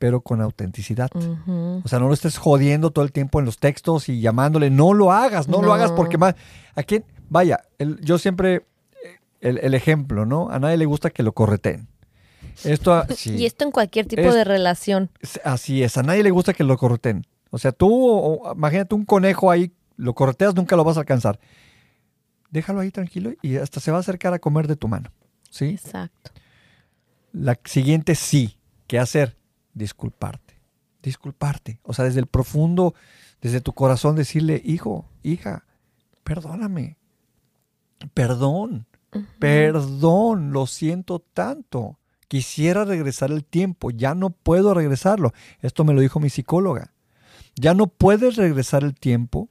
pero 0.00 0.22
con 0.22 0.40
autenticidad. 0.40 1.10
O 1.14 1.86
sea, 1.86 1.98
no 1.98 2.08
lo 2.08 2.14
estés 2.14 2.38
jodiendo 2.38 2.90
todo 2.90 3.04
el 3.04 3.12
tiempo 3.12 3.38
en 3.38 3.44
los 3.44 3.58
textos 3.58 4.08
y 4.08 4.22
llamándole. 4.22 4.70
No 4.70 4.94
lo 4.94 5.12
hagas, 5.12 5.46
no, 5.46 5.60
lo 5.60 5.74
hagas 5.74 5.92
porque 5.92 6.16
más. 6.16 6.36
¿A 6.74 6.82
quién? 6.82 7.04
Vaya, 7.28 7.60
yo 8.00 8.18
siempre. 8.18 8.66
El, 9.42 9.74
ejemplo, 9.74 10.24
¿no? 10.24 10.48
A 10.50 10.58
nadie 10.58 10.78
le 10.78 10.86
gusta 10.86 11.10
que 11.10 11.22
lo 11.22 11.32
correten. 11.32 11.86
Esto, 12.64 13.04
y 13.26 13.44
esto 13.44 13.66
en 13.66 13.72
cualquier 13.72 14.06
tipo 14.06 14.32
de 14.32 14.42
relación. 14.42 15.10
Así 15.44 15.82
es, 15.82 15.98
a 15.98 16.02
nadie 16.02 16.22
le 16.22 16.30
gusta 16.30 16.54
que 16.54 16.64
lo 16.64 16.78
correten. 16.78 17.26
O 17.50 17.58
sea, 17.58 17.72
tú, 17.72 18.40
imagínate 18.54 18.94
un 18.94 19.04
conejo 19.04 19.50
ahí, 19.50 19.70
lo 19.96 20.14
correteas, 20.14 20.54
nunca 20.54 20.76
lo 20.76 20.84
vas 20.84 20.96
a 20.96 21.00
alcanzar. 21.00 21.38
Déjalo 22.50 22.80
ahí 22.80 22.90
tranquilo 22.90 23.32
y 23.42 23.56
hasta 23.56 23.80
se 23.80 23.90
va 23.90 23.98
a 23.98 24.00
acercar 24.00 24.32
a 24.32 24.38
comer 24.38 24.66
de 24.66 24.76
tu 24.76 24.88
mano. 24.88 25.10
¿Sí? 25.50 25.66
Exacto. 25.66 26.30
La 27.32 27.58
siguiente 27.64 28.14
sí. 28.14 28.56
¿Qué 28.86 28.98
hacer? 28.98 29.36
Disculparte. 29.74 30.60
Disculparte. 31.02 31.80
O 31.82 31.94
sea, 31.94 32.04
desde 32.04 32.20
el 32.20 32.26
profundo, 32.26 32.94
desde 33.40 33.60
tu 33.60 33.72
corazón 33.72 34.16
decirle, 34.16 34.60
hijo, 34.64 35.08
hija, 35.22 35.64
perdóname. 36.24 36.96
Perdón. 38.14 38.86
Perdón, 39.38 40.52
lo 40.52 40.66
siento 40.66 41.18
tanto. 41.18 41.98
Quisiera 42.28 42.84
regresar 42.84 43.32
el 43.32 43.44
tiempo, 43.44 43.90
ya 43.90 44.14
no 44.14 44.30
puedo 44.30 44.72
regresarlo. 44.72 45.32
Esto 45.60 45.84
me 45.84 45.92
lo 45.92 46.00
dijo 46.00 46.20
mi 46.20 46.30
psicóloga. 46.30 46.92
Ya 47.56 47.74
no 47.74 47.88
puedes 47.88 48.36
regresar 48.36 48.84
el 48.84 48.94
tiempo. 48.94 49.48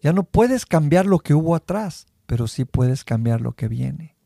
Ya 0.00 0.12
no 0.12 0.22
puedes 0.22 0.66
cambiar 0.66 1.06
lo 1.06 1.18
que 1.18 1.34
hubo 1.34 1.56
atrás, 1.56 2.06
pero 2.26 2.46
sí 2.46 2.64
puedes 2.64 3.04
cambiar 3.04 3.40
lo 3.40 3.52
que 3.52 3.68
viene. 3.68 4.16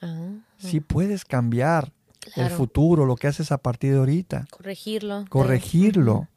Ah. 0.00 0.32
Sí 0.58 0.80
puedes 0.80 1.24
cambiar 1.24 1.92
el 2.36 2.50
futuro, 2.50 3.04
lo 3.06 3.16
que 3.16 3.26
haces 3.26 3.52
a 3.52 3.58
partir 3.58 3.92
de 3.92 3.98
ahorita. 3.98 4.46
Corregirlo. 4.50 5.24
Corregirlo. 5.28 6.28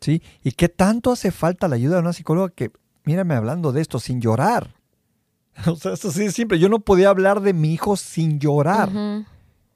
¿Sí? 0.00 0.22
¿Y 0.42 0.52
qué 0.52 0.68
tanto 0.68 1.12
hace 1.12 1.30
falta 1.30 1.68
la 1.68 1.76
ayuda 1.76 1.96
de 1.96 2.02
una 2.02 2.12
psicóloga 2.12 2.50
que, 2.50 2.70
mírame 3.04 3.34
hablando 3.34 3.72
de 3.72 3.80
esto 3.80 3.98
sin 3.98 4.20
llorar? 4.20 4.74
O 5.66 5.76
sea, 5.76 5.92
esto 5.92 6.10
sí 6.10 6.24
es 6.24 6.34
simple. 6.34 6.58
Yo 6.58 6.68
no 6.68 6.80
podía 6.80 7.10
hablar 7.10 7.40
de 7.40 7.52
mi 7.52 7.72
hijo 7.72 7.96
sin 7.96 8.40
llorar. 8.40 8.90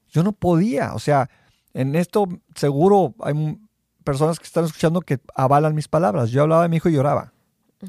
Yo 0.09 0.23
no 0.23 0.33
podía. 0.33 0.93
O 0.93 0.99
sea, 0.99 1.29
en 1.73 1.95
esto 1.95 2.27
seguro 2.53 3.15
hay 3.21 3.57
personas 4.03 4.39
que 4.39 4.45
están 4.45 4.65
escuchando 4.65 4.99
que 5.01 5.19
avalan 5.35 5.75
mis 5.75 5.87
palabras. 5.87 6.31
Yo 6.31 6.41
hablaba 6.41 6.63
de 6.63 6.69
mi 6.69 6.77
hijo 6.77 6.89
y 6.89 6.93
lloraba. 6.93 7.33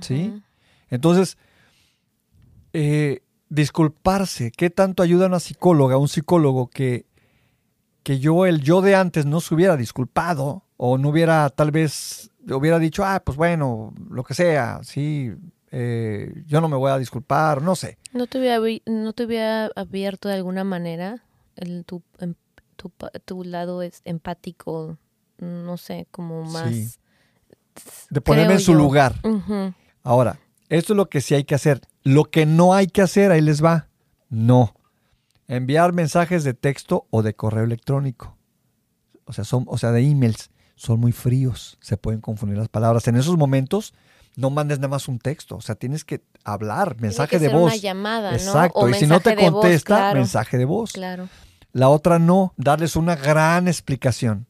¿Sí? 0.01 0.41
Entonces, 0.89 1.37
eh, 2.73 3.23
disculparse, 3.49 4.53
¿qué 4.53 4.71
tanto 4.71 5.03
ayuda 5.03 5.25
a 5.25 5.29
una 5.29 5.41
psicóloga, 5.41 5.97
un 5.97 6.09
psicólogo 6.09 6.69
que, 6.69 7.07
que 8.03 8.19
yo, 8.19 8.47
el 8.47 8.61
yo 8.61 8.81
de 8.83 8.95
antes, 8.95 9.27
no 9.27 9.41
se 9.41 9.55
hubiera 9.55 9.77
disculpado 9.77 10.65
o 10.77 10.99
no 10.99 11.11
hubiera 11.11 11.49
tal 11.51 11.71
vez, 11.71 12.31
hubiera 12.49 12.79
dicho, 12.79 13.05
ah, 13.05 13.23
pues 13.25 13.37
bueno, 13.37 13.93
lo 14.09 14.25
que 14.25 14.35
sea, 14.35 14.81
sí, 14.83 15.33
eh, 15.71 16.43
yo 16.47 16.61
no 16.61 16.69
me 16.69 16.77
voy 16.77 16.91
a 16.91 16.99
disculpar, 16.99 17.63
no 17.63 17.77
sé. 17.77 17.99
¿No 18.13 18.27
te 18.27 18.39
hubiera, 18.39 18.59
no 18.87 19.13
te 19.13 19.25
hubiera 19.25 19.71
abierto 19.77 20.29
de 20.29 20.35
alguna 20.37 20.65
manera 20.65 21.23
el, 21.57 21.85
tu, 21.85 22.03
em, 22.19 22.35
tu, 22.77 22.91
tu, 23.25 23.45
lado 23.45 23.83
es 23.83 24.01
empático, 24.05 24.97
no 25.39 25.77
sé, 25.77 26.07
como 26.11 26.45
más... 26.45 26.99
De 28.11 28.21
ponerme 28.21 28.55
en 28.55 28.61
su 28.61 28.75
lugar. 28.75 29.15
Ahora, 30.03 30.39
esto 30.69 30.93
es 30.93 30.97
lo 30.97 31.09
que 31.09 31.21
sí 31.21 31.35
hay 31.35 31.45
que 31.45 31.55
hacer. 31.55 31.81
Lo 32.03 32.25
que 32.25 32.47
no 32.47 32.75
hay 32.75 32.89
que 32.89 33.01
hacer, 33.01 33.31
ahí 33.31 33.41
les 33.41 33.65
va. 33.65 33.89
No. 34.29 34.75
Enviar 35.51 35.93
mensajes 35.93 36.45
de 36.45 36.55
texto 36.55 37.09
o 37.11 37.23
de 37.23 37.35
correo 37.35 37.65
electrónico. 37.65 38.37
O 39.25 39.33
sea, 39.33 39.43
son, 39.43 39.65
o 39.67 39.79
sea, 39.79 39.91
de 39.91 40.01
emails. 40.01 40.51
Son 40.77 41.01
muy 41.01 41.11
fríos. 41.11 41.77
Se 41.81 41.97
pueden 41.97 42.21
confundir 42.21 42.57
las 42.57 42.69
palabras. 42.69 43.09
En 43.09 43.17
esos 43.17 43.37
momentos, 43.37 43.93
no 44.37 44.51
mandes 44.51 44.79
nada 44.79 44.89
más 44.89 45.09
un 45.09 45.19
texto, 45.19 45.57
o 45.57 45.61
sea, 45.61 45.75
tienes 45.75 46.05
que 46.05 46.23
hablar, 46.45 47.01
mensaje 47.01 47.41
de 47.41 47.49
voz. 47.49 47.73
Una 47.73 47.77
llamada, 47.77 48.33
Exacto, 48.33 48.89
y 48.89 48.95
si 48.95 49.09
no 49.09 49.19
te 49.19 49.35
contesta, 49.35 50.15
mensaje 50.15 50.57
de 50.57 50.65
voz. 50.67 50.93
Claro. 50.93 51.29
La 51.73 51.89
otra 51.89 52.21
no, 52.21 52.55
darles 52.57 52.95
una 52.95 53.17
gran 53.17 53.67
explicación. 53.67 54.47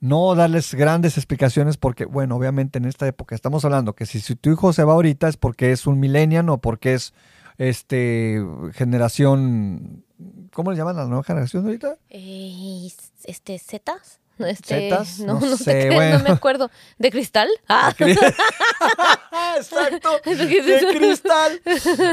No 0.00 0.34
darles 0.34 0.74
grandes 0.74 1.18
explicaciones 1.18 1.76
porque, 1.76 2.06
bueno, 2.06 2.36
obviamente 2.36 2.78
en 2.78 2.86
esta 2.86 3.06
época 3.06 3.34
estamos 3.34 3.64
hablando 3.66 3.94
que 3.94 4.06
si, 4.06 4.18
si 4.18 4.34
tu 4.34 4.50
hijo 4.50 4.72
se 4.72 4.82
va 4.82 4.94
ahorita 4.94 5.28
es 5.28 5.36
porque 5.36 5.72
es 5.72 5.86
un 5.86 6.00
millennial 6.00 6.48
o 6.48 6.58
porque 6.58 6.94
es 6.94 7.12
este 7.58 8.44
generación 8.72 10.04
¿cómo 10.52 10.70
le 10.70 10.76
llaman 10.76 10.96
a 10.98 11.02
la 11.02 11.08
nueva 11.08 11.24
generación 11.24 11.64
ahorita? 11.64 11.96
Eh, 12.10 12.88
este 13.24 13.58
Zetas. 13.58 14.20
Este, 14.38 14.90
¿Zetas? 14.90 15.20
No, 15.20 15.38
no, 15.38 15.56
sé, 15.56 15.88
no 15.88 16.20
me 16.20 16.30
acuerdo. 16.30 16.70
¿De 16.98 17.10
cristal? 17.10 17.48
Ah. 17.68 17.94
Exacto. 19.56 20.20
De 20.24 20.86
cristal. 20.96 21.60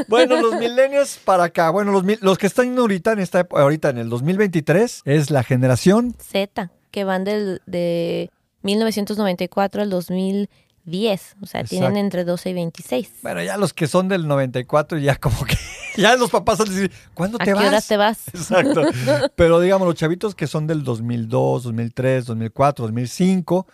Bueno, 0.08 0.40
los 0.40 0.54
milenios 0.56 1.18
para 1.24 1.44
acá. 1.44 1.70
Bueno, 1.70 1.92
los, 1.92 2.04
los 2.20 2.38
que 2.38 2.46
están 2.46 2.76
ahorita 2.78 3.12
en 3.12 3.20
esta 3.20 3.46
ahorita 3.50 3.90
en 3.90 3.98
el 3.98 4.10
2023 4.10 5.02
es 5.04 5.30
la 5.30 5.42
generación 5.42 6.14
Z, 6.18 6.70
que 6.90 7.04
van 7.04 7.24
del 7.24 7.62
de 7.66 8.30
1994 8.62 9.82
al 9.82 9.90
2010. 9.90 11.36
O 11.42 11.46
sea, 11.46 11.64
tienen 11.64 11.96
entre 11.96 12.24
12 12.24 12.50
y 12.50 12.54
26. 12.54 13.12
Bueno, 13.22 13.42
ya 13.42 13.56
los 13.56 13.72
que 13.72 13.86
son 13.86 14.08
del 14.08 14.28
94 14.28 14.98
ya 14.98 15.16
como 15.16 15.44
que 15.44 15.56
ya 15.96 16.16
los 16.16 16.30
papás 16.30 16.58
van 16.58 16.68
a 16.68 16.72
decir, 16.72 16.92
¿cuándo 17.14 17.38
te 17.38 17.50
¿A 17.50 17.54
vas? 17.54 17.62
qué 17.62 17.68
hora 17.68 17.80
te 17.80 17.96
vas? 17.96 18.28
Exacto. 18.34 18.82
Pero 19.34 19.60
digamos, 19.60 19.86
los 19.86 19.96
chavitos 19.96 20.34
que 20.34 20.46
son 20.46 20.66
del 20.66 20.84
2002, 20.84 21.64
2003, 21.64 22.26
2004, 22.26 22.84
2005, 22.84 23.66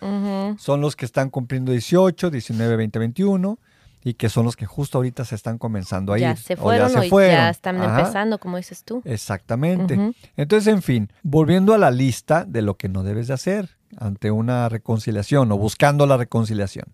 son 0.57 0.81
los 0.81 0.95
que 0.95 1.05
están 1.05 1.29
cumpliendo 1.29 1.71
18, 1.71 2.29
19, 2.29 2.75
20, 2.75 2.99
21 2.99 3.59
y 4.03 4.13
que 4.13 4.29
son 4.29 4.45
los 4.45 4.55
que 4.55 4.65
justo 4.65 4.99
ahorita 4.99 5.25
se 5.25 5.35
están 5.35 5.57
comenzando 5.57 6.13
a 6.13 6.17
ir. 6.17 6.23
Ya 6.23 6.35
se 6.35 6.55
fueron 6.55 6.95
o 6.95 7.03
ya, 7.03 7.27
ya 7.27 7.49
están 7.49 7.81
empezando, 7.81 8.39
como 8.39 8.57
dices 8.57 8.83
tú. 8.83 9.01
Exactamente. 9.03 10.13
Entonces, 10.37 10.73
en 10.73 10.81
fin, 10.81 11.11
volviendo 11.23 11.73
a 11.73 11.77
la 11.77 11.91
lista 11.91 12.45
de 12.45 12.61
lo 12.61 12.77
que 12.77 12.87
no 12.87 13.03
debes 13.03 13.27
de 13.27 13.33
hacer 13.33 13.77
ante 13.97 14.31
una 14.31 14.69
reconciliación 14.69 15.51
o 15.51 15.57
buscando 15.57 16.05
la 16.05 16.17
reconciliación. 16.17 16.85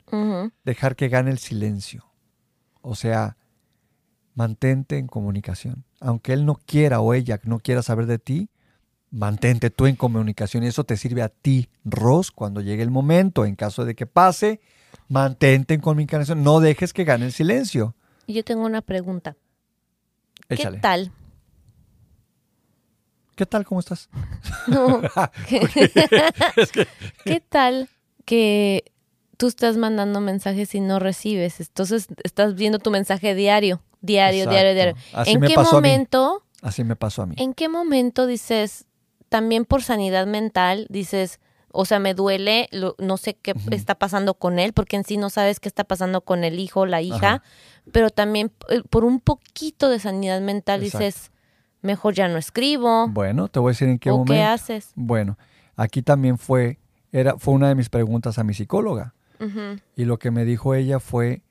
Dejar 0.64 0.96
que 0.96 1.10
gane 1.10 1.32
el 1.32 1.40
silencio. 1.40 2.06
O 2.82 2.96
sea, 2.96 3.38
mantente 4.36 4.98
en 4.98 5.08
comunicación. 5.08 5.84
Aunque 6.00 6.34
él 6.34 6.46
no 6.46 6.56
quiera 6.56 7.00
o 7.00 7.14
ella 7.14 7.40
no 7.44 7.60
quiera 7.60 7.82
saber 7.82 8.06
de 8.06 8.20
ti, 8.20 8.50
mantente 9.12 9.70
tú 9.70 9.86
en 9.86 9.96
comunicación 9.96 10.64
y 10.64 10.68
eso 10.68 10.84
te 10.84 10.98
sirve 10.98 11.22
a 11.22 11.30
ti, 11.30 11.70
Ros, 11.86 12.32
cuando 12.32 12.62
llegue 12.62 12.84
el 12.84 12.92
momento, 12.92 13.46
en 13.46 13.56
caso 13.56 13.86
de 13.86 13.96
que 13.96 14.06
pase, 14.08 14.60
mantente 15.08 15.74
en 15.74 15.82
comunicación, 15.82 16.44
no 16.44 16.60
dejes 16.60 16.94
que 16.94 17.04
gane 17.04 17.26
el 17.26 17.32
silencio. 17.32 17.96
Yo 18.28 18.44
tengo 18.44 18.66
una 18.66 18.82
pregunta. 18.82 19.36
¿Qué 20.48 20.66
tal? 20.82 21.12
¿Qué 23.36 23.46
tal? 23.46 23.66
¿Cómo 23.66 23.80
estás? 23.80 24.10
No. 24.68 25.02
¿Qué 27.26 27.40
tal 27.42 27.90
que 28.26 28.92
tú 29.38 29.48
estás 29.48 29.78
mandando 29.78 30.22
mensajes 30.22 30.74
y 30.76 30.80
no 30.80 31.00
recibes? 31.00 31.60
Entonces 31.60 32.08
estás 32.24 32.56
viendo 32.56 32.80
tu 32.80 32.92
mensaje 32.92 33.36
diario. 33.36 33.82
Diario, 34.04 34.50
diario, 34.50 34.74
diario. 34.74 34.96
¿En 35.26 35.40
qué 35.42 35.56
momento? 35.58 36.44
Así 36.62 36.84
me 36.84 36.98
pasó 36.98 37.22
a 37.22 37.26
mí. 37.26 37.36
¿En 37.38 37.54
qué 37.54 37.70
momento 37.70 38.28
dices, 38.28 38.86
también 39.30 39.64
por 39.64 39.82
sanidad 39.82 40.28
mental, 40.28 40.88
dices, 40.90 41.40
o 41.72 41.86
sea, 41.86 42.00
me 42.00 42.14
duele, 42.14 42.70
no 43.00 43.16
sé 43.16 43.36
qué 43.36 43.56
está 43.72 43.96
pasando 43.96 44.34
con 44.34 44.60
él, 44.60 44.74
porque 44.74 44.98
en 44.98 45.06
sí 45.06 45.16
no 45.16 45.30
sabes 45.30 45.62
qué 45.62 45.70
está 45.70 45.86
pasando 45.86 46.20
con 46.20 46.44
el 46.44 46.60
hijo, 46.60 46.86
la 46.86 47.02
hija, 47.02 47.44
pero 47.94 48.10
también 48.10 48.52
eh, 48.70 48.82
por 48.90 49.06
un 49.06 49.22
poquito 49.22 49.90
de 49.90 50.00
sanidad 50.00 50.42
mental 50.42 50.82
dices, 50.82 51.32
mejor 51.82 52.14
ya 52.14 52.28
no 52.28 52.38
escribo. 52.38 53.08
Bueno, 53.08 53.48
te 53.48 53.60
voy 53.60 53.70
a 53.70 53.72
decir 53.72 53.88
en 53.88 54.00
qué 54.00 54.12
momento. 54.12 54.34
¿Qué 54.34 54.44
haces? 54.44 54.92
Bueno, 54.96 55.38
aquí 55.78 56.02
también 56.02 56.38
fue, 56.38 56.78
era, 57.14 57.38
fue 57.38 57.54
una 57.54 57.70
de 57.70 57.76
mis 57.76 57.88
preguntas 57.88 58.38
a 58.38 58.44
mi 58.44 58.54
psicóloga. 58.54 59.16
Y 59.96 60.06
lo 60.06 60.20
que 60.20 60.32
me 60.32 60.46
dijo 60.46 60.74
ella 60.74 61.00
fue, 61.02 61.42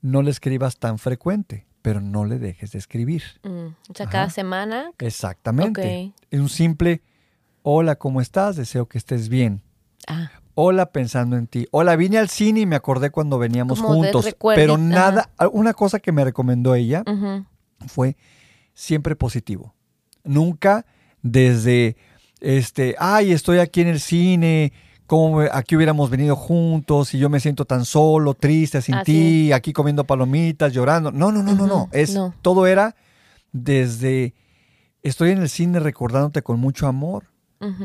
no 0.00 0.22
le 0.22 0.30
escribas 0.30 0.78
tan 0.78 0.98
frecuente 0.98 1.66
pero 1.82 2.00
no 2.00 2.24
le 2.24 2.38
dejes 2.38 2.72
de 2.72 2.78
escribir. 2.78 3.22
Mm, 3.42 3.66
o 3.90 3.94
sea, 3.94 4.06
cada 4.06 4.30
semana. 4.30 4.92
Exactamente. 4.98 6.12
Es 6.30 6.40
un 6.40 6.48
simple, 6.48 7.02
hola, 7.62 7.96
¿cómo 7.96 8.20
estás? 8.20 8.56
Deseo 8.56 8.86
que 8.86 8.98
estés 8.98 9.28
bien. 9.28 9.62
Ah. 10.06 10.30
Hola, 10.54 10.86
pensando 10.86 11.36
en 11.36 11.46
ti. 11.46 11.66
Hola, 11.70 11.96
vine 11.96 12.18
al 12.18 12.28
cine 12.28 12.60
y 12.60 12.66
me 12.66 12.76
acordé 12.76 13.10
cuando 13.10 13.38
veníamos 13.38 13.80
juntos. 13.80 14.28
Pero 14.54 14.78
nada, 14.78 15.30
una 15.52 15.72
cosa 15.74 15.98
que 15.98 16.12
me 16.12 16.24
recomendó 16.24 16.74
ella 16.74 17.02
fue 17.86 18.16
siempre 18.74 19.16
positivo. 19.16 19.74
Nunca 20.24 20.86
desde, 21.22 21.96
este, 22.40 22.94
ay, 22.98 23.32
estoy 23.32 23.58
aquí 23.58 23.80
en 23.80 23.88
el 23.88 24.00
cine, 24.00 24.72
como 25.12 25.40
aquí 25.42 25.76
hubiéramos 25.76 26.08
venido 26.08 26.34
juntos 26.34 27.12
y 27.12 27.18
yo 27.18 27.28
me 27.28 27.38
siento 27.38 27.66
tan 27.66 27.84
solo, 27.84 28.32
triste, 28.32 28.80
sin 28.80 28.96
ti, 29.04 29.52
aquí 29.52 29.74
comiendo 29.74 30.04
palomitas, 30.04 30.72
llorando. 30.72 31.12
No, 31.12 31.30
no, 31.30 31.42
no, 31.42 31.54
no, 31.54 31.66
no. 31.66 31.90
Es, 31.92 32.18
Todo 32.40 32.66
era 32.66 32.96
desde, 33.52 34.32
estoy 35.02 35.32
en 35.32 35.42
el 35.42 35.50
cine 35.50 35.80
recordándote 35.80 36.40
con 36.40 36.58
mucho 36.58 36.86
amor. 36.86 37.26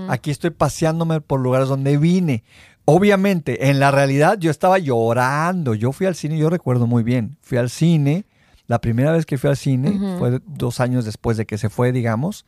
Aquí 0.07 0.32
estoy 0.32 0.51
paseándome 0.51 1.19
por 1.19 1.41
lugares 1.41 1.67
donde 1.67 1.97
vine. 1.97 2.45
Obviamente, 2.86 3.69
en 3.69 3.82
la 3.82 3.91
realidad 3.91 4.38
yo 4.39 4.49
estaba 4.49 4.80
llorando. 4.80 5.75
Yo 5.75 5.91
fui 5.91 6.07
al 6.07 6.15
cine, 6.15 6.38
yo 6.38 6.49
recuerdo 6.49 6.88
muy 6.88 7.03
bien. 7.03 7.36
Fui 7.41 7.57
al 7.57 7.69
cine, 7.69 8.25
la 8.67 8.80
primera 8.80 9.11
vez 9.11 9.25
que 9.25 9.38
fui 9.38 9.49
al 9.49 9.57
cine 9.57 9.99
fue 10.17 10.39
dos 10.45 10.80
años 10.80 11.03
después 11.03 11.36
de 11.36 11.45
que 11.45 11.57
se 11.57 11.69
fue, 11.69 11.91
digamos. 11.91 12.45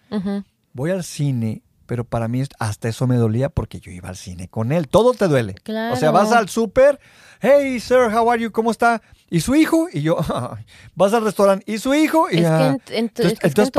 Voy 0.71 0.91
al 0.91 1.03
cine 1.03 1.63
pero 1.89 2.03
para 2.03 2.27
mí 2.27 2.43
hasta 2.59 2.87
eso 2.87 3.07
me 3.07 3.15
dolía 3.15 3.49
porque 3.49 3.79
yo 3.79 3.89
iba 3.89 4.09
al 4.09 4.15
cine 4.15 4.47
con 4.47 4.71
él. 4.71 4.87
Todo 4.87 5.15
te 5.15 5.27
duele. 5.27 5.55
O 5.91 5.95
sea, 5.95 6.11
vas 6.11 6.31
al 6.31 6.47
súper, 6.47 6.99
hey, 7.41 7.79
sir, 7.79 8.13
how 8.13 8.29
are 8.29 8.39
you? 8.39 8.51
¿Cómo 8.51 8.69
está? 8.69 9.01
¿Y 9.31 9.39
su 9.39 9.55
hijo? 9.55 9.87
Y 9.91 10.03
yo, 10.03 10.15
vas 10.95 11.13
al 11.15 11.23
restaurante, 11.23 11.65
¿y 11.65 11.79
su 11.79 11.95
hijo? 11.95 12.27
Y 12.29 12.41
es 12.41 12.47
que 12.47 12.95
en, 12.95 13.09
tu, 13.09 13.23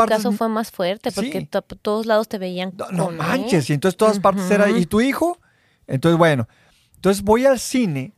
caso 0.09 0.33
fue 0.33 0.49
más 0.49 0.73
fuerte 0.73 1.13
porque 1.13 1.49
todos 1.83 2.05
lados 2.05 2.27
te 2.27 2.39
veían. 2.39 2.73
No, 2.91 3.13
manches, 3.13 3.71
y 3.71 3.75
entonces 3.75 3.97
todas 3.97 4.19
partes 4.19 4.51
era, 4.51 4.69
¿y 4.69 4.87
tu 4.87 5.01
hijo? 5.01 5.39
Entonces, 5.87 6.19
bueno, 6.19 6.49
entonces 6.97 7.23
voy 7.23 7.47
al 7.47 7.61
cine 7.61 8.13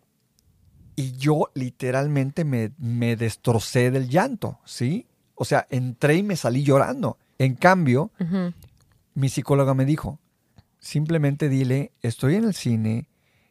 y 0.96 1.12
yo 1.18 1.50
literalmente 1.52 2.46
me, 2.46 2.72
me 2.78 3.14
destrocé 3.16 3.90
del 3.90 4.08
llanto, 4.08 4.58
¿sí? 4.64 5.06
O 5.34 5.44
sea, 5.44 5.66
entré 5.68 6.16
y 6.16 6.22
me 6.22 6.36
salí 6.36 6.62
llorando. 6.62 7.18
En 7.38 7.56
cambio, 7.56 8.10
mi 9.14 9.28
psicóloga 9.28 9.74
me 9.74 9.84
dijo, 9.84 10.18
simplemente 10.78 11.48
dile, 11.48 11.92
estoy 12.02 12.36
en 12.36 12.44
el 12.44 12.54
cine, 12.54 13.08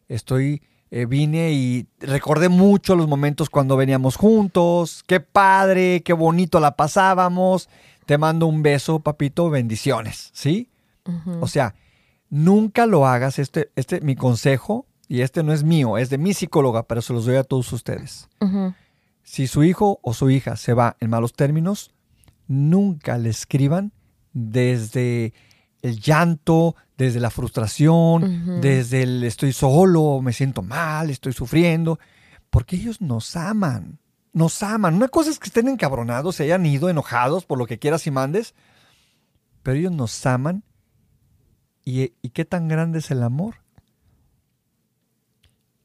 estoy, 0.08 0.62
eh, 0.92 1.06
vine 1.06 1.52
y 1.54 1.88
recordé 2.00 2.50
mucho 2.50 2.96
los 2.96 3.08
momentos 3.08 3.50
cuando 3.50 3.78
veníamos 3.78 4.16
juntos, 4.16 5.04
qué 5.08 5.20
padre, 5.20 6.02
qué 6.04 6.14
bonito 6.14 6.60
la 6.60 6.76
pasábamos, 6.76 7.70
te 8.06 8.18
mando 8.18 8.48
un 8.48 8.62
beso, 8.62 9.00
papito, 9.00 9.50
bendiciones, 9.50 10.32
¿sí? 10.34 10.70
O 11.40 11.48
sea, 11.48 11.74
nunca 12.30 12.86
lo 12.86 13.08
hagas, 13.08 13.40
este, 13.40 13.72
este, 13.76 14.02
mi 14.02 14.16
consejo, 14.16 14.86
y 15.08 15.22
este 15.22 15.44
no 15.44 15.52
es 15.52 15.64
mío, 15.64 15.98
es 15.98 16.10
de 16.10 16.18
mi 16.18 16.34
psicóloga, 16.34 16.84
pero 16.84 17.02
se 17.02 17.12
los 17.12 17.26
doy 17.26 17.36
a 17.36 17.44
todos 17.44 17.74
ustedes. 17.74 18.30
Si 19.24 19.48
su 19.48 19.64
hijo 19.64 20.00
o 20.02 20.14
su 20.14 20.30
hija 20.30 20.56
se 20.56 20.74
va 20.74 20.96
en 21.00 21.10
malos 21.10 21.34
términos, 21.34 21.92
nunca 22.48 23.18
le 23.18 23.30
escriban 23.30 23.92
desde 24.34 25.34
el 25.82 26.00
llanto, 26.00 26.76
desde 26.98 27.20
la 27.20 27.32
frustración, 27.32 28.62
desde 28.62 29.04
el 29.04 29.24
estoy 29.24 29.54
solo, 29.54 30.22
me 30.22 30.34
siento 30.34 30.62
mal, 30.62 31.10
estoy 31.10 31.34
sufriendo, 31.34 32.00
porque 32.50 32.76
ellos 32.76 33.02
nos 33.02 33.36
aman, 33.36 34.00
nos 34.34 34.62
aman. 34.62 34.96
Una 34.96 35.08
cosa 35.08 35.32
es 35.32 35.40
que 35.40 35.48
estén 35.48 35.68
encabronados, 35.68 36.36
se 36.36 36.44
hayan 36.44 36.66
ido 36.66 36.90
enojados 36.90 37.46
por 37.46 37.58
lo 37.58 37.66
que 37.66 37.80
quieras 37.80 38.06
y 38.06 38.12
mandes, 38.12 38.54
pero 39.64 39.78
ellos 39.78 39.92
nos 39.92 40.26
aman. 40.26 40.64
¿Y, 41.84 42.14
y 42.22 42.30
qué 42.30 42.46
tan 42.46 42.68
grande 42.68 43.00
es 43.00 43.10
el 43.10 43.24
amor? 43.24 43.56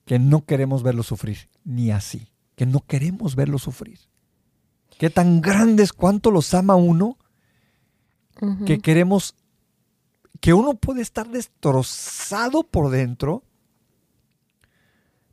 Que 0.05 0.19
no 0.19 0.45
queremos 0.45 0.83
verlo 0.83 1.03
sufrir, 1.03 1.49
ni 1.65 1.91
así, 1.91 2.33
que 2.55 2.67
no 2.67 2.81
queremos 2.81 3.35
verlo 3.35 3.59
sufrir. 3.59 3.99
¿Qué 4.99 5.11
tan 5.11 5.41
grande 5.41 5.83
es 5.83 5.93
cuánto 5.93 6.31
los 6.31 6.53
ama 6.55 6.75
uno? 6.75 7.19
Que 8.67 8.81
queremos, 8.81 9.35
que 10.41 10.53
uno 10.55 10.75
puede 10.75 11.03
estar 11.03 11.29
destrozado 11.29 12.63
por 12.65 12.91
dentro, 12.91 13.43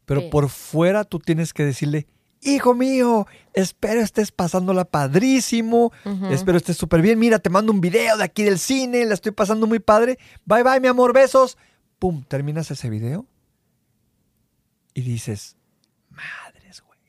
pero 0.06 0.22
Sí. 0.22 0.30
por 0.30 0.49
fuera 0.49 1.04
tú 1.04 1.20
tienes 1.20 1.54
que 1.54 1.64
decirle, 1.64 2.08
hijo 2.41 2.74
mío, 2.74 3.26
espero 3.54 4.01
estés 4.01 4.32
pasándola 4.32 4.86
padrísimo, 4.86 5.91
espero 6.30 6.58
estés 6.58 6.78
súper 6.78 7.01
bien, 7.01 7.18
mira, 7.20 7.39
te 7.39 7.49
mando 7.49 7.72
un 7.72 7.80
video 7.82 8.18
de 8.18 8.24
aquí 8.24 8.43
del 8.43 8.60
cine, 8.60 9.06
la 9.06 9.14
estoy 9.14 9.32
pasando 9.32 9.66
muy 9.66 9.80
padre, 9.80 10.20
bye 10.45 10.64
bye 10.64 10.80
mi 10.82 10.88
amor, 10.88 11.14
besos, 11.14 11.58
pum, 11.99 12.24
terminas 12.28 12.70
ese 12.70 12.89
video 12.89 13.26
y 14.93 15.01
dices, 15.01 15.56
madres, 16.10 16.82
güey, 16.86 16.99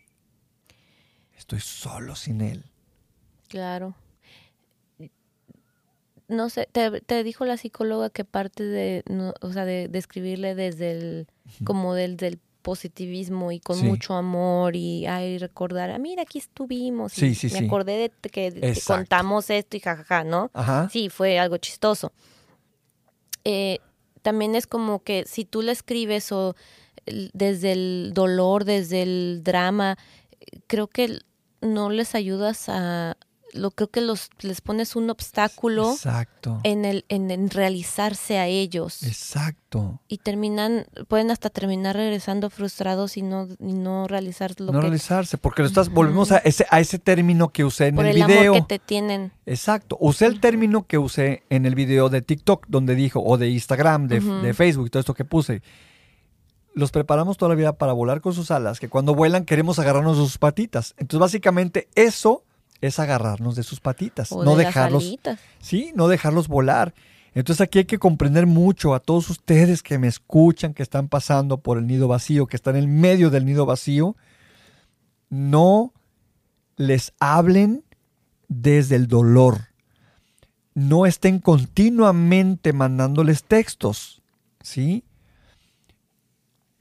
estoy 1.37 1.61
solo 1.61 2.15
sin 2.15 2.41
él. 2.41 2.65
Claro. 3.49 3.95
No 6.29 6.49
sé, 6.49 6.69
te, 6.73 7.01
te 7.03 7.23
dijo 7.23 7.45
la 7.45 7.57
psicóloga 7.59 8.09
que 8.11 8.25
parte 8.25 8.63
de, 8.65 9.03
no, 9.11 9.35
o 9.43 9.53
sea, 9.53 9.65
de, 9.65 9.89
de 9.89 9.99
escribirle 9.99 10.55
desde 10.55 10.93
el, 10.93 11.27
como 11.65 11.95
del, 11.95 12.17
del 12.17 12.39
positivismo 12.63 13.53
y 13.53 13.61
con 13.61 13.77
Sí. 13.77 13.85
mucho 13.85 14.15
amor 14.15 14.75
y 14.75 15.05
ay, 15.07 15.37
recordar, 15.37 15.91
ah, 15.91 15.99
mira, 15.99 16.23
aquí 16.23 16.39
estuvimos. 16.39 17.13
Sí, 17.13 17.27
y 17.27 17.35
sí, 17.35 17.49
me 17.53 17.59
sí. 17.59 17.67
acordé 17.67 18.11
de 18.23 18.31
que 18.31 18.47
Exacto. 18.47 18.95
contamos 19.03 19.51
esto 19.51 19.77
y 19.77 19.81
jajaja, 19.81 20.25
¿no? 20.25 20.51
Ajá. 20.55 20.89
Sí, 20.91 21.11
fue 21.11 21.39
algo 21.39 21.59
chistoso. 21.59 22.13
Eh, 23.45 23.81
también 24.23 24.55
es 24.55 24.67
como 24.67 25.03
que 25.03 25.25
si 25.27 25.45
tú 25.45 25.61
le 25.61 25.73
escribes 25.73 26.33
o 26.33 26.57
desde 27.35 27.73
el 27.73 28.13
dolor, 28.15 28.65
desde 28.65 29.03
el 29.03 29.43
drama, 29.45 29.99
creo 30.67 30.87
que 30.89 31.19
no 31.61 31.91
les 31.91 32.15
ayudas 32.15 32.71
a, 32.71 33.19
lo 33.55 33.71
creo 33.71 33.89
que 33.89 34.01
los 34.01 34.31
les 34.41 34.61
pones 34.61 34.97
un 34.97 35.09
obstáculo 35.11 35.93
Exacto. 35.93 36.61
en 36.65 36.85
el 36.85 37.05
en, 37.09 37.31
en 37.31 37.49
realizarse 37.51 38.39
a 38.39 38.47
ellos 38.47 39.03
Exacto. 39.05 40.01
y 40.09 40.19
terminan 40.19 40.87
pueden 41.09 41.31
hasta 41.31 41.51
terminar 41.51 41.97
regresando 41.97 42.51
frustrados 42.51 43.17
y 43.17 43.23
no 43.23 43.49
y 43.61 43.73
no 43.73 44.09
realizar 44.09 44.53
lo 44.59 44.67
no 44.67 44.73
que 44.73 44.81
realizarse, 44.81 45.39
porque 45.39 45.63
lo 45.63 45.69
estás, 45.69 45.89
volvemos 45.89 46.33
a 46.33 46.39
ese, 46.39 46.67
a 46.71 46.81
ese 46.81 46.99
término 46.99 47.51
que 47.51 47.65
usé 47.65 47.87
en 47.87 47.97
por 47.97 48.07
el 48.07 48.17
el 48.21 48.27
video. 48.27 48.55
amor 48.55 48.67
que 48.67 48.79
te 48.79 48.85
tienen. 48.85 49.33
Exacto. 49.47 49.97
Usé 50.01 50.27
el 50.27 50.41
término 50.41 50.87
que 50.87 50.99
usé 50.99 51.45
en 51.51 51.67
el 51.67 51.75
video 51.75 52.09
de 52.09 52.23
TikTok, 52.23 52.67
donde 52.69 52.95
dijo, 52.95 53.23
o 53.25 53.39
de 53.39 53.49
Instagram, 53.51 54.09
de, 54.09 54.21
de 54.21 54.55
Facebook, 54.55 54.91
todo 54.91 55.01
esto 55.01 55.15
que 55.15 55.25
puse. 55.25 55.63
Los 56.75 56.91
preparamos 56.91 57.37
toda 57.37 57.51
la 57.51 57.55
vida 57.55 57.75
para 57.79 57.93
volar 57.93 58.21
con 58.21 58.33
sus 58.35 58.51
alas, 58.51 58.81
que 58.81 58.89
cuando 58.89 59.15
vuelan 59.15 59.45
queremos 59.45 59.79
agarrarnos 59.79 60.17
sus 60.17 60.39
patitas. 60.39 60.95
Entonces, 60.99 61.21
básicamente, 61.21 61.89
eso 61.95 62.43
es 62.81 62.99
agarrarnos 62.99 63.57
de 63.57 63.63
sus 63.63 63.81
patitas, 63.81 64.33
O 64.33 64.45
no 64.45 64.57
de 64.57 64.67
dejarlos, 64.67 65.17
sí, 65.61 65.93
no 65.95 66.09
dejarlos 66.09 66.49
volar. 66.49 66.95
Entonces 67.35 67.61
aquí 67.63 67.81
hay 67.81 67.85
que 67.85 67.99
comprender 67.99 68.47
mucho 68.47 68.95
a 68.95 69.01
todos 69.01 69.29
ustedes 69.29 69.83
que 69.83 69.99
me 69.99 70.07
escuchan, 70.07 70.73
que 70.73 70.85
están 70.85 71.09
pasando 71.09 71.59
por 71.59 71.79
el 71.79 71.87
nido 71.87 72.07
vacío, 72.07 72.47
que 72.47 72.57
están 72.57 72.77
en 72.77 73.01
medio 73.01 73.31
del 73.31 73.45
nido 73.45 73.67
vacío. 73.67 74.17
No 75.31 75.93
les 76.77 77.13
hablen 77.19 77.85
desde 78.49 78.97
el 78.97 79.09
dolor. 79.09 79.69
No 80.75 81.07
estén 81.07 81.41
continuamente 81.41 82.73
mandándoles 82.73 83.45
textos, 83.45 84.23
¿sí? 84.61 85.05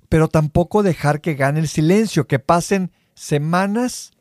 Pero 0.09 0.27
tampoco 0.27 0.83
dejar 0.83 1.21
que 1.21 1.33
gane 1.33 1.59
el 1.59 1.67
silencio, 1.67 2.27
que 2.27 2.39
pasen 2.39 2.91
semanas. 3.15 4.12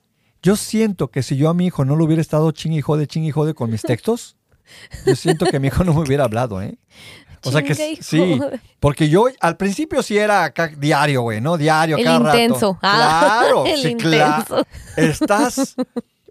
Yo 0.43 0.57
siento 0.57 1.09
que 1.09 1.23
si 1.23 1.37
yo 1.37 1.49
a 1.49 1.55
mi 1.55 1.67
hijo 1.67 1.85
no 1.85 1.97
lo 1.97 2.05
hubiera 2.05 2.21
estado 2.21 2.51
ching 2.51 2.73
y 2.73 2.81
jode, 2.81 3.07
ching 3.07 3.25
y 3.25 3.31
jode 3.31 3.55
con 3.55 3.71
mis 3.71 3.83
textos, 3.83 4.37
yo 5.07 5.15
siento 5.17 5.47
que 5.47 5.61
mi 5.61 5.69
hijo 5.69 5.85
no 5.85 5.95
me 5.95 6.01
hubiera 6.01 6.25
hablado, 6.25 6.61
¿eh? 6.63 6.79
O 7.45 7.51
sea 7.51 7.63
que 7.63 7.75
sí, 7.75 8.41
porque 8.79 9.09
yo 9.09 9.27
al 9.41 9.57
principio 9.57 10.01
sí 10.05 10.17
era 10.17 10.45
acá 10.45 10.69
diario, 10.69 11.23
güey, 11.23 11.41
¿no? 11.41 11.57
Diario, 11.59 11.97
El 11.97 12.05
cada 12.05 12.19
rato. 12.21 12.39
intenso. 12.39 12.79
Ah, 12.83 13.41
Claro, 13.43 13.67
el 13.67 13.83
sí, 13.83 13.95
claro. 13.97 14.43
intenso. 14.43 14.67
Estás 14.97 15.75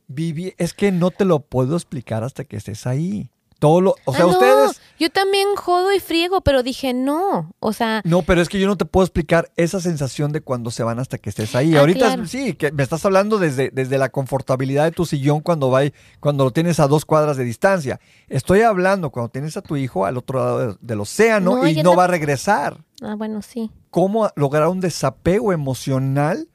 vivi 0.08 0.54
es 0.58 0.74
que 0.74 0.92
no 0.92 1.12
te 1.12 1.26
lo 1.26 1.40
puedo 1.40 1.76
explicar 1.76 2.24
hasta 2.24 2.44
que 2.46 2.56
estés 2.58 2.88
ahí. 2.88 3.30
Todo 3.62 3.80
lo, 3.80 3.96
o 4.06 4.12
sea, 4.12 4.24
Ah, 4.24 4.26
no, 4.28 4.34
ustedes 4.34 4.82
Yo 5.00 5.12
también 5.12 5.48
jodo 5.56 5.94
y 5.94 6.00
friego, 6.00 6.42
pero 6.42 6.64
dije 6.64 6.96
no. 6.96 7.54
O 7.60 7.74
sea, 7.74 8.02
no, 8.06 8.24
pero 8.24 8.42
es 8.42 8.50
que 8.50 8.60
yo 8.60 8.66
no 8.66 8.76
te 8.76 8.86
puedo 8.86 9.06
explicar 9.06 9.52
esa 9.56 9.80
sensación 9.80 10.32
de 10.32 10.42
cuando 10.42 10.72
se 10.72 10.82
van 10.82 10.98
hasta 10.98 11.20
que 11.20 11.30
estés 11.30 11.54
ahí. 11.56 11.76
Ah, 11.76 11.82
Ahorita 11.82 12.08
claro. 12.08 12.26
sí, 12.26 12.56
que 12.56 12.72
me 12.72 12.82
estás 12.82 13.06
hablando 13.06 13.38
desde, 13.38 13.70
desde 13.70 14.00
la 14.00 14.10
confortabilidad 14.10 14.86
de 14.86 14.92
tu 14.92 15.06
sillón 15.06 15.42
cuando 15.42 15.70
va, 15.70 15.82
cuando 16.20 16.44
lo 16.44 16.50
tienes 16.50 16.80
a 16.80 16.88
dos 16.88 17.06
cuadras 17.06 17.38
de 17.38 17.44
distancia. 17.44 18.00
Estoy 18.30 18.62
hablando 18.62 19.12
cuando 19.12 19.30
tienes 19.30 19.56
a 19.58 19.62
tu 19.62 19.76
hijo 19.78 20.08
al 20.08 20.18
otro 20.18 20.40
lado 20.40 20.60
de- 20.74 20.78
del 20.82 21.00
océano 21.02 21.58
No, 21.58 21.68
y 21.68 21.84
no- 21.84 21.96
va 21.96 22.06
a 22.06 22.08
regresar. 22.08 22.84
ah, 23.04 23.14
bueno, 23.16 23.44
sí. 23.44 23.70
cómo 23.92 24.28
lograr 24.36 24.68
un 24.70 24.80
desapego 24.82 25.54
emocional 25.54 26.48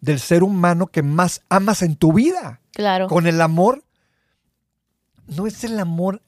del 0.00 0.20
ser 0.20 0.44
humano 0.44 0.86
que 0.86 1.02
más 1.02 1.40
amas 1.48 1.82
en 1.82 1.96
tu 1.96 2.12
vida. 2.12 2.60
Claro. 2.72 3.08
Con 3.08 3.26
el 3.26 3.40
amor, 3.40 3.82
no 5.26 5.48
es 5.48 5.64
el 5.64 5.78
amor 5.80 6.22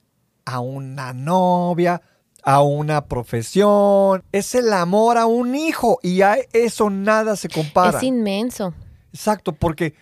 a 0.45 0.61
una 0.61 1.13
novia, 1.13 2.03
a 2.43 2.63
una 2.63 3.07
profesión, 3.07 4.23
es 4.33 4.55
el 4.55 4.73
amor 4.73 5.17
a 5.19 5.27
un 5.27 5.55
hijo 5.55 5.99
y 6.03 6.23
a 6.23 6.37
eso 6.53 6.91
nada 6.91 7.37
se 7.37 7.49
compara. 7.49 7.99
Es 7.99 8.05
inmenso. 8.05 8.75
Exacto, 9.13 9.53
porque 9.55 9.95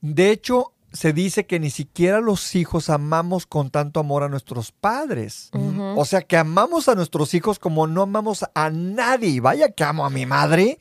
de 0.00 0.30
hecho 0.30 0.72
se 0.92 1.12
dice 1.12 1.44
que 1.46 1.58
ni 1.60 1.70
siquiera 1.70 2.20
los 2.20 2.54
hijos 2.54 2.88
amamos 2.88 3.46
con 3.46 3.70
tanto 3.70 4.00
amor 4.00 4.22
a 4.22 4.28
nuestros 4.28 4.72
padres. 4.72 5.50
O 5.96 6.04
sea, 6.04 6.22
que 6.22 6.36
amamos 6.36 6.88
a 6.88 6.94
nuestros 6.94 7.34
hijos 7.34 7.58
como 7.58 7.86
no 7.86 8.02
amamos 8.02 8.44
a 8.54 8.70
nadie. 8.70 9.40
Vaya 9.40 9.70
que 9.72 9.84
amo 9.84 10.06
a 10.06 10.10
mi 10.10 10.24
madre, 10.24 10.78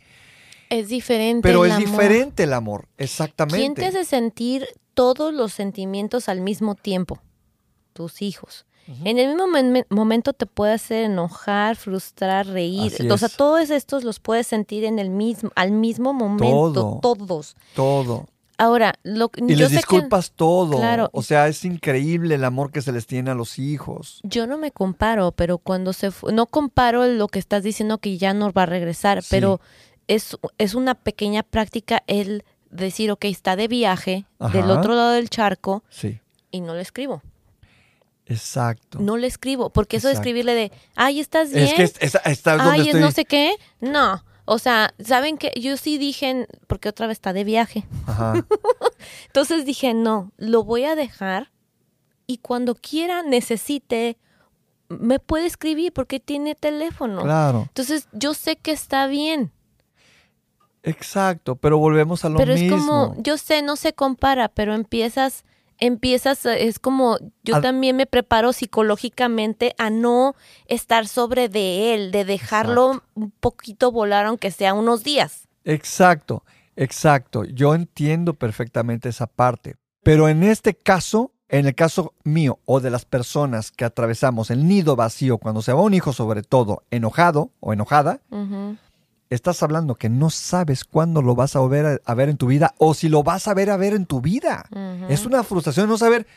Es 0.70 0.88
diferente. 0.90 1.42
pero 1.42 1.66
el 1.66 1.72
es 1.72 1.78
amor. 1.78 1.90
diferente 1.90 2.44
el 2.44 2.54
amor. 2.54 2.88
Exactamente. 2.98 3.58
¿Quién 3.60 3.74
te 3.74 3.86
hace 3.88 4.06
sentir 4.06 4.68
todos 4.94 5.34
los 5.34 5.52
sentimientos 5.52 6.30
al 6.30 6.42
mismo 6.42 6.76
tiempo? 6.76 7.20
Tus 7.94 8.22
hijos. 8.22 8.67
En 9.04 9.18
el 9.18 9.28
mismo 9.28 9.48
men- 9.48 9.86
momento 9.90 10.34
te 10.34 10.46
puede 10.46 10.74
hacer 10.74 11.04
enojar, 11.06 11.76
frustrar, 11.76 12.48
reír. 12.48 12.94
Así 12.94 13.10
O 13.10 13.18
sea, 13.18 13.28
es. 13.28 13.36
todos 13.36 13.70
estos 13.70 14.04
los 14.04 14.20
puedes 14.20 14.48
sentir 14.48 14.84
en 14.86 15.00
el 15.00 15.10
mismo, 15.10 15.52
al 15.56 15.72
mismo 15.72 16.14
momento, 16.14 16.74
Todo. 16.74 17.00
todos. 17.02 17.56
Todo. 17.76 18.28
Ahora, 18.60 18.96
lo, 19.04 19.30
Y 19.36 19.54
yo 19.54 19.58
les 19.58 19.68
sé 19.70 19.74
que- 19.74 19.76
disculpas 19.78 20.32
todo. 20.32 20.78
Claro. 20.78 21.10
O 21.12 21.22
sea, 21.22 21.48
es 21.48 21.64
increíble 21.64 22.34
el 22.36 22.44
amor 22.44 22.72
que 22.72 22.82
se 22.82 22.92
les 22.92 23.06
tiene 23.06 23.30
a 23.30 23.36
los 23.36 23.60
hijos. 23.60 24.20
Yo 24.24 24.48
no 24.48 24.58
me 24.58 24.72
comparo, 24.72 25.32
pero 25.32 25.60
cuando 25.60 25.94
se 25.94 26.10
no 26.34 26.48
comparo 26.48 27.06
lo 27.06 27.28
que 27.28 27.38
estás 27.40 27.62
diciendo 27.64 28.00
que 28.00 28.18
ya 28.18 28.34
no 28.34 28.52
va 28.52 28.64
a 28.64 28.66
regresar, 28.66 29.22
Sí. 29.22 29.28
pero 29.30 29.62
es, 30.08 30.38
es 30.58 30.74
una 30.74 30.96
pequeña 30.96 31.44
práctica 31.44 32.02
el 32.08 32.44
decir, 32.72 33.12
ok, 33.12 33.26
está 33.26 33.56
de 33.56 33.68
viaje 33.68 34.26
del 34.54 34.72
otro 34.72 34.96
lado 34.96 35.12
del 35.12 35.30
charco 35.30 35.84
Sí. 35.90 36.20
y 36.50 36.62
no 36.62 36.74
le 36.74 36.82
escribo. 36.82 37.22
Exacto. 38.30 39.00
No 39.00 39.18
le 39.18 39.28
escribo, 39.28 39.70
porque 39.70 39.98
eso 39.98 40.08
de 40.10 40.14
escribirle 40.14 40.54
de, 40.54 40.72
ay, 40.96 41.20
¿estás 41.20 41.52
bien? 41.52 41.64
es 41.66 41.74
que 41.74 41.84
es- 41.84 42.16
es- 42.26 42.44
donde 42.44 42.64
ay, 42.64 42.90
es 42.90 42.96
no 42.96 43.12
sé 43.12 43.26
qué. 43.26 43.56
No, 43.80 44.24
o 44.46 44.60
sea, 44.60 44.94
¿saben 45.04 45.38
qué? 45.38 45.52
Yo 45.60 45.78
sí 45.78 45.98
dije, 45.98 46.48
porque 46.68 46.90
otra 46.90 47.08
vez 47.08 47.16
está 47.16 47.32
de 47.34 47.44
viaje. 47.44 47.86
Ajá. 48.06 48.34
Entonces 49.28 49.66
dije, 49.66 49.94
no, 49.94 50.32
lo 50.38 50.64
voy 50.64 50.84
a 50.84 50.96
dejar 50.96 51.52
y 52.26 52.40
cuando 52.40 52.76
quiera, 52.76 53.24
necesite, 53.24 54.18
me 54.90 55.20
puede 55.20 55.46
escribir 55.46 55.94
porque 55.94 56.20
tiene 56.20 56.54
teléfono. 56.56 57.24
Claro. 57.24 57.64
Entonces 57.70 58.08
yo 58.12 58.34
sé 58.34 58.58
que 58.58 58.72
está 58.72 59.08
bien, 59.08 59.52
Exacto. 60.84 61.56
Pero 61.58 61.78
volvemos 61.78 62.24
a 62.24 62.30
lo 62.30 62.38
pero 62.38 62.54
mismo. 62.54 62.78
es 62.78 62.82
como, 62.82 63.16
yo 63.22 63.38
sé, 63.38 63.62
no 63.62 63.76
se 63.76 63.92
compara, 63.94 64.48
pero 64.48 64.74
empiezas 64.74 65.44
empiezas, 65.80 66.46
es 66.46 66.80
como, 66.80 67.18
yo 67.44 67.62
también 67.62 67.96
me 67.96 68.06
preparo 68.06 68.54
psicológicamente 68.54 69.74
a 69.78 69.90
no 69.90 70.36
estar 70.68 71.08
sobre 71.08 71.50
de 71.50 71.94
él, 71.94 72.12
de 72.12 72.26
dejarlo 72.26 73.04
un 73.14 73.32
poquito 73.32 73.92
volar, 73.92 74.26
aunque 74.26 74.52
sea 74.52 74.74
unos 74.74 75.04
días. 75.04 75.48
Exacto, 75.64 76.44
exacto. 76.76 77.44
Yo 77.44 77.76
entiendo 77.76 78.34
perfectamente 78.34 79.10
esa 79.10 79.28
parte. 79.28 79.76
Pero 80.04 80.30
en 80.30 80.44
este 80.44 80.74
caso, 80.74 81.34
en 81.50 81.66
el 81.66 81.76
caso 81.76 82.14
mío 82.24 82.60
o 82.66 82.80
de 82.80 82.90
las 82.90 83.06
personas 83.06 83.72
que 83.72 83.86
atravesamos 83.86 84.52
el 84.52 84.68
nido 84.68 84.96
vacío 84.96 85.38
cuando 85.38 85.62
se 85.62 85.74
va 85.74 85.82
un 85.82 85.94
hijo, 85.94 86.14
sobre 86.14 86.44
todo 86.44 86.84
enojado 86.92 87.52
o 87.60 87.74
enojada, 87.74 88.22
estás 89.30 89.62
hablando 89.64 89.96
que 89.96 90.10
no 90.10 90.30
sabes 90.30 90.84
cuándo 90.84 91.22
lo 91.22 91.36
vas 91.36 91.56
a 91.56 91.60
volver 91.60 92.02
a, 92.04 92.14
ver 92.14 92.30
en 92.30 92.38
tu 92.38 92.48
vida 92.48 92.74
o 92.78 92.94
si 92.94 93.10
lo 93.10 93.24
vas 93.24 93.48
a 93.48 93.54
ver 93.54 93.70
a 93.70 93.78
ver 93.78 93.94
en 93.94 94.06
tu 94.06 94.22
vida. 94.22 94.66
Es 95.10 95.26
una 95.26 95.44
frustración 95.44 95.90
no 95.90 95.98
saber 95.98 96.28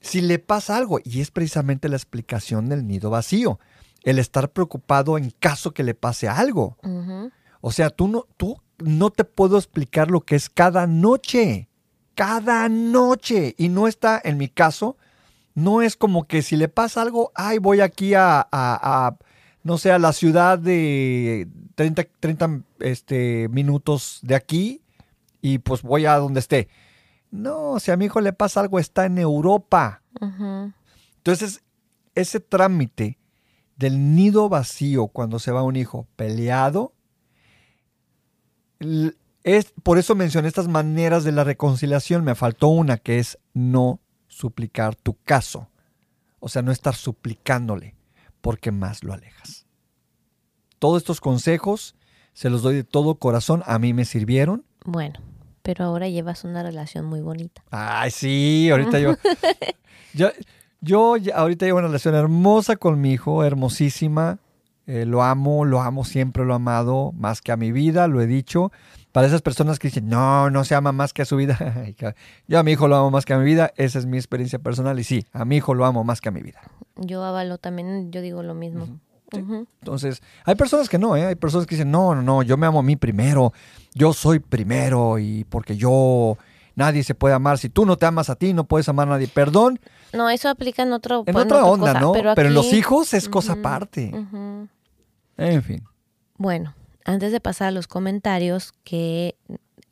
si 0.00 0.20
le 0.20 0.38
pasa 0.38 0.76
algo 0.76 1.00
y 1.02 1.20
es 1.20 1.30
precisamente 1.30 1.88
la 1.88 1.96
explicación 1.96 2.68
del 2.68 2.86
nido 2.86 3.10
vacío, 3.10 3.58
el 4.04 4.18
estar 4.18 4.50
preocupado 4.50 5.18
en 5.18 5.30
caso 5.30 5.72
que 5.72 5.82
le 5.82 5.94
pase 5.94 6.28
algo. 6.28 6.76
O 7.60 7.72
sea, 7.72 7.90
tú 7.90 8.08
no, 8.08 8.26
tú 8.36 8.60
no 8.78 9.10
te 9.10 9.24
puedo 9.24 9.56
explicar 9.56 10.10
lo 10.10 10.20
que 10.20 10.36
es 10.36 10.48
cada 10.48 10.86
noche, 10.86 11.68
cada 12.14 12.68
noche 12.68 13.54
y 13.58 13.68
no 13.68 13.88
está 13.88 14.20
en 14.22 14.38
mi 14.38 14.48
caso. 14.48 14.96
No 15.54 15.80
es 15.80 15.96
como 15.96 16.24
que 16.24 16.42
si 16.42 16.56
le 16.56 16.68
pasa 16.68 17.00
algo, 17.00 17.32
ay, 17.34 17.58
voy 17.58 17.80
aquí 17.80 18.12
a 18.14 19.16
no 19.66 19.78
sé, 19.78 19.90
a 19.90 19.98
la 19.98 20.12
ciudad 20.12 20.60
de 20.60 21.48
30, 21.76 22.04
30 22.18 22.62
este, 22.80 23.48
minutos 23.50 24.18
de 24.22 24.34
aquí 24.34 24.82
y 25.40 25.58
pues 25.58 25.82
voy 25.82 26.06
a 26.06 26.16
donde 26.16 26.40
esté. 26.40 26.68
No, 27.30 27.78
si 27.78 27.90
a 27.90 27.96
mi 27.96 28.06
hijo 28.06 28.20
le 28.20 28.32
pasa 28.32 28.60
algo, 28.60 28.78
está 28.78 29.06
en 29.06 29.18
Europa. 29.18 30.02
Entonces, 31.18 31.62
ese 32.14 32.40
trámite 32.40 33.18
del 33.76 34.14
nido 34.14 34.48
vacío 34.48 35.08
cuando 35.08 35.38
se 35.38 35.52
va 35.52 35.62
un 35.62 35.76
hijo 35.76 36.08
peleado, 36.16 36.94
es, 39.44 39.72
por 39.82 39.98
eso 39.98 40.14
mencioné 40.14 40.48
estas 40.48 40.68
maneras 40.68 41.24
de 41.24 41.32
la 41.32 41.44
reconciliación. 41.44 42.24
Me 42.24 42.34
faltó 42.34 42.68
una 42.68 42.96
que 42.96 43.18
es 43.18 43.38
no 43.52 44.00
suplicar 44.28 44.96
tu 44.96 45.14
caso. 45.24 45.68
O 46.40 46.48
sea, 46.48 46.62
no 46.62 46.72
estar 46.72 46.94
suplicándole 46.94 47.94
porque 48.40 48.70
más 48.70 49.04
lo 49.04 49.12
alejas. 49.12 49.65
Todos 50.78 51.02
estos 51.02 51.20
consejos 51.20 51.94
se 52.32 52.50
los 52.50 52.62
doy 52.62 52.74
de 52.74 52.84
todo 52.84 53.14
corazón, 53.14 53.62
a 53.66 53.78
mí 53.78 53.94
me 53.94 54.04
sirvieron. 54.04 54.64
Bueno, 54.84 55.20
pero 55.62 55.84
ahora 55.84 56.08
llevas 56.08 56.44
una 56.44 56.62
relación 56.62 57.06
muy 57.06 57.20
bonita. 57.20 57.62
Ay, 57.70 58.10
sí, 58.10 58.68
ahorita 58.70 58.98
yo, 59.00 59.14
yo, 60.12 60.30
yo 60.80 61.16
ahorita 61.34 61.66
llevo 61.66 61.78
una 61.78 61.88
relación 61.88 62.14
hermosa 62.14 62.76
con 62.76 63.00
mi 63.00 63.12
hijo, 63.12 63.42
hermosísima. 63.42 64.38
Eh, 64.86 65.04
lo 65.04 65.24
amo, 65.24 65.64
lo 65.64 65.80
amo, 65.80 66.04
siempre 66.04 66.44
lo 66.44 66.52
he 66.52 66.56
amado, 66.56 67.10
más 67.16 67.42
que 67.42 67.50
a 67.50 67.56
mi 67.56 67.72
vida, 67.72 68.06
lo 68.06 68.20
he 68.20 68.26
dicho. 68.26 68.70
Para 69.10 69.26
esas 69.26 69.42
personas 69.42 69.78
que 69.78 69.88
dicen, 69.88 70.08
no, 70.08 70.50
no 70.50 70.62
se 70.64 70.76
ama 70.76 70.92
más 70.92 71.12
que 71.12 71.22
a 71.22 71.24
su 71.24 71.36
vida. 71.36 71.58
yo 72.46 72.58
a 72.58 72.62
mi 72.62 72.72
hijo 72.72 72.86
lo 72.86 72.96
amo 72.96 73.10
más 73.10 73.24
que 73.24 73.32
a 73.32 73.38
mi 73.38 73.44
vida, 73.44 73.72
esa 73.76 73.98
es 73.98 74.06
mi 74.06 74.18
experiencia 74.18 74.58
personal 74.60 75.00
y 75.00 75.04
sí, 75.04 75.26
a 75.32 75.44
mi 75.44 75.56
hijo 75.56 75.74
lo 75.74 75.86
amo 75.86 76.04
más 76.04 76.20
que 76.20 76.28
a 76.28 76.32
mi 76.32 76.42
vida. 76.42 76.60
Yo 76.96 77.24
avalo 77.24 77.58
también, 77.58 78.12
yo 78.12 78.20
digo 78.20 78.44
lo 78.44 78.54
mismo. 78.54 79.00
Entonces, 79.32 80.22
hay 80.44 80.54
personas 80.54 80.88
que 80.88 80.98
no, 80.98 81.16
¿eh? 81.16 81.26
hay 81.26 81.34
personas 81.34 81.66
que 81.66 81.74
dicen, 81.74 81.90
no, 81.90 82.14
no, 82.14 82.22
no, 82.22 82.42
yo 82.42 82.56
me 82.56 82.66
amo 82.66 82.78
a 82.78 82.82
mí 82.82 82.96
primero, 82.96 83.52
yo 83.94 84.12
soy 84.12 84.38
primero 84.38 85.18
y 85.18 85.44
porque 85.44 85.76
yo, 85.76 86.38
nadie 86.74 87.02
se 87.02 87.14
puede 87.14 87.34
amar, 87.34 87.58
si 87.58 87.68
tú 87.68 87.84
no 87.86 87.96
te 87.96 88.06
amas 88.06 88.30
a 88.30 88.36
ti, 88.36 88.52
no 88.52 88.64
puedes 88.64 88.88
amar 88.88 89.08
a 89.08 89.12
nadie, 89.12 89.28
perdón. 89.28 89.80
No, 90.12 90.30
eso 90.30 90.48
aplica 90.48 90.82
en, 90.82 90.92
otro, 90.92 91.24
en 91.26 91.36
otra 91.36 91.64
onda, 91.64 92.00
¿no? 92.00 92.12
Pero, 92.12 92.34
en 92.34 92.54
los 92.54 92.72
hijos 92.72 93.14
es 93.14 93.28
cosa 93.28 93.54
aparte. 93.54 94.12
En 95.36 95.62
fin. 95.62 95.82
Bueno, 96.38 96.74
antes 97.04 97.32
de 97.32 97.40
pasar 97.40 97.68
a 97.68 97.70
los 97.72 97.88
comentarios 97.88 98.72
que 98.84 99.36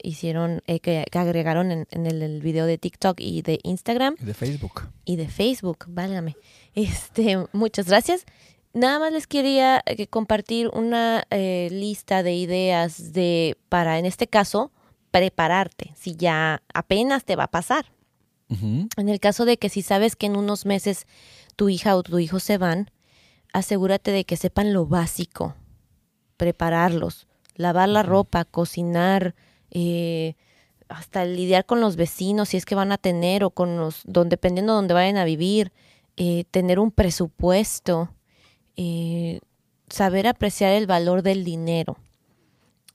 hicieron, 0.03 0.63
eh, 0.67 0.81
que, 0.81 1.05
agregaron 1.13 1.73
en, 1.73 1.87
el, 1.91 2.23
el, 2.23 2.41
video 2.41 2.67
de 2.67 2.79
TikTok 2.79 3.21
y 3.21 3.43
de 3.43 3.59
Instagram. 3.63 4.17
Y 4.21 4.25
de 4.25 4.35
Facebook. 4.35 4.83
Y 5.05 5.17
de 5.17 5.29
Facebook, 5.29 5.87
válgame. 5.89 6.37
Este, 6.75 7.39
muchas 7.53 7.87
gracias. 7.87 8.27
Nada 8.75 8.99
más 8.99 9.13
les 9.13 9.29
quería 9.29 9.83
eh, 9.87 10.09
compartir 10.09 10.69
una 10.69 11.25
eh, 11.31 11.69
lista 11.71 12.25
de 12.25 12.35
ideas 12.35 13.13
de 13.13 13.57
para, 13.69 14.01
en 14.01 14.05
este 14.05 14.27
caso, 14.27 14.73
prepararte 15.13 15.93
si 15.95 16.17
ya 16.17 16.61
apenas 16.75 17.25
te 17.25 17.37
va 17.37 17.45
a 17.45 17.51
pasar. 17.51 17.87
En 18.51 19.09
el 19.09 19.19
caso 19.19 19.47
de 19.47 19.57
que 19.57 19.69
si 19.69 19.83
sabes 19.83 20.15
que 20.15 20.27
en 20.27 20.37
unos 20.37 20.65
meses 20.65 21.07
tu 21.57 21.69
hija 21.69 21.97
o 21.97 22.03
tu 22.05 22.19
hijo 22.21 22.39
se 22.39 22.57
van, 22.57 22.91
asegúrate 23.53 24.13
de 24.13 24.25
que 24.25 24.37
sepan 24.37 24.73
lo 24.73 24.87
básico, 24.87 25.55
prepararlos, 26.37 27.27
lavar 27.57 27.89
la 27.89 28.05
ropa, 28.05 28.45
cocinar, 28.45 29.35
eh, 29.71 30.35
hasta 30.89 31.25
lidiar 31.25 31.67
con 31.67 31.81
los 31.81 31.97
vecinos 31.97 32.51
si 32.51 32.57
es 32.57 32.65
que 32.65 32.75
van 32.75 32.93
a 32.93 32.99
tener 32.99 33.43
o 33.43 33.51
con 33.51 33.77
los, 33.77 34.03
dependiendo 34.05 34.73
de 34.73 34.77
dónde 34.77 34.95
vayan 34.95 35.17
a 35.17 35.25
vivir, 35.25 35.73
eh, 36.17 36.45
tener 36.51 36.79
un 36.79 36.93
presupuesto, 36.93 38.11
eh, 38.77 39.41
saber 39.89 40.27
apreciar 40.27 40.73
el 40.73 40.87
valor 40.87 41.23
del 41.23 41.45
dinero. 41.45 41.97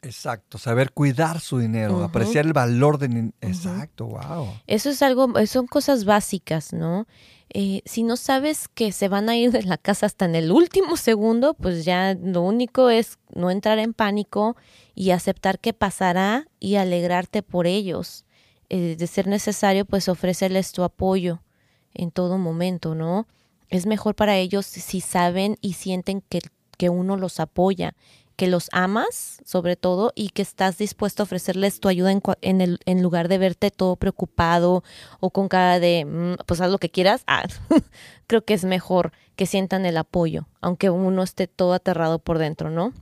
Exacto, 0.01 0.57
saber 0.57 0.91
cuidar 0.91 1.41
su 1.41 1.59
dinero, 1.59 2.03
apreciar 2.03 2.45
el 2.45 2.53
valor 2.53 2.99
del 2.99 3.33
Exacto, 3.41 4.05
wow. 4.05 4.47
Eso 4.65 4.89
es 4.89 5.01
algo, 5.01 5.33
son 5.45 5.67
cosas 5.67 6.05
básicas, 6.05 6.71
¿no? 6.71 7.05
Eh, 7.51 7.81
si 7.83 8.03
no 8.03 8.15
sabes 8.15 8.67
que 8.67 8.91
se 8.91 9.09
van 9.09 9.27
a 9.27 9.35
ir 9.35 9.51
de 9.51 9.63
la 9.63 9.77
casa 9.77 10.05
hasta 10.05 10.25
en 10.25 10.35
el 10.35 10.51
último 10.51 10.95
segundo, 10.95 11.53
pues 11.53 11.83
ya 11.83 12.13
lo 12.13 12.43
único 12.43 12.89
es 12.89 13.17
no 13.33 13.51
entrar 13.51 13.79
en 13.79 13.93
pánico 13.93 14.55
y 14.95 15.11
aceptar 15.11 15.59
que 15.59 15.73
pasará 15.73 16.47
y 16.59 16.75
alegrarte 16.75 17.41
por 17.41 17.67
ellos. 17.67 18.23
Eh, 18.69 18.95
de 18.97 19.07
ser 19.07 19.27
necesario, 19.27 19.83
pues 19.83 20.07
ofrecerles 20.07 20.71
tu 20.71 20.83
apoyo 20.83 21.41
en 21.95 22.11
todo 22.11 22.37
momento, 22.37 22.93
¿no? 22.93 23.27
Es 23.69 23.85
mejor 23.85 24.15
para 24.15 24.37
ellos 24.37 24.65
si 24.65 25.01
saben 25.01 25.57
y 25.61 25.73
sienten 25.73 26.21
que, 26.21 26.39
que 26.77 26.89
uno 26.89 27.17
los 27.17 27.39
apoya, 27.39 27.95
que 28.35 28.47
los 28.47 28.69
amas 28.71 29.41
sobre 29.45 29.75
todo 29.75 30.13
y 30.15 30.29
que 30.29 30.41
estás 30.41 30.77
dispuesto 30.77 31.21
a 31.21 31.25
ofrecerles 31.25 31.79
tu 31.79 31.89
ayuda 31.89 32.11
en, 32.11 32.21
en, 32.41 32.61
el, 32.61 32.79
en 32.85 33.03
lugar 33.03 33.27
de 33.27 33.37
verte 33.37 33.69
todo 33.69 33.97
preocupado 33.97 34.83
o 35.19 35.29
con 35.29 35.49
cara 35.49 35.79
de, 35.79 36.05
mm, 36.05 36.45
pues 36.45 36.61
haz 36.61 36.71
lo 36.71 36.77
que 36.77 36.89
quieras. 36.89 37.23
Ah, 37.27 37.43
creo 38.27 38.45
que 38.45 38.53
es 38.53 38.63
mejor 38.63 39.11
que 39.35 39.45
sientan 39.45 39.85
el 39.85 39.97
apoyo, 39.97 40.47
aunque 40.61 40.89
uno 40.89 41.21
esté 41.21 41.47
todo 41.47 41.73
aterrado 41.73 42.19
por 42.19 42.37
dentro, 42.37 42.69
¿no? 42.69 42.93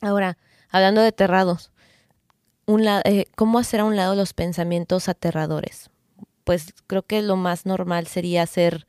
Ahora, 0.00 0.38
hablando 0.70 1.00
de 1.00 1.08
aterrados, 1.08 1.70
un 2.66 2.86
eh, 2.86 3.26
¿cómo 3.36 3.58
hacer 3.58 3.80
a 3.80 3.84
un 3.84 3.96
lado 3.96 4.14
los 4.14 4.34
pensamientos 4.34 5.08
aterradores? 5.08 5.90
Pues 6.44 6.74
creo 6.86 7.02
que 7.02 7.22
lo 7.22 7.36
más 7.36 7.64
normal 7.64 8.06
sería 8.06 8.42
hacer, 8.42 8.86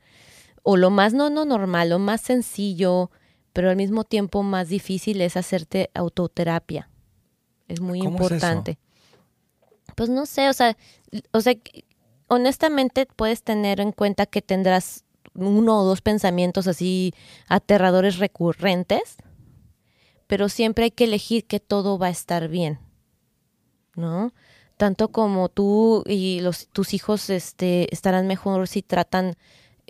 o 0.62 0.76
lo 0.76 0.90
más 0.90 1.14
no, 1.14 1.30
no 1.30 1.44
normal, 1.44 1.90
lo 1.90 1.98
más 1.98 2.20
sencillo, 2.20 3.10
pero 3.52 3.70
al 3.70 3.76
mismo 3.76 4.04
tiempo 4.04 4.42
más 4.42 4.68
difícil 4.68 5.20
es 5.20 5.36
hacerte 5.36 5.90
autoterapia. 5.94 6.88
Es 7.68 7.80
muy 7.80 8.00
importante. 8.00 8.78
pues 9.94 10.08
no 10.08 10.26
sé, 10.26 10.48
o 10.48 10.52
sea, 10.52 10.76
o 11.32 11.40
sea, 11.40 11.54
honestamente 12.28 13.06
puedes 13.06 13.42
tener 13.42 13.80
en 13.80 13.92
cuenta 13.92 14.26
que 14.26 14.42
tendrás 14.42 15.04
uno 15.34 15.80
o 15.80 15.84
dos 15.84 16.00
pensamientos 16.00 16.66
así 16.66 17.12
aterradores 17.48 18.18
recurrentes, 18.18 19.16
pero 20.26 20.48
siempre 20.48 20.84
hay 20.84 20.90
que 20.90 21.04
elegir 21.04 21.46
que 21.46 21.60
todo 21.60 21.98
va 21.98 22.06
a 22.06 22.10
estar 22.10 22.48
bien, 22.48 22.78
¿no? 23.94 24.32
Tanto 24.76 25.08
como 25.08 25.48
tú 25.48 26.04
y 26.06 26.40
los, 26.40 26.68
tus 26.68 26.94
hijos 26.94 27.30
este, 27.30 27.92
estarán 27.92 28.26
mejor 28.26 28.66
si 28.66 28.82
tratan, 28.82 29.34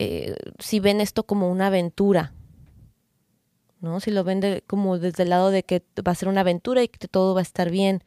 eh, 0.03 0.35
si 0.59 0.81
ven 0.81 1.03
esto 1.03 1.25
como 1.25 1.51
una 1.51 1.67
aventura, 1.67 2.33
¿no? 3.83 4.01
Si 4.01 4.11
lo 4.11 4.25
ven 4.25 4.63
como 4.67 4.99
desde 4.99 5.25
el 5.25 5.29
lado 5.29 5.51
de 5.51 5.63
que 5.63 5.83
va 6.07 6.13
a 6.13 6.15
ser 6.15 6.29
una 6.29 6.41
aventura 6.41 6.83
y 6.83 6.89
que 6.89 7.07
todo 7.07 7.35
va 7.35 7.41
a 7.41 7.43
estar 7.43 7.71
bien. 7.71 8.03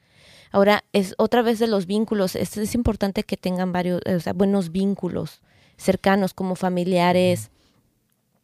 Ahora, 0.52 0.86
es 0.92 1.14
otra 1.20 1.44
vez 1.44 1.60
de 1.60 1.68
los 1.68 1.86
vínculos. 1.86 2.36
Es, 2.36 2.58
es 2.58 2.74
importante 2.74 3.22
que 3.24 3.38
tengan 3.38 3.72
varios, 3.72 4.02
o 4.08 4.20
sea, 4.20 4.34
buenos 4.34 4.72
vínculos 4.72 5.44
cercanos 5.78 6.34
como 6.34 6.56
familiares, 6.56 7.52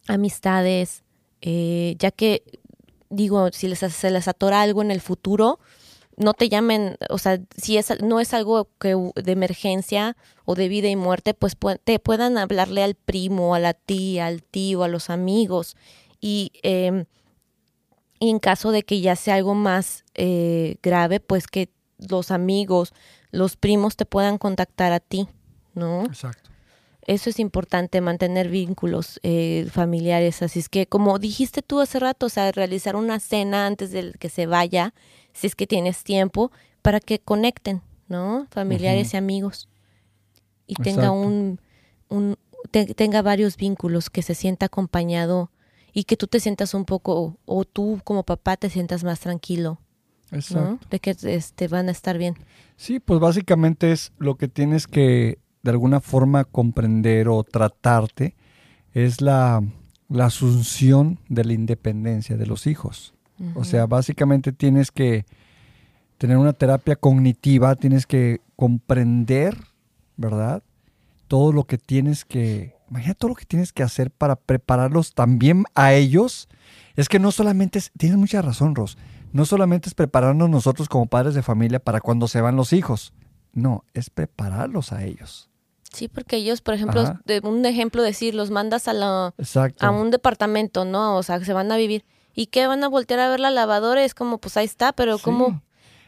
amistades, 0.08 1.04
eh, 1.42 1.96
ya 1.98 2.12
que, 2.12 2.44
digo, 3.10 3.50
si 3.52 3.68
les, 3.68 3.80
se 3.80 4.12
les 4.12 4.28
atora 4.28 4.62
algo 4.62 4.84
en 4.84 4.92
el 4.92 5.02
futuro, 5.02 5.60
no 6.20 6.34
te 6.34 6.50
llamen, 6.50 6.98
o 7.10 7.18
sea, 7.18 7.40
si 7.58 7.78
es, 7.78 8.02
no 8.02 8.20
es 8.20 8.34
algo 8.34 8.70
que, 8.80 8.96
de 9.16 9.32
emergencia 9.32 10.16
o 10.46 10.54
de 10.54 10.68
vida 10.68 10.90
y 10.90 10.96
muerte, 10.96 11.34
pues 11.34 11.58
te 11.84 11.98
puedan 12.00 12.38
hablarle 12.38 12.84
al 12.84 12.94
primo, 12.94 13.56
a 13.56 13.60
la 13.60 13.74
tía, 13.74 14.28
al 14.28 14.44
tío, 14.44 14.84
a 14.84 14.88
los 14.88 15.10
amigos 15.10 15.76
y 16.22 16.52
eh, 16.64 17.06
y 18.20 18.30
en 18.30 18.40
caso 18.40 18.72
de 18.72 18.84
que 18.84 19.00
ya 19.02 19.16
sea 19.16 19.36
algo 19.36 19.56
más 19.56 20.04
eh, 20.14 20.76
grave, 20.84 21.20
pues 21.20 21.48
que 21.48 21.70
los 21.98 22.32
amigos, 22.32 22.94
los 23.32 23.56
primos 23.56 23.96
te 23.96 24.06
puedan 24.06 24.38
contactar 24.38 24.92
a 24.92 25.00
ti, 25.00 25.28
¿no? 25.74 26.06
Exacto. 26.06 26.50
Eso 27.08 27.30
es 27.30 27.40
importante, 27.40 28.02
mantener 28.02 28.50
vínculos 28.50 29.20
eh, 29.24 29.68
familiares. 29.72 30.44
Así 30.44 30.60
es 30.60 30.70
que, 30.70 30.86
como 30.86 31.18
dijiste 31.18 31.62
tú 31.62 31.80
hace 31.80 31.98
rato, 32.00 32.28
o 32.28 32.30
sea, 32.30 32.52
realizar 32.52 32.96
una 32.96 33.20
cena 33.20 33.66
antes 33.66 33.92
de 33.92 34.12
que 34.20 34.30
se 34.30 34.46
vaya, 34.46 34.94
si 35.40 35.48
es 35.48 35.56
que 35.56 35.68
tienes 35.68 36.04
tiempo, 36.04 36.52
para 36.82 37.00
que 37.00 37.20
conecten, 37.20 37.82
¿no? 38.08 38.48
Familiares 38.52 39.14
y 39.14 39.18
amigos. 39.18 39.70
Y 40.68 40.76
tenga 40.76 41.12
un, 41.12 41.60
un 42.10 42.38
tenga 42.72 43.22
varios 43.22 43.58
vínculos, 43.58 44.10
que 44.10 44.22
se 44.22 44.36
sienta 44.36 44.68
acompañado 44.68 45.52
y 45.94 46.04
que 46.04 46.18
tú 46.18 46.28
te 46.28 46.40
sientas 46.40 46.74
un 46.74 46.86
poco, 46.86 47.38
o, 47.46 47.66
tú 47.66 48.00
como 48.04 48.24
papá 48.24 48.58
te 48.58 48.70
sientas 48.70 49.04
más 49.04 49.20
tranquilo. 49.20 49.80
Exacto. 50.32 50.86
De 50.90 51.00
que 51.00 51.16
este, 51.24 51.68
van 51.68 51.90
a 51.90 51.92
estar 51.92 52.18
bien. 52.18 52.36
Sí, 52.76 53.00
pues 53.00 53.20
básicamente 53.20 53.92
es 53.92 54.12
lo 54.20 54.36
que 54.36 54.48
tienes 54.48 54.86
que 54.86 55.40
de 55.64 55.72
alguna 55.72 56.00
forma 56.00 56.46
comprender 56.46 57.28
o 57.28 57.44
tratarte, 57.44 58.36
es 58.94 59.22
la, 59.22 59.62
asunción 60.20 61.20
de 61.28 61.46
la 61.46 61.54
independencia 61.54 62.38
de 62.38 62.46
los 62.46 62.68
hijos. 62.68 63.14
O 63.56 63.64
sea, 63.64 63.86
básicamente 63.86 64.52
tienes 64.52 64.92
que 64.92 65.26
tener 66.18 66.38
una 66.38 66.54
terapia 66.54 66.96
cognitiva, 66.96 67.76
tienes 67.76 68.06
que 68.06 68.42
comprender, 68.56 69.58
¿verdad? 70.18 70.62
Todo 71.28 71.54
lo 71.54 71.64
que 71.64 71.78
tienes 71.78 72.26
que, 72.26 72.76
imagina 72.90 73.14
todo 73.14 73.30
lo 73.30 73.36
que 73.36 73.46
tienes 73.46 73.72
que 73.72 73.84
hacer 73.84 74.12
para 74.12 74.36
prepararlos 74.36 75.14
también 75.14 75.64
a 75.76 75.94
ellos. 75.94 76.50
Es 76.96 77.08
que 77.08 77.20
no 77.20 77.32
solamente 77.32 77.80
es, 77.80 77.92
tienes 77.98 78.18
mucha 78.18 78.42
razón, 78.42 78.76
Ros, 78.76 78.98
no 79.32 79.46
solamente 79.46 79.88
es 79.88 79.96
prepararnos 79.96 80.50
nosotros 80.50 80.90
como 80.90 81.06
padres 81.06 81.36
de 81.36 81.42
familia 81.42 81.80
para 81.80 82.02
cuando 82.02 82.28
se 82.28 82.42
van 82.42 82.58
los 82.58 82.74
hijos, 82.74 83.14
no, 83.54 83.86
es 83.94 84.10
prepararlos 84.10 84.92
a 84.92 85.04
ellos. 85.06 85.50
Sí, 85.92 86.08
porque 86.08 86.36
ellos, 86.36 86.62
por 86.62 86.74
ejemplo, 86.74 87.04
un 87.44 87.66
ejemplo 87.66 88.04
decir, 88.04 88.36
los 88.36 88.52
mandas 88.52 88.88
a, 88.88 88.94
la, 88.94 89.34
a 89.80 89.90
un 89.90 90.12
departamento, 90.12 90.86
¿no? 90.86 91.18
O 91.18 91.24
sea, 91.24 91.44
se 91.44 91.54
van 91.54 91.72
a 91.72 91.78
vivir. 91.78 92.06
¿Y 92.40 92.48
qué 92.48 92.68
van 92.68 92.86
a 92.86 92.88
voltear 92.88 93.20
a 93.20 93.28
ver 93.28 93.42
la 93.42 93.52
lavadora? 93.52 94.02
Es 94.06 94.14
como, 94.14 94.38
pues 94.38 94.56
ahí 94.56 94.64
está, 94.64 94.94
pero 94.94 95.20
¿cómo? 95.20 95.62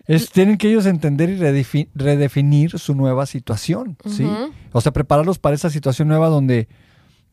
Es, 0.07 0.29
tienen 0.29 0.57
que 0.57 0.69
ellos 0.69 0.85
entender 0.85 1.29
y 1.29 1.35
redefinir 1.93 2.79
su 2.79 2.95
nueva 2.95 3.25
situación, 3.25 3.97
¿sí? 4.05 4.25
O 4.71 4.79
sea, 4.79 4.93
prepararlos 4.93 5.39
para 5.39 5.55
esa 5.55 5.69
situación 5.69 6.07
nueva 6.07 6.29
donde, 6.29 6.69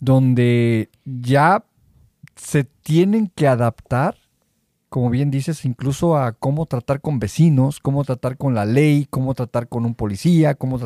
donde 0.00 0.90
ya 1.04 1.64
se 2.34 2.64
tienen 2.64 3.30
que 3.32 3.46
adaptar 3.46 4.16
como 4.88 5.10
bien 5.10 5.30
dices, 5.30 5.64
incluso 5.64 6.16
a 6.16 6.32
cómo 6.32 6.66
tratar 6.66 7.00
con 7.00 7.20
vecinos, 7.20 7.78
cómo 7.78 8.02
tratar 8.02 8.36
con 8.36 8.54
la 8.54 8.64
ley, 8.64 9.06
cómo 9.08 9.34
tratar 9.34 9.68
con 9.68 9.84
un 9.84 9.94
policía, 9.94 10.56
cómo 10.56 10.80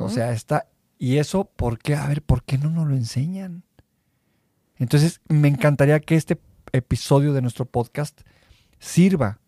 O 0.00 0.08
sea, 0.08 0.32
está... 0.32 0.66
¿Y 0.98 1.18
eso 1.18 1.44
por 1.44 1.78
qué? 1.78 1.94
A 1.94 2.08
ver, 2.08 2.22
¿por 2.22 2.42
qué 2.42 2.58
no 2.58 2.70
nos 2.70 2.88
lo 2.88 2.96
enseñan? 2.96 3.62
Entonces, 4.76 5.20
me 5.28 5.46
encantaría 5.48 6.00
que 6.00 6.16
este 6.16 6.40
episodio 6.72 7.32
de 7.32 7.42
nuestro 7.42 7.64
podcast 7.64 8.20
sirva 8.78 9.40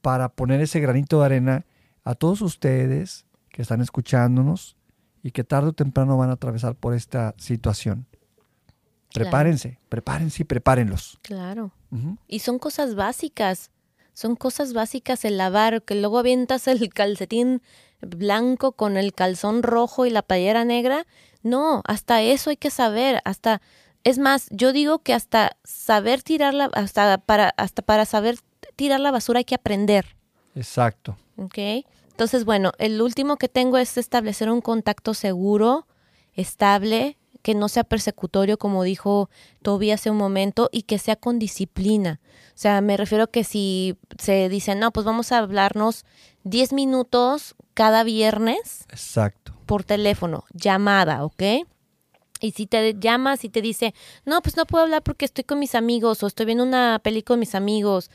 para 0.00 0.28
poner 0.28 0.60
ese 0.60 0.80
granito 0.80 1.20
de 1.20 1.26
arena 1.26 1.66
a 2.04 2.14
todos 2.14 2.40
ustedes 2.42 3.26
que 3.48 3.62
están 3.62 3.80
escuchándonos 3.80 4.76
y 5.22 5.32
que 5.32 5.44
tarde 5.44 5.70
o 5.70 5.72
temprano 5.72 6.16
van 6.16 6.30
a 6.30 6.34
atravesar 6.34 6.76
por 6.76 6.94
esta 6.94 7.34
situación. 7.38 8.06
Prepárense, 9.12 9.80
prepárense 9.88 10.42
y 10.42 10.44
prepárenlos. 10.44 11.18
Claro. 11.22 11.72
Y 12.28 12.40
son 12.40 12.58
cosas 12.58 12.94
básicas. 12.94 13.70
Son 14.12 14.36
cosas 14.36 14.72
básicas 14.72 15.24
el 15.24 15.36
lavar, 15.36 15.82
que 15.82 15.94
luego 15.94 16.18
avientas 16.18 16.68
el 16.68 16.88
calcetín 16.92 17.62
blanco 18.00 18.72
con 18.72 18.96
el 18.96 19.12
calzón 19.12 19.62
rojo 19.62 20.06
y 20.06 20.10
la 20.10 20.22
playera 20.22 20.64
negra. 20.64 21.06
No, 21.42 21.82
hasta 21.86 22.22
eso 22.22 22.50
hay 22.50 22.56
que 22.56 22.70
saber, 22.70 23.20
hasta 23.24 23.60
es 24.06 24.18
más, 24.18 24.46
yo 24.50 24.72
digo 24.72 25.00
que 25.00 25.12
hasta 25.14 25.56
saber 25.64 26.22
tirar 26.22 26.54
la 26.54 26.66
hasta 26.66 27.18
para 27.18 27.48
hasta 27.56 27.82
para 27.82 28.04
saber 28.04 28.38
tirar 28.76 29.00
la 29.00 29.10
basura 29.10 29.38
hay 29.38 29.44
que 29.44 29.56
aprender. 29.56 30.16
Exacto. 30.54 31.16
¿Ok? 31.36 31.58
Entonces, 32.12 32.44
bueno, 32.44 32.70
el 32.78 33.02
último 33.02 33.36
que 33.36 33.48
tengo 33.48 33.78
es 33.78 33.98
establecer 33.98 34.48
un 34.48 34.60
contacto 34.60 35.12
seguro, 35.12 35.88
estable, 36.34 37.18
que 37.42 37.56
no 37.56 37.68
sea 37.68 37.82
persecutorio, 37.82 38.58
como 38.58 38.84
dijo 38.84 39.28
Toby 39.62 39.90
hace 39.90 40.08
un 40.08 40.18
momento, 40.18 40.68
y 40.70 40.82
que 40.82 40.98
sea 40.98 41.16
con 41.16 41.40
disciplina. 41.40 42.20
O 42.50 42.58
sea, 42.58 42.80
me 42.82 42.96
refiero 42.96 43.24
a 43.24 43.30
que 43.30 43.42
si 43.42 43.98
se 44.18 44.48
dice, 44.48 44.76
no, 44.76 44.92
pues 44.92 45.04
vamos 45.04 45.32
a 45.32 45.38
hablarnos 45.38 46.04
10 46.44 46.74
minutos 46.74 47.56
cada 47.74 48.04
viernes. 48.04 48.86
Exacto. 48.88 49.52
Por 49.66 49.82
teléfono, 49.82 50.44
llamada, 50.52 51.24
¿ok? 51.24 51.42
Y 52.40 52.52
si 52.52 52.66
te 52.66 52.94
llamas 52.98 53.44
y 53.44 53.48
te 53.48 53.62
dice, 53.62 53.94
no, 54.24 54.42
pues 54.42 54.56
no 54.56 54.66
puedo 54.66 54.84
hablar 54.84 55.02
porque 55.02 55.24
estoy 55.24 55.44
con 55.44 55.58
mis 55.58 55.74
amigos 55.74 56.22
o 56.22 56.26
estoy 56.26 56.46
viendo 56.46 56.64
una 56.64 57.00
película 57.02 57.34
con 57.34 57.40
mis 57.40 57.54
amigos, 57.54 58.10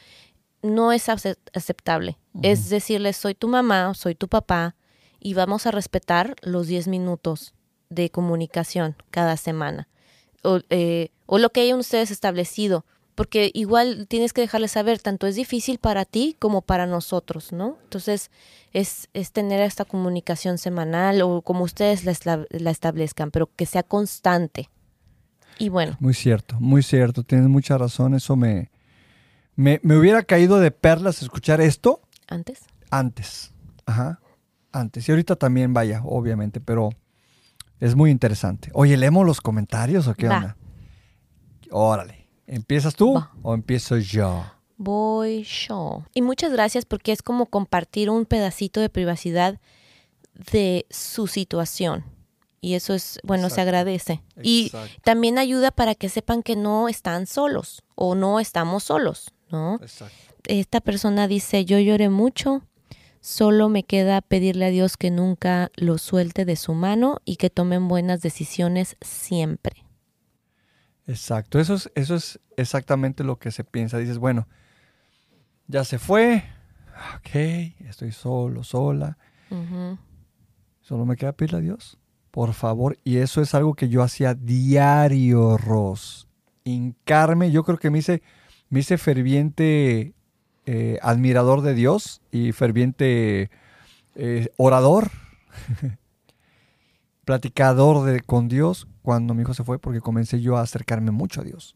no 0.61 0.91
es 0.91 1.10
aceptable. 1.10 2.18
Es 2.43 2.69
decirle, 2.69 3.14
soy 3.14 3.35
tu 3.35 3.48
mamá, 3.48 3.93
soy 3.93 4.15
tu 4.15 4.27
papá 4.27 4.76
y 5.19 5.34
vamos 5.34 5.65
a 5.68 5.72
respetar 5.72 6.35
los 6.41 6.68
10 6.68 6.88
minutos 6.88 7.53
de 7.89 8.10
comunicación 8.10 8.95
cada 9.10 9.38
semana. 9.38 9.88
O, 10.43 10.60
eh, 10.69 11.10
o 11.26 11.38
lo 11.38 11.52
que 11.52 11.61
hayan 11.61 11.80
ustedes 11.80 12.10
establecido. 12.10 12.85
Porque 13.15 13.51
igual 13.53 14.07
tienes 14.07 14.33
que 14.33 14.41
dejarles 14.41 14.71
saber, 14.71 14.99
tanto 14.99 15.27
es 15.27 15.35
difícil 15.35 15.77
para 15.77 16.05
ti 16.05 16.35
como 16.39 16.61
para 16.61 16.88
nosotros, 16.88 17.51
¿no? 17.51 17.77
Entonces, 17.83 18.31
es, 18.73 19.09
es 19.13 19.31
tener 19.31 19.61
esta 19.61 19.85
comunicación 19.85 20.57
semanal 20.57 21.21
o 21.21 21.41
como 21.41 21.63
ustedes 21.63 22.05
la, 22.05 22.45
la 22.49 22.71
establezcan, 22.71 23.31
pero 23.31 23.49
que 23.55 23.65
sea 23.65 23.83
constante. 23.83 24.69
Y 25.59 25.69
bueno. 25.69 25.95
Muy 25.99 26.13
cierto, 26.13 26.59
muy 26.59 26.81
cierto. 26.81 27.23
Tienes 27.23 27.47
mucha 27.47 27.77
razón. 27.77 28.15
Eso 28.15 28.35
me, 28.35 28.71
me, 29.55 29.79
me 29.83 29.95
hubiera 29.95 30.23
caído 30.23 30.59
de 30.59 30.71
perlas 30.71 31.21
escuchar 31.21 31.61
esto. 31.61 32.01
¿Antes? 32.27 32.61
Antes. 32.89 33.51
Ajá. 33.85 34.19
Antes. 34.71 35.07
Y 35.07 35.11
ahorita 35.11 35.35
también, 35.35 35.73
vaya, 35.73 36.01
obviamente, 36.03 36.61
pero 36.61 36.89
es 37.79 37.95
muy 37.95 38.09
interesante. 38.09 38.71
Oye, 38.73 38.97
¿leemos 38.97 39.25
los 39.25 39.41
comentarios 39.41 40.07
o 40.07 40.15
qué 40.15 40.29
onda? 40.29 40.55
Órale. 41.69 42.20
¿Empiezas 42.52 42.95
tú 42.95 43.15
o 43.44 43.53
empiezo 43.53 43.98
yo? 43.98 44.44
Voy 44.76 45.44
yo. 45.44 46.03
Y 46.14 46.22
muchas 46.22 46.52
gracias 46.52 46.84
porque 46.84 47.14
es 47.14 47.22
como 47.22 47.45
compartir 47.45 48.10
un 48.10 48.26
pedacito 48.26 48.82
de 48.82 48.90
privacidad 48.90 49.61
de 50.52 50.86
su 50.90 51.28
situación. 51.28 52.03
Y 52.60 52.73
eso 52.73 52.94
es, 52.94 53.22
bueno, 53.23 53.49
se 53.49 53.61
agradece. 53.61 54.22
Y 54.44 54.69
también 55.02 55.38
ayuda 55.38 55.72
para 55.72 55.95
que 55.95 56.10
sepan 56.10 56.44
que 56.44 56.57
no 56.57 56.90
están 56.90 57.26
solos 57.26 57.84
o 57.95 58.15
no 58.15 58.41
estamos 58.41 58.84
solos, 58.84 59.32
¿no? 59.49 59.76
Exacto. 59.82 60.14
Esta 60.44 60.82
persona 60.82 61.30
dice, 61.30 61.64
yo 61.64 61.80
lloré 61.80 62.10
mucho, 62.10 62.64
Solo 63.23 63.69
me 63.69 63.84
queda 63.84 64.19
pedirle 64.22 64.65
a 64.65 64.72
Dios 64.72 64.98
que 64.98 65.11
nunca 65.11 65.69
lo 65.76 65.99
suelte 65.99 66.44
de 66.44 66.56
su 66.56 66.73
mano 66.73 67.19
y 67.23 67.36
que 67.36 67.52
tomen 67.52 67.88
buenas 67.88 68.22
decisiones 68.22 68.98
siempre. 68.99 69.80
Exacto, 71.11 71.59
eso 71.59 71.73
es, 71.73 71.91
eso 71.93 72.15
es 72.15 72.39
exactamente 72.55 73.25
lo 73.25 73.38
que 73.38 73.51
se 73.51 73.65
piensa. 73.65 73.97
Dices, 73.97 74.17
bueno, 74.17 74.47
ya 75.67 75.83
se 75.83 75.99
fue, 75.99 76.41
ok, 77.17 77.35
estoy 77.85 78.13
solo, 78.13 78.63
sola. 78.63 79.17
Solo 80.79 81.05
me 81.05 81.17
queda 81.17 81.33
pedirle 81.33 81.57
a 81.57 81.61
Dios, 81.61 81.97
por 82.31 82.53
favor. 82.53 82.97
Y 83.03 83.17
eso 83.17 83.41
es 83.41 83.53
algo 83.53 83.73
que 83.73 83.89
yo 83.89 84.03
hacía 84.03 84.35
diario, 84.35 85.57
Ros. 85.57 86.29
Hincarme, 86.63 87.51
yo 87.51 87.65
creo 87.65 87.77
que 87.77 87.89
me 87.89 87.99
hice, 87.99 88.21
me 88.69 88.79
hice 88.79 88.97
ferviente 88.97 90.13
eh, 90.65 90.97
admirador 91.01 91.59
de 91.61 91.73
Dios 91.73 92.21
y 92.31 92.53
ferviente 92.53 93.51
eh, 94.15 94.47
orador, 94.55 95.11
platicador 97.25 98.05
de, 98.05 98.21
con 98.21 98.47
Dios 98.47 98.88
cuando 99.02 99.34
mi 99.34 99.41
hijo 99.41 99.53
se 99.53 99.64
fue, 99.64 99.80
porque 99.80 100.02
comencé 100.02 100.41
yo 100.41 100.57
a 100.57 100.61
acercarme 100.61 101.11
mucho 101.11 101.41
a 101.41 101.44
Dios. 101.44 101.76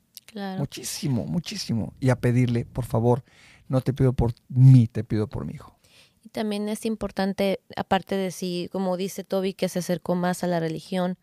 Muchísimo, 0.57 1.25
muchísimo. 1.25 1.93
Y 1.99 2.09
a 2.09 2.19
pedirle, 2.19 2.65
por 2.65 2.85
favor, 2.85 3.23
no 3.67 3.81
te 3.81 3.93
pido 3.93 4.13
por 4.13 4.33
mí, 4.49 4.87
te 4.87 5.03
pido 5.03 5.27
por 5.27 5.45
mi 5.45 5.53
hijo. 5.53 5.77
Y 6.23 6.29
también 6.29 6.67
es 6.67 6.85
importante, 6.85 7.61
aparte 7.77 8.15
de 8.15 8.31
si, 8.31 8.69
como 8.71 8.97
dice 8.97 9.23
Toby, 9.23 9.53
que 9.53 9.69
se 9.69 9.79
acercó 9.79 10.15
más 10.15 10.43
a 10.43 10.47
la 10.47 10.59
religión, 10.59 11.17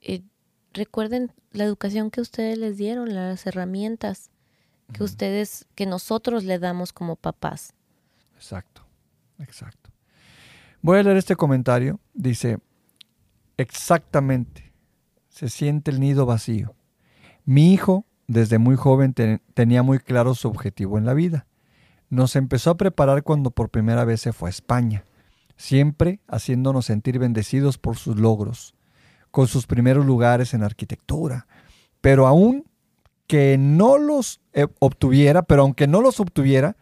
eh, 0.00 0.22
recuerden 0.72 1.32
la 1.50 1.64
educación 1.64 2.10
que 2.10 2.20
ustedes 2.20 2.58
les 2.58 2.76
dieron, 2.76 3.14
las 3.14 3.46
herramientas 3.46 4.30
que 4.92 5.02
ustedes, 5.02 5.66
que 5.74 5.86
nosotros 5.86 6.44
le 6.44 6.58
damos 6.58 6.92
como 6.92 7.16
papás. 7.16 7.72
Exacto, 8.36 8.86
exacto. 9.38 9.90
Voy 10.82 10.98
a 10.98 11.02
leer 11.02 11.16
este 11.16 11.36
comentario. 11.36 11.98
Dice, 12.12 12.58
exactamente, 13.56 14.63
se 15.34 15.48
siente 15.48 15.90
el 15.90 15.98
nido 15.98 16.26
vacío. 16.26 16.76
Mi 17.44 17.72
hijo, 17.72 18.06
desde 18.28 18.58
muy 18.58 18.76
joven, 18.76 19.14
tenía 19.52 19.82
muy 19.82 19.98
claro 19.98 20.36
su 20.36 20.46
objetivo 20.46 20.96
en 20.96 21.04
la 21.04 21.12
vida. 21.12 21.48
Nos 22.08 22.36
empezó 22.36 22.70
a 22.70 22.76
preparar 22.76 23.24
cuando 23.24 23.50
por 23.50 23.68
primera 23.68 24.04
vez 24.04 24.20
se 24.20 24.32
fue 24.32 24.48
a 24.48 24.50
España, 24.50 25.04
siempre 25.56 26.20
haciéndonos 26.28 26.86
sentir 26.86 27.18
bendecidos 27.18 27.78
por 27.78 27.96
sus 27.96 28.16
logros. 28.16 28.76
con 29.32 29.48
sus 29.48 29.66
primeros 29.66 30.06
lugares 30.06 30.54
en 30.54 30.62
arquitectura. 30.62 31.48
Pero 32.00 32.28
aún 32.28 32.66
que 33.26 33.58
no 33.58 33.98
los 33.98 34.40
eh, 34.52 34.68
obtuviera, 34.78 35.42
pero 35.42 35.62
aunque 35.62 35.88
no 35.88 36.00
los 36.00 36.20
obtuviera, 36.20 36.76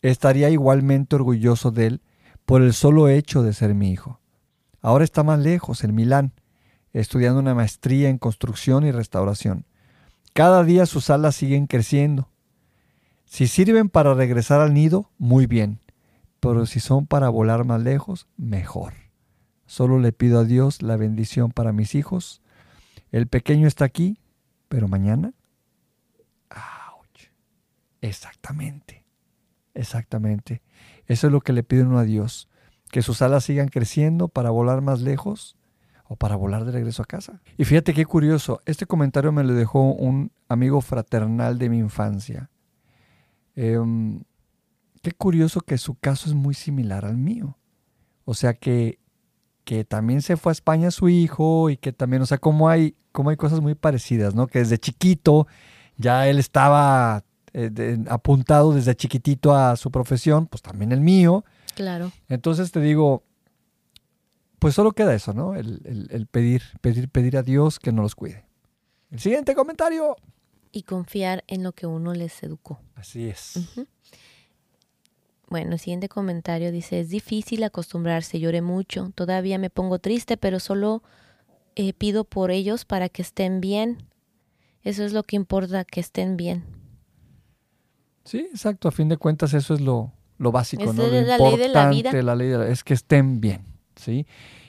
estaría 0.00 0.48
igualmente 0.48 1.16
orgulloso 1.16 1.70
de 1.70 1.86
él 1.88 2.02
por 2.46 2.62
el 2.62 2.72
solo 2.72 3.10
hecho 3.10 3.42
de 3.42 3.52
ser 3.52 3.74
mi 3.74 3.90
hijo. 3.90 4.20
Ahora 4.80 5.04
está 5.04 5.22
más 5.22 5.38
lejos, 5.40 5.84
en 5.84 5.94
Milán, 5.94 6.32
estudiando 6.92 7.40
una 7.40 7.54
maestría 7.54 8.08
en 8.08 8.18
construcción 8.18 8.86
y 8.86 8.92
restauración. 8.92 9.64
Cada 10.32 10.64
día 10.64 10.86
sus 10.86 11.10
alas 11.10 11.36
siguen 11.36 11.66
creciendo. 11.66 12.28
Si 13.24 13.46
sirven 13.46 13.88
para 13.88 14.14
regresar 14.14 14.60
al 14.60 14.72
nido, 14.72 15.10
muy 15.18 15.46
bien, 15.46 15.80
pero 16.40 16.64
si 16.66 16.80
son 16.80 17.06
para 17.06 17.28
volar 17.28 17.64
más 17.64 17.82
lejos, 17.82 18.26
mejor. 18.36 18.94
Solo 19.66 19.98
le 19.98 20.12
pido 20.12 20.40
a 20.40 20.44
Dios 20.44 20.80
la 20.80 20.96
bendición 20.96 21.50
para 21.50 21.72
mis 21.72 21.94
hijos. 21.94 22.40
El 23.12 23.26
pequeño 23.26 23.68
está 23.68 23.84
aquí, 23.84 24.18
pero 24.68 24.88
mañana. 24.88 25.34
¡Auch! 26.48 27.28
Exactamente. 28.00 29.04
Exactamente. 29.74 30.62
Eso 31.06 31.26
es 31.26 31.32
lo 31.32 31.40
que 31.42 31.52
le 31.52 31.64
pide 31.64 31.82
a 31.82 32.02
Dios. 32.04 32.48
Que 32.90 33.02
sus 33.02 33.20
alas 33.20 33.44
sigan 33.44 33.68
creciendo 33.68 34.28
para 34.28 34.48
volar 34.48 34.80
más 34.80 35.02
lejos 35.02 35.57
o 36.08 36.16
para 36.16 36.36
volar 36.36 36.64
de 36.64 36.72
regreso 36.72 37.02
a 37.02 37.06
casa. 37.06 37.40
Y 37.56 37.64
fíjate 37.64 37.92
qué 37.92 38.06
curioso, 38.06 38.62
este 38.64 38.86
comentario 38.86 39.30
me 39.30 39.44
lo 39.44 39.52
dejó 39.52 39.92
un 39.92 40.32
amigo 40.48 40.80
fraternal 40.80 41.58
de 41.58 41.68
mi 41.68 41.78
infancia. 41.78 42.50
Em, 43.54 44.22
qué 45.02 45.12
curioso 45.12 45.60
que 45.60 45.76
su 45.76 45.94
caso 45.94 46.28
es 46.28 46.34
muy 46.34 46.54
similar 46.54 47.04
al 47.04 47.18
mío. 47.18 47.58
O 48.24 48.34
sea 48.34 48.54
que, 48.54 48.98
que 49.64 49.84
también 49.84 50.22
se 50.22 50.36
fue 50.36 50.50
a 50.50 50.54
España 50.54 50.90
su 50.90 51.08
hijo 51.10 51.68
y 51.68 51.76
que 51.76 51.92
también, 51.92 52.22
o 52.22 52.26
sea, 52.26 52.38
como 52.38 52.70
hay, 52.70 52.96
como 53.12 53.30
hay 53.30 53.36
cosas 53.36 53.60
muy 53.60 53.74
parecidas, 53.74 54.34
¿no? 54.34 54.46
Que 54.46 54.60
desde 54.60 54.78
chiquito 54.78 55.46
ya 55.98 56.26
él 56.26 56.38
estaba 56.38 57.24
eh, 57.52 57.98
apuntado 58.08 58.72
desde 58.72 58.96
chiquitito 58.96 59.54
a 59.54 59.76
su 59.76 59.90
profesión, 59.90 60.46
pues 60.46 60.62
también 60.62 60.92
el 60.92 61.00
mío. 61.00 61.44
Claro. 61.74 62.12
Entonces 62.28 62.72
te 62.72 62.80
digo, 62.80 63.24
pues 64.58 64.74
solo 64.74 64.92
queda 64.92 65.14
eso, 65.14 65.32
¿no? 65.32 65.54
El, 65.54 66.28
pedir, 66.30 66.62
pedir, 66.80 67.08
pedir 67.08 67.36
a 67.36 67.42
Dios 67.42 67.78
que 67.78 67.92
nos 67.92 68.02
los 68.02 68.14
cuide. 68.14 68.44
El 69.10 69.20
siguiente 69.20 69.54
comentario. 69.54 70.16
Y 70.72 70.82
confiar 70.82 71.44
en 71.46 71.62
lo 71.62 71.72
que 71.72 71.86
uno 71.86 72.12
les 72.12 72.42
educó. 72.42 72.80
Así 72.94 73.28
es. 73.28 73.58
Bueno, 75.48 75.72
el 75.72 75.78
siguiente 75.78 76.08
comentario 76.08 76.70
dice, 76.70 77.00
es 77.00 77.08
difícil 77.08 77.64
acostumbrarse, 77.64 78.38
lloré 78.38 78.60
mucho, 78.60 79.12
todavía 79.14 79.56
me 79.58 79.70
pongo 79.70 79.98
triste, 79.98 80.36
pero 80.36 80.60
solo 80.60 81.02
eh, 81.74 81.94
pido 81.94 82.24
por 82.24 82.50
ellos 82.50 82.84
para 82.84 83.08
que 83.08 83.22
estén 83.22 83.60
bien. 83.62 84.04
Eso 84.82 85.04
es 85.04 85.14
lo 85.14 85.22
que 85.22 85.36
importa, 85.36 85.84
que 85.84 86.00
estén 86.00 86.36
bien. 86.36 86.64
Sí, 88.24 88.46
exacto, 88.52 88.88
a 88.88 88.90
fin 88.90 89.08
de 89.08 89.16
cuentas 89.16 89.54
eso 89.54 89.72
es 89.72 89.80
lo, 89.80 90.12
básico, 90.36 90.92
¿no? 90.92 91.06
Lo 91.06 91.20
la 91.22 91.38
ley 91.38 91.56
de 91.56 91.68
la 91.68 91.88
vida. 91.88 92.22
La 92.22 92.34
ley 92.34 92.52
es 92.70 92.84
que 92.84 92.92
estén 92.92 93.40
bien. 93.40 93.77
¿Sí? 93.98 94.26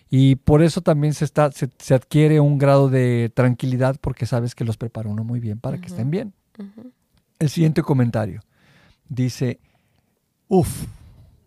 Y 0.10 0.38
por 0.38 0.64
eso 0.64 0.81
también 0.81 1.14
se, 1.14 1.23
está, 1.23 1.51
se, 1.51 1.93
adquiere 1.93 2.39
un 2.39 2.57
grado 2.57 2.89
de 2.89 3.31
tranquilidad 3.34 3.95
porque 4.01 4.26
sabes 4.26 4.56
que 4.56 4.65
los 4.65 4.76
prepara 4.76 5.10
uno 5.10 5.23
muy 5.23 5.39
bien 5.39 5.60
para 5.60 5.77
que 5.77 5.88
estén 5.88 6.10
bien. 6.10 6.34
El 7.38 7.49
siguiente 7.49 7.84
comentario 7.84 8.41
dice, 9.07 9.60
uff, 10.47 10.85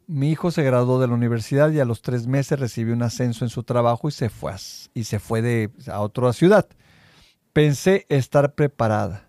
mi 0.06 0.30
hijo 0.30 0.50
se 0.50 0.62
graduó 0.62 1.00
de 1.00 1.09
la 1.09 1.14
universidad 1.14 1.70
y 1.70 1.80
a 1.80 1.84
los 1.84 2.02
tres 2.02 2.26
meses 2.26 2.60
recibió 2.60 2.94
un 2.94 3.02
ascenso 3.02 3.44
en 3.44 3.48
su 3.48 3.64
trabajo 3.64 4.09
y 4.09 4.12
se 4.12 4.28
fue 4.28 4.52
a, 4.52 4.56
y 4.94 5.04
se 5.04 5.18
fue 5.18 5.42
de, 5.42 5.70
a 5.90 6.00
otra 6.00 6.32
ciudad. 6.32 6.66
Pensé 7.52 8.06
estar 8.09 8.54
preparada. 8.54 9.28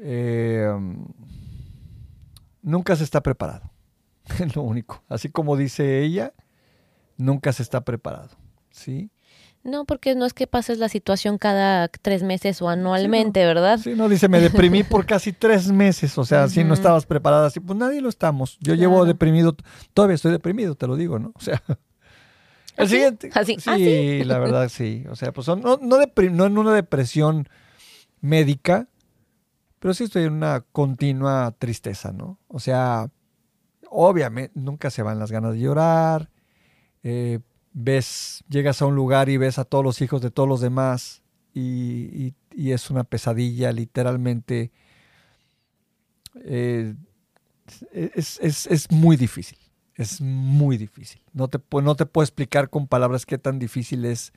Em, 0.00 1.04
nunca 2.62 2.96
se 2.96 3.04
está 3.04 3.22
preparado. 3.22 3.70
Es 4.38 4.54
lo 4.54 4.62
único. 4.62 5.02
Así 5.08 5.28
como 5.28 5.56
dice 5.56 6.02
ella, 6.02 6.32
nunca 7.18 7.52
se 7.52 7.62
está 7.62 7.84
preparado, 7.84 8.30
¿sí? 8.70 9.10
No, 9.64 9.84
porque 9.84 10.14
no 10.14 10.24
es 10.24 10.32
que 10.32 10.46
pases 10.46 10.78
la 10.78 10.88
situación 10.88 11.36
cada 11.36 11.88
tres 11.88 12.22
meses 12.22 12.62
o 12.62 12.68
anualmente, 12.68 13.44
¿verdad? 13.44 13.78
Sí, 13.78 13.94
no, 13.94 14.08
dice, 14.08 14.28
me 14.28 14.40
deprimí 14.40 14.84
por 14.84 15.04
casi 15.06 15.32
tres 15.32 15.70
meses, 15.70 16.16
o 16.16 16.24
sea, 16.24 16.48
si 16.48 16.64
no 16.64 16.74
estabas 16.74 17.04
preparada, 17.04 17.48
así, 17.48 17.60
pues 17.60 17.78
nadie 17.78 18.00
lo 18.00 18.08
estamos. 18.08 18.56
Yo 18.60 18.74
llevo 18.74 19.04
deprimido, 19.04 19.54
todavía 19.92 20.14
estoy 20.14 20.32
deprimido, 20.32 20.74
te 20.74 20.86
lo 20.86 20.96
digo, 20.96 21.18
¿no? 21.18 21.32
O 21.34 21.40
sea, 21.40 21.62
el 22.76 22.86
¿Ah, 22.86 22.88
siguiente. 22.88 23.30
¿Así? 23.34 23.56
¿Ah, 23.66 23.76
sí, 23.76 24.24
la 24.24 24.38
verdad, 24.40 24.68
sí. 24.68 25.04
O 25.10 25.16
sea, 25.16 25.32
pues 25.32 25.48
no, 25.48 25.56
no, 25.56 25.78
no 25.80 26.46
en 26.46 26.58
una 26.58 26.72
depresión 26.72 27.48
médica, 28.20 28.88
pero 29.80 29.92
sí 29.92 30.04
estoy 30.04 30.24
en 30.24 30.32
una 30.32 30.60
continua 30.72 31.54
tristeza, 31.58 32.12
¿no? 32.12 32.38
O 32.48 32.60
sea, 32.60 33.10
obviamente 33.90 34.52
nunca 34.58 34.90
se 34.90 35.02
van 35.02 35.18
las 35.18 35.30
ganas 35.32 35.54
de 35.54 35.60
llorar, 35.60 36.30
eh, 37.02 37.40
ves, 37.72 38.44
llegas 38.48 38.82
a 38.82 38.86
un 38.86 38.94
lugar 38.94 39.28
y 39.28 39.36
ves 39.36 39.58
a 39.58 39.64
todos 39.64 39.84
los 39.84 40.00
hijos 40.02 40.20
de 40.20 40.30
todos 40.30 40.48
los 40.48 40.60
demás 40.60 41.22
y, 41.54 42.34
es 42.56 42.90
una 42.90 43.04
pesadilla, 43.04 43.72
literalmente. 43.72 44.72
Eh, 46.44 46.94
es, 47.92 48.90
muy 48.90 49.16
difícil, 49.16 49.58
es 49.94 50.20
muy 50.20 50.76
difícil. 50.76 51.22
No 51.32 51.48
te, 51.48 51.60
no 51.82 51.94
te 51.94 52.06
puedo 52.06 52.24
explicar 52.24 52.68
con 52.70 52.86
palabras 52.86 53.26
qué 53.26 53.38
tan 53.38 53.58
difícil 53.58 54.04
es 54.04 54.32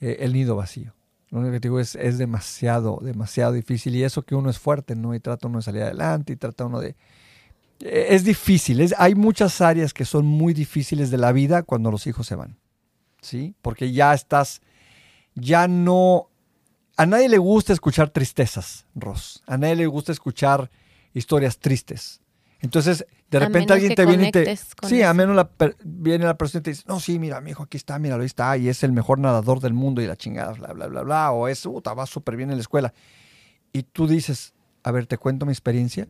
eh, 0.00 0.18
el 0.20 0.32
nido 0.32 0.56
vacío. 0.56 0.94
Lo 1.30 1.40
único 1.40 1.52
que 1.52 1.60
te 1.60 1.68
digo 1.68 1.80
es, 1.80 1.96
es 1.96 2.18
demasiado, 2.18 3.00
demasiado 3.02 3.52
difícil. 3.52 3.94
Y 3.96 4.04
eso 4.04 4.22
que 4.22 4.34
uno 4.34 4.50
es 4.50 4.58
fuerte, 4.58 4.94
¿no? 4.94 5.14
Y 5.14 5.20
trata 5.20 5.48
uno 5.48 5.58
de 5.58 5.62
salir 5.62 5.82
adelante 5.82 6.32
y 6.32 6.36
trata 6.36 6.64
uno 6.64 6.80
de, 6.80 6.96
es 7.84 8.24
difícil. 8.24 8.80
Es, 8.80 8.94
hay 8.98 9.14
muchas 9.14 9.60
áreas 9.60 9.92
que 9.92 10.04
son 10.04 10.24
muy 10.24 10.54
difíciles 10.54 11.10
de 11.10 11.18
la 11.18 11.32
vida 11.32 11.62
cuando 11.62 11.90
los 11.90 12.06
hijos 12.06 12.26
se 12.26 12.34
van. 12.34 12.58
¿Sí? 13.20 13.54
Porque 13.62 13.92
ya 13.92 14.14
estás, 14.14 14.60
ya 15.34 15.68
no... 15.68 16.30
A 16.96 17.06
nadie 17.06 17.28
le 17.28 17.38
gusta 17.38 17.72
escuchar 17.72 18.10
tristezas, 18.10 18.86
Ross. 18.94 19.42
A 19.46 19.58
nadie 19.58 19.76
le 19.76 19.86
gusta 19.86 20.12
escuchar 20.12 20.70
historias 21.12 21.58
tristes. 21.58 22.20
Entonces, 22.60 23.04
de 23.30 23.38
repente 23.40 23.72
alguien 23.72 23.94
te 23.94 24.06
viene 24.06 24.28
y 24.28 24.30
te... 24.30 24.56
Sí, 24.86 25.02
a 25.02 25.12
menos 25.12 25.34
la, 25.34 25.50
viene 25.84 26.24
la 26.24 26.38
persona 26.38 26.60
y 26.60 26.62
te 26.62 26.70
dice, 26.70 26.84
no, 26.86 27.00
sí, 27.00 27.18
mira, 27.18 27.40
mi 27.40 27.50
hijo 27.50 27.64
aquí 27.64 27.76
está, 27.76 27.98
mira, 27.98 28.16
ahí 28.16 28.24
está, 28.24 28.56
y 28.56 28.68
es 28.68 28.82
el 28.84 28.92
mejor 28.92 29.18
nadador 29.18 29.60
del 29.60 29.74
mundo 29.74 30.00
y 30.00 30.06
la 30.06 30.16
chingada, 30.16 30.52
bla, 30.52 30.72
bla, 30.72 30.86
bla, 30.86 31.02
bla, 31.02 31.32
o 31.32 31.48
es, 31.48 31.66
uh, 31.66 31.82
va 31.82 32.06
súper 32.06 32.36
bien 32.36 32.50
en 32.50 32.56
la 32.56 32.62
escuela. 32.62 32.94
Y 33.72 33.82
tú 33.82 34.06
dices, 34.06 34.54
a 34.82 34.92
ver, 34.92 35.06
te 35.06 35.18
cuento 35.18 35.46
mi 35.46 35.52
experiencia 35.52 36.06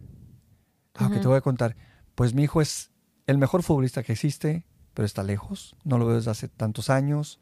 Ah, 0.94 1.10
te 1.10 1.26
voy 1.26 1.36
a 1.36 1.40
contar. 1.40 1.76
Pues 2.14 2.34
mi 2.34 2.44
hijo 2.44 2.60
es 2.60 2.90
el 3.26 3.38
mejor 3.38 3.62
futbolista 3.62 4.02
que 4.02 4.12
existe, 4.12 4.66
pero 4.94 5.06
está 5.06 5.22
lejos. 5.22 5.76
No 5.84 5.98
lo 5.98 6.06
veo 6.06 6.16
desde 6.16 6.30
hace 6.30 6.48
tantos 6.48 6.90
años. 6.90 7.40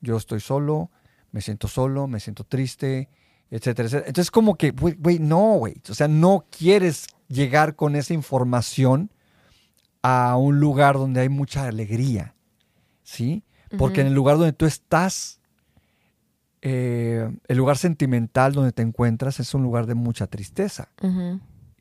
Yo 0.00 0.16
estoy 0.16 0.40
solo, 0.40 0.90
me 1.30 1.40
siento 1.40 1.68
solo, 1.68 2.06
me 2.06 2.20
siento 2.20 2.44
triste, 2.44 3.10
etcétera, 3.50 3.86
etcétera. 3.86 4.08
Entonces, 4.08 4.30
como 4.30 4.56
que, 4.56 4.70
güey, 4.70 5.18
no, 5.18 5.54
güey. 5.54 5.80
O 5.88 5.94
sea, 5.94 6.08
no 6.08 6.46
quieres 6.50 7.06
llegar 7.28 7.76
con 7.76 7.96
esa 7.96 8.14
información 8.14 9.10
a 10.02 10.36
un 10.36 10.60
lugar 10.60 10.94
donde 10.96 11.20
hay 11.20 11.28
mucha 11.28 11.66
alegría, 11.66 12.34
¿sí? 13.02 13.44
Porque 13.78 14.02
en 14.02 14.06
el 14.06 14.14
lugar 14.14 14.36
donde 14.36 14.52
tú 14.52 14.66
estás, 14.66 15.40
eh, 16.62 17.28
el 17.48 17.56
lugar 17.56 17.76
sentimental 17.76 18.52
donde 18.52 18.72
te 18.72 18.82
encuentras 18.82 19.40
es 19.40 19.52
un 19.52 19.62
lugar 19.62 19.86
de 19.86 19.94
mucha 19.94 20.26
tristeza. 20.26 20.90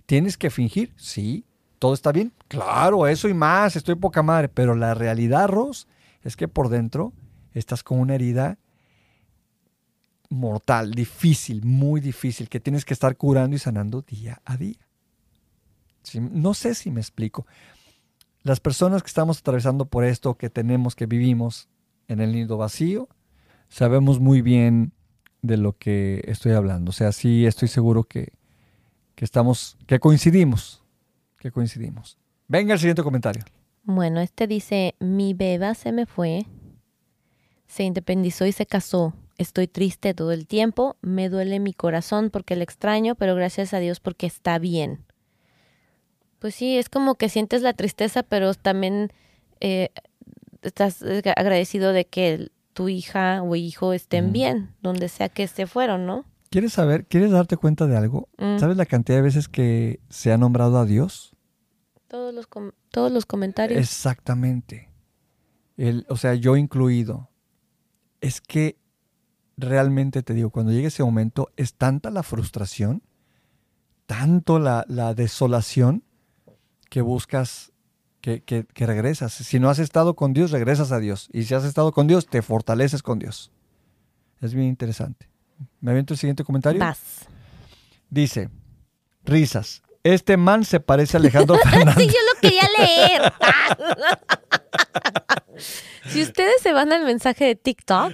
¿Tienes 0.05 0.37
que 0.37 0.49
fingir? 0.49 0.93
Sí. 0.97 1.45
¿Todo 1.79 1.93
está 1.93 2.11
bien? 2.11 2.31
Claro, 2.47 3.07
eso 3.07 3.27
y 3.27 3.33
más, 3.33 3.75
estoy 3.75 3.95
poca 3.95 4.23
madre. 4.23 4.49
Pero 4.49 4.75
la 4.75 4.93
realidad, 4.93 5.47
Ross, 5.47 5.87
es 6.21 6.35
que 6.35 6.47
por 6.47 6.69
dentro 6.69 7.13
estás 7.53 7.83
con 7.83 7.99
una 7.99 8.15
herida 8.15 8.57
mortal, 10.29 10.91
difícil, 10.91 11.63
muy 11.63 12.01
difícil, 12.01 12.49
que 12.49 12.59
tienes 12.59 12.85
que 12.85 12.93
estar 12.93 13.15
curando 13.15 13.55
y 13.55 13.59
sanando 13.59 14.01
día 14.01 14.41
a 14.45 14.57
día. 14.57 14.87
No 16.15 16.53
sé 16.53 16.75
si 16.75 16.91
me 16.91 17.01
explico. 17.01 17.45
Las 18.41 18.59
personas 18.59 19.03
que 19.03 19.07
estamos 19.07 19.39
atravesando 19.39 19.85
por 19.85 20.03
esto, 20.03 20.35
que 20.35 20.49
tenemos, 20.49 20.95
que 20.95 21.05
vivimos 21.05 21.69
en 22.07 22.19
el 22.19 22.33
nido 22.33 22.57
vacío, 22.57 23.07
sabemos 23.69 24.19
muy 24.19 24.41
bien 24.41 24.91
de 25.41 25.57
lo 25.57 25.77
que 25.77 26.21
estoy 26.25 26.53
hablando. 26.53 26.89
O 26.89 26.93
sea, 26.93 27.11
sí 27.11 27.45
estoy 27.45 27.67
seguro 27.67 28.03
que, 28.03 28.33
que 29.15 29.25
estamos, 29.25 29.77
que 29.87 29.99
coincidimos, 29.99 30.83
que 31.37 31.51
coincidimos. 31.51 32.17
Venga 32.47 32.73
el 32.73 32.79
siguiente 32.79 33.03
comentario. 33.03 33.43
Bueno, 33.83 34.21
este 34.21 34.47
dice, 34.47 34.95
mi 34.99 35.33
beba 35.33 35.75
se 35.75 35.91
me 35.91 36.05
fue, 36.05 36.45
se 37.67 37.83
independizó 37.83 38.45
y 38.45 38.51
se 38.51 38.65
casó. 38.65 39.13
Estoy 39.37 39.67
triste 39.67 40.13
todo 40.13 40.31
el 40.31 40.47
tiempo, 40.47 40.95
me 41.01 41.27
duele 41.27 41.59
mi 41.59 41.73
corazón 41.73 42.29
porque 42.29 42.55
le 42.55 42.63
extraño, 42.63 43.15
pero 43.15 43.35
gracias 43.35 43.73
a 43.73 43.79
Dios 43.79 43.99
porque 43.99 44.27
está 44.27 44.59
bien. 44.59 45.03
Pues 46.39 46.55
sí, 46.55 46.77
es 46.77 46.89
como 46.89 47.15
que 47.15 47.29
sientes 47.29 47.61
la 47.61 47.73
tristeza, 47.73 48.21
pero 48.23 48.53
también 48.53 49.11
eh, 49.59 49.89
estás 50.61 51.03
agradecido 51.35 51.93
de 51.93 52.05
que 52.05 52.51
tu 52.73 52.89
hija 52.89 53.41
o 53.41 53.55
hijo 53.55 53.93
estén 53.93 54.33
bien, 54.33 54.73
donde 54.81 55.09
sea 55.09 55.29
que 55.29 55.47
se 55.47 55.67
fueron, 55.67 56.05
¿no? 56.05 56.25
¿Quieres 56.53 56.73
saber, 56.73 57.07
quieres 57.07 57.31
darte 57.31 57.57
cuenta 57.57 57.87
de 57.87 57.97
algo? 57.97 58.29
Mm. 58.37 58.59
¿Sabes 58.59 58.77
la 58.77 58.85
cantidad 58.85 59.17
de 59.17 59.23
veces 59.23 59.47
que 59.49 59.99
se 60.09 60.31
ha 60.31 60.37
nombrado 60.37 60.77
a 60.77 60.85
Dios? 60.85 61.35
Todos 62.07 62.31
los, 62.31 62.45
com- 62.45 62.73
todos 62.91 63.11
los 63.11 63.25
comentarios. 63.25 63.79
Exactamente. 63.81 64.87
El, 65.77 66.05
o 66.09 66.15
sea, 66.15 66.35
yo 66.35 66.55
incluido. 66.55 67.31
Es 68.21 68.39
que 68.39 68.77
realmente 69.57 70.21
te 70.21 70.35
digo, 70.35 70.51
cuando 70.51 70.71
llegue 70.71 70.89
ese 70.89 71.03
momento, 71.03 71.49
es 71.57 71.73
tanta 71.73 72.11
la 72.11 72.21
frustración, 72.21 73.01
tanto 74.05 74.59
la, 74.59 74.85
la 74.87 75.15
desolación, 75.15 76.03
que 76.91 77.01
buscas 77.01 77.71
que, 78.21 78.43
que- 78.43 78.65
que 78.65 78.85
regresas. 78.85 79.33
Si 79.33 79.59
no 79.59 79.71
has 79.71 79.79
estado 79.79 80.15
con 80.15 80.33
Dios, 80.33 80.51
regresas 80.51 80.91
a 80.91 80.99
Dios. 80.99 81.29
Y 81.33 81.45
si 81.45 81.55
has 81.55 81.63
estado 81.63 81.93
con 81.93 82.05
Dios, 82.05 82.27
te 82.27 82.43
fortaleces 82.43 83.01
con 83.01 83.17
Dios. 83.17 83.51
Es 84.39 84.53
bien 84.53 84.67
interesante. 84.67 85.32
¿Me 85.79 85.91
aviento 85.91 86.13
el 86.13 86.19
siguiente 86.19 86.43
comentario? 86.43 86.79
Vas. 86.79 87.27
Dice, 88.09 88.49
risas. 89.23 89.81
Este 90.03 90.35
man 90.35 90.65
se 90.65 90.79
parece 90.79 91.17
a 91.17 91.19
Alejandro 91.19 91.57
Fernández. 91.57 91.95
Sí, 91.97 92.07
yo 92.07 92.19
lo 92.33 92.41
quería 92.41 92.69
leer. 92.77 93.33
si 96.09 96.21
ustedes 96.21 96.61
se 96.61 96.73
van 96.73 96.91
al 96.91 97.05
mensaje 97.05 97.45
de 97.45 97.55
TikTok, 97.55 98.13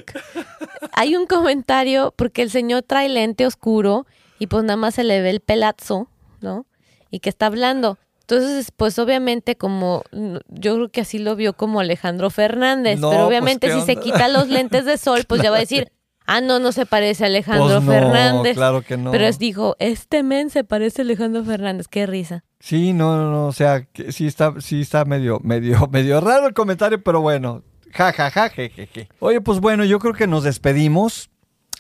hay 0.94 1.16
un 1.16 1.26
comentario 1.26 2.14
porque 2.16 2.44
el 2.44 2.52
señor 2.52 2.84
trae 2.84 3.10
lente 3.10 3.46
oscuro 3.48 4.06
y 4.38 4.48
pues 4.48 4.64
nada 4.64 4.78
más 4.78 4.96
se 4.96 5.04
le 5.04 5.22
ve 5.22 5.32
el 5.32 5.40
pelazo, 5.40 6.10
¿no? 6.42 6.66
Y 7.10 7.20
que 7.20 7.30
está 7.30 7.48
hablando. 7.48 7.98
Entonces, 8.22 8.72
pues 8.76 9.00
obviamente 9.00 9.56
como 9.58 10.04
mm, 10.12 10.38
yo 10.50 10.76
creo 10.76 10.90
que 10.90 11.02
así 11.02 11.18
lo 11.18 11.36
vio 11.36 11.54
como 11.54 11.80
Alejandro 11.80 12.30
Fernández, 12.30 13.00
No, 13.00 13.10
pero 13.10 13.24
pues, 13.24 13.28
obviamente 13.28 13.68
¿qué 13.68 13.74
si 13.74 13.82
se 13.82 13.96
quita 13.96 14.28
los 14.28 14.48
lentes 14.48 14.86
de 14.86 14.98
sol, 15.00 15.26
pues 15.28 15.42
ya 15.42 15.50
va 15.50 15.58
a 15.58 15.62
decir, 15.62 15.92
ah, 16.38 16.42
no, 16.42 16.60
no 16.60 16.72
se 16.72 16.86
parece 16.86 17.24
a 17.24 17.28
Alejandro 17.28 17.66
Pues 17.68 17.84
no, 17.84 17.92
Fernández. 17.92 18.56
claro 18.56 18.82
que 18.82 18.98
no. 18.98 19.12
Pero 19.12 19.26
es 19.26 19.40
dijo, 19.40 19.76
este 19.80 20.24
men 20.24 20.50
se 20.50 20.64
parece 20.64 21.02
a 21.02 21.04
Alejandro 21.04 21.44
Fernández, 21.44 21.88
qué 21.88 22.06
risa. 22.06 22.44
Sí, 22.60 22.94
no, 22.94 23.18
no, 23.18 23.32
no, 23.32 23.48
o 23.48 23.52
sea, 23.54 23.84
que 23.86 24.12
sí 24.12 24.28
está, 24.28 24.54
sí 24.60 24.82
está 24.82 25.06
medio, 25.06 25.40
medio, 25.44 25.88
medio 25.92 26.22
raro 26.22 26.48
el 26.48 26.54
comentario, 26.54 27.02
pero 27.04 27.22
bueno, 27.22 27.64
ja, 27.94 28.14
ja, 28.14 28.30
ja, 28.30 28.50
je, 28.50 28.70
je, 28.70 28.88
je. 28.88 29.10
Oye, 29.20 29.42
pues 29.42 29.60
bueno, 29.60 29.84
yo 29.86 30.00
creo 30.00 30.14
que 30.14 30.28
nos 30.28 30.44
despedimos. 30.44 31.30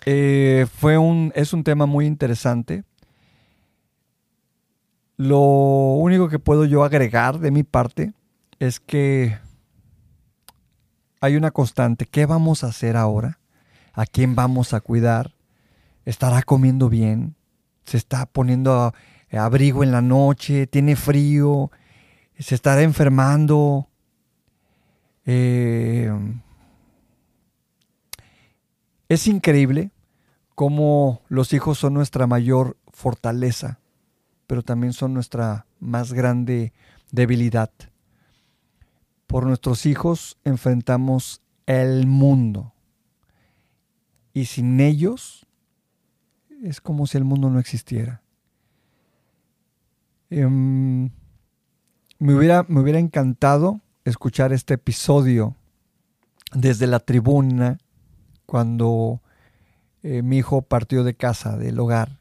Eh, 0.05 0.65
fue 0.77 0.97
un, 0.97 1.31
es 1.35 1.53
un 1.53 1.63
tema 1.63 1.85
muy 1.85 2.05
interesante. 2.05 2.83
Lo 5.17 5.39
único 5.39 6.29
que 6.29 6.39
puedo 6.39 6.63
yo 6.65 6.83
agregar 6.83 7.39
de 7.39 7.51
mi 7.51 7.63
parte 7.63 8.13
es 8.59 8.79
que 8.79 9.37
hay 11.19 11.35
una 11.35 11.51
constante. 11.51 12.05
¿Qué 12.05 12.25
vamos 12.25 12.63
a 12.63 12.67
hacer 12.67 12.95
ahora? 12.95 13.39
¿A 13.93 14.05
quién 14.05 14.35
vamos 14.35 14.73
a 14.73 14.81
cuidar? 14.81 15.33
¿Estará 16.05 16.41
comiendo 16.43 16.89
bien? 16.89 17.35
¿Se 17.85 17.97
está 17.97 18.25
poniendo 18.25 18.93
eh, 19.29 19.37
abrigo 19.37 19.83
en 19.83 19.91
la 19.91 20.01
noche? 20.01 20.67
¿Tiene 20.67 20.95
frío? 20.95 21.71
¿Se 22.37 22.55
estará 22.55 22.81
enfermando? 22.81 23.87
Eh, 25.25 26.11
es 29.09 29.27
increíble 29.27 29.91
cómo 30.55 31.21
los 31.29 31.53
hijos 31.53 31.79
son 31.79 31.93
nuestra 31.93 32.27
mayor 32.27 32.77
fortaleza, 32.91 33.79
pero 34.45 34.61
también 34.61 34.93
son 34.93 35.13
nuestra 35.13 35.65
más 35.79 36.13
grande 36.13 36.73
debilidad. 37.11 37.71
Por 39.25 39.45
nuestros 39.45 39.85
hijos 39.85 40.37
enfrentamos 40.43 41.41
el 41.65 42.07
mundo. 42.07 42.73
Y 44.33 44.45
sin 44.45 44.79
ellos 44.79 45.45
es 46.63 46.81
como 46.81 47.07
si 47.07 47.17
el 47.17 47.23
mundo 47.23 47.49
no 47.49 47.59
existiera. 47.59 48.21
Em, 50.29 51.09
me, 52.19 52.35
hubiera, 52.35 52.63
me 52.67 52.81
hubiera 52.81 52.99
encantado 52.99 53.81
escuchar 54.05 54.53
este 54.53 54.75
episodio 54.75 55.55
desde 56.53 56.87
la 56.87 56.99
tribuna 56.99 57.79
cuando 58.45 59.21
eh, 60.03 60.21
mi 60.21 60.37
hijo 60.37 60.61
partió 60.61 61.03
de 61.03 61.15
casa, 61.15 61.57
del 61.57 61.79
hogar. 61.79 62.19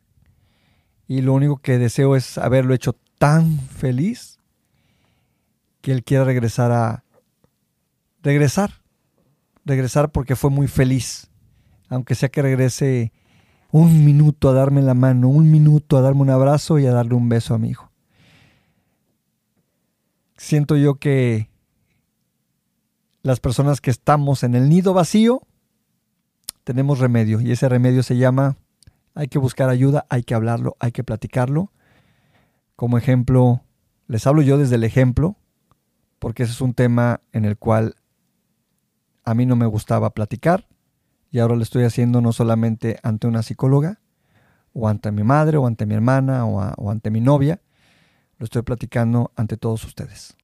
Y 1.06 1.22
lo 1.22 1.32
único 1.32 1.56
que 1.58 1.78
deseo 1.78 2.16
es 2.16 2.38
haberlo 2.38 2.74
hecho 2.74 2.96
tan 3.18 3.58
feliz 3.58 4.38
que 5.80 5.92
él 5.92 6.04
quiera 6.04 6.24
regresar 6.24 6.72
a... 6.72 7.04
Regresar. 8.22 8.82
Regresar 9.64 10.10
porque 10.10 10.36
fue 10.36 10.50
muy 10.50 10.68
feliz. 10.68 11.30
Aunque 11.88 12.14
sea 12.14 12.28
que 12.28 12.42
regrese 12.42 13.12
un 13.70 14.04
minuto 14.04 14.48
a 14.48 14.52
darme 14.52 14.82
la 14.82 14.94
mano, 14.94 15.28
un 15.28 15.50
minuto 15.50 15.96
a 15.96 16.00
darme 16.00 16.22
un 16.22 16.30
abrazo 16.30 16.78
y 16.78 16.86
a 16.86 16.92
darle 16.92 17.14
un 17.14 17.28
beso 17.28 17.54
a 17.54 17.58
mi 17.58 17.70
hijo. 17.70 17.90
Siento 20.36 20.76
yo 20.76 20.94
que 20.94 21.50
las 23.22 23.40
personas 23.40 23.80
que 23.80 23.90
estamos 23.90 24.42
en 24.42 24.54
el 24.54 24.68
nido 24.68 24.94
vacío 24.94 25.42
tenemos 26.64 26.98
remedio 26.98 27.40
y 27.40 27.50
ese 27.50 27.68
remedio 27.68 28.02
se 28.02 28.16
llama 28.16 28.56
hay 29.14 29.28
que 29.28 29.38
buscar 29.38 29.68
ayuda, 29.68 30.06
hay 30.10 30.22
que 30.22 30.34
hablarlo, 30.34 30.76
hay 30.78 30.92
que 30.92 31.02
platicarlo. 31.02 31.72
Como 32.76 32.98
ejemplo, 32.98 33.62
les 34.06 34.26
hablo 34.28 34.42
yo 34.42 34.58
desde 34.58 34.76
el 34.76 34.84
ejemplo, 34.84 35.36
porque 36.20 36.44
ese 36.44 36.52
es 36.52 36.60
un 36.60 36.72
tema 36.72 37.20
en 37.32 37.44
el 37.44 37.58
cual 37.58 37.96
a 39.24 39.34
mí 39.34 39.44
no 39.44 39.56
me 39.56 39.66
gustaba 39.66 40.10
platicar 40.10 40.68
y 41.30 41.38
ahora 41.38 41.56
lo 41.56 41.62
estoy 41.62 41.84
haciendo 41.84 42.20
no 42.20 42.32
solamente 42.32 42.98
ante 43.02 43.26
una 43.26 43.42
psicóloga, 43.42 44.00
o 44.72 44.88
ante 44.88 45.10
mi 45.10 45.24
madre, 45.24 45.56
o 45.56 45.66
ante 45.66 45.86
mi 45.86 45.94
hermana, 45.94 46.46
o, 46.46 46.60
o 46.60 46.90
ante 46.90 47.10
mi 47.10 47.20
novia, 47.20 47.60
lo 48.38 48.44
estoy 48.44 48.62
platicando 48.62 49.32
ante 49.34 49.56
todos 49.56 49.84
ustedes. 49.84 50.36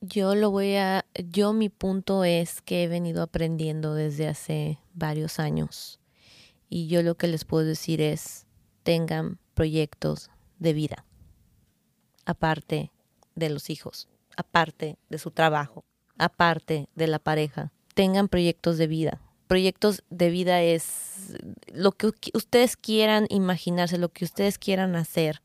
Yo 0.00 0.34
lo 0.34 0.50
voy 0.50 0.76
a, 0.76 1.06
yo 1.14 1.52
mi 1.52 1.70
punto 1.70 2.24
es 2.24 2.60
que 2.60 2.84
he 2.84 2.88
venido 2.88 3.22
aprendiendo 3.22 3.94
desde 3.94 4.28
hace 4.28 4.78
varios 4.92 5.38
años 5.38 5.98
y 6.68 6.88
yo 6.88 7.02
lo 7.02 7.16
que 7.16 7.26
les 7.26 7.44
puedo 7.44 7.64
decir 7.64 8.00
es 8.00 8.46
tengan 8.82 9.38
proyectos 9.54 10.30
de 10.58 10.72
vida, 10.74 11.06
aparte 12.26 12.92
de 13.34 13.48
los 13.48 13.70
hijos, 13.70 14.08
aparte 14.36 14.98
de 15.08 15.18
su 15.18 15.30
trabajo, 15.30 15.84
aparte 16.18 16.88
de 16.94 17.06
la 17.06 17.18
pareja, 17.18 17.72
tengan 17.94 18.28
proyectos 18.28 18.76
de 18.76 18.86
vida. 18.86 19.20
Proyectos 19.46 20.02
de 20.10 20.30
vida 20.30 20.62
es 20.62 21.36
lo 21.72 21.92
que 21.92 22.12
ustedes 22.32 22.76
quieran 22.76 23.26
imaginarse, 23.28 23.98
lo 23.98 24.08
que 24.08 24.24
ustedes 24.24 24.58
quieran 24.58 24.96
hacer 24.96 25.42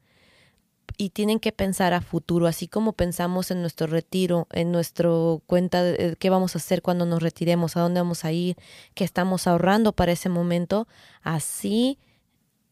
y 0.99 1.11
tienen 1.11 1.39
que 1.39 1.53
pensar 1.53 1.93
a 1.93 2.01
futuro, 2.01 2.45
así 2.45 2.67
como 2.67 2.91
pensamos 2.91 3.51
en 3.51 3.61
nuestro 3.61 3.88
retiro, 3.88 4.47
en 4.51 4.73
nuestro 4.73 5.41
cuenta 5.47 5.81
de 5.81 5.93
eh, 5.93 6.15
qué 6.19 6.30
vamos 6.30 6.55
a 6.55 6.59
hacer 6.59 6.81
cuando 6.81 7.05
nos 7.05 7.23
retiremos, 7.23 7.77
a 7.77 7.80
dónde 7.80 8.01
vamos 8.01 8.26
a 8.26 8.34
ir, 8.34 8.57
qué 8.95 9.05
estamos 9.05 9.47
ahorrando 9.47 9.93
para 9.93 10.11
ese 10.11 10.27
momento, 10.27 10.89
así 11.21 11.99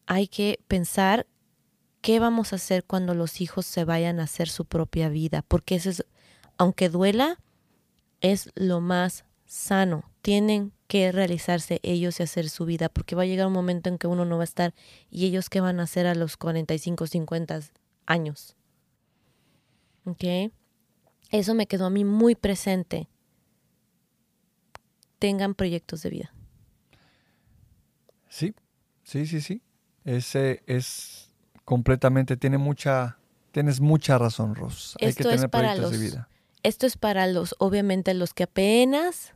hay 0.06 0.28
que 0.28 0.60
pensar 0.68 1.26
qué 2.02 2.20
vamos 2.20 2.52
a 2.52 2.56
hacer 2.56 2.84
cuando 2.84 3.14
los 3.14 3.40
hijos 3.40 3.64
se 3.64 3.86
vayan 3.86 4.20
a 4.20 4.24
hacer 4.24 4.50
su 4.50 4.66
propia 4.66 5.08
vida, 5.08 5.42
porque 5.48 5.76
eso 5.76 5.88
es, 5.88 6.04
aunque 6.58 6.90
duela, 6.90 7.40
es 8.20 8.50
lo 8.54 8.82
más 8.82 9.24
sano. 9.46 10.04
Tienen 10.28 10.72
que 10.88 11.10
realizarse 11.10 11.80
ellos 11.82 12.20
y 12.20 12.22
hacer 12.22 12.50
su 12.50 12.66
vida, 12.66 12.90
porque 12.90 13.16
va 13.16 13.22
a 13.22 13.24
llegar 13.24 13.46
un 13.46 13.52
momento 13.54 13.88
en 13.88 13.96
que 13.96 14.06
uno 14.08 14.26
no 14.26 14.36
va 14.36 14.42
a 14.42 14.44
estar 14.44 14.74
y 15.10 15.24
ellos 15.24 15.48
qué 15.48 15.62
van 15.62 15.80
a 15.80 15.84
hacer 15.84 16.06
a 16.06 16.14
los 16.14 16.36
45, 16.36 17.06
50 17.06 17.60
años. 18.04 18.54
¿Ok? 20.04 20.52
Eso 21.30 21.54
me 21.54 21.66
quedó 21.66 21.86
a 21.86 21.90
mí 21.90 22.04
muy 22.04 22.34
presente. 22.34 23.08
Tengan 25.18 25.54
proyectos 25.54 26.02
de 26.02 26.10
vida. 26.10 26.34
Sí, 28.28 28.54
sí, 29.04 29.26
sí, 29.26 29.40
sí. 29.40 29.62
Ese 30.04 30.62
es 30.66 31.32
completamente, 31.64 32.36
tiene 32.36 32.58
mucha, 32.58 33.16
tienes 33.50 33.80
mucha 33.80 34.18
razón, 34.18 34.54
Ros. 34.54 34.94
Hay 35.00 35.06
que 35.06 35.22
Esto 35.22 35.30
es 35.30 35.36
tener 35.36 35.48
para 35.48 35.68
proyectos 35.72 35.90
de 35.92 35.96
los- 35.96 36.12
vida. 36.12 36.28
Esto 36.64 36.86
es 36.86 36.98
para 36.98 37.26
los, 37.28 37.54
obviamente, 37.58 38.12
los 38.12 38.34
que 38.34 38.42
apenas 38.42 39.32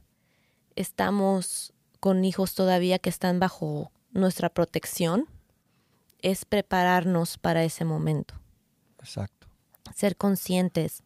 estamos 0.77 1.73
con 2.01 2.25
hijos 2.25 2.55
todavía 2.55 2.99
que 2.99 3.11
están 3.11 3.39
bajo 3.39 3.91
nuestra 4.13 4.49
protección. 4.49 5.27
Es 6.21 6.45
prepararnos 6.45 7.39
para 7.39 7.65
ese 7.65 7.85
momento. 7.85 8.35
Exacto. 9.01 9.49
ser 9.95 10.17
conscientes. 10.17 11.03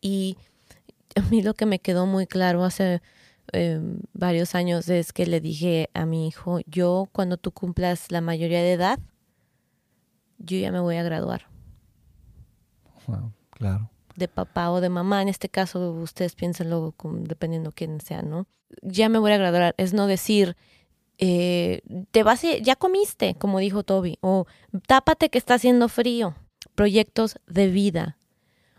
Y 0.00 0.36
a 1.14 1.22
mí 1.22 1.42
lo 1.42 1.54
que 1.54 1.66
me 1.66 1.78
quedó 1.78 2.06
muy 2.06 2.26
claro 2.26 2.64
hace 2.64 3.00
eh, 3.52 3.80
varios 4.12 4.54
años 4.54 4.88
es 4.88 5.12
que 5.12 5.26
le 5.26 5.40
dije 5.40 5.88
a 5.94 6.04
mi 6.04 6.26
hijo, 6.26 6.60
yo 6.66 7.08
cuando 7.12 7.36
tú 7.36 7.52
cumplas 7.52 8.10
la 8.10 8.20
mayoría 8.20 8.60
de 8.60 8.72
edad, 8.72 8.98
yo 10.38 10.58
ya 10.58 10.72
me 10.72 10.80
voy 10.80 10.96
a 10.96 11.02
graduar. 11.02 11.46
Wow, 13.06 13.32
claro. 13.50 13.90
De 14.16 14.28
papá 14.28 14.70
o 14.70 14.80
de 14.80 14.88
mamá, 14.88 15.22
en 15.22 15.28
este 15.28 15.48
caso 15.48 15.92
ustedes 15.92 16.34
piénsenlo 16.34 16.92
con- 16.96 17.24
dependiendo 17.24 17.72
quién 17.72 18.00
sea, 18.00 18.22
¿no? 18.22 18.46
Ya 18.82 19.08
me 19.08 19.18
voy 19.18 19.32
a 19.32 19.38
graduar, 19.38 19.74
es 19.78 19.92
no 19.92 20.06
decir, 20.06 20.56
eh, 21.18 21.80
te 22.10 22.22
vas, 22.22 22.44
a- 22.44 22.58
ya 22.58 22.76
comiste, 22.76 23.34
como 23.36 23.58
dijo 23.58 23.82
Toby, 23.82 24.18
o 24.20 24.46
tápate 24.86 25.28
que 25.30 25.38
está 25.38 25.54
haciendo 25.54 25.88
frío. 25.88 26.34
Proyectos 26.74 27.36
de 27.46 27.68
vida. 27.68 28.18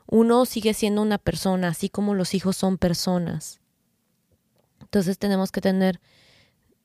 Uno 0.05 0.45
sigue 0.45 0.73
siendo 0.73 1.01
una 1.01 1.17
persona, 1.17 1.69
así 1.69 1.89
como 1.89 2.13
los 2.13 2.33
hijos 2.35 2.55
son 2.55 2.77
personas. 2.77 3.59
Entonces 4.81 5.17
tenemos 5.17 5.51
que 5.51 5.61
tener 5.61 5.99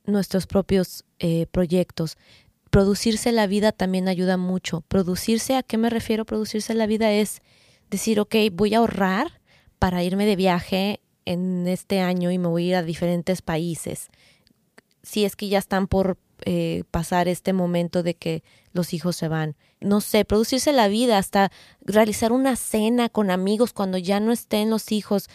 nuestros 0.05 0.47
propios 0.47 1.05
eh, 1.19 1.47
proyectos. 1.51 2.17
Producirse 2.71 3.31
la 3.33 3.47
vida 3.47 3.71
también 3.73 4.09
ayuda 4.09 4.37
mucho. 4.39 4.81
Producirse, 4.89 5.55
¿a 5.55 5.63
qué 5.63 5.77
me 5.77 5.91
refiero? 5.91 6.25
Producirse 6.25 6.75
la 6.75 6.87
vida 6.87 7.13
es 7.13 7.43
decir, 7.93 8.19
ok, 8.19 8.35
voy 8.53 8.75
a 8.75 8.79
ahorrar 8.79 9.41
para 9.79 10.03
irme 10.03 10.27
de 10.27 10.35
viaje 10.35 11.01
en 11.25 11.69
este 11.69 12.01
año 12.01 12.31
y 12.33 12.39
me 12.39 12.49
voy 12.49 12.65
a 12.65 12.69
ir 12.69 12.75
a 12.77 12.83
diferentes 12.83 13.43
países. 13.43 14.09
Si 15.03 15.25
es 15.25 15.37
que 15.37 15.49
ya 15.49 15.59
están 15.59 15.87
por 15.87 16.19
eh, 16.45 16.83
pasar 16.91 17.29
este 17.29 17.53
momento 17.53 18.03
de 18.03 18.15
que 18.15 18.43
los 18.73 18.95
hijos 18.95 19.15
se 19.15 19.29
van. 19.29 19.57
No 19.81 20.01
sé, 20.01 20.25
producirse 20.25 20.73
la 20.73 20.89
vida, 20.89 21.19
hasta 21.19 21.53
realizar 21.81 22.33
una 22.33 22.57
cena 22.57 23.09
con 23.09 23.31
amigos 23.31 23.73
cuando 23.73 23.99
ya 23.99 24.19
no 24.19 24.33
estén 24.33 24.71
los 24.71 24.91
hijos. 24.91 25.29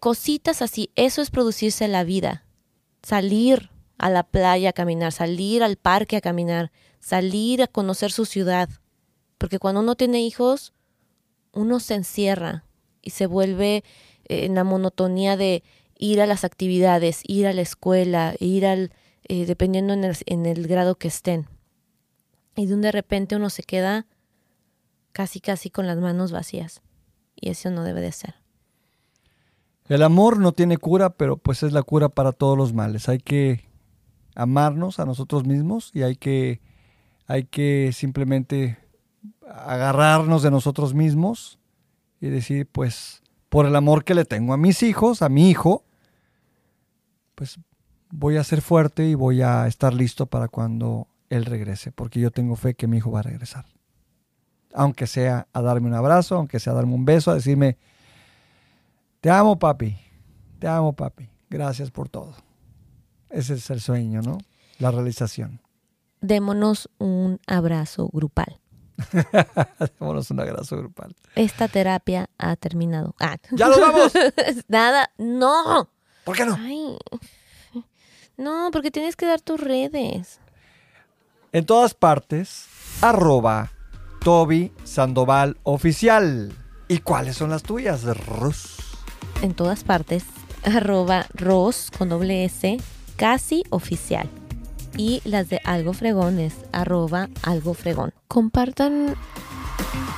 Cositas 0.00 0.62
así, 0.62 0.90
eso 0.96 1.22
es 1.22 1.30
producirse 1.30 1.88
la 1.88 2.04
vida. 2.04 2.44
Salir 3.02 3.70
a 3.98 4.10
la 4.10 4.24
playa 4.24 4.70
a 4.70 4.72
caminar, 4.72 5.12
salir 5.12 5.62
al 5.62 5.76
parque 5.76 6.16
a 6.16 6.20
caminar, 6.20 6.72
salir 6.98 7.62
a 7.62 7.66
conocer 7.66 8.10
su 8.10 8.24
ciudad. 8.24 8.68
Porque 9.38 9.58
cuando 9.58 9.80
uno 9.80 9.94
tiene 9.94 10.20
hijos, 10.22 10.72
uno 11.52 11.80
se 11.80 11.94
encierra 11.94 12.64
y 13.02 13.10
se 13.10 13.26
vuelve 13.26 13.84
eh, 14.24 14.44
en 14.44 14.54
la 14.54 14.64
monotonía 14.64 15.36
de 15.36 15.62
ir 15.98 16.20
a 16.20 16.26
las 16.26 16.44
actividades, 16.44 17.22
ir 17.24 17.46
a 17.46 17.52
la 17.52 17.62
escuela, 17.62 18.34
ir 18.38 18.66
al, 18.66 18.92
eh, 19.24 19.46
dependiendo 19.46 19.92
en 19.92 20.04
el, 20.04 20.16
en 20.26 20.46
el 20.46 20.66
grado 20.66 20.96
que 20.96 21.08
estén. 21.08 21.46
Y 22.56 22.66
de 22.66 22.74
un 22.74 22.80
de 22.80 22.92
repente 22.92 23.36
uno 23.36 23.50
se 23.50 23.62
queda 23.62 24.06
casi 25.12 25.40
casi 25.40 25.70
con 25.70 25.86
las 25.86 25.98
manos 25.98 26.32
vacías. 26.32 26.82
Y 27.36 27.50
eso 27.50 27.70
no 27.70 27.84
debe 27.84 28.00
de 28.00 28.12
ser. 28.12 28.34
El 29.88 30.02
amor 30.02 30.38
no 30.38 30.52
tiene 30.52 30.76
cura, 30.76 31.10
pero 31.10 31.36
pues 31.36 31.62
es 31.62 31.72
la 31.72 31.82
cura 31.82 32.08
para 32.08 32.32
todos 32.32 32.56
los 32.56 32.72
males. 32.72 33.08
Hay 33.08 33.18
que 33.18 33.68
amarnos 34.34 35.00
a 35.00 35.06
nosotros 35.06 35.44
mismos 35.44 35.90
y 35.94 36.02
hay 36.02 36.16
que, 36.16 36.60
hay 37.26 37.44
que 37.44 37.90
simplemente 37.92 38.78
agarrarnos 39.48 40.42
de 40.42 40.50
nosotros 40.50 40.94
mismos 40.94 41.58
y 42.20 42.28
decir, 42.28 42.66
pues, 42.70 43.22
por 43.48 43.66
el 43.66 43.74
amor 43.76 44.04
que 44.04 44.14
le 44.14 44.24
tengo 44.24 44.52
a 44.52 44.56
mis 44.56 44.82
hijos, 44.82 45.22
a 45.22 45.28
mi 45.28 45.50
hijo, 45.50 45.84
pues 47.34 47.58
voy 48.10 48.36
a 48.36 48.44
ser 48.44 48.60
fuerte 48.60 49.06
y 49.06 49.14
voy 49.14 49.42
a 49.42 49.66
estar 49.66 49.94
listo 49.94 50.26
para 50.26 50.48
cuando 50.48 51.08
él 51.28 51.44
regrese, 51.44 51.92
porque 51.92 52.20
yo 52.20 52.30
tengo 52.30 52.56
fe 52.56 52.74
que 52.74 52.86
mi 52.86 52.98
hijo 52.98 53.10
va 53.10 53.20
a 53.20 53.22
regresar. 53.22 53.66
Aunque 54.72 55.06
sea 55.06 55.48
a 55.52 55.62
darme 55.62 55.88
un 55.88 55.94
abrazo, 55.94 56.36
aunque 56.36 56.60
sea 56.60 56.72
a 56.72 56.76
darme 56.76 56.94
un 56.94 57.04
beso, 57.04 57.30
a 57.30 57.34
decirme, 57.34 57.76
te 59.20 59.30
amo 59.30 59.58
papi, 59.58 59.96
te 60.58 60.68
amo 60.68 60.92
papi, 60.92 61.28
gracias 61.48 61.90
por 61.90 62.08
todo. 62.08 62.34
Ese 63.30 63.54
es 63.54 63.70
el 63.70 63.80
sueño, 63.80 64.22
¿no? 64.22 64.38
La 64.78 64.90
realización. 64.90 65.60
Démonos 66.20 66.90
un 66.98 67.40
abrazo 67.46 68.08
grupal. 68.12 68.60
Démonos 69.98 70.30
un 70.30 70.40
abrazo 70.40 70.76
grupal. 70.76 71.14
Esta 71.34 71.68
terapia 71.68 72.28
ha 72.38 72.56
terminado. 72.56 73.14
Ah. 73.20 73.36
¡Ya 73.52 73.68
nos 73.68 73.80
vamos! 73.80 74.12
Nada, 74.68 75.10
no. 75.18 75.90
¿Por 76.24 76.36
qué 76.36 76.44
no? 76.44 76.56
Ay. 76.58 76.96
No, 78.36 78.70
porque 78.72 78.90
tienes 78.90 79.16
que 79.16 79.26
dar 79.26 79.40
tus 79.40 79.60
redes. 79.60 80.40
En 81.52 81.66
todas 81.66 81.94
partes, 81.94 82.66
arroba 83.02 83.70
Toby 84.22 84.72
Sandoval 84.84 85.58
Oficial. 85.62 86.52
¿Y 86.88 86.98
cuáles 86.98 87.36
son 87.36 87.50
las 87.50 87.62
tuyas, 87.62 88.04
Rus? 88.26 88.76
En 89.42 89.54
todas 89.54 89.84
partes, 89.84 90.24
arroba 90.64 91.26
Ros 91.34 91.90
con 91.96 92.08
doble 92.08 92.44
S, 92.44 92.78
casi 93.16 93.62
oficial. 93.70 94.28
Y 94.96 95.22
las 95.24 95.48
de 95.48 95.60
Algo 95.64 95.92
Fregón 95.92 96.38
es 96.38 96.54
arroba 96.72 97.28
Algo 97.42 97.74
Fregón. 97.74 98.12
Compartan 98.28 99.14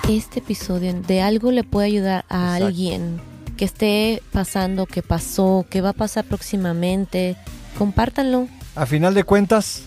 este 0.08 0.40
episodio. 0.40 0.92
De 0.94 1.22
algo 1.22 1.50
le 1.50 1.64
puede 1.64 1.86
ayudar 1.86 2.24
a 2.28 2.44
Exacto. 2.56 2.66
alguien 2.66 3.20
que 3.56 3.64
esté 3.64 4.22
pasando, 4.32 4.86
que 4.86 5.02
pasó, 5.02 5.66
que 5.70 5.80
va 5.80 5.90
a 5.90 5.94
pasar 5.94 6.24
próximamente. 6.24 7.36
Compártanlo. 7.78 8.48
A 8.74 8.86
final 8.86 9.14
de 9.14 9.24
cuentas, 9.24 9.82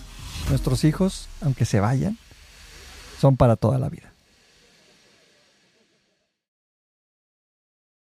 nuestros 0.48 0.84
hijos, 0.84 1.28
aunque 1.40 1.64
se 1.64 1.80
vayan, 1.80 2.16
son 3.20 3.36
para 3.36 3.56
toda 3.56 3.78
la 3.78 3.88
vida. 3.88 4.12